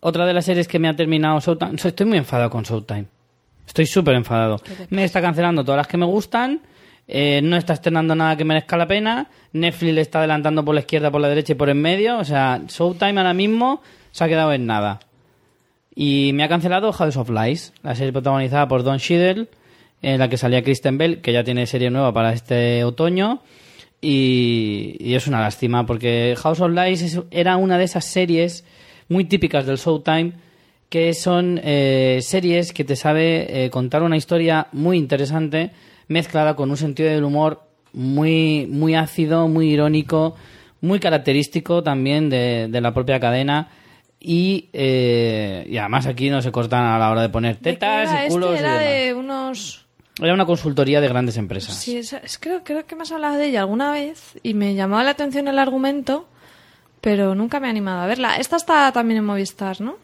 otra 0.00 0.24
de 0.24 0.32
las 0.32 0.46
series 0.46 0.66
que 0.66 0.78
me 0.78 0.88
ha 0.88 0.96
terminado 0.96 1.38
Showtime. 1.40 1.72
Estoy 1.76 2.06
muy 2.06 2.16
enfadado 2.16 2.48
con 2.48 2.62
Showtime. 2.64 3.04
Estoy 3.70 3.86
súper 3.86 4.16
enfadado. 4.16 4.60
Me 4.90 5.04
está 5.04 5.20
cancelando 5.22 5.64
todas 5.64 5.76
las 5.78 5.86
que 5.86 5.96
me 5.96 6.04
gustan. 6.06 6.60
eh, 7.06 7.40
no 7.42 7.56
está 7.56 7.72
estrenando 7.74 8.14
nada 8.16 8.36
que 8.36 8.44
merezca 8.44 8.76
la 8.76 8.86
pena. 8.88 9.28
Netflix 9.52 9.94
le 9.94 10.00
está 10.00 10.18
adelantando 10.18 10.64
por 10.64 10.74
la 10.74 10.80
izquierda, 10.80 11.10
por 11.12 11.20
la 11.20 11.28
derecha 11.28 11.52
y 11.52 11.56
por 11.56 11.70
en 11.70 11.80
medio. 11.80 12.18
O 12.18 12.24
sea, 12.24 12.60
Showtime 12.66 13.18
ahora 13.20 13.32
mismo 13.34 13.80
se 14.10 14.24
ha 14.24 14.28
quedado 14.28 14.52
en 14.52 14.66
nada. 14.66 14.98
Y 15.94 16.32
me 16.34 16.42
ha 16.42 16.48
cancelado 16.48 16.92
House 16.92 17.16
of 17.16 17.30
Lies, 17.30 17.72
la 17.84 17.94
serie 17.94 18.12
protagonizada 18.12 18.66
por 18.66 18.82
Don 18.82 18.98
Cheadle, 18.98 19.46
en 20.02 20.18
la 20.18 20.28
que 20.28 20.36
salía 20.36 20.62
Kristen 20.64 20.98
Bell, 20.98 21.20
que 21.20 21.32
ya 21.32 21.44
tiene 21.44 21.66
serie 21.66 21.90
nueva 21.90 22.12
para 22.12 22.32
este 22.32 22.82
otoño. 22.84 23.40
Y, 24.00 24.96
y 24.98 25.14
es 25.14 25.26
una 25.26 25.40
lástima, 25.40 25.86
porque 25.86 26.34
House 26.42 26.60
of 26.60 26.70
Lies 26.72 27.02
es- 27.02 27.20
era 27.30 27.56
una 27.56 27.76
de 27.78 27.84
esas 27.84 28.04
series 28.04 28.64
muy 29.08 29.24
típicas 29.26 29.66
del 29.66 29.76
Showtime, 29.76 30.32
que 30.90 31.14
son 31.14 31.58
eh, 31.64 32.18
series 32.20 32.72
que 32.74 32.84
te 32.84 32.96
sabe 32.96 33.64
eh, 33.64 33.70
contar 33.70 34.02
una 34.02 34.16
historia 34.18 34.66
muy 34.72 34.98
interesante, 34.98 35.70
mezclada 36.08 36.54
con 36.56 36.68
un 36.70 36.76
sentido 36.76 37.08
del 37.10 37.24
humor 37.24 37.62
muy, 37.94 38.66
muy 38.68 38.94
ácido, 38.94 39.48
muy 39.48 39.70
irónico, 39.72 40.36
muy 40.82 41.00
característico 41.00 41.82
también 41.82 42.28
de, 42.28 42.68
de 42.68 42.80
la 42.82 42.92
propia 42.92 43.18
cadena. 43.18 43.68
Y, 44.22 44.68
eh, 44.74 45.64
y 45.66 45.78
además 45.78 46.06
aquí 46.06 46.28
no 46.28 46.42
se 46.42 46.52
cortan 46.52 46.84
a 46.84 46.98
la 46.98 47.10
hora 47.10 47.22
de 47.22 47.30
poner 47.30 47.58
¿De 47.58 47.70
qué 47.70 47.76
tetas 47.76 48.26
y 48.26 48.28
culos 48.28 48.50
este? 48.50 48.60
y 48.62 48.64
Era 48.68 48.78
demás. 48.78 48.92
de 48.94 49.14
unos... 49.14 49.86
Era 50.20 50.34
una 50.34 50.44
consultoría 50.44 51.00
de 51.00 51.08
grandes 51.08 51.38
empresas. 51.38 51.74
Sí, 51.76 51.96
es, 51.96 52.12
es- 52.12 52.36
creo, 52.38 52.62
creo 52.62 52.84
que 52.84 52.94
me 52.96 53.02
has 53.02 53.12
hablado 53.12 53.36
de 53.38 53.46
ella 53.46 53.60
alguna 53.60 53.92
vez 53.92 54.38
y 54.42 54.52
me 54.52 54.74
llamaba 54.74 55.04
la 55.04 55.12
atención 55.12 55.48
el 55.48 55.58
argumento, 55.58 56.28
pero 57.00 57.34
nunca 57.34 57.58
me 57.60 57.68
he 57.68 57.70
animado 57.70 58.00
a 58.02 58.06
verla. 58.06 58.36
Esta 58.36 58.56
está 58.56 58.92
también 58.92 59.18
en 59.18 59.24
Movistar, 59.24 59.80
¿no? 59.80 59.96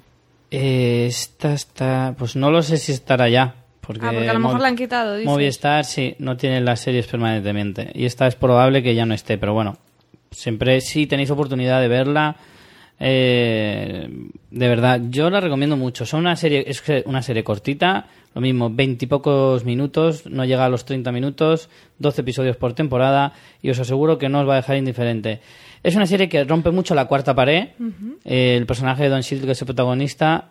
Eh, 0.50 1.06
esta 1.08 1.52
está. 1.54 2.14
Pues 2.18 2.36
no 2.36 2.50
lo 2.50 2.62
sé 2.62 2.76
si 2.76 2.92
estará 2.92 3.28
ya. 3.28 3.54
Porque, 3.80 4.04
Ah, 4.06 4.10
porque 4.12 4.28
a 4.28 4.32
lo 4.32 4.40
mejor 4.40 4.60
la 4.60 4.68
han 4.68 4.76
quitado, 4.76 5.14
dices. 5.14 5.26
Movistar 5.30 5.84
sí, 5.84 6.16
no 6.18 6.36
tiene 6.36 6.60
las 6.60 6.80
series 6.80 7.06
permanentemente. 7.06 7.90
Y 7.94 8.04
esta 8.04 8.26
es 8.26 8.34
probable 8.34 8.82
que 8.82 8.94
ya 8.94 9.06
no 9.06 9.14
esté, 9.14 9.38
pero 9.38 9.54
bueno. 9.54 9.76
Siempre 10.32 10.80
si 10.80 11.06
tenéis 11.06 11.30
oportunidad 11.30 11.80
de 11.80 11.88
verla. 11.88 12.36
eh, 12.98 14.08
de 14.50 14.68
verdad, 14.68 15.00
yo 15.10 15.30
la 15.30 15.40
recomiendo 15.40 15.76
mucho. 15.76 16.04
Son 16.06 16.20
una 16.20 16.34
serie, 16.36 16.64
es 16.66 16.82
una 17.04 17.22
serie 17.22 17.44
cortita, 17.44 18.06
lo 18.34 18.40
mismo, 18.40 18.70
veintipocos 18.70 19.64
minutos, 19.64 20.26
no 20.26 20.44
llega 20.44 20.64
a 20.64 20.68
los 20.68 20.84
30 20.84 21.12
minutos, 21.12 21.68
12 21.98 22.22
episodios 22.22 22.56
por 22.56 22.72
temporada, 22.72 23.32
y 23.62 23.70
os 23.70 23.78
aseguro 23.78 24.18
que 24.18 24.28
no 24.28 24.40
os 24.40 24.48
va 24.48 24.54
a 24.54 24.56
dejar 24.56 24.76
indiferente. 24.76 25.40
Es 25.86 25.94
una 25.94 26.06
serie 26.06 26.28
que 26.28 26.42
rompe 26.42 26.72
mucho 26.72 26.96
la 26.96 27.04
cuarta 27.04 27.32
pared. 27.32 27.68
Eh, 28.24 28.56
el 28.56 28.66
personaje 28.66 29.04
de 29.04 29.08
Don 29.08 29.22
Cheadle, 29.22 29.46
que 29.46 29.52
es 29.52 29.60
el 29.62 29.66
protagonista, 29.66 30.50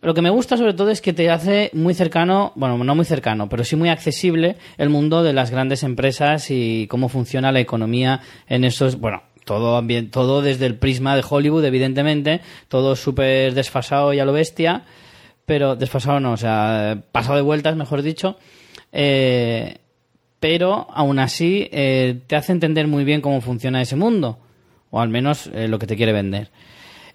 lo 0.00 0.14
que 0.14 0.20
me 0.20 0.30
gusta 0.30 0.56
sobre 0.56 0.74
todo 0.74 0.90
es 0.90 1.00
que 1.00 1.12
te 1.12 1.30
hace 1.30 1.70
muy 1.74 1.94
cercano, 1.94 2.50
bueno, 2.56 2.76
no 2.76 2.96
muy 2.96 3.04
cercano, 3.04 3.48
pero 3.48 3.62
sí 3.62 3.76
muy 3.76 3.88
accesible 3.88 4.56
el 4.78 4.88
mundo 4.88 5.22
de 5.22 5.32
las 5.32 5.52
grandes 5.52 5.84
empresas 5.84 6.50
y 6.50 6.88
cómo 6.88 7.08
funciona 7.08 7.52
la 7.52 7.60
economía 7.60 8.20
en 8.48 8.64
esos, 8.64 8.98
bueno, 8.98 9.22
todo, 9.44 9.80
todo 10.10 10.42
desde 10.42 10.66
el 10.66 10.74
prisma 10.74 11.14
de 11.14 11.22
Hollywood, 11.28 11.64
evidentemente, 11.64 12.40
todo 12.66 12.96
súper 12.96 13.54
desfasado 13.54 14.12
y 14.12 14.18
a 14.18 14.24
lo 14.24 14.32
bestia, 14.32 14.82
pero 15.46 15.76
desfasado 15.76 16.18
no, 16.18 16.32
o 16.32 16.36
sea, 16.36 17.00
pasado 17.12 17.36
de 17.36 17.42
vueltas, 17.42 17.76
mejor 17.76 18.02
dicho, 18.02 18.38
eh, 18.90 19.81
pero 20.42 20.88
aún 20.90 21.20
así 21.20 21.68
eh, 21.70 22.22
te 22.26 22.34
hace 22.34 22.50
entender 22.50 22.88
muy 22.88 23.04
bien 23.04 23.20
cómo 23.20 23.40
funciona 23.40 23.80
ese 23.80 23.94
mundo, 23.94 24.40
o 24.90 25.00
al 25.00 25.08
menos 25.08 25.48
eh, 25.54 25.68
lo 25.68 25.78
que 25.78 25.86
te 25.86 25.94
quiere 25.94 26.12
vender. 26.12 26.50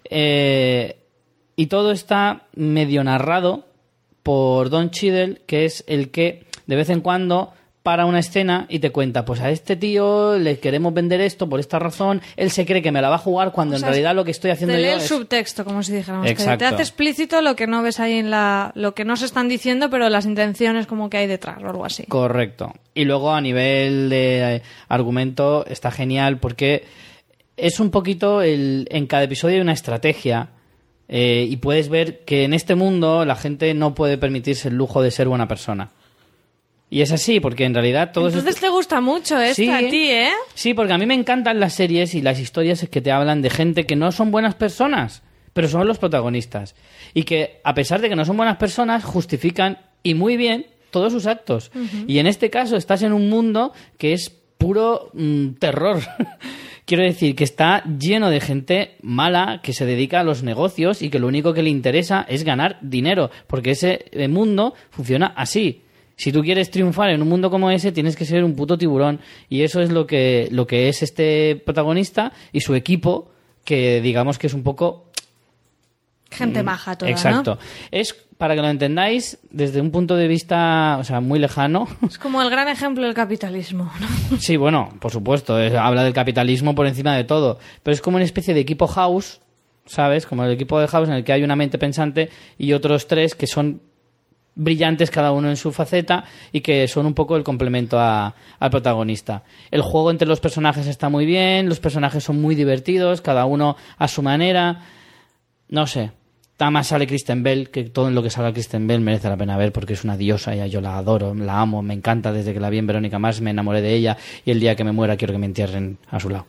Eh, 0.08 0.96
y 1.54 1.66
todo 1.66 1.92
está 1.92 2.46
medio 2.54 3.04
narrado 3.04 3.66
por 4.22 4.70
Don 4.70 4.90
Cheadle, 4.90 5.42
que 5.46 5.66
es 5.66 5.84
el 5.88 6.10
que 6.10 6.46
de 6.66 6.76
vez 6.76 6.88
en 6.88 7.02
cuando 7.02 7.52
para 7.82 8.04
una 8.06 8.18
escena 8.18 8.66
y 8.68 8.80
te 8.80 8.90
cuenta, 8.90 9.24
pues 9.24 9.40
a 9.40 9.50
este 9.50 9.76
tío 9.76 10.36
le 10.36 10.58
queremos 10.58 10.92
vender 10.92 11.20
esto 11.20 11.48
por 11.48 11.58
esta 11.60 11.78
razón, 11.78 12.20
él 12.36 12.50
se 12.50 12.66
cree 12.66 12.82
que 12.82 12.92
me 12.92 13.00
la 13.00 13.08
va 13.08 13.14
a 13.14 13.18
jugar 13.18 13.52
cuando 13.52 13.74
O 13.74 13.76
en 13.76 13.80
sea, 13.80 13.88
realidad 13.90 14.14
lo 14.14 14.24
que 14.24 14.30
estoy 14.30 14.50
haciendo 14.50 14.74
Te 14.74 14.80
lee 14.80 14.88
yo 14.88 14.92
el 14.94 14.98
es... 15.00 15.06
subtexto, 15.06 15.64
como 15.64 15.82
si 15.82 15.92
dijéramos. 15.94 16.26
que 16.26 16.32
Exacto. 16.32 16.58
te 16.58 16.64
hace 16.66 16.82
explícito 16.82 17.40
lo 17.40 17.56
que 17.56 17.66
no 17.66 17.82
ves 17.82 17.98
ahí 18.00 18.14
en 18.14 18.30
la... 18.30 18.72
Lo 18.74 18.94
que 18.94 19.04
no 19.04 19.16
se 19.16 19.24
están 19.24 19.48
diciendo, 19.48 19.88
pero 19.90 20.08
las 20.10 20.26
intenciones 20.26 20.86
como 20.86 21.08
que 21.08 21.16
hay 21.18 21.26
detrás 21.26 21.62
o 21.62 21.68
algo 21.68 21.84
así. 21.84 22.04
Correcto. 22.04 22.74
Y 22.94 23.04
luego 23.04 23.32
a 23.32 23.40
nivel 23.40 24.10
de 24.10 24.56
eh, 24.56 24.62
argumento 24.88 25.64
está 25.66 25.90
genial 25.90 26.38
porque 26.38 26.84
es 27.56 27.80
un 27.80 27.90
poquito 27.90 28.42
el, 28.42 28.86
en 28.90 29.06
cada 29.06 29.22
episodio 29.22 29.56
hay 29.56 29.60
una 29.62 29.72
estrategia 29.72 30.50
eh, 31.08 31.46
y 31.48 31.56
puedes 31.56 31.88
ver 31.88 32.24
que 32.24 32.44
en 32.44 32.52
este 32.52 32.74
mundo 32.74 33.24
la 33.24 33.34
gente 33.36 33.72
no 33.72 33.94
puede 33.94 34.18
permitirse 34.18 34.68
el 34.68 34.74
lujo 34.74 35.00
de 35.00 35.10
ser 35.10 35.28
buena 35.28 35.48
persona. 35.48 35.90
Y 36.90 37.02
es 37.02 37.12
así, 37.12 37.38
porque 37.40 37.64
en 37.64 37.74
realidad 37.74 38.12
todos 38.12 38.32
Entonces 38.32 38.60
te 38.60 38.68
gusta 38.70 39.00
mucho 39.00 39.38
esta 39.38 39.54
Sí. 39.54 39.68
a 39.68 39.78
ti, 39.78 40.10
¿eh? 40.10 40.30
Sí, 40.54 40.72
porque 40.72 40.92
a 40.94 40.98
mí 40.98 41.04
me 41.04 41.14
encantan 41.14 41.60
las 41.60 41.74
series 41.74 42.14
y 42.14 42.22
las 42.22 42.40
historias 42.40 42.86
que 42.90 43.00
te 43.00 43.12
hablan 43.12 43.42
de 43.42 43.50
gente 43.50 43.84
que 43.84 43.94
no 43.94 44.10
son 44.10 44.30
buenas 44.30 44.54
personas, 44.54 45.22
pero 45.52 45.68
son 45.68 45.86
los 45.86 45.98
protagonistas. 45.98 46.74
Y 47.12 47.24
que, 47.24 47.60
a 47.62 47.74
pesar 47.74 48.00
de 48.00 48.08
que 48.08 48.16
no 48.16 48.24
son 48.24 48.38
buenas 48.38 48.56
personas, 48.56 49.04
justifican 49.04 49.78
y 50.02 50.14
muy 50.14 50.36
bien 50.36 50.66
todos 50.90 51.12
sus 51.12 51.26
actos. 51.26 51.70
Y 52.06 52.18
en 52.18 52.26
este 52.26 52.48
caso 52.48 52.76
estás 52.76 53.02
en 53.02 53.12
un 53.12 53.28
mundo 53.28 53.72
que 53.98 54.14
es 54.14 54.30
puro 54.30 55.10
mm, 55.12 55.50
terror. 55.58 56.00
Quiero 56.86 57.02
decir 57.02 57.36
que 57.36 57.44
está 57.44 57.84
lleno 57.84 58.30
de 58.30 58.40
gente 58.40 58.96
mala 59.02 59.60
que 59.62 59.74
se 59.74 59.84
dedica 59.84 60.20
a 60.20 60.24
los 60.24 60.42
negocios 60.42 61.02
y 61.02 61.10
que 61.10 61.18
lo 61.18 61.26
único 61.26 61.52
que 61.52 61.62
le 61.62 61.68
interesa 61.68 62.24
es 62.26 62.44
ganar 62.44 62.78
dinero, 62.80 63.30
porque 63.46 63.72
ese 63.72 64.06
eh, 64.10 64.26
mundo 64.28 64.72
funciona 64.90 65.34
así. 65.36 65.82
Si 66.18 66.32
tú 66.32 66.42
quieres 66.42 66.70
triunfar 66.70 67.08
en 67.10 67.22
un 67.22 67.28
mundo 67.28 67.48
como 67.48 67.70
ese, 67.70 67.92
tienes 67.92 68.14
que 68.16 68.24
ser 68.26 68.42
un 68.44 68.54
puto 68.54 68.76
tiburón. 68.76 69.20
Y 69.48 69.62
eso 69.62 69.80
es 69.80 69.90
lo 69.90 70.06
que, 70.06 70.48
lo 70.50 70.66
que 70.66 70.88
es 70.90 71.02
este 71.02 71.56
protagonista 71.64 72.32
y 72.52 72.60
su 72.60 72.74
equipo, 72.74 73.30
que 73.64 74.00
digamos 74.02 74.36
que 74.38 74.48
es 74.48 74.52
un 74.54 74.62
poco 74.64 75.04
Gente 76.30 76.62
maja 76.62 76.96
toda, 76.96 77.10
Mm, 77.10 77.14
Exacto. 77.14 77.58
Es, 77.90 78.14
para 78.36 78.54
que 78.54 78.60
lo 78.60 78.68
entendáis, 78.68 79.38
desde 79.50 79.80
un 79.80 79.90
punto 79.90 80.14
de 80.14 80.28
vista, 80.28 80.98
o 81.00 81.04
sea, 81.04 81.20
muy 81.20 81.38
lejano. 81.38 81.88
¿no? 82.02 82.08
Es 82.08 82.18
como 82.18 82.42
el 82.42 82.50
gran 82.50 82.68
ejemplo 82.68 83.04
del 83.04 83.14
capitalismo, 83.14 83.90
¿no? 84.30 84.36
sí, 84.38 84.56
bueno, 84.58 84.90
por 85.00 85.10
supuesto, 85.10 85.58
es- 85.58 85.74
habla 85.74 86.04
del 86.04 86.12
capitalismo 86.12 86.74
por 86.74 86.86
encima 86.86 87.16
de 87.16 87.24
todo. 87.24 87.58
Pero 87.82 87.94
es 87.94 88.02
como 88.02 88.16
una 88.16 88.24
especie 88.26 88.52
de 88.52 88.60
equipo 88.60 88.86
house, 88.88 89.40
¿sabes? 89.86 90.26
Como 90.26 90.44
el 90.44 90.52
equipo 90.52 90.78
de 90.80 90.86
house 90.88 91.08
en 91.08 91.14
el 91.14 91.24
que 91.24 91.32
hay 91.32 91.42
una 91.42 91.56
mente 91.56 91.78
pensante 91.78 92.28
y 92.58 92.74
otros 92.74 93.06
tres 93.06 93.34
que 93.34 93.46
son 93.46 93.80
brillantes 94.58 95.10
cada 95.10 95.32
uno 95.32 95.48
en 95.48 95.56
su 95.56 95.72
faceta 95.72 96.24
y 96.52 96.60
que 96.60 96.86
son 96.88 97.06
un 97.06 97.14
poco 97.14 97.36
el 97.36 97.44
complemento 97.44 97.98
a- 97.98 98.34
al 98.58 98.70
protagonista. 98.70 99.44
El 99.70 99.80
juego 99.80 100.10
entre 100.10 100.28
los 100.28 100.40
personajes 100.40 100.86
está 100.86 101.08
muy 101.08 101.24
bien, 101.24 101.68
los 101.68 101.80
personajes 101.80 102.22
son 102.24 102.40
muy 102.42 102.54
divertidos, 102.54 103.22
cada 103.22 103.46
uno 103.46 103.76
a 103.96 104.08
su 104.08 104.20
manera. 104.22 104.82
No 105.70 105.86
sé. 105.86 106.10
Nada 106.60 106.72
más 106.72 106.88
sale 106.88 107.06
Kristen 107.06 107.44
Bell, 107.44 107.70
que 107.70 107.84
todo 107.84 108.08
en 108.08 108.16
lo 108.16 108.22
que 108.22 108.30
salga 108.30 108.52
Kristen 108.52 108.88
Bell 108.88 109.00
merece 109.00 109.28
la 109.28 109.36
pena 109.36 109.56
ver 109.56 109.70
porque 109.72 109.92
es 109.92 110.02
una 110.02 110.16
diosa 110.16 110.56
y 110.56 110.68
yo 110.68 110.80
la 110.80 110.98
adoro, 110.98 111.32
la 111.32 111.60
amo, 111.60 111.82
me 111.82 111.94
encanta 111.94 112.32
desde 112.32 112.52
que 112.52 112.58
la 112.58 112.68
vi 112.68 112.78
en 112.78 112.86
Verónica 112.88 113.20
Mars, 113.20 113.40
me 113.40 113.50
enamoré 113.52 113.80
de 113.80 113.94
ella 113.94 114.16
y 114.44 114.50
el 114.50 114.58
día 114.58 114.74
que 114.74 114.82
me 114.82 114.90
muera 114.90 115.16
quiero 115.16 115.32
que 115.32 115.38
me 115.38 115.46
entierren 115.46 115.98
a 116.10 116.18
su 116.18 116.30
lado. 116.30 116.46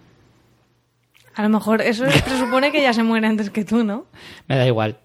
A 1.35 1.43
lo 1.43 1.49
mejor 1.49 1.81
eso 1.81 2.05
presupone 2.25 2.71
que 2.71 2.79
ella 2.79 2.91
se 2.91 3.03
muere 3.03 3.27
antes 3.27 3.51
que 3.51 3.63
tú, 3.63 3.83
¿no? 3.83 4.07
Me 4.47 4.57
da 4.57 4.65
igual. 4.65 4.97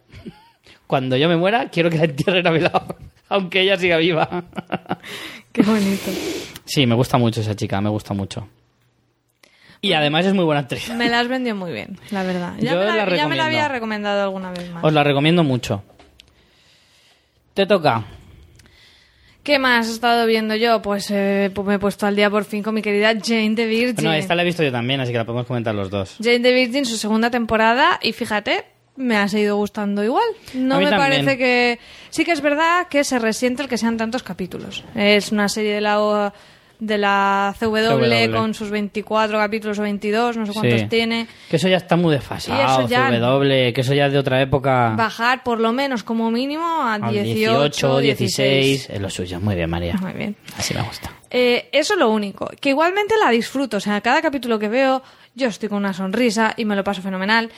Cuando 0.86 1.16
yo 1.16 1.28
me 1.28 1.36
muera 1.36 1.68
quiero 1.70 1.90
que 1.90 1.98
la 1.98 2.04
entierren 2.04 2.46
a 2.46 2.50
mi 2.50 2.60
lado, 2.60 2.96
aunque 3.28 3.62
ella 3.62 3.76
siga 3.76 3.96
viva. 3.96 4.44
Qué 5.52 5.62
bonito. 5.62 6.10
Sí, 6.64 6.86
me 6.86 6.94
gusta 6.94 7.18
mucho 7.18 7.40
esa 7.40 7.54
chica, 7.54 7.80
me 7.80 7.90
gusta 7.90 8.14
mucho. 8.14 8.48
Y 9.80 9.92
además 9.92 10.24
es 10.24 10.32
muy 10.32 10.44
buena 10.44 10.60
actriz. 10.62 10.88
Me 10.94 11.10
la 11.10 11.20
has 11.20 11.28
vendido 11.28 11.54
muy 11.56 11.70
bien, 11.72 11.98
la 12.10 12.22
verdad. 12.22 12.54
Ya, 12.58 12.72
Yo 12.72 12.78
me, 12.78 12.84
la 12.86 12.90
la, 12.92 12.96
ya 12.96 13.04
me 13.04 13.10
recomiendo. 13.10 13.36
la 13.36 13.44
había 13.46 13.68
recomendado 13.68 14.22
alguna 14.22 14.50
vez 14.50 14.70
más. 14.70 14.82
Os 14.82 14.92
la 14.92 15.04
recomiendo 15.04 15.44
mucho. 15.44 15.82
Te 17.52 17.66
toca. 17.66 18.04
¿Qué 19.42 19.58
más 19.58 19.86
he 19.88 19.92
estado 19.92 20.26
viendo 20.26 20.56
yo? 20.56 20.80
Pues, 20.80 21.10
eh, 21.10 21.50
pues 21.54 21.66
me 21.68 21.74
he 21.74 21.78
puesto 21.78 22.06
al 22.06 22.16
día 22.16 22.30
por 22.30 22.44
fin 22.44 22.62
con 22.62 22.74
mi 22.74 22.80
querida 22.80 23.12
Jane 23.22 23.54
the 23.54 23.66
Virgin. 23.66 23.94
Bueno, 23.96 24.14
esta 24.14 24.34
la 24.34 24.40
he 24.40 24.46
visto 24.46 24.62
yo 24.62 24.72
también, 24.72 25.00
así 25.00 25.12
que 25.12 25.18
la 25.18 25.26
podemos 25.26 25.46
comentar 25.46 25.74
los 25.74 25.90
dos. 25.90 26.16
Jane 26.18 26.40
the 26.40 26.52
Virgin, 26.54 26.86
su 26.86 26.96
segunda 26.96 27.30
temporada, 27.30 28.00
y 28.02 28.12
fíjate, 28.12 28.64
me 28.96 29.16
ha 29.16 29.28
seguido 29.28 29.56
gustando 29.56 30.04
igual. 30.04 30.24
No 30.54 30.76
A 30.76 30.78
me 30.78 30.84
también. 30.90 31.00
parece 31.24 31.38
que... 31.38 31.78
Sí 32.10 32.24
que 32.24 32.32
es 32.32 32.40
verdad 32.40 32.86
que 32.88 33.02
se 33.04 33.18
resiente 33.18 33.62
el 33.62 33.68
que 33.68 33.78
sean 33.78 33.96
tantos 33.96 34.22
capítulos. 34.22 34.84
Es 34.94 35.32
una 35.32 35.48
serie 35.48 35.74
de 35.74 35.80
la, 35.80 36.32
de 36.78 36.98
la 36.98 37.54
CW, 37.58 37.66
CW. 37.88 38.32
con 38.32 38.54
sus 38.54 38.70
24 38.70 39.36
capítulos 39.38 39.78
o 39.80 39.82
22, 39.82 40.36
no 40.36 40.46
sé 40.46 40.52
cuántos 40.52 40.80
Sí. 40.82 40.86
tiene. 40.86 41.26
Que 41.50 41.56
eso 41.56 41.66
ya 41.66 41.78
está 41.78 41.96
muy 41.96 42.14
desfasado, 42.14 42.86
ya- 42.86 43.08
CW, 43.10 43.72
que 43.74 43.80
eso 43.80 43.94
ya 43.94 44.06
es 44.06 44.12
de 44.12 44.18
otra 44.20 44.40
época. 44.40 44.94
Bajar 44.96 45.42
por 45.42 45.58
lo 45.58 45.72
menos 45.72 46.04
como 46.04 46.30
mínimo 46.30 46.64
a 46.64 46.94
Al 46.94 47.10
18, 47.12 47.98
16, 48.00 48.90
es 48.90 49.00
lo 49.00 49.10
suyo. 49.10 49.40
Muy 49.40 49.56
bien, 49.56 49.68
María. 49.70 49.94
Muy 49.94 50.12
bien. 50.12 50.36
Así 50.56 50.72
me 50.72 50.82
gusta. 50.82 51.10
Eh, 51.30 51.68
eso 51.72 51.94
es 51.94 51.98
lo 51.98 52.10
único. 52.10 52.48
Que 52.60 52.68
igualmente 52.68 53.14
la 53.20 53.30
disfruto. 53.30 53.78
O 53.78 53.80
sea, 53.80 54.00
cada 54.00 54.22
capítulo 54.22 54.56
que 54.60 54.68
veo, 54.68 55.02
yo 55.34 55.48
estoy 55.48 55.68
con 55.68 55.78
una 55.78 55.92
sonrisa 55.92 56.54
y 56.56 56.64
me 56.64 56.76
lo 56.76 56.84
paso 56.84 57.02
fenomenal. 57.02 57.50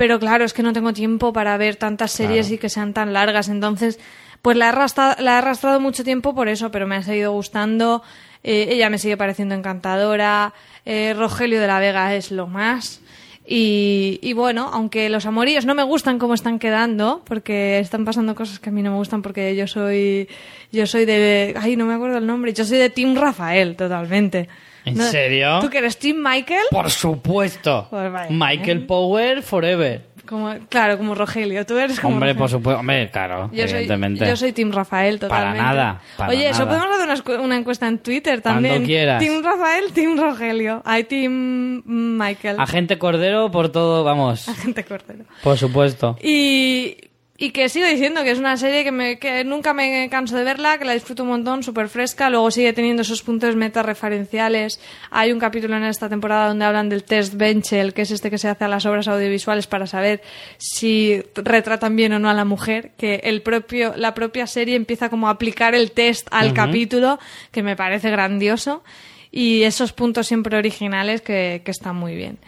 Pero 0.00 0.18
claro, 0.18 0.46
es 0.46 0.54
que 0.54 0.62
no 0.62 0.72
tengo 0.72 0.94
tiempo 0.94 1.30
para 1.34 1.58
ver 1.58 1.76
tantas 1.76 2.10
series 2.12 2.46
Claro. 2.46 2.54
y 2.54 2.58
que 2.58 2.70
sean 2.70 2.94
tan 2.94 3.12
largas. 3.12 3.50
Entonces, 3.50 4.00
pues 4.40 4.56
la 4.56 4.64
he, 4.64 4.68
arrastrado, 4.70 5.22
la 5.22 5.34
he 5.34 5.36
arrastrado 5.36 5.78
mucho 5.78 6.04
tiempo 6.04 6.34
por 6.34 6.48
eso, 6.48 6.70
pero 6.70 6.86
me 6.86 6.96
ha 6.96 7.02
seguido 7.02 7.32
gustando. 7.32 8.02
Eh, 8.42 8.68
ella 8.70 8.88
me 8.88 8.96
sigue 8.96 9.18
pareciendo 9.18 9.54
encantadora. 9.54 10.54
Eh, 10.86 11.14
Rogelio 11.14 11.60
de 11.60 11.66
la 11.66 11.78
Vega 11.80 12.14
es 12.14 12.30
lo 12.30 12.46
más. 12.46 13.02
Y, 13.46 14.18
y 14.22 14.32
bueno, 14.32 14.70
aunque 14.72 15.10
los 15.10 15.26
amoríos 15.26 15.66
no 15.66 15.74
me 15.74 15.82
gustan 15.82 16.18
como 16.18 16.32
están 16.32 16.58
quedando, 16.58 17.20
porque 17.26 17.78
están 17.78 18.06
pasando 18.06 18.34
cosas 18.34 18.58
que 18.58 18.70
a 18.70 18.72
mí 18.72 18.80
no 18.82 18.92
me 18.92 18.96
gustan, 18.96 19.20
porque 19.20 19.54
yo 19.54 19.66
soy, 19.66 20.28
yo 20.72 20.86
soy 20.86 21.04
de, 21.04 21.54
ay, 21.60 21.76
no 21.76 21.84
me 21.84 21.92
acuerdo 21.92 22.16
el 22.16 22.26
nombre, 22.26 22.54
yo 22.54 22.64
soy 22.64 22.78
de 22.78 22.88
Team 22.88 23.16
Rafael, 23.16 23.76
totalmente. 23.76 24.48
¿En 24.84 24.94
No- 24.96 25.04
serio? 25.04 25.58
¿Tú 25.60 25.68
que 25.70 25.78
eres 25.78 25.98
Team 25.98 26.16
Michael? 26.18 26.64
Por 26.70 26.90
supuesto. 26.90 27.86
Pues 27.90 28.10
vaya, 28.12 28.28
Michael 28.30 28.78
¿eh? 28.78 28.84
Power 28.86 29.42
Forever. 29.42 30.10
Como, 30.26 30.54
claro, 30.68 30.96
como 30.96 31.16
Rogelio, 31.16 31.66
tú 31.66 31.76
eres 31.76 31.98
como 31.98 32.14
Hombre, 32.14 32.36
por 32.36 32.48
supuesto. 32.48 32.78
Hombre, 32.78 33.10
claro, 33.10 33.50
Yo 33.52 33.62
soy, 33.66 33.78
evidentemente. 33.78 34.28
yo 34.28 34.36
soy 34.36 34.52
Team 34.52 34.70
Rafael, 34.70 35.18
Para 35.18 35.28
totalmente. 35.28 35.62
nada, 35.64 36.00
para 36.16 36.30
Oye, 36.30 36.48
eso 36.48 36.64
nada. 36.66 36.78
podemos 36.86 37.00
hacer 37.10 37.34
una, 37.34 37.42
una 37.46 37.56
encuesta 37.56 37.88
en 37.88 37.98
Twitter 37.98 38.40
Cuando 38.40 38.62
también. 38.68 38.84
quieras. 38.86 39.18
Team 39.18 39.42
Rafael, 39.42 39.92
Team 39.92 40.16
Rogelio. 40.20 40.82
Hay 40.84 41.02
Team 41.04 41.82
Michael. 41.84 42.60
Agente 42.60 42.96
Cordero 42.96 43.50
por 43.50 43.70
todo, 43.72 44.04
vamos. 44.04 44.48
Agente 44.48 44.84
Cordero. 44.84 45.24
Por 45.42 45.58
supuesto. 45.58 46.16
Y, 46.22 46.96
y 47.42 47.52
que 47.52 47.70
sigo 47.70 47.86
diciendo 47.86 48.22
que 48.22 48.32
es 48.32 48.38
una 48.38 48.58
serie 48.58 48.84
que, 48.84 48.92
me, 48.92 49.18
que 49.18 49.44
nunca 49.44 49.72
me 49.72 50.10
canso 50.10 50.36
de 50.36 50.44
verla, 50.44 50.76
que 50.76 50.84
la 50.84 50.92
disfruto 50.92 51.22
un 51.22 51.30
montón, 51.30 51.62
súper 51.62 51.88
fresca. 51.88 52.28
Luego 52.28 52.50
sigue 52.50 52.74
teniendo 52.74 53.00
esos 53.00 53.22
puntos 53.22 53.56
meta 53.56 53.82
referenciales. 53.82 54.78
Hay 55.10 55.32
un 55.32 55.38
capítulo 55.38 55.74
en 55.74 55.84
esta 55.84 56.10
temporada 56.10 56.48
donde 56.48 56.66
hablan 56.66 56.90
del 56.90 57.02
test 57.02 57.36
Benchel, 57.36 57.94
que 57.94 58.02
es 58.02 58.10
este 58.10 58.28
que 58.30 58.36
se 58.36 58.46
hace 58.46 58.64
a 58.64 58.68
las 58.68 58.84
obras 58.84 59.08
audiovisuales 59.08 59.66
para 59.66 59.86
saber 59.86 60.20
si 60.58 61.22
retratan 61.34 61.96
bien 61.96 62.12
o 62.12 62.18
no 62.18 62.28
a 62.28 62.34
la 62.34 62.44
mujer. 62.44 62.90
Que 62.98 63.22
el 63.24 63.40
propio, 63.40 63.94
la 63.96 64.12
propia 64.12 64.46
serie 64.46 64.76
empieza 64.76 65.08
como 65.08 65.28
a 65.28 65.30
aplicar 65.30 65.74
el 65.74 65.92
test 65.92 66.28
al 66.32 66.52
capítulo, 66.52 67.18
que 67.52 67.62
me 67.62 67.74
parece 67.74 68.10
grandioso. 68.10 68.84
Y 69.32 69.62
esos 69.62 69.94
puntos 69.94 70.26
siempre 70.26 70.58
originales 70.58 71.22
que, 71.22 71.62
que 71.64 71.70
están 71.70 71.96
muy 71.96 72.16
bien. 72.16 72.38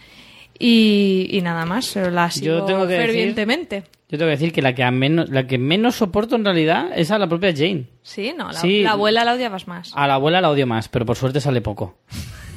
Y, 0.59 1.29
y 1.31 1.41
nada 1.43 1.65
más, 1.65 1.97
la 1.97 2.31
sigo 2.31 2.65
tengo 2.65 2.87
que 2.87 2.95
decir- 2.95 3.07
fervientemente. 3.07 3.85
Yo 4.09 4.19
tengo 4.19 4.29
que 4.29 4.37
decir 4.37 4.53
que 4.53 4.61
la 4.63 4.75
que, 4.75 4.83
a 4.85 4.91
menos, 4.91 5.31
la 5.31 5.47
que 5.47 5.57
menos 5.57 5.95
soporto 5.97 6.37
en 6.37 6.45
realidad 6.45 6.91
es 6.95 7.11
a 7.11 7.19
la 7.19 7.27
propia 7.29 7.53
Jane. 7.57 7.87
Sí, 8.03 8.35
no, 8.37 8.49
la, 8.49 8.53
Sí. 8.55 8.83
la 8.83 8.93
abuela 8.93 9.25
la 9.25 9.33
odiabas 9.35 9.67
más. 9.67 9.91
A 9.95 10.07
la 10.07 10.15
abuela 10.15 10.41
la 10.43 10.51
odio 10.51 10.67
más, 10.67 10.89
pero 10.89 11.07
por 11.07 11.17
suerte 11.17 11.41
sale 11.41 11.63
poco. 11.63 11.97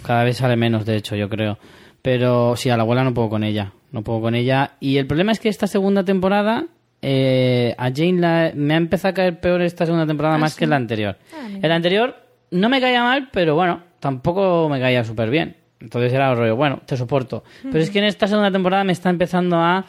Cada 0.03 0.23
vez 0.25 0.37
sale 0.37 0.57
menos, 0.57 0.85
de 0.85 0.97
hecho, 0.97 1.15
yo 1.15 1.29
creo. 1.29 1.57
Pero 2.01 2.55
sí, 2.57 2.69
a 2.69 2.75
la 2.77 2.83
abuela 2.83 3.03
no 3.05 3.13
puedo 3.13 3.29
con 3.29 3.43
ella. 3.43 3.71
No 3.91 4.03
puedo 4.03 4.19
con 4.21 4.35
ella. 4.35 4.71
Y 4.81 4.97
el 4.97 5.07
problema 5.07 5.31
es 5.31 5.39
que 5.39 5.47
esta 5.49 5.65
segunda 5.67 6.03
temporada, 6.03 6.65
eh, 7.01 7.73
a 7.77 7.85
Jane 7.89 8.19
la- 8.19 8.51
me 8.53 8.73
ha 8.73 8.77
empezado 8.77 9.11
a 9.11 9.13
caer 9.15 9.39
peor 9.39 9.61
esta 9.61 9.85
segunda 9.85 10.05
temporada 10.05 10.37
más 10.37 10.55
que 10.55 10.67
la 10.67 10.75
anterior. 10.75 11.17
En 11.61 11.67
la 11.69 11.75
anterior 11.75 12.15
no 12.51 12.67
me 12.67 12.81
caía 12.81 13.01
mal, 13.01 13.29
pero 13.31 13.55
bueno, 13.55 13.81
tampoco 14.01 14.67
me 14.69 14.79
caía 14.79 15.03
súper 15.05 15.29
bien. 15.29 15.55
Entonces 15.79 16.13
era 16.13 16.31
el 16.31 16.37
rollo, 16.37 16.55
bueno, 16.55 16.81
te 16.85 16.97
soporto. 16.97 17.43
Pero 17.63 17.79
es 17.79 17.89
que 17.89 17.99
en 17.99 18.05
esta 18.05 18.27
segunda 18.27 18.51
temporada 18.51 18.83
me 18.83 18.93
está 18.93 19.09
empezando 19.09 19.57
a 19.57 19.85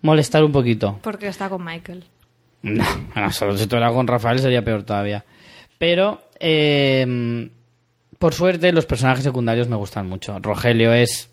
molestar 0.00 0.44
un 0.44 0.52
poquito. 0.52 0.98
Porque 1.02 1.28
está 1.28 1.48
con 1.48 1.64
Michael. 1.64 2.04
No, 2.62 2.84
bueno, 3.12 3.32
solo 3.32 3.56
si 3.56 3.64
estuviera 3.64 3.90
con 3.90 4.06
Rafael 4.06 4.38
sería 4.38 4.62
peor 4.62 4.84
todavía. 4.84 5.24
Pero, 5.78 6.22
eh, 6.38 7.50
por 8.20 8.34
suerte, 8.34 8.70
los 8.70 8.86
personajes 8.86 9.24
secundarios 9.24 9.66
me 9.66 9.74
gustan 9.74 10.06
mucho. 10.06 10.38
Rogelio 10.38 10.92
es 10.92 11.31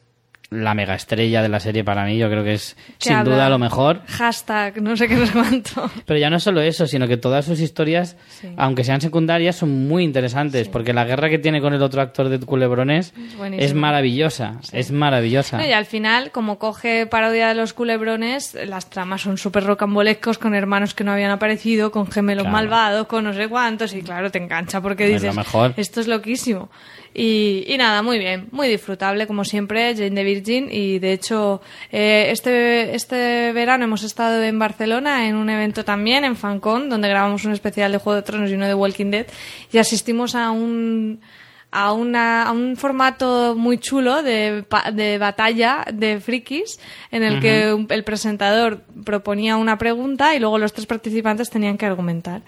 la 0.52 0.74
mega 0.74 0.96
estrella 0.96 1.44
de 1.44 1.50
la 1.50 1.60
serie 1.60 1.84
para 1.84 2.06
mí, 2.06 2.18
yo 2.18 2.28
creo 2.30 2.44
que 2.44 2.54
es 2.54 2.76
sin 2.98 3.14
habla- 3.14 3.36
duda 3.36 3.50
lo 3.50 3.60
mejor. 3.60 4.02
Hashtag, 4.08 4.82
no 4.82 4.98
sé 4.98 5.08
qué, 5.08 5.16
no 5.16 5.26
sé 5.28 5.34
cuánto. 5.34 5.92
Pero 6.06 6.20
ya 6.20 6.30
no 6.32 6.38
es 6.38 6.44
solo 6.44 6.62
eso, 6.62 6.88
sino 6.88 7.08
que 7.08 7.18
todas 7.18 7.46
sus 7.46 7.60
historias, 7.60 8.18
Sí. 8.42 8.50
aunque 8.58 8.84
sean 8.84 9.00
secundarias, 9.00 9.56
son 9.58 9.88
muy 9.88 10.04
interesantes, 10.04 10.68
porque 10.68 10.92
la 10.94 11.06
guerra 11.06 11.30
que 11.30 11.38
tiene 11.38 11.62
con 11.62 11.74
el 11.76 11.82
otro 11.84 12.02
actor 12.02 12.30
de 12.30 12.40
Culebrones 12.40 13.14
Es 13.60 13.66
es 13.70 13.74
maravillosa, 13.76 14.60
es 14.72 14.92
maravillosa. 14.92 15.64
Y 15.68 15.72
al 15.72 15.86
final, 15.86 16.32
como 16.32 16.58
coge 16.58 17.06
parodia 17.06 17.48
de 17.50 17.56
los 17.56 17.74
culebrones, 17.74 18.58
las 18.66 18.90
tramas 18.90 19.22
son 19.22 19.38
súper 19.38 19.66
rocambolescos 19.66 20.40
con 20.40 20.56
hermanos 20.56 20.94
que 20.96 21.04
no 21.04 21.12
habían 21.12 21.32
aparecido, 21.32 21.92
con 21.92 22.10
gemelos 22.12 22.44
Claro. 22.44 22.54
malvados, 22.58 23.08
con 23.08 23.24
no 23.24 23.34
sé 23.34 23.48
cuántos, 23.50 23.94
y 23.94 24.02
claro, 24.02 24.32
te 24.32 24.40
engancha 24.40 24.82
porque 24.82 25.04
Es 25.06 25.22
dices, 25.22 25.36
lo 25.36 25.42
mejor. 25.42 25.74
esto 25.78 26.02
es 26.02 26.08
loquísimo. 26.08 26.70
Y, 27.14 27.64
y 27.68 27.78
nada, 27.78 28.02
muy 28.02 28.20
bien, 28.20 28.48
muy 28.52 28.68
disfrutable 28.68 29.28
como 29.28 29.44
siempre, 29.44 29.96
Jane 29.96 30.12
the 30.12 30.24
Virgin, 30.24 30.70
y 30.72 31.00
de 31.00 31.14
hecho, 31.14 31.62
eh, 31.92 32.28
este, 32.32 32.96
este 32.96 33.52
verano 33.52 33.86
hemos 33.86 34.04
estado 34.04 34.44
en 34.44 34.60
Barcelona 34.60 35.28
en 35.28 35.36
un 35.36 35.50
evento 35.50 35.84
también, 35.84 36.24
en 36.24 36.36
FanCon, 36.36 36.90
donde 36.90 37.10
grabamos 37.10 37.46
un 37.46 37.52
especial 37.52 37.92
de 37.92 37.98
Juego 37.98 38.18
de 38.18 38.22
Tronos 38.22 38.52
y 38.52 38.54
uno 38.54 38.68
de 38.68 38.76
Walking 38.76 39.12
Dead, 39.12 39.26
y 39.72 39.80
asistimos 39.80 40.36
a 40.36 40.52
un 40.52 41.20
a, 41.72 41.94
una, 41.94 42.44
a 42.44 42.52
un 42.52 42.76
formato 42.78 43.54
muy 43.56 43.78
chulo 43.78 44.24
de, 44.24 44.66
de 44.94 45.18
batalla 45.20 45.86
de 45.94 46.20
frikis 46.20 46.80
en 47.12 47.24
el 47.24 47.40
que 47.40 47.74
un- 47.74 47.88
el 47.90 48.04
presentador 48.04 48.82
proponía 49.06 49.56
una 49.58 49.78
pregunta 49.78 50.36
y 50.36 50.40
luego 50.40 50.58
los 50.58 50.74
tres 50.74 50.88
participantes 50.88 51.50
tenían 51.50 51.78
que 51.78 51.86
argumentar. 51.86 52.42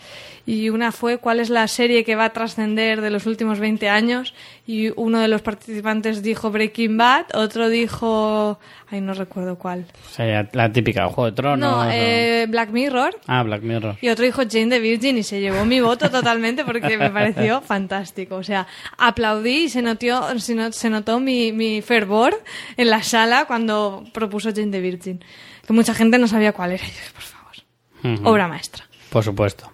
Y 0.48 0.70
una 0.70 0.92
fue 0.92 1.20
cuál 1.20 1.40
es 1.40 1.50
la 1.52 1.68
serie 1.68 2.04
que 2.04 2.16
va 2.16 2.26
a 2.26 2.34
trascender 2.34 3.00
de 3.02 3.12
los 3.12 3.28
últimos 3.28 3.60
20 3.60 3.90
años 3.90 4.34
y 4.68 4.90
uno 4.96 5.20
de 5.20 5.28
los 5.28 5.42
participantes 5.42 6.22
dijo 6.22 6.52
Breaking 6.52 6.96
Bad, 6.98 7.26
otro 7.34 7.68
dijo... 7.70 8.60
Ay, 8.90 9.02
no 9.02 9.14
recuerdo 9.14 9.58
cuál. 9.58 9.86
Sería 10.10 10.48
la 10.54 10.72
típica, 10.72 11.06
Juego 11.08 11.26
de 11.26 11.32
Tronos. 11.32 11.60
No, 11.60 11.82
o- 11.82 11.90
eh, 11.92 12.46
Black 12.50 12.70
Mirror. 12.72 13.20
Ah, 13.28 13.42
Black 13.44 13.62
Mirror. 13.64 13.98
Y 14.02 14.10
otro 14.10 14.24
dijo 14.26 14.42
Jane 14.50 14.68
the 14.68 14.80
Virgin 14.80 15.18
y 15.18 15.24
se 15.24 15.40
llevó 15.42 15.66
mi 15.66 15.80
voto 15.82 16.10
totalmente 16.12 16.64
porque 16.66 16.98
me 16.98 17.10
pareció 17.10 17.62
fantástico. 17.62 18.36
O 18.36 18.44
sea, 18.44 18.68
aplaudí 18.98 19.64
y 19.64 19.70
se 19.70 19.82
notó, 19.82 20.38
se 20.40 20.56
no- 20.56 20.72
se 20.72 20.90
notó 20.90 21.20
mi, 21.20 21.52
mi 21.52 21.82
fervor 21.82 22.42
en 22.78 22.90
la 22.90 23.02
sala 23.04 23.46
cuando 23.46 24.04
propuso 24.14 24.52
Jane 24.54 24.72
the 24.72 24.80
Virgin. 24.82 25.24
Que 25.66 25.74
mucha 25.74 25.94
gente 25.94 26.18
no 26.18 26.28
sabía 26.28 26.52
cuál 26.54 26.72
era. 26.74 26.84
Y 26.84 26.88
dije, 26.88 27.12
por 27.14 27.24
favor, 27.24 28.28
obra 28.28 28.48
maestra. 28.48 28.86
Por 29.10 29.24
supuesto. 29.24 29.72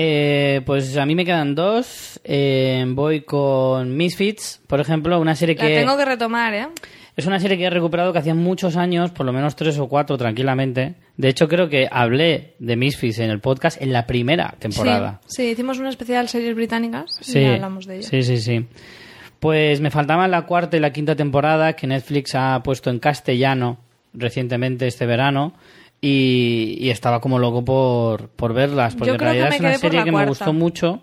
Eh, 0.00 0.60
pues 0.64 0.96
a 0.96 1.04
mí 1.06 1.16
me 1.16 1.24
quedan 1.24 1.56
dos. 1.56 2.20
Eh, 2.22 2.84
voy 2.86 3.22
con 3.22 3.96
Misfits, 3.96 4.60
por 4.68 4.78
ejemplo, 4.78 5.18
una 5.18 5.34
serie 5.34 5.56
La 5.56 5.66
que 5.66 5.74
tengo 5.74 5.96
que 5.96 6.04
retomar, 6.04 6.54
¿eh? 6.54 6.68
es 7.16 7.26
una 7.26 7.40
serie 7.40 7.58
que 7.58 7.64
he 7.64 7.70
recuperado 7.70 8.12
que 8.12 8.20
hacía 8.20 8.32
muchos 8.36 8.76
años, 8.76 9.10
por 9.10 9.26
lo 9.26 9.32
menos 9.32 9.56
tres 9.56 9.76
o 9.80 9.88
cuatro 9.88 10.16
tranquilamente. 10.16 10.94
De 11.16 11.28
hecho, 11.28 11.48
creo 11.48 11.68
que 11.68 11.88
hablé 11.90 12.54
de 12.60 12.76
Misfits 12.76 13.18
en 13.18 13.30
el 13.30 13.40
podcast 13.40 13.82
en 13.82 13.92
la 13.92 14.06
primera 14.06 14.54
temporada. 14.60 15.20
Sí, 15.26 15.42
sí, 15.42 15.50
hicimos 15.50 15.80
un 15.80 15.88
especial 15.88 16.28
series 16.28 16.54
británicas 16.54 17.18
y 17.20 17.24
Sí, 17.24 17.40
ya 17.40 17.54
hablamos 17.54 17.86
de 17.86 17.96
ello. 17.96 18.08
sí, 18.08 18.22
sí, 18.22 18.36
sí. 18.36 18.66
Pues 19.40 19.80
me 19.80 19.90
faltaban 19.90 20.30
la 20.30 20.42
cuarta 20.42 20.76
y 20.76 20.80
la 20.80 20.92
quinta 20.92 21.16
temporada 21.16 21.72
que 21.72 21.88
Netflix 21.88 22.36
ha 22.36 22.62
puesto 22.62 22.88
en 22.90 23.00
castellano 23.00 23.78
recientemente 24.14 24.86
este 24.86 25.06
verano 25.06 25.54
y, 26.00 26.76
y 26.80 26.90
estaba 26.90 27.20
como 27.20 27.38
loco 27.38 27.64
por, 27.64 28.28
por 28.30 28.52
verlas 28.54 28.94
porque 28.94 29.08
Yo 29.08 29.12
en 29.14 29.18
creo 29.18 29.32
que 29.32 29.38
realidad 29.38 29.50
me 29.50 29.54
es 29.56 29.60
una 29.60 29.68
quedé 29.70 29.78
por 29.78 29.90
serie 29.90 29.98
la 30.00 30.04
que 30.04 30.10
cuarta. 30.10 30.24
me 30.26 30.28
gustó 30.30 30.52
mucho. 30.52 31.02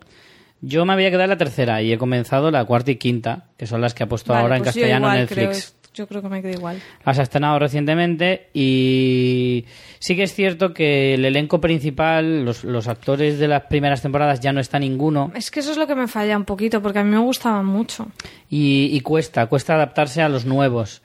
Yo 0.61 0.85
me 0.85 0.93
había 0.93 1.09
quedado 1.09 1.25
en 1.25 1.29
la 1.31 1.37
tercera 1.37 1.81
y 1.81 1.91
he 1.91 1.97
comenzado 1.97 2.49
la 2.49 2.63
cuarta 2.65 2.89
y 2.91 2.95
quinta, 2.95 3.47
que 3.57 3.67
son 3.67 3.81
las 3.81 3.93
que 3.93 4.03
ha 4.03 4.07
puesto 4.07 4.31
Vale, 4.33 4.43
ahora 4.43 4.55
en 4.57 4.63
pues 4.63 4.73
yo 4.73 4.81
castellano 4.81 5.07
igual 5.07 5.19
Netflix. 5.19 5.47
creo- 5.71 5.85
yo 5.95 6.07
creo 6.07 6.21
que 6.21 6.27
me 6.27 6.41
quedé 6.41 6.51
igual. 6.53 6.77
Las 7.05 7.19
ha 7.19 7.21
estrenado 7.21 7.57
recientemente 7.57 8.49
y 8.53 9.63
sí 9.99 10.15
que 10.17 10.23
es 10.23 10.33
cierto 10.33 10.73
que 10.73 11.13
el 11.13 11.23
elenco 11.23 11.61
principal, 11.61 12.43
los, 12.43 12.65
los 12.65 12.89
actores 12.89 13.39
de 13.39 13.47
las 13.47 13.63
primeras 13.67 14.01
temporadas 14.01 14.41
ya 14.41 14.51
no 14.51 14.59
está 14.59 14.77
ninguno 14.77 15.31
Es 15.35 15.51
que 15.51 15.61
eso 15.61 15.71
es 15.71 15.77
lo 15.77 15.87
que 15.87 15.95
me 15.95 16.07
falla 16.09 16.35
un 16.35 16.43
poquito 16.43 16.81
porque 16.81 16.99
a 16.99 17.03
mí 17.05 17.11
me 17.11 17.19
gustaban 17.19 17.65
mucho. 17.65 18.07
y, 18.49 18.89
y 18.91 18.99
cuesta, 19.01 19.45
cuesta 19.47 19.75
adaptarse 19.75 20.21
a 20.21 20.27
los 20.27 20.45
nuevos. 20.45 21.01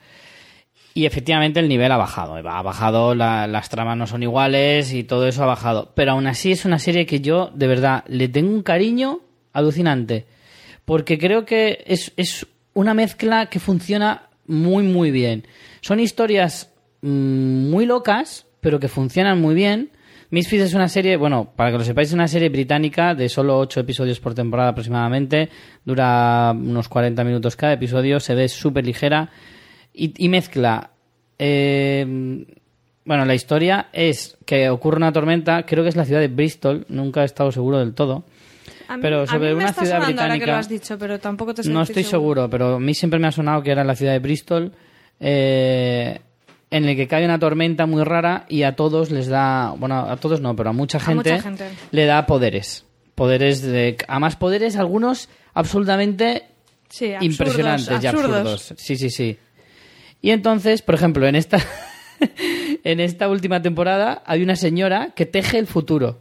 Y 0.93 1.05
efectivamente 1.05 1.59
el 1.61 1.69
nivel 1.69 1.91
ha 1.91 1.97
bajado, 1.97 2.35
ha 2.35 2.61
bajado, 2.61 3.15
la- 3.15 3.47
las 3.47 3.69
tramas 3.69 3.97
no 3.97 4.07
son 4.07 4.23
iguales 4.23 4.91
y 4.93 5.03
todo 5.03 5.27
eso 5.27 5.43
ha 5.43 5.47
bajado. 5.47 5.91
Pero 5.95 6.11
aún 6.11 6.27
así 6.27 6.51
es 6.51 6.65
una 6.65 6.79
serie 6.79 7.05
que 7.05 7.21
yo, 7.21 7.49
de 7.53 7.67
verdad, 7.67 8.03
le 8.07 8.27
tengo 8.27 8.51
un 8.53 8.61
cariño 8.63 9.21
alucinante. 9.53 10.25
Porque 10.85 11.17
creo 11.17 11.45
que 11.45 11.83
es, 11.87 12.11
es 12.17 12.45
una 12.73 12.93
mezcla 12.93 13.45
que 13.45 13.59
funciona 13.59 14.23
muy, 14.47 14.83
muy 14.83 15.11
bien. 15.11 15.47
Son 15.79 15.99
historias 15.99 16.73
mm, 17.01 17.69
muy 17.69 17.85
locas, 17.85 18.45
pero 18.59 18.79
que 18.79 18.89
funcionan 18.89 19.39
muy 19.39 19.55
bien. 19.55 19.91
Misfits 20.29 20.63
es 20.63 20.73
una 20.73 20.87
serie, 20.89 21.17
bueno, 21.17 21.51
para 21.55 21.71
que 21.71 21.77
lo 21.77 21.83
sepáis, 21.83 22.09
es 22.09 22.13
una 22.13 22.27
serie 22.27 22.49
británica 22.49 23.15
de 23.15 23.27
solo 23.29 23.57
8 23.59 23.81
episodios 23.81 24.19
por 24.19 24.33
temporada 24.33 24.69
aproximadamente. 24.69 25.49
Dura 25.85 26.51
unos 26.55 26.87
40 26.89 27.23
minutos 27.23 27.55
cada 27.55 27.73
episodio, 27.73 28.19
se 28.19 28.35
ve 28.35 28.47
súper 28.49 28.85
ligera 28.85 29.29
y, 29.93 30.13
y 30.23 30.29
mezcla. 30.29 30.91
eh, 31.39 32.45
bueno, 33.03 33.25
la 33.25 33.33
historia 33.33 33.87
es 33.93 34.37
que 34.45 34.69
ocurre 34.69 34.97
una 34.97 35.11
tormenta, 35.11 35.65
creo 35.65 35.83
que 35.83 35.89
es 35.89 35.95
la 35.95 36.05
ciudad 36.05 36.21
de 36.21 36.27
Bristol, 36.27 36.85
nunca 36.87 37.23
he 37.23 37.25
estado 37.25 37.51
seguro 37.51 37.79
del 37.79 37.93
todo. 37.93 38.23
A 38.87 38.95
mí- 38.97 39.01
Pero 39.01 39.21
a 39.23 39.27
sobre 39.27 39.39
mí 39.49 39.55
me 39.55 39.61
una 39.61 39.69
está 39.69 39.81
ciudad 39.81 39.97
sonando 40.01 40.21
ahora 40.21 40.33
que 40.33 40.39
británica- 40.39 40.51
lo 40.53 40.57
has 40.59 40.69
dicho, 40.69 40.97
pero 40.99 41.19
tampoco 41.19 41.53
te 41.53 41.67
No 41.67 41.81
estoy 41.81 42.03
seguro, 42.03 42.49
pero 42.49 42.75
a 42.75 42.79
mí 42.79 42.93
siempre 42.93 43.19
me 43.19 43.27
ha 43.27 43.31
sonado 43.31 43.63
que 43.63 43.71
era 43.71 43.83
la 43.83 43.95
ciudad 43.95 44.11
de 44.13 44.19
Bristol, 44.19 44.71
eh, 45.19 46.19
en 46.69 46.85
el 46.85 46.95
que 46.95 47.07
cae 47.07 47.25
una 47.25 47.39
tormenta 47.39 47.85
muy 47.85 48.03
rara 48.03 48.45
y 48.49 48.63
a 48.63 48.75
todos 48.75 49.09
les 49.11 49.27
da, 49.27 49.73
bueno, 49.77 49.99
a 49.99 50.15
todos 50.17 50.39
no, 50.41 50.55
pero 50.55 50.69
a 50.69 50.73
mucha 50.73 50.99
gente, 50.99 51.31
mucha 51.33 51.41
gente. 51.43 51.69
le 51.91 52.05
da 52.05 52.25
poderes. 52.25 52.85
Poderes 53.15 53.61
de, 53.61 53.97
a 54.07 54.19
más 54.19 54.35
poderes, 54.35 54.75
algunos 54.77 55.27
absolutamente 55.53 56.43
Sí, 56.89 57.13
absurdos, 57.13 57.25
impresionantes 57.25 58.03
y 58.03 58.07
absurdos. 58.07 58.73
Sí, 58.77 58.95
sí, 58.95 59.09
sí. 59.09 59.37
Y 60.21 60.29
entonces, 60.31 60.81
por 60.81 60.95
ejemplo, 60.95 61.27
en 61.27 61.35
esta, 61.35 61.57
en 62.83 62.99
esta 62.99 63.27
última 63.29 63.61
temporada 63.61 64.21
hay 64.25 64.43
una 64.43 64.55
señora 64.55 65.09
que 65.15 65.25
teje 65.25 65.57
el 65.57 65.67
futuro. 65.67 66.19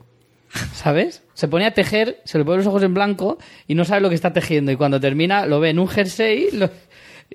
¿Sabes? 0.74 1.22
Se 1.34 1.46
pone 1.46 1.64
a 1.64 1.74
tejer, 1.74 2.20
se 2.24 2.36
le 2.38 2.44
ponen 2.44 2.58
los 2.58 2.66
ojos 2.66 2.82
en 2.82 2.92
blanco 2.92 3.38
y 3.68 3.74
no 3.76 3.84
sabe 3.84 4.00
lo 4.00 4.08
que 4.08 4.16
está 4.16 4.32
tejiendo. 4.32 4.72
Y 4.72 4.76
cuando 4.76 4.98
termina, 4.98 5.46
lo 5.46 5.60
ve 5.60 5.70
en 5.70 5.78
un 5.78 5.86
jersey 5.86 6.48
lo- 6.52 6.70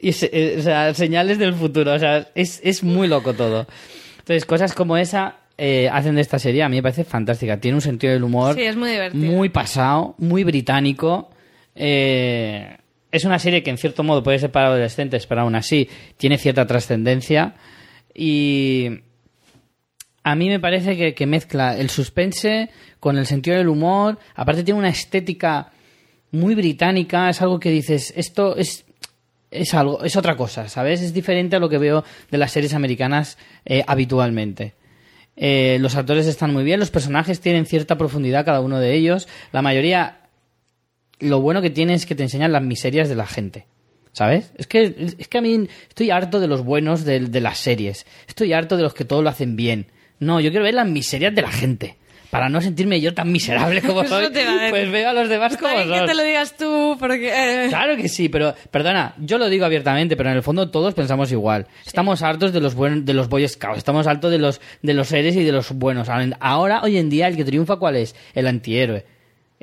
y 0.02 0.12
se- 0.12 0.30
eh, 0.34 0.56
o 0.60 0.62
sea, 0.62 0.94
señales 0.94 1.38
del 1.40 1.54
futuro. 1.54 1.94
O 1.94 2.00
sea, 2.00 2.28
es, 2.36 2.60
es 2.64 2.84
muy 2.84 3.08
loco 3.08 3.34
todo. 3.34 3.68
Entonces, 4.20 4.46
cosas 4.46 4.74
como 4.74 4.98
esa 4.98 5.38
eh, 5.58 5.88
hacen 5.90 6.16
de 6.16 6.22
esta 6.22 6.38
serie. 6.40 6.64
A 6.64 6.68
mí 6.68 6.76
me 6.76 6.82
parece 6.84 7.06
fantástica. 7.06 7.58
Tiene 7.62 7.76
un 7.76 7.82
sentido 7.82 8.12
del 8.12 8.24
humor 8.24 8.56
Sí, 8.56 8.64
es 8.64 8.76
muy 8.76 8.90
divertido. 8.90 9.32
muy 9.32 9.48
pasado, 9.48 10.16
muy 10.18 10.44
británico. 10.44 11.30
Eh, 11.74 12.76
es 13.16 13.24
una 13.24 13.40
serie 13.40 13.64
que 13.64 13.70
en 13.70 13.78
cierto 13.78 14.04
modo 14.04 14.24
puede 14.24 14.40
ser 14.40 14.52
para 14.52 14.68
adolescentes, 14.68 15.26
pero 15.26 15.42
aún 15.42 15.56
así 15.56 15.90
tiene 16.18 16.38
cierta 16.38 16.68
trascendencia. 16.68 17.56
Y 18.14 18.90
a 20.24 20.36
mí 20.36 20.50
me 20.50 20.60
parece 20.60 21.14
que, 21.14 21.26
mezcla 21.26 21.78
el 21.78 21.90
suspense 21.90 22.70
con 23.00 23.18
el 23.18 23.26
sentido 23.26 23.58
del 23.58 23.70
humor. 23.70 24.20
Aparte 24.36 24.64
tiene 24.64 24.80
una 24.80 24.90
estética 24.90 25.72
muy 26.32 26.56
británica. 26.56 27.30
Es 27.30 27.42
algo 27.42 27.58
que 27.58 27.70
dices, 27.70 28.14
esto 28.18 28.58
es, 28.58 28.84
es 29.50 29.74
algo, 29.74 30.04
es 30.04 30.18
otra 30.18 30.36
cosa, 30.36 30.68
¿sabes? 30.68 31.02
Es 31.02 31.14
diferente 31.14 31.56
a 31.56 31.60
lo 31.60 31.70
que 31.70 31.78
veo 31.78 32.04
de 32.30 32.38
las 32.38 32.52
series 32.52 32.74
americanas 32.74 33.38
eh, 33.64 33.84
habitualmente. 33.88 34.74
Eh, 35.38 35.78
los 35.80 35.96
actores 35.96 36.28
están 36.28 36.52
muy 36.52 36.66
bien, 36.66 36.80
los 36.82 36.92
personajes 36.92 37.40
tienen 37.40 37.66
cierta 37.66 37.98
profundidad 37.98 38.44
cada 38.44 38.60
uno 38.60 38.80
de 38.80 38.94
ellos. 38.94 39.30
La 39.54 39.62
mayoría, 39.62 40.25
lo 41.20 41.40
bueno 41.42 41.62
que 41.62 41.70
tiene 41.70 41.94
es 41.94 42.06
que 42.06 42.16
te 42.16 42.24
enseñan 42.24 42.52
las 42.52 42.62
miserias 42.64 43.10
de 43.10 43.16
la 43.16 43.26
gente. 43.28 43.66
¿Sabes? 44.12 44.52
Es 44.58 44.66
que, 44.66 45.14
es 45.20 45.28
que 45.28 45.38
a 45.38 45.42
mí 45.42 45.68
estoy 45.90 46.10
harto 46.10 46.40
de 46.40 46.48
los 46.48 46.64
buenos 46.64 47.04
de, 47.04 47.20
de 47.20 47.42
las 47.42 47.58
series. 47.58 48.06
Estoy 48.30 48.54
harto 48.54 48.78
de 48.78 48.84
los 48.84 48.94
que 48.94 49.04
todo 49.04 49.22
lo 49.22 49.28
hacen 49.30 49.58
bien. 49.58 49.88
No, 50.20 50.40
yo 50.40 50.52
quiero 50.52 50.64
ver 50.64 50.74
las 50.74 50.88
miserias 50.88 51.36
de 51.36 51.42
la 51.42 51.52
gente. 51.52 51.98
Para 52.30 52.48
no 52.50 52.62
sentirme 52.62 53.00
yo 53.02 53.14
tan 53.14 53.30
miserable 53.32 53.82
como 53.82 54.04
soy, 54.08 54.28
pues 54.70 54.90
veo 54.92 55.10
a 55.10 55.14
los 55.14 55.28
demás 55.28 55.58
como 55.58 55.68
Está 55.68 55.84
bien 55.84 55.90
que 55.92 55.98
son. 56.00 56.08
te 56.08 56.14
lo 56.16 56.24
digas 56.24 56.56
tú, 56.58 56.96
porque... 56.98 57.28
eh, 57.30 57.68
Claro 57.68 57.98
que 57.98 58.08
sí, 58.08 58.30
pero 58.30 58.56
perdona, 58.72 59.16
yo 59.20 59.38
lo 59.38 59.50
digo 59.50 59.66
abiertamente, 59.66 60.16
pero 60.16 60.30
en 60.30 60.38
el 60.38 60.44
fondo 60.44 60.70
todos 60.72 60.94
pensamos 60.94 61.32
igual. 61.34 61.68
Estamos 61.86 62.22
hartos 62.22 62.54
de 62.54 62.62
los 62.62 62.74
buen, 62.74 63.04
de 63.06 63.14
los 63.14 63.28
Boy 63.30 63.46
Scouts, 63.48 63.78
estamos 63.80 64.08
hartos 64.08 64.32
de 64.32 64.38
los 64.40 64.60
de 64.82 64.94
los 64.94 65.10
seres 65.10 65.36
y 65.36 65.44
de 65.44 65.52
los 65.52 65.72
buenos. 65.74 66.08
Ahora, 66.40 66.82
hoy 66.84 66.98
en 66.98 67.10
día, 67.10 67.28
el 67.28 67.36
que 67.36 67.44
triunfa, 67.46 67.76
¿cuál 67.78 67.98
es? 67.98 68.16
El 68.34 68.48
antihéroe. 68.48 69.06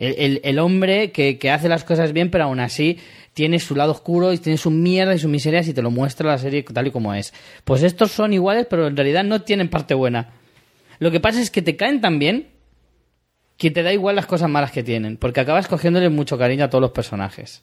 El, 0.03 0.15
el- 0.19 0.41
el 0.45 0.59
hombre 0.59 1.12
que, 1.12 1.39
que 1.39 1.51
hace 1.51 1.69
las 1.69 1.85
cosas 1.85 2.12
bien, 2.12 2.31
pero 2.31 2.45
aún 2.45 2.59
así 2.61 2.99
tiene 3.35 3.59
su 3.61 3.74
lado 3.77 3.93
oscuro 3.93 4.33
y 4.33 4.39
tiene 4.39 4.59
su 4.59 4.70
mierda 4.70 5.15
y 5.15 5.19
sus 5.19 5.31
miserias 5.31 5.66
y 5.69 5.73
te 5.74 5.81
lo 5.83 5.91
muestra 5.91 6.29
la 6.29 6.39
serie 6.39 6.62
tal 6.65 6.87
y 6.87 6.91
como 6.91 7.15
es. 7.15 7.33
Pues 7.65 7.83
estos 7.83 8.11
son 8.11 8.33
iguales, 8.33 8.66
pero 8.69 8.87
en 8.89 8.97
realidad 8.97 9.24
no 9.24 9.43
tienen 9.43 9.69
parte 9.70 9.95
buena. 9.95 10.31
Lo 10.99 11.11
que 11.11 11.20
pasa 11.20 11.41
es 11.41 11.51
que 11.51 11.62
te 11.62 11.77
caen 11.77 12.01
tan 12.01 12.19
bien 12.19 12.49
que 13.57 13.70
te 13.70 13.83
da 13.83 13.93
igual 13.93 14.16
las 14.16 14.27
cosas 14.27 14.51
malas 14.51 14.73
que 14.73 14.83
tienen, 14.83 15.16
porque 15.16 15.41
acabas 15.41 15.69
cogiéndole 15.69 16.09
mucho 16.09 16.37
cariño 16.37 16.65
a 16.65 16.70
todos 16.70 16.83
los 16.83 16.91
personajes. 16.91 17.62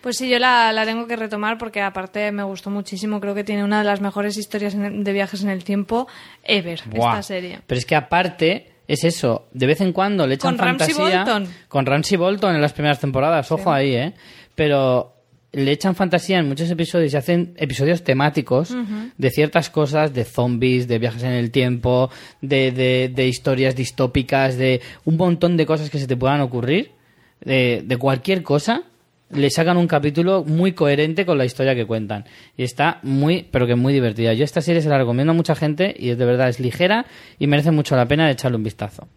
Pues 0.00 0.16
sí, 0.16 0.28
yo 0.30 0.38
la, 0.38 0.72
la 0.72 0.84
tengo 0.86 1.06
que 1.06 1.14
retomar 1.14 1.58
porque 1.58 1.80
aparte 1.82 2.32
me 2.32 2.42
gustó 2.42 2.70
muchísimo. 2.70 3.20
Creo 3.20 3.34
que 3.34 3.44
tiene 3.44 3.62
una 3.64 3.78
de 3.80 3.84
las 3.84 4.00
mejores 4.00 4.36
historias 4.38 4.74
de 4.76 5.12
viajes 5.12 5.42
en 5.44 5.50
el 5.50 5.62
tiempo 5.62 6.08
ever, 6.42 6.80
Buah. 6.86 7.10
esta 7.10 7.22
serie. 7.22 7.60
Pero 7.66 7.78
es 7.78 7.84
que 7.84 7.94
aparte 7.94 8.72
es 8.92 9.04
eso, 9.04 9.46
de 9.52 9.66
vez 9.66 9.80
en 9.80 9.92
cuando 9.92 10.26
le 10.26 10.34
echan 10.34 10.56
Con 10.56 10.66
fantasía 10.66 11.24
Bolton. 11.24 11.46
con 11.68 11.86
Ramsey 11.86 12.16
Bolton 12.18 12.54
en 12.56 12.60
las 12.60 12.72
primeras 12.72 12.98
temporadas, 12.98 13.50
ojo 13.52 13.72
ahí, 13.72 13.94
¿eh? 13.94 14.14
Pero 14.56 15.14
le 15.52 15.70
echan 15.70 15.94
fantasía 15.94 16.38
en 16.38 16.48
muchos 16.48 16.70
episodios 16.70 17.12
y 17.12 17.16
hacen 17.16 17.54
episodios 17.56 18.02
temáticos 18.02 18.74
de 19.16 19.30
ciertas 19.30 19.70
cosas, 19.70 20.12
de 20.12 20.24
zombies, 20.24 20.88
de 20.88 20.98
viajes 20.98 21.22
en 21.22 21.32
el 21.32 21.50
tiempo, 21.50 22.10
de, 22.40 22.72
de, 22.72 23.10
de 23.14 23.28
historias 23.28 23.74
distópicas, 23.76 24.56
de 24.56 24.80
un 25.04 25.16
montón 25.16 25.56
de 25.56 25.66
cosas 25.66 25.88
que 25.88 25.98
se 25.98 26.06
te 26.06 26.16
puedan 26.16 26.40
ocurrir, 26.40 26.92
de, 27.40 27.82
de 27.84 27.96
cualquier 27.96 28.42
cosa, 28.42 28.82
le 29.30 29.48
sacan 29.50 29.76
un 29.76 29.86
capítulo 29.86 30.44
muy 30.44 30.72
coherente 30.72 31.24
con 31.24 31.38
la 31.38 31.44
historia 31.44 31.74
que 31.74 31.86
cuentan. 31.86 32.24
Y 32.56 32.64
está 32.64 32.98
muy, 33.02 33.46
pero 33.50 33.66
que 33.66 33.74
muy 33.76 33.92
divertida. 33.92 34.32
Yo 34.34 34.44
esta 34.44 34.60
serie 34.60 34.82
se 34.82 34.88
la 34.88 34.98
recomiendo 34.98 35.32
a 35.32 35.36
mucha 35.36 35.54
gente 35.54 35.94
y 35.98 36.10
es 36.10 36.18
de 36.18 36.24
verdad 36.24 36.48
es 36.48 36.58
ligera 36.60 37.06
y 37.38 37.46
merece 37.46 37.70
mucho 37.70 37.94
la 37.96 38.06
pena 38.06 38.30
echarle 38.30 38.56
un 38.56 38.64
vistazo. 38.64 39.08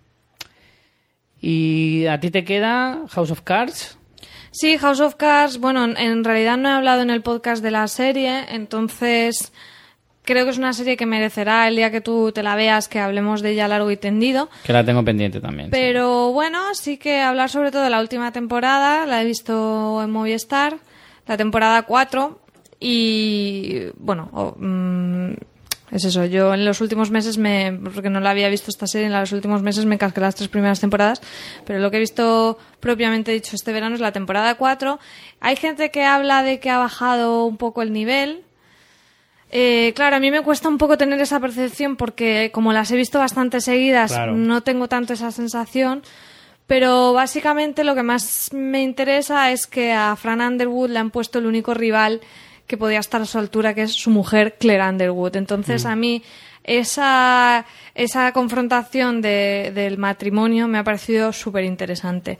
¿Y 1.41 2.05
a 2.05 2.19
ti 2.19 2.31
te 2.31 2.43
queda 2.45 3.01
House 3.09 3.31
of 3.31 3.41
Cards? 3.41 3.97
Sí, 4.51 4.77
House 4.77 4.99
of 5.01 5.15
Cards, 5.15 5.57
bueno, 5.59 5.83
en- 5.83 5.97
en 5.97 6.23
realidad 6.23 6.57
no 6.57 6.69
he 6.69 6.73
hablado 6.73 7.01
en 7.01 7.09
el 7.09 7.21
podcast 7.21 7.63
de 7.63 7.71
la 7.71 7.87
serie, 7.87 8.43
entonces 8.49 9.51
creo 10.23 10.45
que 10.45 10.51
es 10.51 10.57
una 10.57 10.73
serie 10.73 10.97
que 10.97 11.05
merecerá 11.05 11.67
el 11.67 11.75
día 11.75 11.91
que 11.91 12.01
tú 12.01 12.31
te 12.31 12.43
la 12.43 12.55
veas 12.55 12.87
que 12.87 12.99
hablemos 12.99 13.41
de 13.41 13.51
ella 13.51 13.67
largo 13.67 13.91
y 13.91 13.97
tendido. 13.97 14.49
Que 14.63 14.73
la 14.73 14.83
tengo 14.83 15.03
pendiente 15.03 15.39
también. 15.39 15.67
sí. 15.67 15.71
Pero 15.71 16.31
bueno, 16.31 16.73
sí 16.73 16.97
que 16.97 17.21
hablar 17.21 17.49
sobre 17.49 17.71
todo 17.71 17.83
de 17.83 17.89
la 17.89 17.99
última 17.99 18.31
temporada, 18.31 19.05
la 19.05 19.21
he 19.21 19.25
visto 19.25 20.01
en 20.03 20.11
Movistar, 20.11 20.77
la 21.27 21.37
temporada 21.37 21.83
4, 21.83 22.39
y 22.79 23.85
bueno, 23.97 24.55
mm, 24.57 25.33
es 25.91 26.05
eso, 26.05 26.25
yo 26.25 26.53
en 26.53 26.65
los 26.65 26.81
últimos 26.81 27.11
meses, 27.11 27.37
me, 27.37 27.71
porque 27.93 28.09
no 28.09 28.19
la 28.19 28.31
había 28.31 28.49
visto 28.49 28.71
esta 28.71 28.87
serie, 28.87 29.07
en 29.07 29.13
los 29.13 29.31
últimos 29.31 29.61
meses 29.61 29.85
me 29.85 29.97
casqué 29.97 30.19
las 30.19 30.35
tres 30.35 30.49
primeras 30.49 30.79
temporadas, 30.79 31.21
pero 31.65 31.79
lo 31.79 31.91
que 31.91 31.97
he 31.97 31.99
visto 31.99 32.57
propiamente 32.79 33.31
dicho 33.31 33.55
este 33.55 33.71
verano 33.71 33.95
es 33.95 34.01
la 34.01 34.11
temporada 34.11 34.55
4. 34.55 34.99
Hay 35.39 35.55
gente 35.55 35.91
que 35.91 36.03
habla 36.03 36.43
de 36.43 36.59
que 36.59 36.69
ha 36.69 36.77
bajado 36.77 37.45
un 37.45 37.57
poco 37.57 37.83
el 37.83 37.93
nivel, 37.93 38.43
eh, 39.55 39.93
claro, 39.95 40.15
a 40.15 40.19
mí 40.19 40.31
me 40.31 40.41
cuesta 40.41 40.67
un 40.67 40.77
poco 40.79 40.97
tener 40.97 41.21
esa 41.21 41.39
percepción 41.39 41.95
porque 41.95 42.49
como 42.51 42.73
las 42.73 42.89
he 42.91 42.95
visto 42.97 43.19
bastante 43.19 43.61
seguidas, 43.61 44.11
Claro. 44.11 44.33
no 44.35 44.61
tengo 44.61 44.87
tanto 44.87 45.13
esa 45.13 45.31
sensación. 45.31 46.01
Pero 46.65 47.11
básicamente 47.13 47.83
lo 47.83 47.93
que 47.93 48.03
más 48.03 48.49
me 48.53 48.81
interesa 48.81 49.51
es 49.51 49.67
que 49.67 49.91
a 49.93 50.15
Fran 50.15 50.39
Underwood 50.41 50.89
le 50.91 50.99
han 50.99 51.11
puesto 51.11 51.37
el 51.39 51.45
único 51.45 51.73
rival 51.73 52.21
que 52.67 52.77
podía 52.77 52.99
estar 52.99 53.21
a 53.21 53.25
su 53.25 53.37
altura, 53.37 53.73
que 53.75 53.81
es 53.83 53.91
su 53.93 54.09
mujer 54.09 54.55
Claire 54.57 54.87
Underwood. 54.87 55.35
Entonces 55.35 55.85
a 55.85 55.95
mí 55.97 56.23
esa, 56.63 57.65
esa 57.95 58.31
confrontación 58.31 59.21
de- 59.21 59.71
del 59.75 59.97
matrimonio 59.97 60.67
me 60.69 60.77
ha 60.77 60.83
parecido 60.83 61.33
súper 61.33 61.65
interesante. 61.65 62.39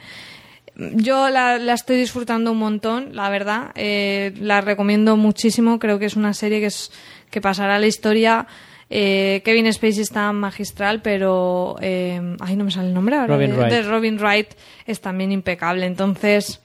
Yo 0.75 1.29
la, 1.29 1.59
la 1.59 1.73
estoy 1.73 1.97
disfrutando 1.97 2.51
un 2.51 2.57
montón, 2.57 3.15
la 3.15 3.29
verdad. 3.29 3.71
Eh, 3.75 4.33
la 4.39 4.61
recomiendo 4.61 5.15
muchísimo. 5.17 5.77
Creo 5.77 5.99
que 5.99 6.05
es 6.05 6.15
una 6.15 6.33
serie 6.33 6.59
que, 6.59 6.67
es, 6.67 6.91
que 7.29 7.41
pasará 7.41 7.75
a 7.75 7.79
la 7.79 7.87
historia. 7.87 8.47
Eh, 8.89 9.41
Kevin 9.45 9.71
Spacey 9.71 10.01
está 10.01 10.31
magistral, 10.33 11.01
pero. 11.01 11.75
Eh, 11.79 12.19
ay, 12.39 12.55
no 12.55 12.63
me 12.63 12.71
sale 12.71 12.87
el 12.87 12.93
nombre 12.93 13.15
ahora. 13.15 13.35
Robin 13.35 13.55
Wright. 13.55 13.71
de 13.71 13.81
Robin 13.83 14.17
Wright 14.19 14.47
es 14.87 14.99
también 14.99 15.31
impecable. 15.31 15.85
Entonces, 15.85 16.62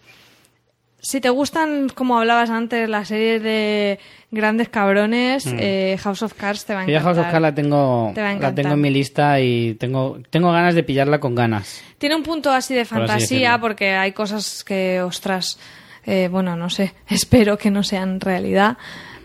si 1.01 1.21
te 1.21 1.31
gustan, 1.31 1.89
como 1.95 2.19
hablabas 2.19 2.51
antes, 2.51 2.89
las 2.89 3.09
series 3.09 3.43
de 3.43 3.99
grandes 4.31 4.69
cabrones, 4.69 5.47
eh, 5.59 5.97
House 6.03 6.23
of 6.23 6.35
Cards 6.35 6.65
te 6.65 6.75
va 6.75 6.81
a 6.81 6.85
Yo 6.85 6.91
encantar. 6.91 7.15
House 7.15 7.19
of 7.27 7.31
Cards 7.31 7.43
la 7.43 7.55
tengo, 7.55 8.13
Te 8.15 8.21
la 8.21 8.55
tengo 8.55 8.75
en 8.75 8.81
mi 8.81 8.91
lista 8.91 9.41
y 9.41 9.75
tengo, 9.75 10.19
tengo 10.31 10.51
ganas 10.53 10.75
de 10.75 10.83
pillarla 10.83 11.21
con 11.21 11.35
ganas. 11.35 11.83
Tiene 11.99 12.17
un 12.17 12.23
punto 12.23 12.51
así 12.51 12.75
de 12.75 12.81
así 12.83 12.91
fantasía 12.91 13.59
porque 13.61 13.93
hay 13.93 14.13
cosas 14.13 14.65
que, 14.65 15.01
ostras, 15.03 15.59
eh, 16.05 16.29
bueno, 16.31 16.57
no 16.57 16.69
sé, 16.71 16.95
espero 17.09 17.57
que 17.57 17.71
no 17.71 17.83
sean 17.83 18.21
realidad 18.21 18.77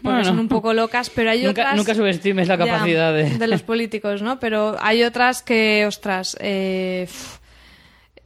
porque 0.03 0.17
Bueno. 0.17 0.25
son 0.25 0.39
un 0.39 0.47
poco 0.49 0.73
locas, 0.73 1.09
pero 1.09 1.31
hay 1.31 1.43
Nunca- 1.45 1.61
otras... 1.61 1.75
nunca 1.77 1.95
subestimes 1.95 2.47
la 2.49 2.57
Ya, 2.57 2.65
capacidad 2.65 3.13
de- 3.13 3.47
los 3.47 3.63
políticos, 3.71 4.21
¿no? 4.21 4.37
Pero 4.39 4.75
hay 4.81 5.01
otras 5.03 5.41
que, 5.41 5.85
ostras, 5.87 6.35
eh, 6.39 7.07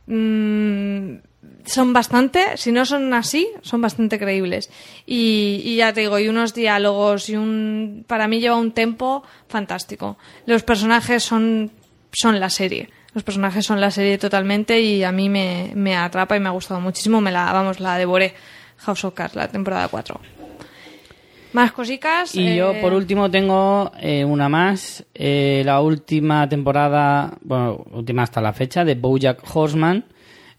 mm, 0.08 1.16
son 1.68 1.94
bastante, 1.94 2.58
si 2.58 2.72
no 2.72 2.86
son 2.86 3.14
así, 3.14 3.48
son 3.62 3.82
bastante 3.82 4.18
creíbles. 4.18 4.70
Y, 5.06 5.62
y 5.64 5.76
ya 5.76 5.94
te 5.94 6.02
digo, 6.02 6.18
y 6.18 6.28
unos 6.28 6.54
diálogos 6.54 7.30
y 7.30 7.36
un... 7.36 8.06
Para 8.08 8.28
mí 8.28 8.40
lleva 8.40 8.56
un 8.56 8.72
tempo 8.72 9.24
fantástico. 9.48 10.18
Los 10.46 10.64
personajes 10.64 11.24
son, 11.24 11.72
son 12.12 12.40
la 12.40 12.50
serie. 12.50 12.90
Los 13.14 13.24
personajes 13.24 13.66
son 13.66 13.82
la 13.82 13.92
serie 13.92 14.18
totalmente 14.18 14.80
y 14.82 15.04
a 15.04 15.12
mí 15.12 15.30
me, 15.30 15.72
me 15.76 15.96
atrapa 15.96 16.36
y 16.38 16.40
me 16.40 16.50
ha 16.50 16.52
gustado 16.52 16.80
muchísimo. 16.80 17.22
Me 17.22 17.32
la, 17.32 17.52
vamos, 17.52 17.80
la 17.80 17.98
devoré. 17.98 18.34
House 18.78 19.06
of 19.06 19.14
Cards, 19.14 19.36
la 19.36 19.48
temporada 19.48 19.88
4. 19.88 20.20
Más 21.54 21.72
cositas. 21.72 22.36
Y 22.36 22.56
yo, 22.56 22.74
eh, 22.74 22.82
por 22.82 22.94
último, 22.94 23.32
tengo 23.32 23.92
eh, 24.00 24.24
una 24.24 24.50
más. 24.50 25.04
Eh, 25.14 25.64
la 25.66 25.82
última 25.82 26.48
temporada, 26.48 27.38
bueno, 27.42 27.84
última 27.92 28.24
hasta 28.24 28.42
la 28.42 28.54
fecha, 28.54 28.86
de 28.86 28.96
Bojack 28.96 29.42
Horseman. 29.52 30.06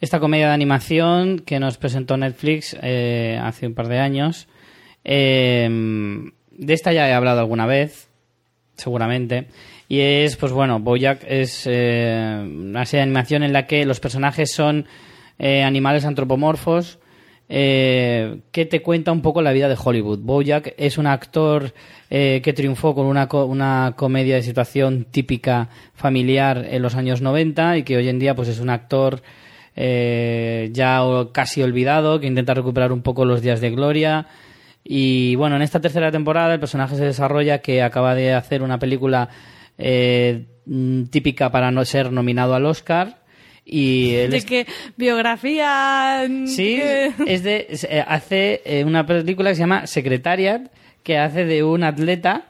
Esta 0.00 0.20
comedia 0.20 0.48
de 0.48 0.54
animación 0.54 1.40
que 1.40 1.58
nos 1.58 1.76
presentó 1.76 2.16
Netflix 2.16 2.76
eh, 2.82 3.38
hace 3.42 3.66
un 3.66 3.74
par 3.74 3.88
de 3.88 3.98
años. 3.98 4.46
Eh, 5.04 5.68
de 6.50 6.72
esta 6.74 6.92
ya 6.92 7.08
he 7.08 7.12
hablado 7.12 7.40
alguna 7.40 7.66
vez, 7.66 8.08
seguramente. 8.76 9.46
Y 9.88 10.00
es, 10.00 10.36
pues 10.36 10.52
bueno, 10.52 10.78
Bojack 10.80 11.24
es 11.26 11.62
eh, 11.66 12.38
una 12.46 12.84
serie 12.84 13.00
de 13.00 13.10
animación 13.10 13.42
en 13.42 13.52
la 13.52 13.66
que 13.66 13.84
los 13.86 14.00
personajes 14.00 14.52
son 14.52 14.86
eh, 15.38 15.62
animales 15.62 16.04
antropomorfos 16.04 16.98
eh, 17.48 18.40
que 18.52 18.66
te 18.66 18.82
cuenta 18.82 19.10
un 19.10 19.22
poco 19.22 19.40
la 19.40 19.52
vida 19.52 19.68
de 19.68 19.76
Hollywood. 19.82 20.18
Bojack 20.20 20.74
es 20.76 20.98
un 20.98 21.06
actor 21.06 21.72
eh, 22.10 22.40
que 22.44 22.52
triunfó 22.52 22.94
con 22.94 23.06
una, 23.06 23.26
co- 23.28 23.46
una 23.46 23.94
comedia 23.96 24.34
de 24.36 24.42
situación 24.42 25.06
típica 25.10 25.70
familiar 25.94 26.66
en 26.70 26.82
los 26.82 26.94
años 26.94 27.22
90 27.22 27.78
y 27.78 27.82
que 27.84 27.96
hoy 27.96 28.08
en 28.08 28.18
día 28.18 28.34
pues 28.36 28.48
es 28.48 28.60
un 28.60 28.68
actor 28.70 29.22
eh, 29.80 30.70
ya 30.72 31.00
casi 31.30 31.62
olvidado 31.62 32.18
que 32.18 32.26
intenta 32.26 32.52
recuperar 32.52 32.90
un 32.90 33.02
poco 33.02 33.24
los 33.24 33.42
días 33.42 33.60
de 33.60 33.70
gloria. 33.70 34.26
Y 34.82 35.36
bueno, 35.36 35.54
en 35.54 35.62
esta 35.62 35.80
tercera 35.80 36.10
temporada 36.10 36.54
el 36.54 36.58
personaje 36.58 36.96
se 36.96 37.04
desarrolla 37.04 37.58
que 37.58 37.80
acaba 37.80 38.16
de 38.16 38.34
hacer 38.34 38.62
una 38.62 38.80
película 38.80 39.28
eh, 39.78 40.46
mm, 40.66 41.04
típica 41.04 41.52
para 41.52 41.70
no 41.70 41.84
ser 41.84 42.10
nominado 42.10 42.56
al 42.56 42.66
Oscar. 42.66 43.22
Y 43.64 44.14
él 44.14 44.32
De 44.32 44.42
que 44.42 44.66
biografía. 44.96 46.26
Sí, 46.46 46.80
es 47.26 47.44
de, 47.44 47.68
eh, 47.70 48.04
hace 48.04 48.62
eh, 48.64 48.84
una 48.84 49.06
película 49.06 49.50
que 49.50 49.56
se 49.56 49.60
llama 49.60 49.86
Secretariat, 49.86 50.72
que 51.04 51.18
hace 51.18 51.44
de 51.44 51.62
un 51.62 51.84
atleta 51.84 52.46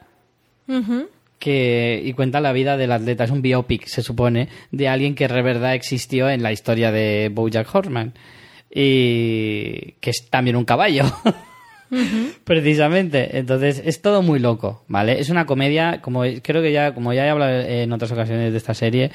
Ujú. 0.67 1.09
Que 1.39 2.01
y 2.03 2.13
cuenta 2.13 2.41
la 2.41 2.53
vida 2.53 2.77
del 2.77 2.91
atleta. 2.91 3.23
Es 3.23 3.31
un 3.31 3.41
biopic, 3.41 3.87
se 3.87 4.03
supone, 4.03 4.49
de 4.71 4.87
alguien 4.87 5.15
que 5.15 5.27
de 5.27 5.41
verdad 5.41 5.73
existió 5.73 6.29
en 6.29 6.43
la 6.43 6.51
historia 6.51 6.91
de 6.91 7.31
BoJack 7.33 7.73
Horseman 7.73 8.13
y 8.69 9.93
que 9.99 10.11
es 10.11 10.29
también 10.29 10.55
un 10.55 10.65
caballo. 10.65 11.05
Precisamente, 12.43 13.39
entonces 13.39 13.81
es 13.83 14.01
todo 14.01 14.21
muy 14.21 14.39
loco, 14.39 14.83
¿vale? 14.87 15.19
Es 15.19 15.29
una 15.29 15.47
comedia, 15.47 16.01
como 16.01 16.21
creo 16.43 16.61
que 16.61 16.71
ya, 16.71 16.93
como 16.93 17.13
ya 17.13 17.25
he 17.25 17.29
hablado 17.29 17.61
en 17.61 17.91
otras 17.91 18.11
ocasiones 18.11 18.51
de 18.51 18.57
esta 18.57 18.75
serie, 18.75 19.11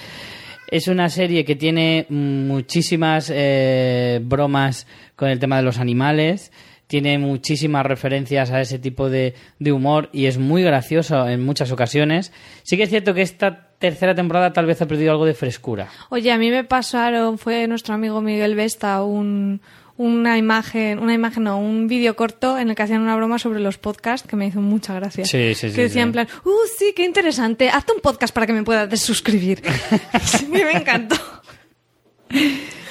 es 0.68 0.88
una 0.88 1.08
serie 1.08 1.44
que 1.44 1.54
tiene 1.54 2.06
muchísimas 2.08 3.30
eh, 3.32 4.20
bromas 4.22 4.88
con 5.14 5.28
el 5.28 5.38
tema 5.38 5.58
de 5.58 5.62
los 5.62 5.78
animales, 5.78 6.50
tiene 6.86 7.18
muchísimas 7.18 7.86
referencias 7.86 8.50
a 8.50 8.60
ese 8.60 8.78
tipo 8.78 9.08
de, 9.10 9.34
de 9.58 9.72
humor 9.72 10.10
y 10.12 10.26
es 10.26 10.38
muy 10.38 10.62
gracioso 10.62 11.28
en 11.28 11.44
muchas 11.44 11.72
ocasiones. 11.72 12.32
Sí 12.62 12.76
que 12.76 12.84
es 12.84 12.90
cierto 12.90 13.14
que 13.14 13.22
esta 13.22 13.68
tercera 13.78 14.14
temporada 14.14 14.52
tal 14.52 14.66
vez 14.66 14.80
ha 14.82 14.86
perdido 14.86 15.12
algo 15.12 15.26
de 15.26 15.34
frescura. 15.34 15.88
Oye, 16.10 16.30
a 16.32 16.38
mí 16.38 16.50
me 16.50 16.64
pasaron, 16.64 17.38
fue 17.38 17.66
nuestro 17.66 17.94
amigo 17.94 18.20
Miguel 18.20 18.54
Vesta, 18.54 19.02
un, 19.02 19.60
una 19.96 20.38
imagen, 20.38 20.98
una 20.98 21.14
imagen, 21.14 21.44
no, 21.44 21.58
un 21.58 21.86
vídeo 21.86 22.16
corto 22.16 22.58
en 22.58 22.70
el 22.70 22.76
que 22.76 22.82
hacían 22.82 23.02
una 23.02 23.16
broma 23.16 23.38
sobre 23.38 23.60
los 23.60 23.78
podcasts 23.78 24.26
que 24.26 24.36
me 24.36 24.46
hizo 24.46 24.60
mucha 24.60 24.94
gracia. 24.94 25.24
Sí, 25.24 25.54
sí, 25.54 25.68
sí, 25.68 25.74
Que 25.74 25.82
decía 25.82 26.02
sí. 26.02 26.06
en 26.06 26.12
plan, 26.12 26.28
uh, 26.44 26.50
sí, 26.78 26.92
qué 26.96 27.04
interesante, 27.04 27.68
hazte 27.68 27.92
un 27.92 28.00
podcast 28.00 28.34
para 28.34 28.46
que 28.46 28.52
me 28.52 28.62
puedas 28.62 28.88
desuscribir. 28.90 29.62
sí, 30.24 30.46
me 30.46 30.72
encantó. 30.72 31.16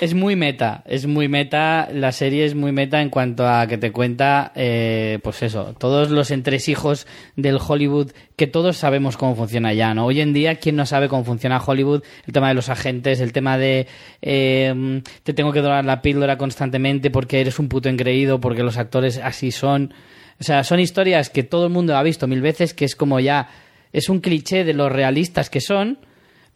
Es 0.04 0.14
muy 0.14 0.36
meta, 0.36 0.84
es 0.86 1.08
muy 1.08 1.30
meta, 1.30 1.88
la 1.90 2.12
serie 2.12 2.44
es 2.44 2.56
muy 2.56 2.74
meta 2.74 3.02
en 3.02 3.10
cuanto 3.10 3.48
a 3.48 3.66
que 3.68 3.78
te 3.78 3.94
cuenta, 3.94 4.52
eh, 4.54 5.20
pues 5.24 5.42
eso, 5.44 5.76
todos 5.80 6.10
los 6.10 6.30
entresijos 6.30 7.08
del 7.38 7.58
Hollywood, 7.66 8.12
que 8.36 8.46
todos 8.46 8.76
sabemos 8.76 9.16
cómo 9.16 9.34
funciona 9.34 9.72
ya, 9.72 9.94
¿no? 9.94 10.06
Hoy 10.06 10.20
en 10.20 10.34
día, 10.34 10.56
¿quién 10.56 10.76
no 10.76 10.86
sabe 10.86 11.08
cómo 11.08 11.24
funciona 11.24 11.64
Hollywood? 11.66 12.04
El 12.28 12.34
tema 12.34 12.50
de 12.50 12.54
los 12.54 12.68
agentes, 12.68 13.22
el 13.22 13.32
tema 13.32 13.58
de 13.58 13.88
eh, 14.22 15.02
te 15.24 15.32
tengo 15.32 15.54
que 15.54 15.62
dorar 15.62 15.86
la 15.86 16.02
píldora 16.02 16.38
constantemente 16.38 17.10
porque 17.10 17.40
eres 17.40 17.58
un 17.58 17.70
puto 17.70 17.88
engreído, 17.88 18.42
porque 18.42 18.62
los 18.62 18.76
actores 18.76 19.22
así 19.24 19.54
son. 19.54 19.94
O 20.38 20.44
sea, 20.44 20.66
son 20.66 20.82
historias 20.82 21.30
que 21.30 21.44
todo 21.44 21.68
el 21.68 21.72
mundo 21.72 21.96
ha 21.96 22.04
visto 22.04 22.28
mil 22.28 22.42
veces, 22.42 22.74
que 22.74 22.84
es 22.84 22.98
como 22.98 23.22
ya, 23.22 23.48
es 23.94 24.10
un 24.10 24.20
cliché 24.20 24.66
de 24.66 24.74
los 24.74 24.92
realistas 24.92 25.50
que 25.50 25.62
son, 25.62 25.98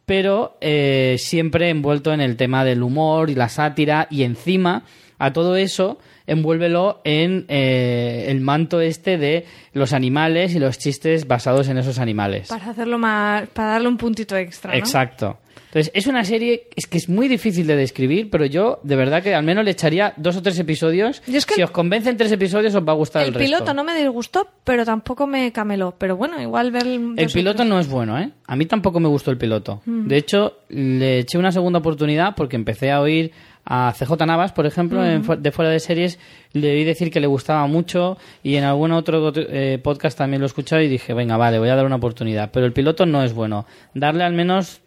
pero 0.07 0.57
eh, 0.61 1.17
siempre 1.19 1.69
envuelto 1.69 2.13
en 2.13 2.21
el 2.21 2.38
tema 2.38 2.63
del 2.63 2.81
humor 2.81 3.29
y 3.29 3.35
la 3.35 3.49
sátira 3.49 4.07
y 4.09 4.23
encima 4.23 4.84
a 5.19 5.34
todo 5.34 5.57
eso 5.57 5.99
envuélvelo 6.27 7.01
en 7.03 7.45
eh, 7.49 8.27
el 8.29 8.39
manto 8.39 8.79
este 8.79 9.17
de 9.17 9.45
los 9.73 9.91
animales 9.91 10.55
y 10.55 10.59
los 10.59 10.79
chistes 10.79 11.27
basados 11.27 11.67
en 11.67 11.77
esos 11.77 11.99
animales. 11.99 12.47
Para 12.47 12.69
hacerlo 12.69 12.97
más, 12.97 13.49
para 13.49 13.73
darle 13.73 13.89
un 13.89 13.97
puntito 13.97 14.38
extra, 14.38 14.71
¿no? 14.71 14.77
Exacto. 14.77 15.39
Entonces, 15.78 15.91
es 15.94 16.08
una 16.08 16.24
serie, 16.24 16.68
es 16.76 16.88
que 16.88 16.98
es 16.98 17.08
muy 17.08 17.28
difícil 17.28 17.68
de 17.68 17.76
describir, 17.76 18.30
pero 18.32 18.45
yo 18.45 18.80
de 18.84 18.95
verdad 18.95 19.22
que 19.22 19.36
al 19.36 19.44
menos 19.44 19.64
le 19.64 19.72
echaría 19.72 20.14
dos 20.18 20.36
o 20.36 20.41
tres 20.41 20.58
episodios. 20.58 21.22
Es 21.28 21.45
que 21.45 21.54
si 21.54 21.62
el- 21.62 21.66
os 21.66 21.72
convencen 21.72 22.18
tres 22.18 22.32
episodios, 22.32 22.74
os 22.74 22.84
va 22.88 22.94
a 22.94 22.95
gustar 22.95 23.22
el, 23.22 23.28
El 23.30 23.34
resto. 23.36 23.45
piloto 23.45 23.74
no 23.76 23.84
me 23.84 23.95
disgustó, 23.95 24.48
pero 24.64 24.84
tampoco 24.86 25.28
me 25.28 25.52
cameló. 25.52 25.94
Pero 25.98 26.18
bueno, 26.18 26.41
igual 26.41 26.72
ver 26.72 26.88
El 26.88 27.30
piloto 27.32 27.64
no 27.64 27.80
es 27.80 27.88
bueno, 27.88 28.18
¿eh? 28.20 28.32
A 28.48 28.56
mí 28.56 28.66
tampoco 28.66 28.99
me 28.99 29.08
gustó 29.08 29.30
el 29.30 29.38
piloto. 29.38 29.82
Mm. 29.86 30.08
De 30.08 30.18
hecho, 30.18 30.58
le 30.70 31.20
eché 31.20 31.38
una 31.38 31.52
segunda 31.52 31.78
oportunidad 31.80 32.34
porque 32.36 32.56
empecé 32.56 32.90
a 32.91 32.99
oír 33.02 33.32
a 33.70 33.94
CJ 33.95 34.26
Navas, 34.26 34.54
por 34.54 34.66
ejemplo, 34.66 35.06
en 35.06 35.22
de 35.44 35.52
fuera 35.52 35.70
de 35.70 35.80
series, 35.82 36.18
le 36.54 36.72
oí 36.72 36.86
decir 36.86 37.12
que 37.12 37.20
le 37.20 37.28
gustaba 37.28 37.68
mucho 37.68 38.18
y 38.41 38.56
en 38.56 38.64
algún 38.64 38.94
otro 38.94 39.32
eh, 39.36 39.78
podcast 39.84 40.18
también 40.18 40.40
lo 40.41 40.45
he 40.45 40.48
escuchado 40.48 40.82
y 40.82 40.88
dije, 40.88 41.14
venga, 41.14 41.36
vale, 41.36 41.60
voy 41.60 41.68
a 41.70 41.76
dar 41.76 41.86
una 41.86 41.98
oportunidad. 41.98 42.49
Pero 42.52 42.66
el 42.66 42.72
piloto 42.72 43.06
no 43.06 43.24
es 43.24 43.34
bueno. 43.34 43.66
Darle 43.94 44.24
al 44.24 44.34
menos 44.34 44.80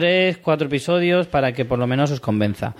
tres, 0.00 0.36
cuatro 0.36 0.66
episodios 0.66 1.26
para 1.26 1.52
que 1.54 1.64
por 1.64 1.78
lo 1.78 1.86
menos 1.86 2.10
os 2.10 2.20
convenza. 2.20 2.74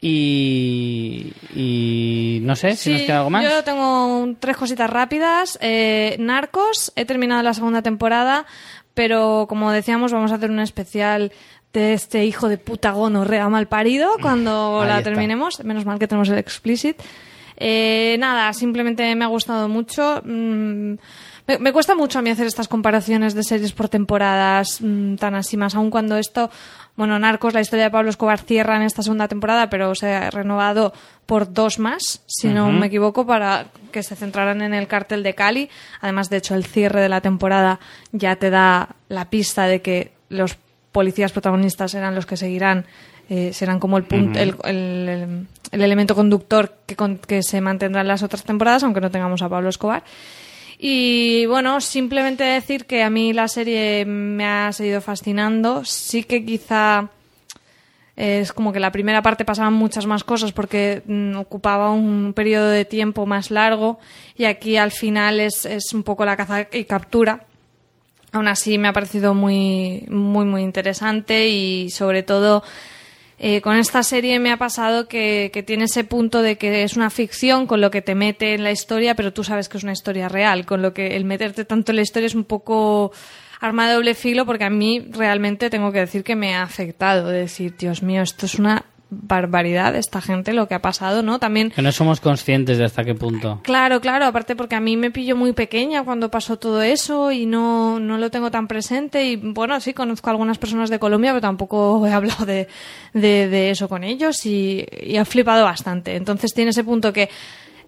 Y, 0.00 1.32
y 1.54 2.38
no 2.42 2.56
sé 2.56 2.74
si 2.76 2.92
nos 2.92 3.02
queda 3.02 3.18
algo 3.18 3.30
más. 3.30 3.44
Yo 3.44 3.62
tengo 3.64 4.18
un- 4.18 4.36
tres 4.36 4.56
cositas 4.56 4.90
rápidas. 4.90 5.58
Eh, 5.60 6.16
Narcos, 6.18 6.92
he 6.96 7.04
terminado 7.04 7.42
la 7.42 7.54
segunda 7.54 7.82
temporada, 7.82 8.46
pero 8.94 9.46
como 9.48 9.70
decíamos, 9.70 10.12
vamos 10.12 10.32
a 10.32 10.36
hacer 10.36 10.50
un 10.50 10.60
especial 10.60 11.30
de 11.72 11.92
este 11.92 12.24
hijo 12.24 12.48
de 12.48 12.58
puta 12.58 12.90
gonorrea 12.92 13.48
mal 13.48 13.68
parido 13.68 14.10
cuando 14.20 14.80
Ahí 14.80 14.88
la 14.88 14.98
está. 14.98 15.10
terminemos. 15.10 15.62
Menos 15.64 15.84
mal 15.84 15.98
que 15.98 16.08
tenemos 16.08 16.28
el 16.30 16.38
explicit. 16.38 16.96
Eh, 17.56 18.16
nada, 18.18 18.52
simplemente 18.52 19.14
me 19.14 19.24
ha 19.24 19.28
gustado 19.28 19.68
mucho. 19.68 20.22
Mm, 20.24 20.94
me, 21.48 21.58
me 21.58 21.72
cuesta 21.72 21.96
mucho 21.96 22.20
a 22.20 22.22
mí 22.22 22.30
hacer 22.30 22.46
estas 22.46 22.68
comparaciones 22.68 23.34
de 23.34 23.42
series 23.42 23.72
por 23.72 23.88
temporadas 23.88 24.80
mm, 24.80 25.16
tan 25.16 25.34
así 25.34 25.56
más, 25.56 25.74
aun 25.74 25.90
cuando 25.90 26.16
esto, 26.16 26.50
bueno, 26.94 27.18
Narcos, 27.18 27.54
la 27.54 27.60
historia 27.60 27.86
de 27.86 27.90
Pablo 27.90 28.10
Escobar 28.10 28.38
cierra 28.38 28.76
en 28.76 28.82
esta 28.82 29.02
segunda 29.02 29.26
temporada, 29.26 29.68
pero 29.70 29.94
se 29.96 30.14
ha 30.14 30.30
renovado 30.30 30.92
por 31.26 31.52
dos 31.52 31.78
más, 31.78 32.22
si 32.26 32.48
no 32.48 32.70
me 32.70 32.86
equivoco, 32.86 33.26
para 33.26 33.66
que 33.92 34.02
se 34.02 34.14
centraran 34.14 34.62
en 34.62 34.74
el 34.74 34.86
cártel 34.86 35.22
de 35.22 35.34
Cali. 35.34 35.68
Además, 36.00 36.30
de 36.30 36.36
hecho, 36.38 36.54
el 36.54 36.64
cierre 36.64 37.00
de 37.00 37.08
la 37.08 37.20
temporada 37.20 37.80
ya 38.12 38.36
te 38.36 38.50
da 38.50 38.90
la 39.08 39.28
pista 39.30 39.66
de 39.66 39.82
que 39.82 40.12
los 40.28 40.56
policías 40.92 41.32
protagonistas 41.32 41.90
serán 41.92 42.14
los 42.14 42.26
que 42.26 42.36
seguirán, 42.36 42.86
eh, 43.30 43.52
serán 43.52 43.78
como 43.78 43.96
el, 43.98 44.04
punto, 44.04 44.38
el, 44.38 44.54
el- 44.64 45.08
el- 45.08 45.46
el 45.70 45.82
elemento 45.82 46.14
conductor 46.14 46.78
que, 46.86 46.96
con- 46.96 47.18
que 47.18 47.42
se 47.42 47.60
mantendrá 47.60 48.00
en 48.00 48.08
las 48.08 48.22
otras 48.22 48.42
temporadas, 48.44 48.82
aunque 48.84 49.02
no 49.02 49.10
tengamos 49.10 49.42
a 49.42 49.48
Pablo 49.50 49.68
Escobar. 49.68 50.02
Y 50.78 51.46
bueno, 51.46 51.80
simplemente 51.80 52.44
decir 52.44 52.86
que 52.86 53.02
a 53.02 53.10
mí 53.10 53.32
la 53.32 53.48
serie 53.48 54.04
me 54.04 54.46
ha 54.46 54.72
seguido 54.72 55.00
fascinando. 55.00 55.84
Sí 55.84 56.22
que 56.22 56.44
quizá 56.44 57.10
es 58.14 58.52
como 58.52 58.72
que 58.72 58.80
la 58.80 58.92
primera 58.92 59.22
parte 59.22 59.44
pasaban 59.44 59.74
muchas 59.74 60.06
más 60.06 60.24
cosas 60.24 60.52
porque 60.52 61.02
mm, 61.06 61.36
ocupaba 61.36 61.90
un 61.90 62.32
periodo 62.32 62.68
de 62.68 62.84
tiempo 62.84 63.26
más 63.26 63.50
largo 63.50 63.98
y 64.36 64.44
aquí 64.44 64.76
al 64.76 64.90
final 64.90 65.40
es, 65.40 65.64
es 65.64 65.92
un 65.92 66.02
poco 66.02 66.24
la 66.24 66.36
caza 66.36 66.66
y 66.72 66.84
captura. 66.84 67.44
Aún 68.32 68.46
así 68.48 68.76
me 68.76 68.88
ha 68.88 68.92
parecido 68.92 69.34
muy, 69.34 70.04
muy, 70.08 70.44
muy 70.44 70.62
interesante 70.62 71.48
y 71.48 71.90
sobre 71.90 72.22
todo 72.22 72.62
eh, 73.38 73.60
con 73.60 73.76
esta 73.76 74.02
serie 74.02 74.38
me 74.40 74.50
ha 74.50 74.56
pasado 74.56 75.06
que, 75.06 75.50
que 75.52 75.62
tiene 75.62 75.84
ese 75.84 76.04
punto 76.04 76.42
de 76.42 76.56
que 76.56 76.82
es 76.82 76.96
una 76.96 77.10
ficción 77.10 77.66
con 77.66 77.80
lo 77.80 77.90
que 77.90 78.02
te 78.02 78.14
mete 78.14 78.54
en 78.54 78.64
la 78.64 78.72
historia, 78.72 79.14
pero 79.14 79.32
tú 79.32 79.44
sabes 79.44 79.68
que 79.68 79.78
es 79.78 79.84
una 79.84 79.92
historia 79.92 80.28
real, 80.28 80.66
con 80.66 80.82
lo 80.82 80.92
que 80.92 81.16
el 81.16 81.24
meterte 81.24 81.64
tanto 81.64 81.92
en 81.92 81.96
la 81.96 82.02
historia 82.02 82.26
es 82.26 82.34
un 82.34 82.44
poco 82.44 83.12
arma 83.60 83.88
de 83.88 83.94
doble 83.94 84.14
filo 84.14 84.46
porque 84.46 84.64
a 84.64 84.70
mí 84.70 85.06
realmente 85.10 85.70
tengo 85.70 85.92
que 85.92 86.00
decir 86.00 86.24
que 86.24 86.36
me 86.36 86.54
ha 86.54 86.62
afectado, 86.62 87.28
de 87.28 87.40
decir, 87.40 87.76
Dios 87.76 88.02
mío, 88.02 88.22
esto 88.22 88.46
es 88.46 88.56
una 88.56 88.84
barbaridad 89.10 89.96
esta 89.96 90.20
gente 90.20 90.52
lo 90.52 90.68
que 90.68 90.74
ha 90.74 90.82
pasado, 90.82 91.22
¿no? 91.22 91.38
También 91.38 91.70
Que 91.70 91.80
no 91.82 91.92
somos 91.92 92.20
conscientes 92.20 92.76
de 92.78 92.84
hasta 92.84 93.04
qué 93.04 93.14
punto. 93.14 93.60
Claro, 93.62 94.00
claro, 94.00 94.26
aparte 94.26 94.54
porque 94.54 94.74
a 94.76 94.80
mí 94.80 94.96
me 94.96 95.10
pillo 95.10 95.34
muy 95.36 95.52
pequeña 95.52 96.04
cuando 96.04 96.30
pasó 96.30 96.58
todo 96.58 96.82
eso 96.82 97.32
y 97.32 97.46
no, 97.46 97.98
no 98.00 98.18
lo 98.18 98.30
tengo 98.30 98.50
tan 98.50 98.68
presente 98.68 99.24
y 99.24 99.36
bueno, 99.36 99.80
sí, 99.80 99.94
conozco 99.94 100.28
a 100.28 100.32
algunas 100.32 100.58
personas 100.58 100.90
de 100.90 100.98
Colombia, 100.98 101.30
pero 101.30 101.40
tampoco 101.40 102.06
he 102.06 102.12
hablado 102.12 102.44
de, 102.44 102.68
de, 103.14 103.48
de 103.48 103.70
eso 103.70 103.88
con 103.88 104.04
ellos 104.04 104.44
y, 104.44 104.84
y 105.02 105.16
he 105.16 105.24
flipado 105.24 105.64
bastante. 105.64 106.14
Entonces 106.16 106.52
tiene 106.52 106.70
ese 106.72 106.84
punto 106.84 107.12
que 107.12 107.30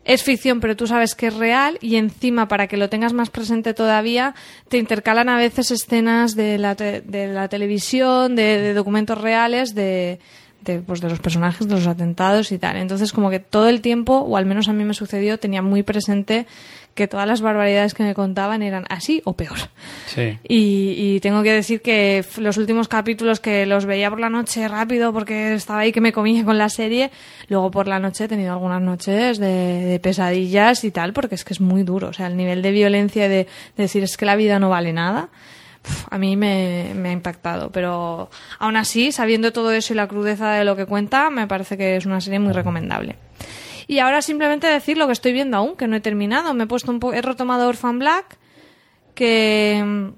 es 0.02 0.22
ficción, 0.22 0.60
pero 0.60 0.74
tú 0.76 0.86
sabes 0.86 1.14
que 1.14 1.26
es 1.26 1.34
real 1.34 1.76
y 1.82 1.96
encima, 1.96 2.48
para 2.48 2.66
que 2.66 2.78
lo 2.78 2.88
tengas 2.88 3.12
más 3.12 3.28
presente 3.28 3.74
todavía, 3.74 4.34
te 4.70 4.78
intercalan 4.78 5.28
a 5.28 5.36
veces 5.36 5.70
escenas 5.70 6.34
de 6.34 6.56
la, 6.56 6.74
te- 6.74 7.02
de 7.02 7.28
la 7.28 7.48
televisión, 7.48 8.34
de, 8.34 8.42
de 8.62 8.72
documentos 8.72 9.20
reales, 9.20 9.74
de, 9.74 10.18
de, 10.62 10.80
pues, 10.80 11.00
de 11.00 11.08
los 11.08 11.20
personajes, 11.20 11.68
de 11.68 11.74
los 11.74 11.86
atentados 11.86 12.52
y 12.52 12.58
tal. 12.58 12.76
Entonces, 12.76 13.12
como 13.12 13.30
que 13.30 13.40
todo 13.40 13.68
el 13.68 13.80
tiempo, 13.80 14.18
o 14.18 14.36
al 14.36 14.46
menos 14.46 14.68
a 14.68 14.72
mí 14.72 14.84
me 14.84 14.94
sucedió, 14.94 15.38
tenía 15.38 15.62
muy 15.62 15.82
presente 15.82 16.46
que 16.94 17.06
todas 17.06 17.26
las 17.26 17.40
barbaridades 17.40 17.94
que 17.94 18.02
me 18.02 18.14
contaban 18.14 18.62
eran 18.62 18.84
así 18.88 19.22
o 19.24 19.34
peor. 19.34 19.56
Sí. 20.06 20.38
Y, 20.46 20.94
y 20.96 21.20
tengo 21.20 21.42
que 21.42 21.52
decir 21.52 21.80
que 21.82 22.24
los 22.38 22.56
últimos 22.58 22.88
capítulos 22.88 23.40
que 23.40 23.64
los 23.64 23.86
veía 23.86 24.10
por 24.10 24.20
la 24.20 24.28
noche 24.28 24.66
rápido 24.68 25.12
porque 25.12 25.54
estaba 25.54 25.80
ahí 25.80 25.92
que 25.92 26.00
me 26.00 26.12
comía 26.12 26.44
con 26.44 26.58
la 26.58 26.68
serie, 26.68 27.10
luego 27.48 27.70
por 27.70 27.86
la 27.86 28.00
noche 28.00 28.24
he 28.24 28.28
tenido 28.28 28.52
algunas 28.52 28.82
noches 28.82 29.38
de, 29.38 29.46
de 29.46 30.00
pesadillas 30.00 30.84
y 30.84 30.90
tal, 30.90 31.12
porque 31.12 31.36
es 31.36 31.44
que 31.44 31.54
es 31.54 31.60
muy 31.60 31.84
duro. 31.84 32.08
O 32.08 32.12
sea, 32.12 32.26
el 32.26 32.36
nivel 32.36 32.60
de 32.60 32.72
violencia 32.72 33.28
de 33.28 33.46
decir 33.76 34.02
es 34.02 34.16
que 34.16 34.26
la 34.26 34.36
vida 34.36 34.58
no 34.58 34.68
vale 34.68 34.92
nada, 34.92 35.28
a 36.10 36.18
mí 36.18 36.36
me, 36.36 36.92
me 36.94 37.10
ha 37.10 37.12
impactado. 37.12 37.70
Pero 37.70 38.30
aún 38.58 38.76
así, 38.76 39.12
sabiendo 39.12 39.52
todo 39.52 39.72
eso 39.72 39.92
y 39.92 39.96
la 39.96 40.08
crudeza 40.08 40.52
de 40.52 40.64
lo 40.64 40.76
que 40.76 40.86
cuenta, 40.86 41.30
me 41.30 41.46
parece 41.46 41.76
que 41.76 41.96
es 41.96 42.06
una 42.06 42.20
serie 42.20 42.38
muy 42.38 42.52
recomendable. 42.52 43.16
Y 43.90 43.98
ahora 43.98 44.22
simplemente 44.22 44.68
decir 44.68 44.96
lo 44.96 45.06
que 45.06 45.12
estoy 45.12 45.32
viendo 45.32 45.56
aún, 45.56 45.76
que 45.76 45.88
no 45.88 45.96
he 45.96 46.00
terminado. 46.00 46.54
Me 46.54 46.64
he 46.64 46.66
puesto 46.68 46.92
un 46.92 47.00
po 47.00 47.12
he 47.12 47.22
retomado 47.22 47.68
Orphan 47.68 47.98
Black, 47.98 48.38
que 49.14 49.82
mm, 49.84 50.08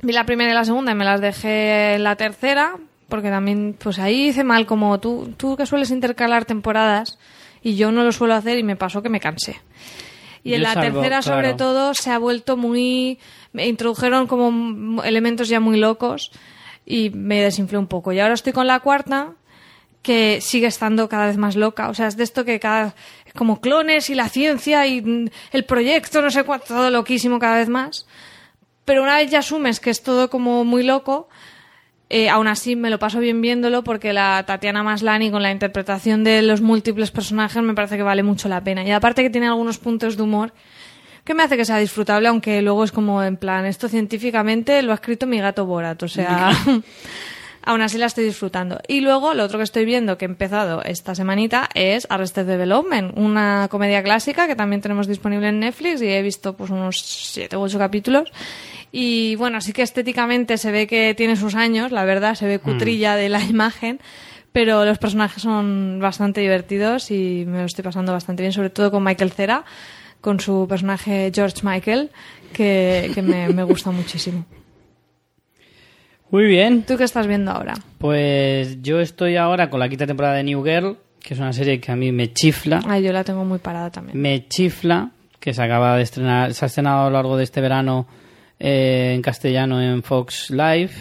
vi 0.00 0.12
la 0.12 0.24
primera 0.24 0.50
y 0.50 0.54
la 0.54 0.64
segunda 0.64 0.92
y 0.92 0.94
me 0.94 1.04
las 1.04 1.20
dejé 1.20 1.96
en 1.96 2.04
la 2.04 2.16
tercera, 2.16 2.76
porque 3.10 3.28
también, 3.28 3.76
pues 3.78 3.98
ahí 3.98 4.28
hice 4.28 4.44
mal 4.44 4.64
como 4.64 4.98
tú, 4.98 5.34
tú 5.36 5.58
que 5.58 5.66
sueles 5.66 5.90
intercalar 5.90 6.46
temporadas 6.46 7.18
y 7.62 7.76
yo 7.76 7.92
no 7.92 8.02
lo 8.02 8.12
suelo 8.12 8.32
hacer 8.32 8.58
y 8.58 8.62
me 8.62 8.76
pasó 8.76 9.02
que 9.02 9.10
me 9.10 9.20
cansé. 9.20 9.60
Y 10.44 10.54
en 10.54 10.62
la 10.62 10.74
tercera, 10.74 11.22
sobre 11.22 11.54
todo, 11.54 11.94
se 11.94 12.10
ha 12.10 12.18
vuelto 12.18 12.56
muy. 12.56 13.18
Me 13.52 13.68
introdujeron 13.68 14.26
como 14.26 15.02
elementos 15.04 15.48
ya 15.48 15.60
muy 15.60 15.78
locos 15.78 16.32
y 16.84 17.10
me 17.10 17.40
desinflé 17.40 17.78
un 17.78 17.86
poco. 17.86 18.12
Y 18.12 18.20
ahora 18.20 18.34
estoy 18.34 18.52
con 18.52 18.66
la 18.66 18.80
cuarta, 18.80 19.34
que 20.02 20.40
sigue 20.40 20.66
estando 20.66 21.08
cada 21.08 21.26
vez 21.26 21.36
más 21.36 21.54
loca. 21.54 21.88
O 21.88 21.94
sea, 21.94 22.08
es 22.08 22.16
de 22.16 22.24
esto 22.24 22.44
que 22.44 22.58
cada. 22.58 22.94
como 23.34 23.60
clones 23.60 24.10
y 24.10 24.14
la 24.14 24.28
ciencia 24.28 24.86
y 24.86 25.00
mm, 25.00 25.28
el 25.52 25.64
proyecto, 25.64 26.20
no 26.20 26.30
sé 26.30 26.44
cuánto, 26.44 26.66
todo 26.68 26.90
loquísimo 26.90 27.38
cada 27.38 27.58
vez 27.58 27.68
más. 27.68 28.06
Pero 28.84 29.02
una 29.02 29.16
vez 29.16 29.30
ya 29.30 29.38
asumes 29.38 29.78
que 29.78 29.90
es 29.90 30.02
todo 30.02 30.28
como 30.28 30.64
muy 30.64 30.82
loco, 30.82 31.28
eh, 32.14 32.28
aún 32.28 32.46
así 32.46 32.76
me 32.76 32.90
lo 32.90 32.98
paso 32.98 33.20
bien 33.20 33.40
viéndolo 33.40 33.82
porque 33.82 34.12
la 34.12 34.44
Tatiana 34.46 34.82
Maslany 34.82 35.30
con 35.30 35.42
la 35.42 35.50
interpretación 35.50 36.24
de 36.24 36.42
los 36.42 36.60
múltiples 36.60 37.10
personajes 37.10 37.62
me 37.62 37.72
parece 37.72 37.96
que 37.96 38.02
vale 38.02 38.22
mucho 38.22 38.50
la 38.50 38.62
pena. 38.62 38.84
Y 38.84 38.90
aparte 38.90 39.22
que 39.22 39.30
tiene 39.30 39.46
algunos 39.46 39.78
puntos 39.78 40.18
de 40.18 40.22
humor 40.22 40.52
que 41.24 41.32
me 41.32 41.42
hace 41.42 41.56
que 41.56 41.64
sea 41.64 41.78
disfrutable, 41.78 42.28
aunque 42.28 42.60
luego 42.60 42.84
es 42.84 42.92
como 42.92 43.22
en 43.22 43.38
plan, 43.38 43.64
esto 43.64 43.88
científicamente 43.88 44.82
lo 44.82 44.92
ha 44.92 44.96
escrito 44.96 45.26
mi 45.26 45.40
gato 45.40 45.64
Borat, 45.64 46.02
o 46.02 46.08
sea, 46.08 46.50
aún 47.62 47.80
así 47.80 47.96
la 47.96 48.04
estoy 48.04 48.24
disfrutando. 48.24 48.78
Y 48.88 49.00
luego 49.00 49.32
lo 49.32 49.44
otro 49.44 49.56
que 49.56 49.64
estoy 49.64 49.86
viendo 49.86 50.18
que 50.18 50.26
he 50.26 50.28
empezado 50.28 50.82
esta 50.82 51.14
semanita 51.14 51.70
es 51.72 52.06
Arrested 52.10 52.44
Development, 52.44 53.16
una 53.16 53.68
comedia 53.70 54.02
clásica 54.02 54.46
que 54.46 54.54
también 54.54 54.82
tenemos 54.82 55.06
disponible 55.06 55.48
en 55.48 55.60
Netflix 55.60 56.02
y 56.02 56.08
he 56.08 56.20
visto 56.20 56.54
pues 56.58 56.68
unos 56.68 57.00
siete 57.00 57.56
u 57.56 57.62
ocho 57.62 57.78
capítulos. 57.78 58.30
Y 58.92 59.36
bueno, 59.36 59.62
sí 59.62 59.72
que 59.72 59.80
estéticamente 59.80 60.58
se 60.58 60.70
ve 60.70 60.86
que 60.86 61.14
tiene 61.14 61.36
sus 61.36 61.54
años, 61.54 61.90
la 61.90 62.04
verdad, 62.04 62.34
se 62.34 62.46
ve 62.46 62.58
cutrilla 62.58 63.16
de 63.16 63.30
la 63.30 63.40
imagen, 63.48 63.98
pero 64.52 64.84
los 64.84 64.98
personajes 64.98 65.42
son 65.42 65.98
bastante 65.98 66.42
divertidos 66.42 67.10
y 67.10 67.44
me 67.46 67.60
lo 67.60 67.64
estoy 67.64 67.82
pasando 67.82 68.12
bastante 68.12 68.42
bien, 68.42 68.52
sobre 68.52 68.68
todo 68.68 68.90
con 68.90 69.02
Michael 69.02 69.32
Cera, 69.32 69.64
con 70.20 70.38
su 70.40 70.66
personaje 70.68 71.32
George 71.34 71.60
Michael, 71.62 72.10
que, 72.52 73.10
que 73.14 73.22
me, 73.22 73.48
me 73.48 73.62
gusta 73.64 73.90
muchísimo. 73.90 74.44
Muy 76.30 76.44
bien. 76.44 76.82
¿Tú 76.82 76.96
qué 76.96 77.04
estás 77.04 77.26
viendo 77.26 77.50
ahora? 77.50 77.74
Pues 77.98 78.80
yo 78.82 79.00
estoy 79.00 79.36
ahora 79.36 79.68
con 79.68 79.80
la 79.80 79.88
quinta 79.88 80.06
temporada 80.06 80.34
de 80.36 80.44
New 80.44 80.62
Girl, 80.64 80.96
que 81.22 81.34
es 81.34 81.40
una 81.40 81.52
serie 81.52 81.80
que 81.80 81.92
a 81.92 81.96
mí 81.96 82.12
me 82.12 82.32
chifla. 82.32 82.82
Ay, 82.86 83.02
yo 83.02 83.12
la 83.12 83.24
tengo 83.24 83.44
muy 83.44 83.58
parada 83.58 83.90
también. 83.90 84.20
Me 84.20 84.48
chifla, 84.48 85.10
que 85.40 85.54
se 85.54 85.62
acaba 85.62 85.96
de 85.96 86.02
estrenar, 86.02 86.54
se 86.54 86.64
ha 86.64 86.68
estrenado 86.68 87.02
a 87.02 87.04
lo 87.04 87.10
largo 87.10 87.36
de 87.36 87.44
este 87.44 87.60
verano 87.60 88.06
eh, 88.64 89.12
en 89.12 89.22
castellano 89.22 89.82
en 89.82 90.04
Fox 90.04 90.50
Live 90.50 90.92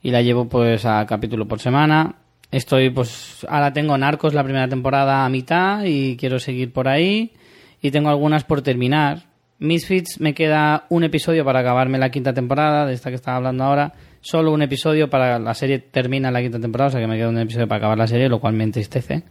y 0.00 0.10
la 0.10 0.22
llevo 0.22 0.48
pues 0.48 0.86
a 0.86 1.04
capítulo 1.04 1.46
por 1.46 1.60
semana. 1.60 2.14
Estoy 2.50 2.88
pues 2.88 3.44
ahora 3.50 3.74
tengo 3.74 3.98
Narcos 3.98 4.32
la 4.32 4.42
primera 4.42 4.66
temporada 4.66 5.26
a 5.26 5.28
mitad 5.28 5.84
y 5.84 6.16
quiero 6.16 6.38
seguir 6.38 6.72
por 6.72 6.88
ahí 6.88 7.34
y 7.82 7.90
tengo 7.90 8.08
algunas 8.08 8.44
por 8.44 8.62
terminar. 8.62 9.26
Misfits 9.58 10.20
me 10.20 10.32
queda 10.32 10.86
un 10.88 11.04
episodio 11.04 11.44
para 11.44 11.60
acabarme 11.60 11.98
la 11.98 12.10
quinta 12.10 12.32
temporada 12.32 12.86
de 12.86 12.94
esta 12.94 13.10
que 13.10 13.16
estaba 13.16 13.36
hablando 13.36 13.64
ahora. 13.64 13.92
Solo 14.22 14.52
un 14.52 14.62
episodio 14.62 15.10
para 15.10 15.38
la 15.38 15.52
serie 15.52 15.80
termina 15.80 16.30
la 16.30 16.40
quinta 16.40 16.58
temporada, 16.58 16.88
o 16.88 16.92
sea 16.92 17.00
que 17.02 17.06
me 17.06 17.18
queda 17.18 17.28
un 17.28 17.38
episodio 17.38 17.68
para 17.68 17.76
acabar 17.76 17.98
la 17.98 18.06
serie, 18.06 18.30
lo 18.30 18.40
cual 18.40 18.54
me 18.54 18.64
entristece. 18.64 19.22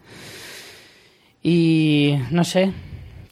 Y 1.42 2.16
no 2.30 2.44
sé, 2.44 2.72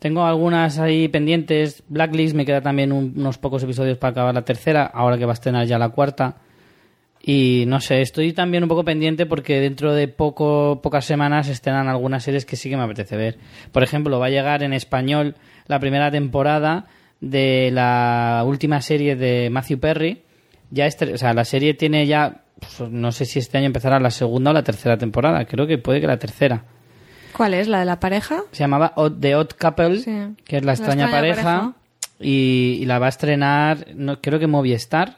tengo 0.03 0.25
algunas 0.25 0.77
ahí 0.80 1.07
pendientes. 1.07 1.81
Blacklist 1.88 2.35
me 2.35 2.45
queda 2.45 2.59
también 2.61 2.91
un- 2.91 3.13
unos 3.15 3.38
pocos 3.38 3.63
episodios 3.63 3.97
para 3.97 4.11
acabar 4.11 4.35
la 4.35 4.43
tercera, 4.43 4.84
ahora 4.85 5.17
que 5.17 5.23
va 5.25 5.31
a 5.31 5.34
estrenar 5.34 5.65
ya 5.65 5.80
la 5.80 5.89
cuarta. 5.89 6.35
Y 7.25 7.63
no 7.67 7.80
sé, 7.80 8.01
estoy 8.01 8.34
también 8.34 8.63
un 8.63 8.69
poco 8.69 8.84
pendiente 8.84 9.25
porque 9.25 9.61
dentro 9.61 9.93
de 9.93 10.09
poco, 10.09 10.81
pocas 10.84 11.05
semanas 11.05 11.47
estrenan 11.47 11.88
algunas 11.88 12.21
series 12.23 12.45
que 12.45 12.57
sí 12.57 12.69
que 12.69 12.75
me 12.75 12.84
apetece 12.84 13.15
ver. 13.15 13.38
Por 13.71 13.81
ejemplo, 13.81 14.19
va 14.19 14.25
a 14.25 14.30
llegar 14.30 14.61
en 14.61 14.73
español 14.73 15.35
la 15.67 15.80
primera 15.80 16.11
temporada 16.11 16.85
de 17.21 17.71
la 17.71 18.43
última 18.45 18.81
serie 18.81 19.15
de 19.15 19.49
Matthew 19.49 19.80
Perry. 19.80 20.21
Ya 20.69 20.85
estre- 20.85 21.13
o 21.13 21.17
sea, 21.17 21.34
la 21.34 21.45
serie 21.45 21.73
tiene 21.75 22.05
ya, 22.07 22.43
pues, 22.59 22.91
no 22.91 23.13
sé 23.13 23.23
si 23.23 23.39
este 23.39 23.57
año 23.57 23.67
empezará 23.67 24.01
la 24.01 24.11
segunda 24.11 24.51
o 24.51 24.53
la 24.53 24.63
tercera 24.63 24.97
temporada. 24.97 25.45
Creo 25.45 25.65
que 25.65 25.77
puede 25.77 26.01
que 26.01 26.07
la 26.07 26.19
tercera. 26.19 26.65
¿Cuál 27.35 27.53
es? 27.55 27.68
¿La 27.68 27.80
de 27.80 27.85
la 27.85 27.99
pareja? 27.99 28.43
Se 28.51 28.60
llamaba 28.60 28.93
The 29.19 29.35
Odd 29.35 29.49
Couple, 29.60 29.99
Sí. 29.99 30.11
que 30.45 30.57
es 30.57 30.64
la 30.64 30.68
La 30.68 30.73
extraña, 30.73 31.10
pareja, 31.11 31.43
pareja. 31.43 31.73
Y, 32.19 32.77
y 32.81 32.85
la 32.85 32.99
va 32.99 33.07
a 33.07 33.10
estrenar, 33.10 33.88
no, 33.95 34.22
creo 34.22 34.39
que 34.39 34.47
Movistar 34.47 35.18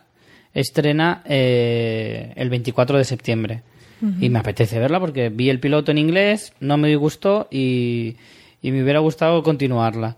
estrena 0.54 1.22
eh, 1.26 2.32
el 2.36 2.50
24 2.50 2.98
de 2.98 3.04
septiembre. 3.04 3.62
Y 4.22 4.30
me 4.30 4.38
apetece 4.40 4.78
verla 4.78 5.00
porque 5.00 5.30
vi 5.30 5.50
el 5.50 5.60
piloto 5.60 5.90
en 5.90 5.98
inglés, 5.98 6.54
no 6.60 6.78
me 6.78 6.96
gustó 6.96 7.48
y, 7.50 8.18
y 8.62 8.72
me 8.72 8.84
hubiera 8.84 9.00
gustado 9.00 9.42
continuarla. 9.42 10.16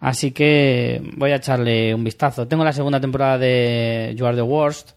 Así 0.00 0.30
que 0.30 1.02
voy 1.16 1.32
a 1.32 1.36
echarle 1.36 1.94
un 1.94 2.02
vistazo. 2.02 2.48
Tengo 2.48 2.64
la 2.64 2.72
segunda 2.72 2.98
temporada 2.98 3.36
de 3.36 4.14
You 4.16 4.24
Are 4.24 4.36
the 4.36 4.42
Worst, 4.42 4.92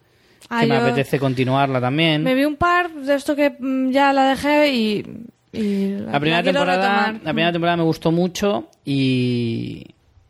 Ah, 0.48 0.62
que 0.62 0.68
me 0.68 0.76
yo 0.76 0.82
apetece 0.82 1.20
continuarla 1.20 1.82
también. 1.82 2.24
Me 2.24 2.34
vi 2.34 2.46
un 2.46 2.56
par 2.56 2.90
de 2.94 3.14
esto 3.14 3.36
que 3.36 3.50
mm, 3.60 3.90
ya 3.92 4.14
la 4.14 4.30
dejé 4.30 4.74
y... 4.74 5.06
y 5.52 5.90
La 5.94 6.20
primera, 6.20 6.44
temporada, 6.44 7.12
la 7.12 7.20
primera 7.34 7.52
temporada 7.52 7.78
me 7.78 7.84
gustó 7.84 8.12
mucho 8.12 8.70
y, 8.86 9.86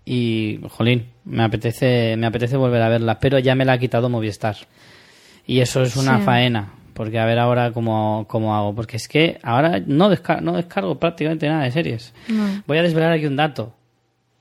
y 0.05 0.59
jolín, 0.69 1.07
me 1.25 1.43
apetece, 1.43 2.15
me 2.17 2.27
apetece 2.27 2.55
volver 2.57 2.81
a 2.81 2.89
verla, 2.89 3.19
pero 3.19 3.37
ya 3.39 3.55
me 3.55 3.65
la 3.65 3.73
ha 3.73 3.77
quitado 3.77 4.09
Movistar. 4.09 4.55
Y 5.45 5.59
eso 5.61 5.81
es 5.81 5.95
una 5.97 6.19
Sí. 6.19 6.23
faena, 6.25 6.73
porque 6.93 7.19
a 7.19 7.25
ver 7.25 7.39
ahora 7.39 7.71
cómo, 7.71 8.25
cómo 8.29 8.55
hago, 8.55 8.73
porque 8.75 8.97
es 8.97 9.07
que 9.07 9.39
ahora 9.43 9.81
no, 9.85 10.09
desca- 10.11 10.41
no 10.41 10.53
descargo 10.53 10.99
prácticamente 10.99 11.47
nada 11.47 11.63
de 11.63 11.71
series. 11.71 12.13
No. 12.27 12.63
Voy 12.67 12.77
a 12.77 12.83
desvelar 12.83 13.11
aquí 13.13 13.25
un 13.25 13.35
dato. 13.35 13.73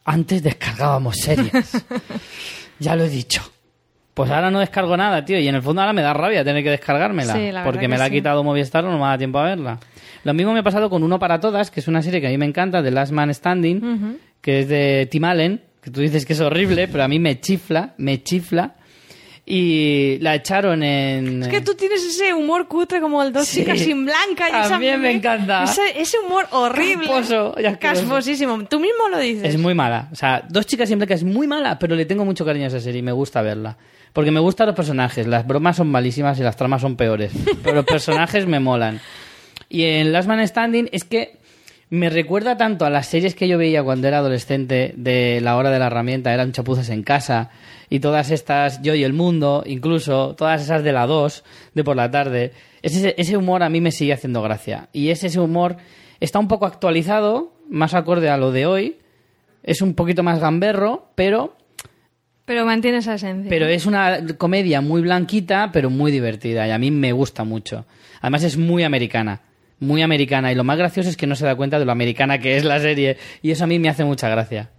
Antes 0.05 0.43
descargábamos 0.43 1.17
series. 1.17 1.85
ya 2.79 2.95
lo 2.97 3.05
he 3.05 3.09
dicho. 3.09 3.43
Pues 4.15 4.31
ahora 4.31 4.51
no 4.51 4.59
descargo 4.59 4.97
nada, 4.97 5.25
tío. 5.25 5.39
Y 5.39 5.47
en 5.49 5.55
el 5.55 5.63
fondo 5.63 5.81
ahora 5.81 5.93
me 5.93 6.03
da 6.03 6.13
rabia 6.13 6.43
tener 6.45 6.63
que 6.65 6.71
descargármela. 6.71 7.35
Sí, 7.35 7.51
porque 7.65 7.89
me 7.89 7.97
la 7.99 8.05
ha 8.05 8.09
sí. 8.09 8.15
quitado 8.15 8.43
Movistar 8.43 8.85
o 8.85 8.91
no 8.91 8.99
me 8.99 9.05
da 9.05 9.17
tiempo 9.19 9.39
a 9.39 9.45
verla. 9.45 9.79
Lo 10.25 10.35
mismo 10.35 10.53
me 10.53 10.61
ha 10.61 10.63
pasado 10.63 10.91
con 10.91 11.03
Uno 11.03 11.19
para 11.19 11.41
Todas, 11.41 11.71
que 11.71 11.81
es 11.81 11.89
una 11.89 12.03
serie 12.03 12.21
que 12.21 12.27
a 12.27 12.31
mí 12.31 12.39
me 12.39 12.47
encanta, 12.47 12.83
de 12.83 12.91
Last 12.91 13.13
Man 13.13 13.33
Standing, 13.33 14.19
que 14.41 14.61
es 14.61 14.69
de 14.69 15.09
Tim 15.11 15.25
Allen, 15.25 15.63
que 15.83 15.91
tú 15.91 16.01
dices 16.01 16.27
que 16.27 16.33
es 16.35 16.41
horrible, 16.41 16.89
pero 16.89 17.05
a 17.05 17.09
mí 17.09 17.19
me 17.19 17.41
chifla, 17.41 17.95
me 17.99 18.23
chifla. 18.23 18.75
Y 19.51 20.19
la 20.21 20.35
echaron 20.35 20.83
en... 20.83 21.43
Es 21.43 21.49
que 21.49 21.63
tú 21.63 21.73
tienes 21.75 22.05
ese 22.05 22.35
humor 22.35 22.69
cutre 22.69 23.01
como 23.01 23.23
el 23.23 23.33
dos 23.33 23.47
Sí. 23.47 23.61
chicas 23.61 23.79
sin 23.79 24.05
blanca. 24.05 24.47
Y 24.47 24.61
esa- 24.61 24.69
También 24.69 25.01
me 25.01 25.11
encanta. 25.11 25.65
Ese, 25.65 25.99
ese 25.99 26.19
humor 26.19 26.47
horrible. 26.51 27.07
Casposo. 27.09 27.55
Casposísimo. 27.81 28.65
Tú 28.65 28.79
mismo 28.79 29.09
lo 29.11 29.19
dices. 29.19 29.45
Es 29.55 29.59
muy 29.59 29.73
mala. 29.75 30.09
O 30.13 30.17
sea, 30.17 30.45
Dos 30.51 30.67
chicas 30.67 30.91
sin 30.91 30.99
blancas 30.99 31.21
es 31.21 31.25
muy 31.25 31.47
mala, 31.47 31.79
pero 31.79 31.97
le 31.97 32.05
tengo 32.05 32.27
mucho 32.27 32.45
cariño 32.45 32.67
a 32.67 32.69
esa 32.69 32.81
serie 32.81 32.99
y 32.99 33.03
me 33.03 33.13
gusta 33.13 33.41
verla. 33.41 33.79
Porque 34.13 34.31
me 34.31 34.41
gustan 34.41 34.67
los 34.67 34.77
personajes. 34.77 35.27
Las 35.27 35.47
bromas 35.47 35.77
son 35.77 35.89
malísimas 35.89 36.39
y 36.39 36.43
las 36.43 36.57
tramas 36.57 36.83
son 36.83 36.97
peores. 36.97 37.33
Pero 37.63 37.77
los 37.77 37.85
personajes 37.87 38.47
me 38.47 38.61
molan. 38.61 39.01
Y 39.69 39.85
en 39.85 40.13
Last 40.13 40.29
Man 40.29 40.47
Standing 40.47 40.89
es 40.93 41.05
que 41.05 41.39
me 41.91 42.11
recuerda 42.11 42.57
tanto 42.57 42.85
a 42.85 42.91
las 42.91 43.07
series 43.07 43.35
que 43.35 43.49
yo 43.49 43.57
veía 43.57 43.83
cuando 43.83 44.09
era 44.09 44.19
adolescente 44.19 44.93
de 44.97 45.41
La 45.41 45.57
Hora 45.57 45.71
de 45.71 45.79
la 45.79 45.87
Herramienta, 45.87 46.35
eran 46.35 46.53
chapuzas 46.53 46.91
en 46.91 47.03
casa, 47.03 47.51
y 47.89 48.01
todas 48.01 48.31
estas, 48.31 48.83
Yo 48.83 48.95
y 48.95 49.05
el 49.05 49.15
Mundo, 49.15 49.63
incluso, 49.67 50.35
todas 50.37 50.63
esas 50.63 50.85
de 50.85 50.93
la 50.93 51.07
2, 51.07 51.45
de 51.75 51.85
por 51.85 51.97
la 51.97 52.11
tarde. 52.11 52.53
Ese, 52.83 53.15
ese 53.17 53.37
humor 53.39 53.63
a 53.63 53.71
mí 53.71 53.81
me 53.81 53.91
sigue 53.93 54.13
haciendo 54.13 54.43
gracia. 54.43 54.89
Y 54.93 55.09
ese, 55.09 55.29
ese 55.29 55.41
humor 55.41 55.77
está 56.21 56.39
un 56.39 56.49
poco 56.49 56.67
actualizado, 56.67 57.55
más 57.71 57.95
acorde 57.95 58.29
a 58.29 58.37
lo 58.37 58.53
de 58.53 58.67
hoy. 58.67 58.99
Es 59.63 59.81
un 59.81 59.95
poquito 59.95 60.23
más 60.23 60.41
gamberro, 60.41 61.11
pero 61.15 61.57
Pero 62.45 62.67
mantiene 62.67 62.99
esa 62.99 63.15
esencia. 63.15 63.49
pero 63.49 63.67
es 63.67 63.87
una 63.87 64.19
comedia 64.37 64.83
muy 64.83 65.01
blanquita, 65.01 65.71
pero 65.73 65.89
muy 65.89 66.13
divertida. 66.13 66.69
Y 66.69 66.71
a 66.71 66.79
mí 66.79 66.91
me 66.91 67.13
gusta 67.13 67.45
mucho. 67.45 67.87
Además 68.21 68.45
es 68.45 68.59
muy 68.59 68.85
americana. 68.85 69.41
Muy 69.81 70.03
americana. 70.03 70.51
Y 70.51 70.55
lo 70.55 70.65
más 70.65 70.79
gracioso 70.79 71.09
es 71.09 71.17
que 71.17 71.27
no 71.27 71.37
se 71.37 71.45
da 71.47 71.55
cuenta 71.55 71.79
de 71.79 71.85
lo 71.85 71.93
americana 71.93 72.39
que 72.39 72.57
es 72.57 72.65
la 72.65 72.81
serie. 72.81 73.17
Y 73.43 73.51
eso 73.51 73.65
a 73.65 73.67
mí 73.67 73.79
me 73.79 73.89
hace 73.89 74.05
mucha 74.05 74.29
gracia. 74.29 74.71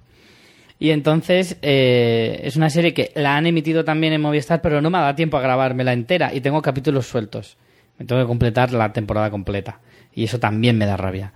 Y 0.78 0.92
entonces 0.92 1.58
eh, 1.62 2.40
es 2.44 2.56
una 2.56 2.70
serie 2.70 2.94
que 2.94 3.12
la 3.16 3.36
han 3.36 3.46
emitido 3.46 3.84
también 3.84 4.14
en 4.14 4.22
Movistar, 4.22 4.62
pero 4.62 4.82
no 4.82 4.90
me 4.90 4.98
ha 4.98 5.02
dado 5.02 5.16
tiempo 5.16 5.38
a 5.38 5.42
grabármela 5.42 5.94
entera. 5.94 6.34
Y 6.34 6.42
tengo 6.42 6.62
capítulos 6.62 7.06
sueltos. 7.08 7.58
Me 7.98 8.06
tengo 8.06 8.22
que 8.22 8.28
completar 8.28 8.72
la 8.72 8.94
temporada 8.94 9.30
completa. 9.30 9.80
Y 10.14 10.24
eso 10.24 10.40
también 10.40 10.78
me 10.78 10.86
da 10.86 10.96
rabia. 10.98 11.34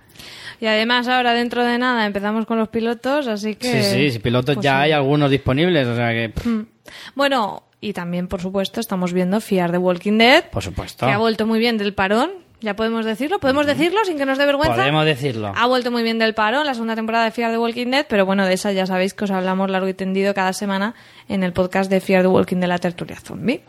Y 0.60 0.66
además 0.66 1.08
ahora 1.08 1.34
dentro 1.34 1.64
de 1.64 1.78
nada 1.78 2.06
empezamos 2.06 2.46
con 2.46 2.58
los 2.58 2.68
pilotos, 2.68 3.26
así 3.26 3.56
que... 3.56 3.82
Sí, 3.82 4.10
sí, 4.12 4.18
pilotos 4.18 4.54
pues 4.54 4.64
ya 4.64 4.76
sí. 4.78 4.82
hay 4.84 4.92
algunos 4.92 5.30
disponibles. 5.30 5.86
O 5.86 5.96
sea 5.96 6.10
que, 6.10 6.32
Mm. 6.48 6.66
Bueno, 7.14 7.64
y 7.80 7.92
también, 7.92 8.28
por 8.28 8.40
supuesto, 8.40 8.80
estamos 8.80 9.12
viendo 9.12 9.40
Fiar 9.40 9.72
de 9.72 9.78
Walking 9.78 10.16
Dead, 10.16 10.44
por 10.50 10.62
supuesto. 10.62 11.04
que 11.06 11.12
ha 11.12 11.18
vuelto 11.18 11.46
muy 11.46 11.58
bien 11.58 11.76
del 11.76 11.92
parón. 11.92 12.30
Ya 12.64 12.74
podemos 12.74 13.04
decirlo, 13.04 13.38
podemos 13.40 13.66
decirlo 13.66 14.00
sin 14.06 14.16
que 14.16 14.24
nos 14.24 14.38
dé 14.38 14.46
vergüenza. 14.46 14.74
Podemos 14.76 15.04
decirlo. 15.04 15.52
Ha 15.54 15.66
vuelto 15.66 15.90
muy 15.90 16.02
bien 16.02 16.18
del 16.18 16.32
parón 16.32 16.64
la 16.64 16.72
segunda 16.72 16.94
temporada 16.96 17.26
de 17.26 17.30
Fear 17.30 17.50
the 17.52 17.58
Walking 17.58 17.88
Dead, 17.90 18.06
pero 18.08 18.24
bueno, 18.24 18.46
de 18.46 18.54
esa 18.54 18.72
ya 18.72 18.86
sabéis 18.86 19.12
que 19.12 19.24
os 19.24 19.30
hablamos 19.30 19.68
largo 19.70 19.86
y 19.86 19.92
tendido 19.92 20.32
cada 20.32 20.54
semana 20.54 20.94
en 21.28 21.42
el 21.42 21.52
podcast 21.52 21.90
de 21.90 22.00
Fear 22.00 22.22
the 22.22 22.28
Walking 22.28 22.56
de 22.56 22.66
la 22.66 22.78
tertulia 22.78 23.20
zombie. 23.20 23.60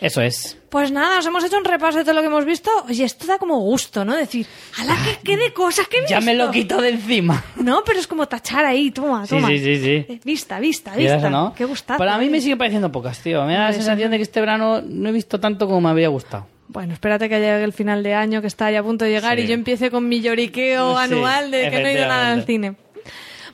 Eso 0.00 0.20
es. 0.22 0.56
Pues 0.70 0.92
nada, 0.92 1.18
os 1.18 1.26
hemos 1.26 1.42
hecho 1.42 1.58
un 1.58 1.64
repaso 1.64 1.98
de 1.98 2.04
todo 2.04 2.14
lo 2.14 2.20
que 2.20 2.26
hemos 2.28 2.44
visto. 2.44 2.70
Oye, 2.88 3.04
esto 3.04 3.26
da 3.26 3.38
como 3.38 3.58
gusto, 3.58 4.04
¿no? 4.04 4.14
Decir, 4.14 4.46
¡ala, 4.78 4.94
qué, 5.04 5.18
qué 5.24 5.36
de 5.36 5.52
cosas 5.52 5.88
que 5.88 5.96
he 5.98 6.00
visto! 6.02 6.14
Ya 6.14 6.20
me 6.20 6.34
lo 6.34 6.50
quito 6.52 6.80
de 6.80 6.90
encima. 6.90 7.42
No, 7.56 7.82
pero 7.84 7.98
es 7.98 8.06
como 8.06 8.28
tachar 8.28 8.64
ahí, 8.64 8.90
toma, 8.92 9.26
Sí, 9.26 9.34
toma. 9.34 9.48
sí, 9.48 9.58
sí, 9.58 9.76
sí. 9.80 10.06
Eh, 10.08 10.20
Vista, 10.24 10.60
vista, 10.60 10.92
¿Quieras 10.92 11.16
vista. 11.16 11.30
no? 11.30 11.52
Qué 11.56 11.64
gustazo. 11.64 11.98
Pero 11.98 12.10
a 12.12 12.18
mí 12.18 12.26
¿eh? 12.26 12.30
me 12.30 12.40
sigue 12.40 12.56
pareciendo 12.56 12.92
pocas, 12.92 13.18
tío. 13.20 13.44
Me 13.44 13.54
da 13.54 13.64
la 13.64 13.72
sensación 13.72 14.10
de 14.12 14.18
que 14.18 14.22
este 14.22 14.38
verano 14.40 14.82
no 14.82 15.08
he 15.08 15.12
visto 15.12 15.40
tanto 15.40 15.66
como 15.66 15.80
me 15.80 15.88
habría 15.90 16.08
gustado. 16.08 16.46
Bueno, 16.68 16.92
espérate 16.94 17.28
que 17.28 17.36
llegue 17.38 17.62
el 17.64 17.72
final 17.72 18.02
de 18.02 18.14
año, 18.14 18.40
que 18.40 18.46
está 18.48 18.70
ya 18.70 18.80
a 18.80 18.82
punto 18.82 19.04
de 19.04 19.10
llegar, 19.12 19.36
Sí. 19.38 19.44
y 19.44 19.46
yo 19.46 19.54
empiece 19.54 19.90
con 19.90 20.08
mi 20.08 20.20
lloriqueo 20.20 20.96
Sí, 20.98 21.04
anual 21.04 21.50
de 21.50 21.70
que 21.70 21.80
no 21.80 21.88
he 21.88 21.92
ido 21.92 22.06
nada 22.06 22.32
al 22.32 22.44
cine. 22.44 22.74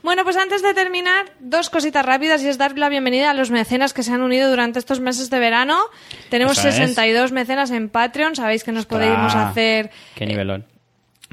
Bueno, 0.01 0.25
pues 0.25 0.35
antes 0.35 0.61
de 0.61 0.73
terminar, 0.73 1.27
dos 1.39 1.69
cositas 1.69 2.05
rápidas 2.05 2.43
y 2.43 2.49
es 2.49 2.57
dar 2.57 2.77
la 2.77 2.89
bienvenida 2.89 3.29
a 3.31 3.33
los 3.33 3.51
mecenas 3.51 3.93
que 3.93 4.03
se 4.03 4.11
han 4.11 4.21
unido 4.21 4.49
durante 4.49 4.77
estos 4.79 4.99
meses 4.99 5.29
de 5.29 5.39
verano. 5.39 5.77
Tenemos 6.29 6.57
Eso 6.57 6.67
es. 6.67 6.75
62 6.75 7.31
mecenas 7.31 7.71
en 7.71 7.87
Patreon, 7.87 8.35
sabéis 8.35 8.65
que 8.65 8.73
nos 8.73 8.85
podemos 8.85 9.33
hacer 9.33 9.91
Qué 10.15 10.25
nivelón. 10.25 10.65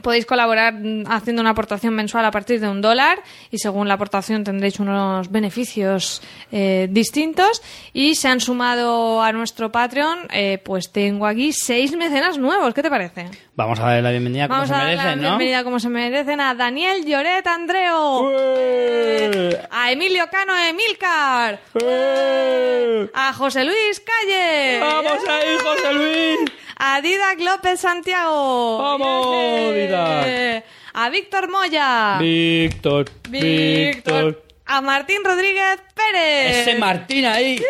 Podéis 0.03 0.27
colaborar 0.27 0.75
mm, 0.75 1.05
haciendo 1.09 1.43
una 1.43 1.51
aportación 1.51 1.95
mensual 1.95 2.25
a 2.25 2.31
partir 2.31 2.61
de 2.61 2.69
un 2.69 2.81
dólar 2.81 3.23
y 3.51 3.59
según 3.59 3.89
la 3.89 3.95
aportación 3.95 4.45
tendréis 4.45 4.81
unos 4.81 5.31
beneficios 5.31 6.23
eh, 6.53 6.89
distintos. 6.91 7.63
Y 7.93 8.15
se 8.15 8.29
han 8.29 8.41
sumado 8.41 9.23
a 9.23 9.33
nuestro 9.33 9.71
Patreon, 9.73 10.29
eh, 10.33 10.59
pues 10.65 10.91
tengo 10.93 11.27
aquí 11.27 11.53
seis 11.53 11.97
mecenas 11.97 12.39
nuevos. 12.39 12.75
¿Qué 12.75 12.83
te 12.83 12.91
parece? 12.91 13.27
Vamos 13.61 13.79
a 13.79 13.83
darle 13.83 14.01
la 14.03 14.11
bienvenida 14.11 14.49
como 14.49 14.55
Vamos 14.61 14.69
se 14.69 14.75
a 14.75 14.79
dar 14.79 14.87
la 14.87 14.95
merecen, 15.03 15.17
¿no? 15.23 15.29
bienvenida 15.29 15.65
como 15.65 15.79
se 15.81 15.89
merecen 15.91 16.41
a 16.41 16.55
Daniel 16.55 17.05
Lloret 17.05 17.47
Andreo, 17.47 18.31
¡Eh! 18.33 19.61
a 19.71 19.93
Emilio 19.93 20.25
Cano 20.31 20.57
Emilcar, 20.57 21.61
¡Eh! 21.75 23.07
a 23.13 23.33
José 23.35 23.65
Luis 23.67 24.01
Calle, 24.01 24.81
¡Vamos 24.81 25.29
ahí, 25.29 25.59
José 25.63 25.93
Luis! 25.93 26.39
a 26.79 27.01
Didac 27.03 27.39
López 27.41 27.79
Santiago, 27.81 28.79
¡Vamos, 28.79 29.75
Didac! 29.75 30.65
A 30.95 31.11
Víctor 31.11 31.49
Moya. 31.51 32.17
Víctor, 32.19 33.11
Víctor. 33.29 34.43
A 34.67 34.81
Martín 34.81 35.19
Rodríguez 35.23 35.81
Pérez. 35.95 36.67
Ese 36.67 36.79
Martín 36.79 37.27
ahí. 37.27 37.61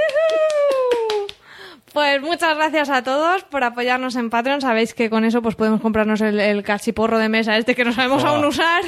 Pues 1.92 2.22
muchas 2.22 2.56
gracias 2.56 2.88
a 2.88 3.02
todos 3.02 3.42
por 3.44 3.64
apoyarnos 3.64 4.14
en 4.14 4.30
Patreon. 4.30 4.60
Sabéis 4.60 4.94
que 4.94 5.10
con 5.10 5.24
eso 5.24 5.42
pues 5.42 5.56
podemos 5.56 5.80
comprarnos 5.80 6.20
el, 6.20 6.38
el 6.38 6.62
cachiporro 6.62 7.18
de 7.18 7.28
mesa 7.28 7.56
este 7.56 7.74
que 7.74 7.84
no 7.84 7.92
sabemos 7.92 8.22
Oh. 8.24 8.28
aún 8.28 8.44
usar. 8.44 8.82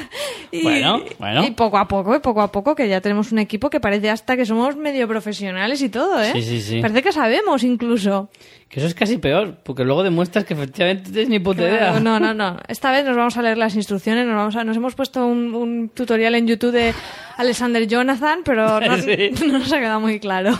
Y, 0.51 0.63
Bueno, 0.63 1.01
bueno. 1.19 1.43
y 1.43 1.51
poco 1.51 1.77
a 1.77 1.87
poco, 1.87 2.15
y 2.15 2.19
poco 2.19 2.41
a 2.41 2.51
poco, 2.51 2.75
que 2.75 2.87
ya 2.87 3.01
tenemos 3.01 3.31
un 3.31 3.39
equipo 3.39 3.69
que 3.69 3.79
parece 3.79 4.09
hasta 4.09 4.37
que 4.37 4.45
somos 4.45 4.75
medio 4.77 5.07
profesionales 5.07 5.81
y 5.81 5.89
todo, 5.89 6.21
¿eh? 6.21 6.31
Sí, 6.33 6.41
sí, 6.43 6.61
sí. 6.61 6.81
Parece 6.81 7.01
que 7.01 7.11
sabemos 7.11 7.63
incluso. 7.63 8.29
Que 8.69 8.79
eso 8.79 8.87
es 8.87 8.95
casi 8.95 9.17
peor, 9.17 9.57
porque 9.63 9.83
luego 9.83 10.01
demuestras 10.03 10.45
que 10.45 10.53
efectivamente 10.53 11.11
tienes 11.11 11.29
ni 11.29 11.39
puta 11.39 11.61
idea. 11.63 11.99
No, 11.99 12.19
no, 12.19 12.33
no. 12.35 12.57
Esta 12.67 12.91
vez 12.91 13.03
nos 13.05 13.15
vamos 13.17 13.35
a 13.37 13.41
leer 13.41 13.57
las 13.57 13.75
instrucciones, 13.75 14.25
nos, 14.25 14.35
vamos 14.35 14.55
a, 14.55 14.63
nos 14.63 14.77
hemos 14.77 14.95
puesto 14.95 15.25
un, 15.27 15.53
un 15.53 15.89
tutorial 15.89 16.35
en 16.35 16.47
YouTube 16.47 16.71
de 16.71 16.93
Alexander 17.37 17.85
Jonathan, 17.87 18.39
pero 18.45 18.79
no, 18.79 18.97
Sí. 19.01 19.31
no 19.45 19.59
nos 19.59 19.71
ha 19.73 19.79
quedado 19.79 19.99
muy 19.99 20.19
claro. 20.19 20.57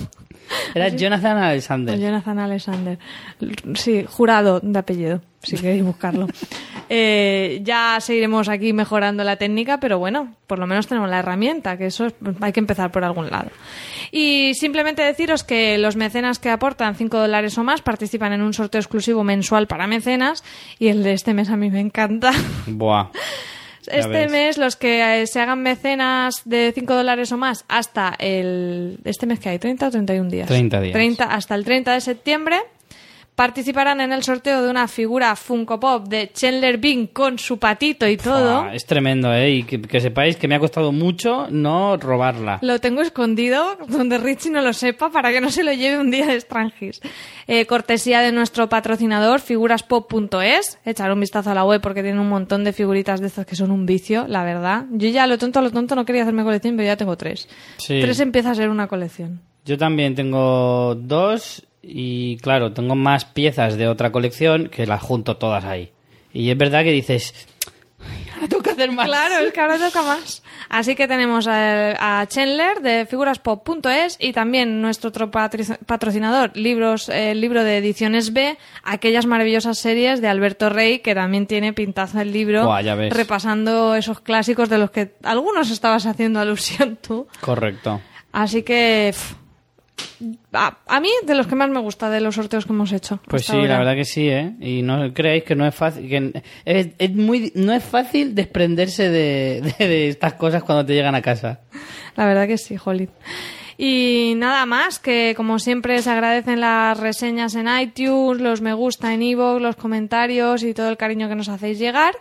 Era 0.75 0.89
Jonathan 0.89 1.37
Alexander. 1.37 1.99
Jonathan 1.99 2.39
Alexander. 2.39 2.99
Sí, 3.75 4.05
jurado 4.07 4.59
de 4.61 4.79
apellido, 4.79 5.21
si 5.41 5.55
queréis 5.57 5.83
buscarlo. 5.83 6.27
Eh, 6.89 7.61
ya 7.63 7.97
seguiremos 8.01 8.49
aquí 8.49 8.73
mejorando 8.73 9.23
la 9.23 9.37
técnica, 9.37 9.79
pero 9.79 9.97
bueno, 9.97 10.35
por 10.47 10.59
lo 10.59 10.67
menos 10.67 10.85
tenemos 10.85 11.09
la 11.09 11.19
herramienta, 11.19 11.77
que 11.77 11.85
eso 11.87 12.07
es- 12.07 12.13
hay 12.41 12.51
que 12.51 12.59
empezar 12.59 12.91
por 12.91 13.03
algún 13.05 13.31
lado. 13.31 13.49
Y 14.11 14.53
simplemente 14.53 15.01
deciros 15.01 15.43
que 15.45 15.77
los 15.79 15.95
mecenas 15.95 16.37
que 16.39 16.49
aportan 16.49 16.93
5 16.95 17.17
dólares 17.17 17.57
o 17.57 17.63
más 17.63 17.81
participan 17.81 18.33
en 18.33 18.41
un 18.41 18.53
sorteo 18.53 18.79
exclusivo 18.79 19.23
mensual 19.23 19.65
para 19.65 19.87
mecenas 19.87 20.43
y 20.77 20.89
el 20.89 21.03
de 21.03 21.13
este 21.13 21.33
mes 21.33 21.49
a 21.49 21.55
mí 21.55 21.71
me 21.71 21.79
encanta. 21.79 22.31
Buah. 22.67 23.07
Este 23.87 24.07
ves. 24.07 24.31
mes, 24.31 24.57
los 24.57 24.75
que 24.75 25.21
eh, 25.21 25.27
se 25.27 25.39
hagan 25.39 25.61
mecenas 25.61 26.41
de 26.45 26.71
5 26.73 26.93
dólares 26.93 27.31
o 27.31 27.37
más 27.37 27.65
hasta 27.67 28.15
el. 28.19 28.99
¿Este 29.03 29.25
mes 29.25 29.39
que 29.39 29.49
hay? 29.49 29.57
¿30 29.57 29.87
o 29.87 29.91
31 29.91 30.29
días? 30.29 30.47
30 30.47 30.81
días. 30.81 30.93
30 30.93 31.23
hasta 31.25 31.55
el 31.55 31.65
30 31.65 31.93
de 31.93 32.01
septiembre. 32.01 32.61
Participarán 33.35 33.99
en 33.99 34.13
el 34.13 34.21
sorteo 34.21 34.61
de 34.61 34.69
una 34.69 34.87
figura 34.87 35.35
Funko 35.35 35.79
Pop 35.79 36.07
de 36.07 36.31
Chandler 36.31 36.77
Bing 36.77 37.07
con 37.07 37.39
su 37.39 37.57
patito 37.57 38.07
y 38.07 38.15
todo. 38.15 38.69
Es 38.69 38.85
tremendo, 38.85 39.33
¿eh? 39.33 39.49
Y 39.49 39.63
que, 39.63 39.81
que 39.81 39.99
sepáis 39.99 40.37
que 40.37 40.47
me 40.47 40.53
ha 40.53 40.59
costado 40.59 40.91
mucho 40.91 41.47
no 41.49 41.97
robarla. 41.97 42.59
Lo 42.61 42.79
tengo 42.79 43.01
escondido 43.01 43.77
donde 43.87 44.19
Richie 44.19 44.51
no 44.51 44.61
lo 44.61 44.71
sepa 44.73 45.09
para 45.09 45.31
que 45.31 45.41
no 45.41 45.49
se 45.49 45.63
lo 45.63 45.73
lleve 45.73 45.97
un 45.97 46.11
día 46.11 46.27
de 46.27 46.39
Strangis. 46.39 47.01
Eh, 47.47 47.65
cortesía 47.65 48.21
de 48.21 48.31
nuestro 48.31 48.69
patrocinador, 48.69 49.39
figuraspop.es. 49.39 50.79
Echar 50.85 51.11
un 51.11 51.19
vistazo 51.19 51.49
a 51.49 51.55
la 51.55 51.65
web 51.65 51.81
porque 51.81 52.03
tiene 52.03 52.19
un 52.19 52.29
montón 52.29 52.63
de 52.63 52.71
figuritas 52.71 53.19
de 53.19 53.27
estas 53.27 53.47
que 53.47 53.55
son 53.55 53.71
un 53.71 53.87
vicio, 53.87 54.27
la 54.27 54.43
verdad. 54.43 54.85
Yo 54.91 55.09
ya 55.09 55.25
lo 55.25 55.39
tonto 55.39 55.57
a 55.57 55.61
lo 55.63 55.71
tonto 55.71 55.95
no 55.95 56.05
quería 56.05 56.21
hacerme 56.21 56.43
colección, 56.43 56.75
pero 56.75 56.85
ya 56.85 56.97
tengo 56.97 57.17
tres. 57.17 57.49
Sí. 57.77 57.99
Tres 57.99 58.19
empieza 58.19 58.51
a 58.51 58.55
ser 58.55 58.69
una 58.69 58.87
colección. 58.87 59.41
Yo 59.65 59.77
también 59.77 60.13
tengo 60.13 60.93
dos 60.95 61.65
y 61.83 62.37
claro, 62.37 62.71
tengo 62.71 62.95
más 62.95 63.25
piezas 63.25 63.75
de 63.77 63.87
otra 63.87 64.11
colección 64.11 64.69
que 64.69 64.87
las 64.87 65.01
junto 65.01 65.35
todas 65.37 65.65
ahí. 65.65 65.91
Y 66.31 66.49
es 66.49 66.57
verdad 66.57 66.83
que 66.83 66.91
dices, 66.91 67.33
"Ay, 67.99 68.25
ahora 68.33 68.47
tengo 68.47 68.63
que 68.63 68.69
hacer 68.71 68.91
más. 68.91 69.05
Claro, 69.05 69.45
es 69.45 69.53
que 69.53 69.59
ahora 69.59 69.77
toca 69.77 70.01
más. 70.01 70.41
Así 70.69 70.95
que 70.95 71.07
tenemos 71.07 71.45
a, 71.47 72.21
a 72.21 72.25
Chandler 72.27 72.81
de 72.81 73.05
figuraspop.es 73.05 74.17
y 74.19 74.33
también 74.33 74.81
nuestro 74.81 75.09
otro 75.09 75.29
patrocinador, 75.29 76.55
libros, 76.57 77.09
eh, 77.09 77.31
el 77.31 77.41
libro 77.41 77.63
de 77.63 77.77
ediciones 77.77 78.33
B, 78.33 78.57
aquellas 78.83 79.25
maravillosas 79.27 79.77
series 79.77 80.21
de 80.21 80.29
Alberto 80.29 80.69
Rey, 80.69 80.99
que 80.99 81.13
también 81.13 81.45
tiene 81.45 81.73
pintazo 81.73 82.21
el 82.21 82.31
libro, 82.31 82.65
Buah, 82.65 82.81
ya 82.81 82.95
ves. 82.95 83.13
repasando 83.13 83.93
esos 83.93 84.21
clásicos 84.21 84.69
de 84.69 84.77
los 84.79 84.89
que 84.89 85.13
algunos 85.21 85.69
estabas 85.69 86.05
haciendo 86.07 86.39
alusión 86.39 86.97
tú. 87.05 87.27
Correcto. 87.41 88.01
Así 88.31 88.63
que... 88.63 89.11
pff, 89.13 89.42
a, 90.53 90.77
a 90.87 90.99
mí, 90.99 91.09
de 91.25 91.35
los 91.35 91.47
que 91.47 91.55
más 91.55 91.69
me 91.69 91.79
gusta 91.79 92.09
de 92.09 92.21
los 92.21 92.35
sorteos 92.35 92.65
que 92.65 92.73
hemos 92.73 92.91
hecho. 92.91 93.19
Pues 93.27 93.45
sí, 93.45 93.61
la 93.67 93.77
verdad 93.77 93.95
que 93.95 94.05
sí, 94.05 94.27
¿eh? 94.29 94.53
Y 94.61 94.81
no 94.81 95.13
creéis 95.13 95.43
que 95.43 95.55
no 95.55 95.65
es 95.67 95.75
fácil, 95.75 96.07
que 96.09 96.41
es, 96.65 96.87
es 96.97 97.11
muy, 97.13 97.51
no 97.55 97.73
es 97.73 97.83
fácil 97.83 98.33
desprenderse 98.35 99.09
de, 99.09 99.73
de- 99.79 99.87
de 99.87 100.07
estas 100.09 100.33
cosas 100.33 100.63
cuando 100.63 100.85
te 100.85 100.93
llegan 100.93 101.15
a 101.15 101.21
casa. 101.21 101.61
La 102.15 102.25
verdad 102.25 102.47
que 102.47 102.57
sí, 102.57 102.77
Jolín. 102.77 103.09
Y 103.77 104.33
nada 104.37 104.65
más, 104.67 104.99
que 104.99 105.33
como 105.35 105.57
siempre 105.57 105.99
se 106.03 106.09
agradecen 106.11 106.59
las 106.59 106.97
reseñas 106.99 107.55
en 107.55 107.67
iTunes, 107.67 108.39
los 108.39 108.61
me 108.61 108.73
gusta 108.73 109.13
en 109.13 109.23
iVoox, 109.23 109.61
los 109.61 109.75
comentarios 109.75 110.61
y 110.63 110.73
todo 110.75 110.89
el 110.89 110.97
cariño 110.97 111.27
que 111.27 111.35
nos 111.35 111.49
hacéis 111.49 111.79
llegar. 111.79 112.13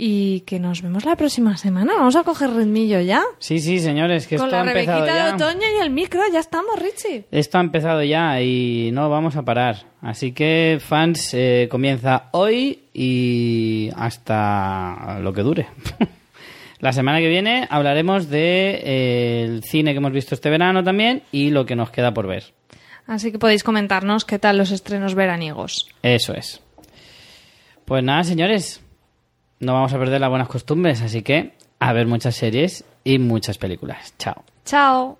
Y 0.00 0.42
que 0.42 0.60
nos 0.60 0.80
vemos 0.80 1.04
la 1.04 1.16
próxima 1.16 1.56
semana. 1.56 1.92
Vamos 1.94 2.14
a 2.14 2.22
coger 2.22 2.50
ritmillo 2.50 3.00
ya. 3.00 3.20
Sí, 3.40 3.58
sí, 3.58 3.80
señores, 3.80 4.28
que 4.28 4.36
Con 4.36 4.46
esto 4.46 4.56
la 4.56 4.62
ha 4.62 4.66
empezado 4.70 5.00
rebequita 5.00 5.18
ya. 5.18 5.36
de 5.36 5.44
otoño 5.44 5.66
y 5.76 5.82
el 5.82 5.90
micro, 5.90 6.20
ya 6.32 6.38
estamos, 6.38 6.78
Richie. 6.78 7.24
Esto 7.32 7.58
ha 7.58 7.62
empezado 7.62 8.04
ya 8.04 8.40
y 8.40 8.90
no 8.92 9.10
vamos 9.10 9.34
a 9.34 9.42
parar. 9.44 9.86
Así 10.00 10.30
que, 10.30 10.78
fans, 10.80 11.34
eh, 11.34 11.66
comienza 11.68 12.28
hoy 12.30 12.84
y 12.94 13.90
hasta 13.96 15.18
lo 15.20 15.32
que 15.32 15.42
dure. 15.42 15.66
La 16.78 16.92
semana 16.92 17.18
que 17.18 17.26
viene 17.28 17.66
hablaremos 17.68 18.28
de 18.30 18.80
eh, 18.84 19.44
el 19.46 19.64
cine 19.64 19.90
que 19.90 19.96
hemos 19.96 20.12
visto 20.12 20.36
este 20.36 20.48
verano 20.48 20.84
también 20.84 21.24
y 21.32 21.50
lo 21.50 21.66
que 21.66 21.74
nos 21.74 21.90
queda 21.90 22.14
por 22.14 22.28
ver. 22.28 22.44
Así 23.08 23.32
que 23.32 23.40
podéis 23.40 23.64
comentarnos 23.64 24.24
qué 24.24 24.38
tal 24.38 24.58
los 24.58 24.70
estrenos 24.70 25.16
veraniegos. 25.16 25.88
Eso 26.04 26.34
es. 26.34 26.60
Pues 27.84 28.04
nada, 28.04 28.22
señores, 28.22 28.80
no 29.60 29.74
vamos 29.74 29.92
a 29.92 29.98
perder 29.98 30.20
las 30.20 30.30
buenas 30.30 30.48
costumbres, 30.48 31.02
así 31.02 31.22
que 31.22 31.52
a 31.78 31.92
ver 31.92 32.06
muchas 32.06 32.36
series 32.36 32.84
y 33.04 33.18
muchas 33.18 33.58
películas. 33.58 34.14
Chao. 34.18 34.44
Chao. 34.64 35.18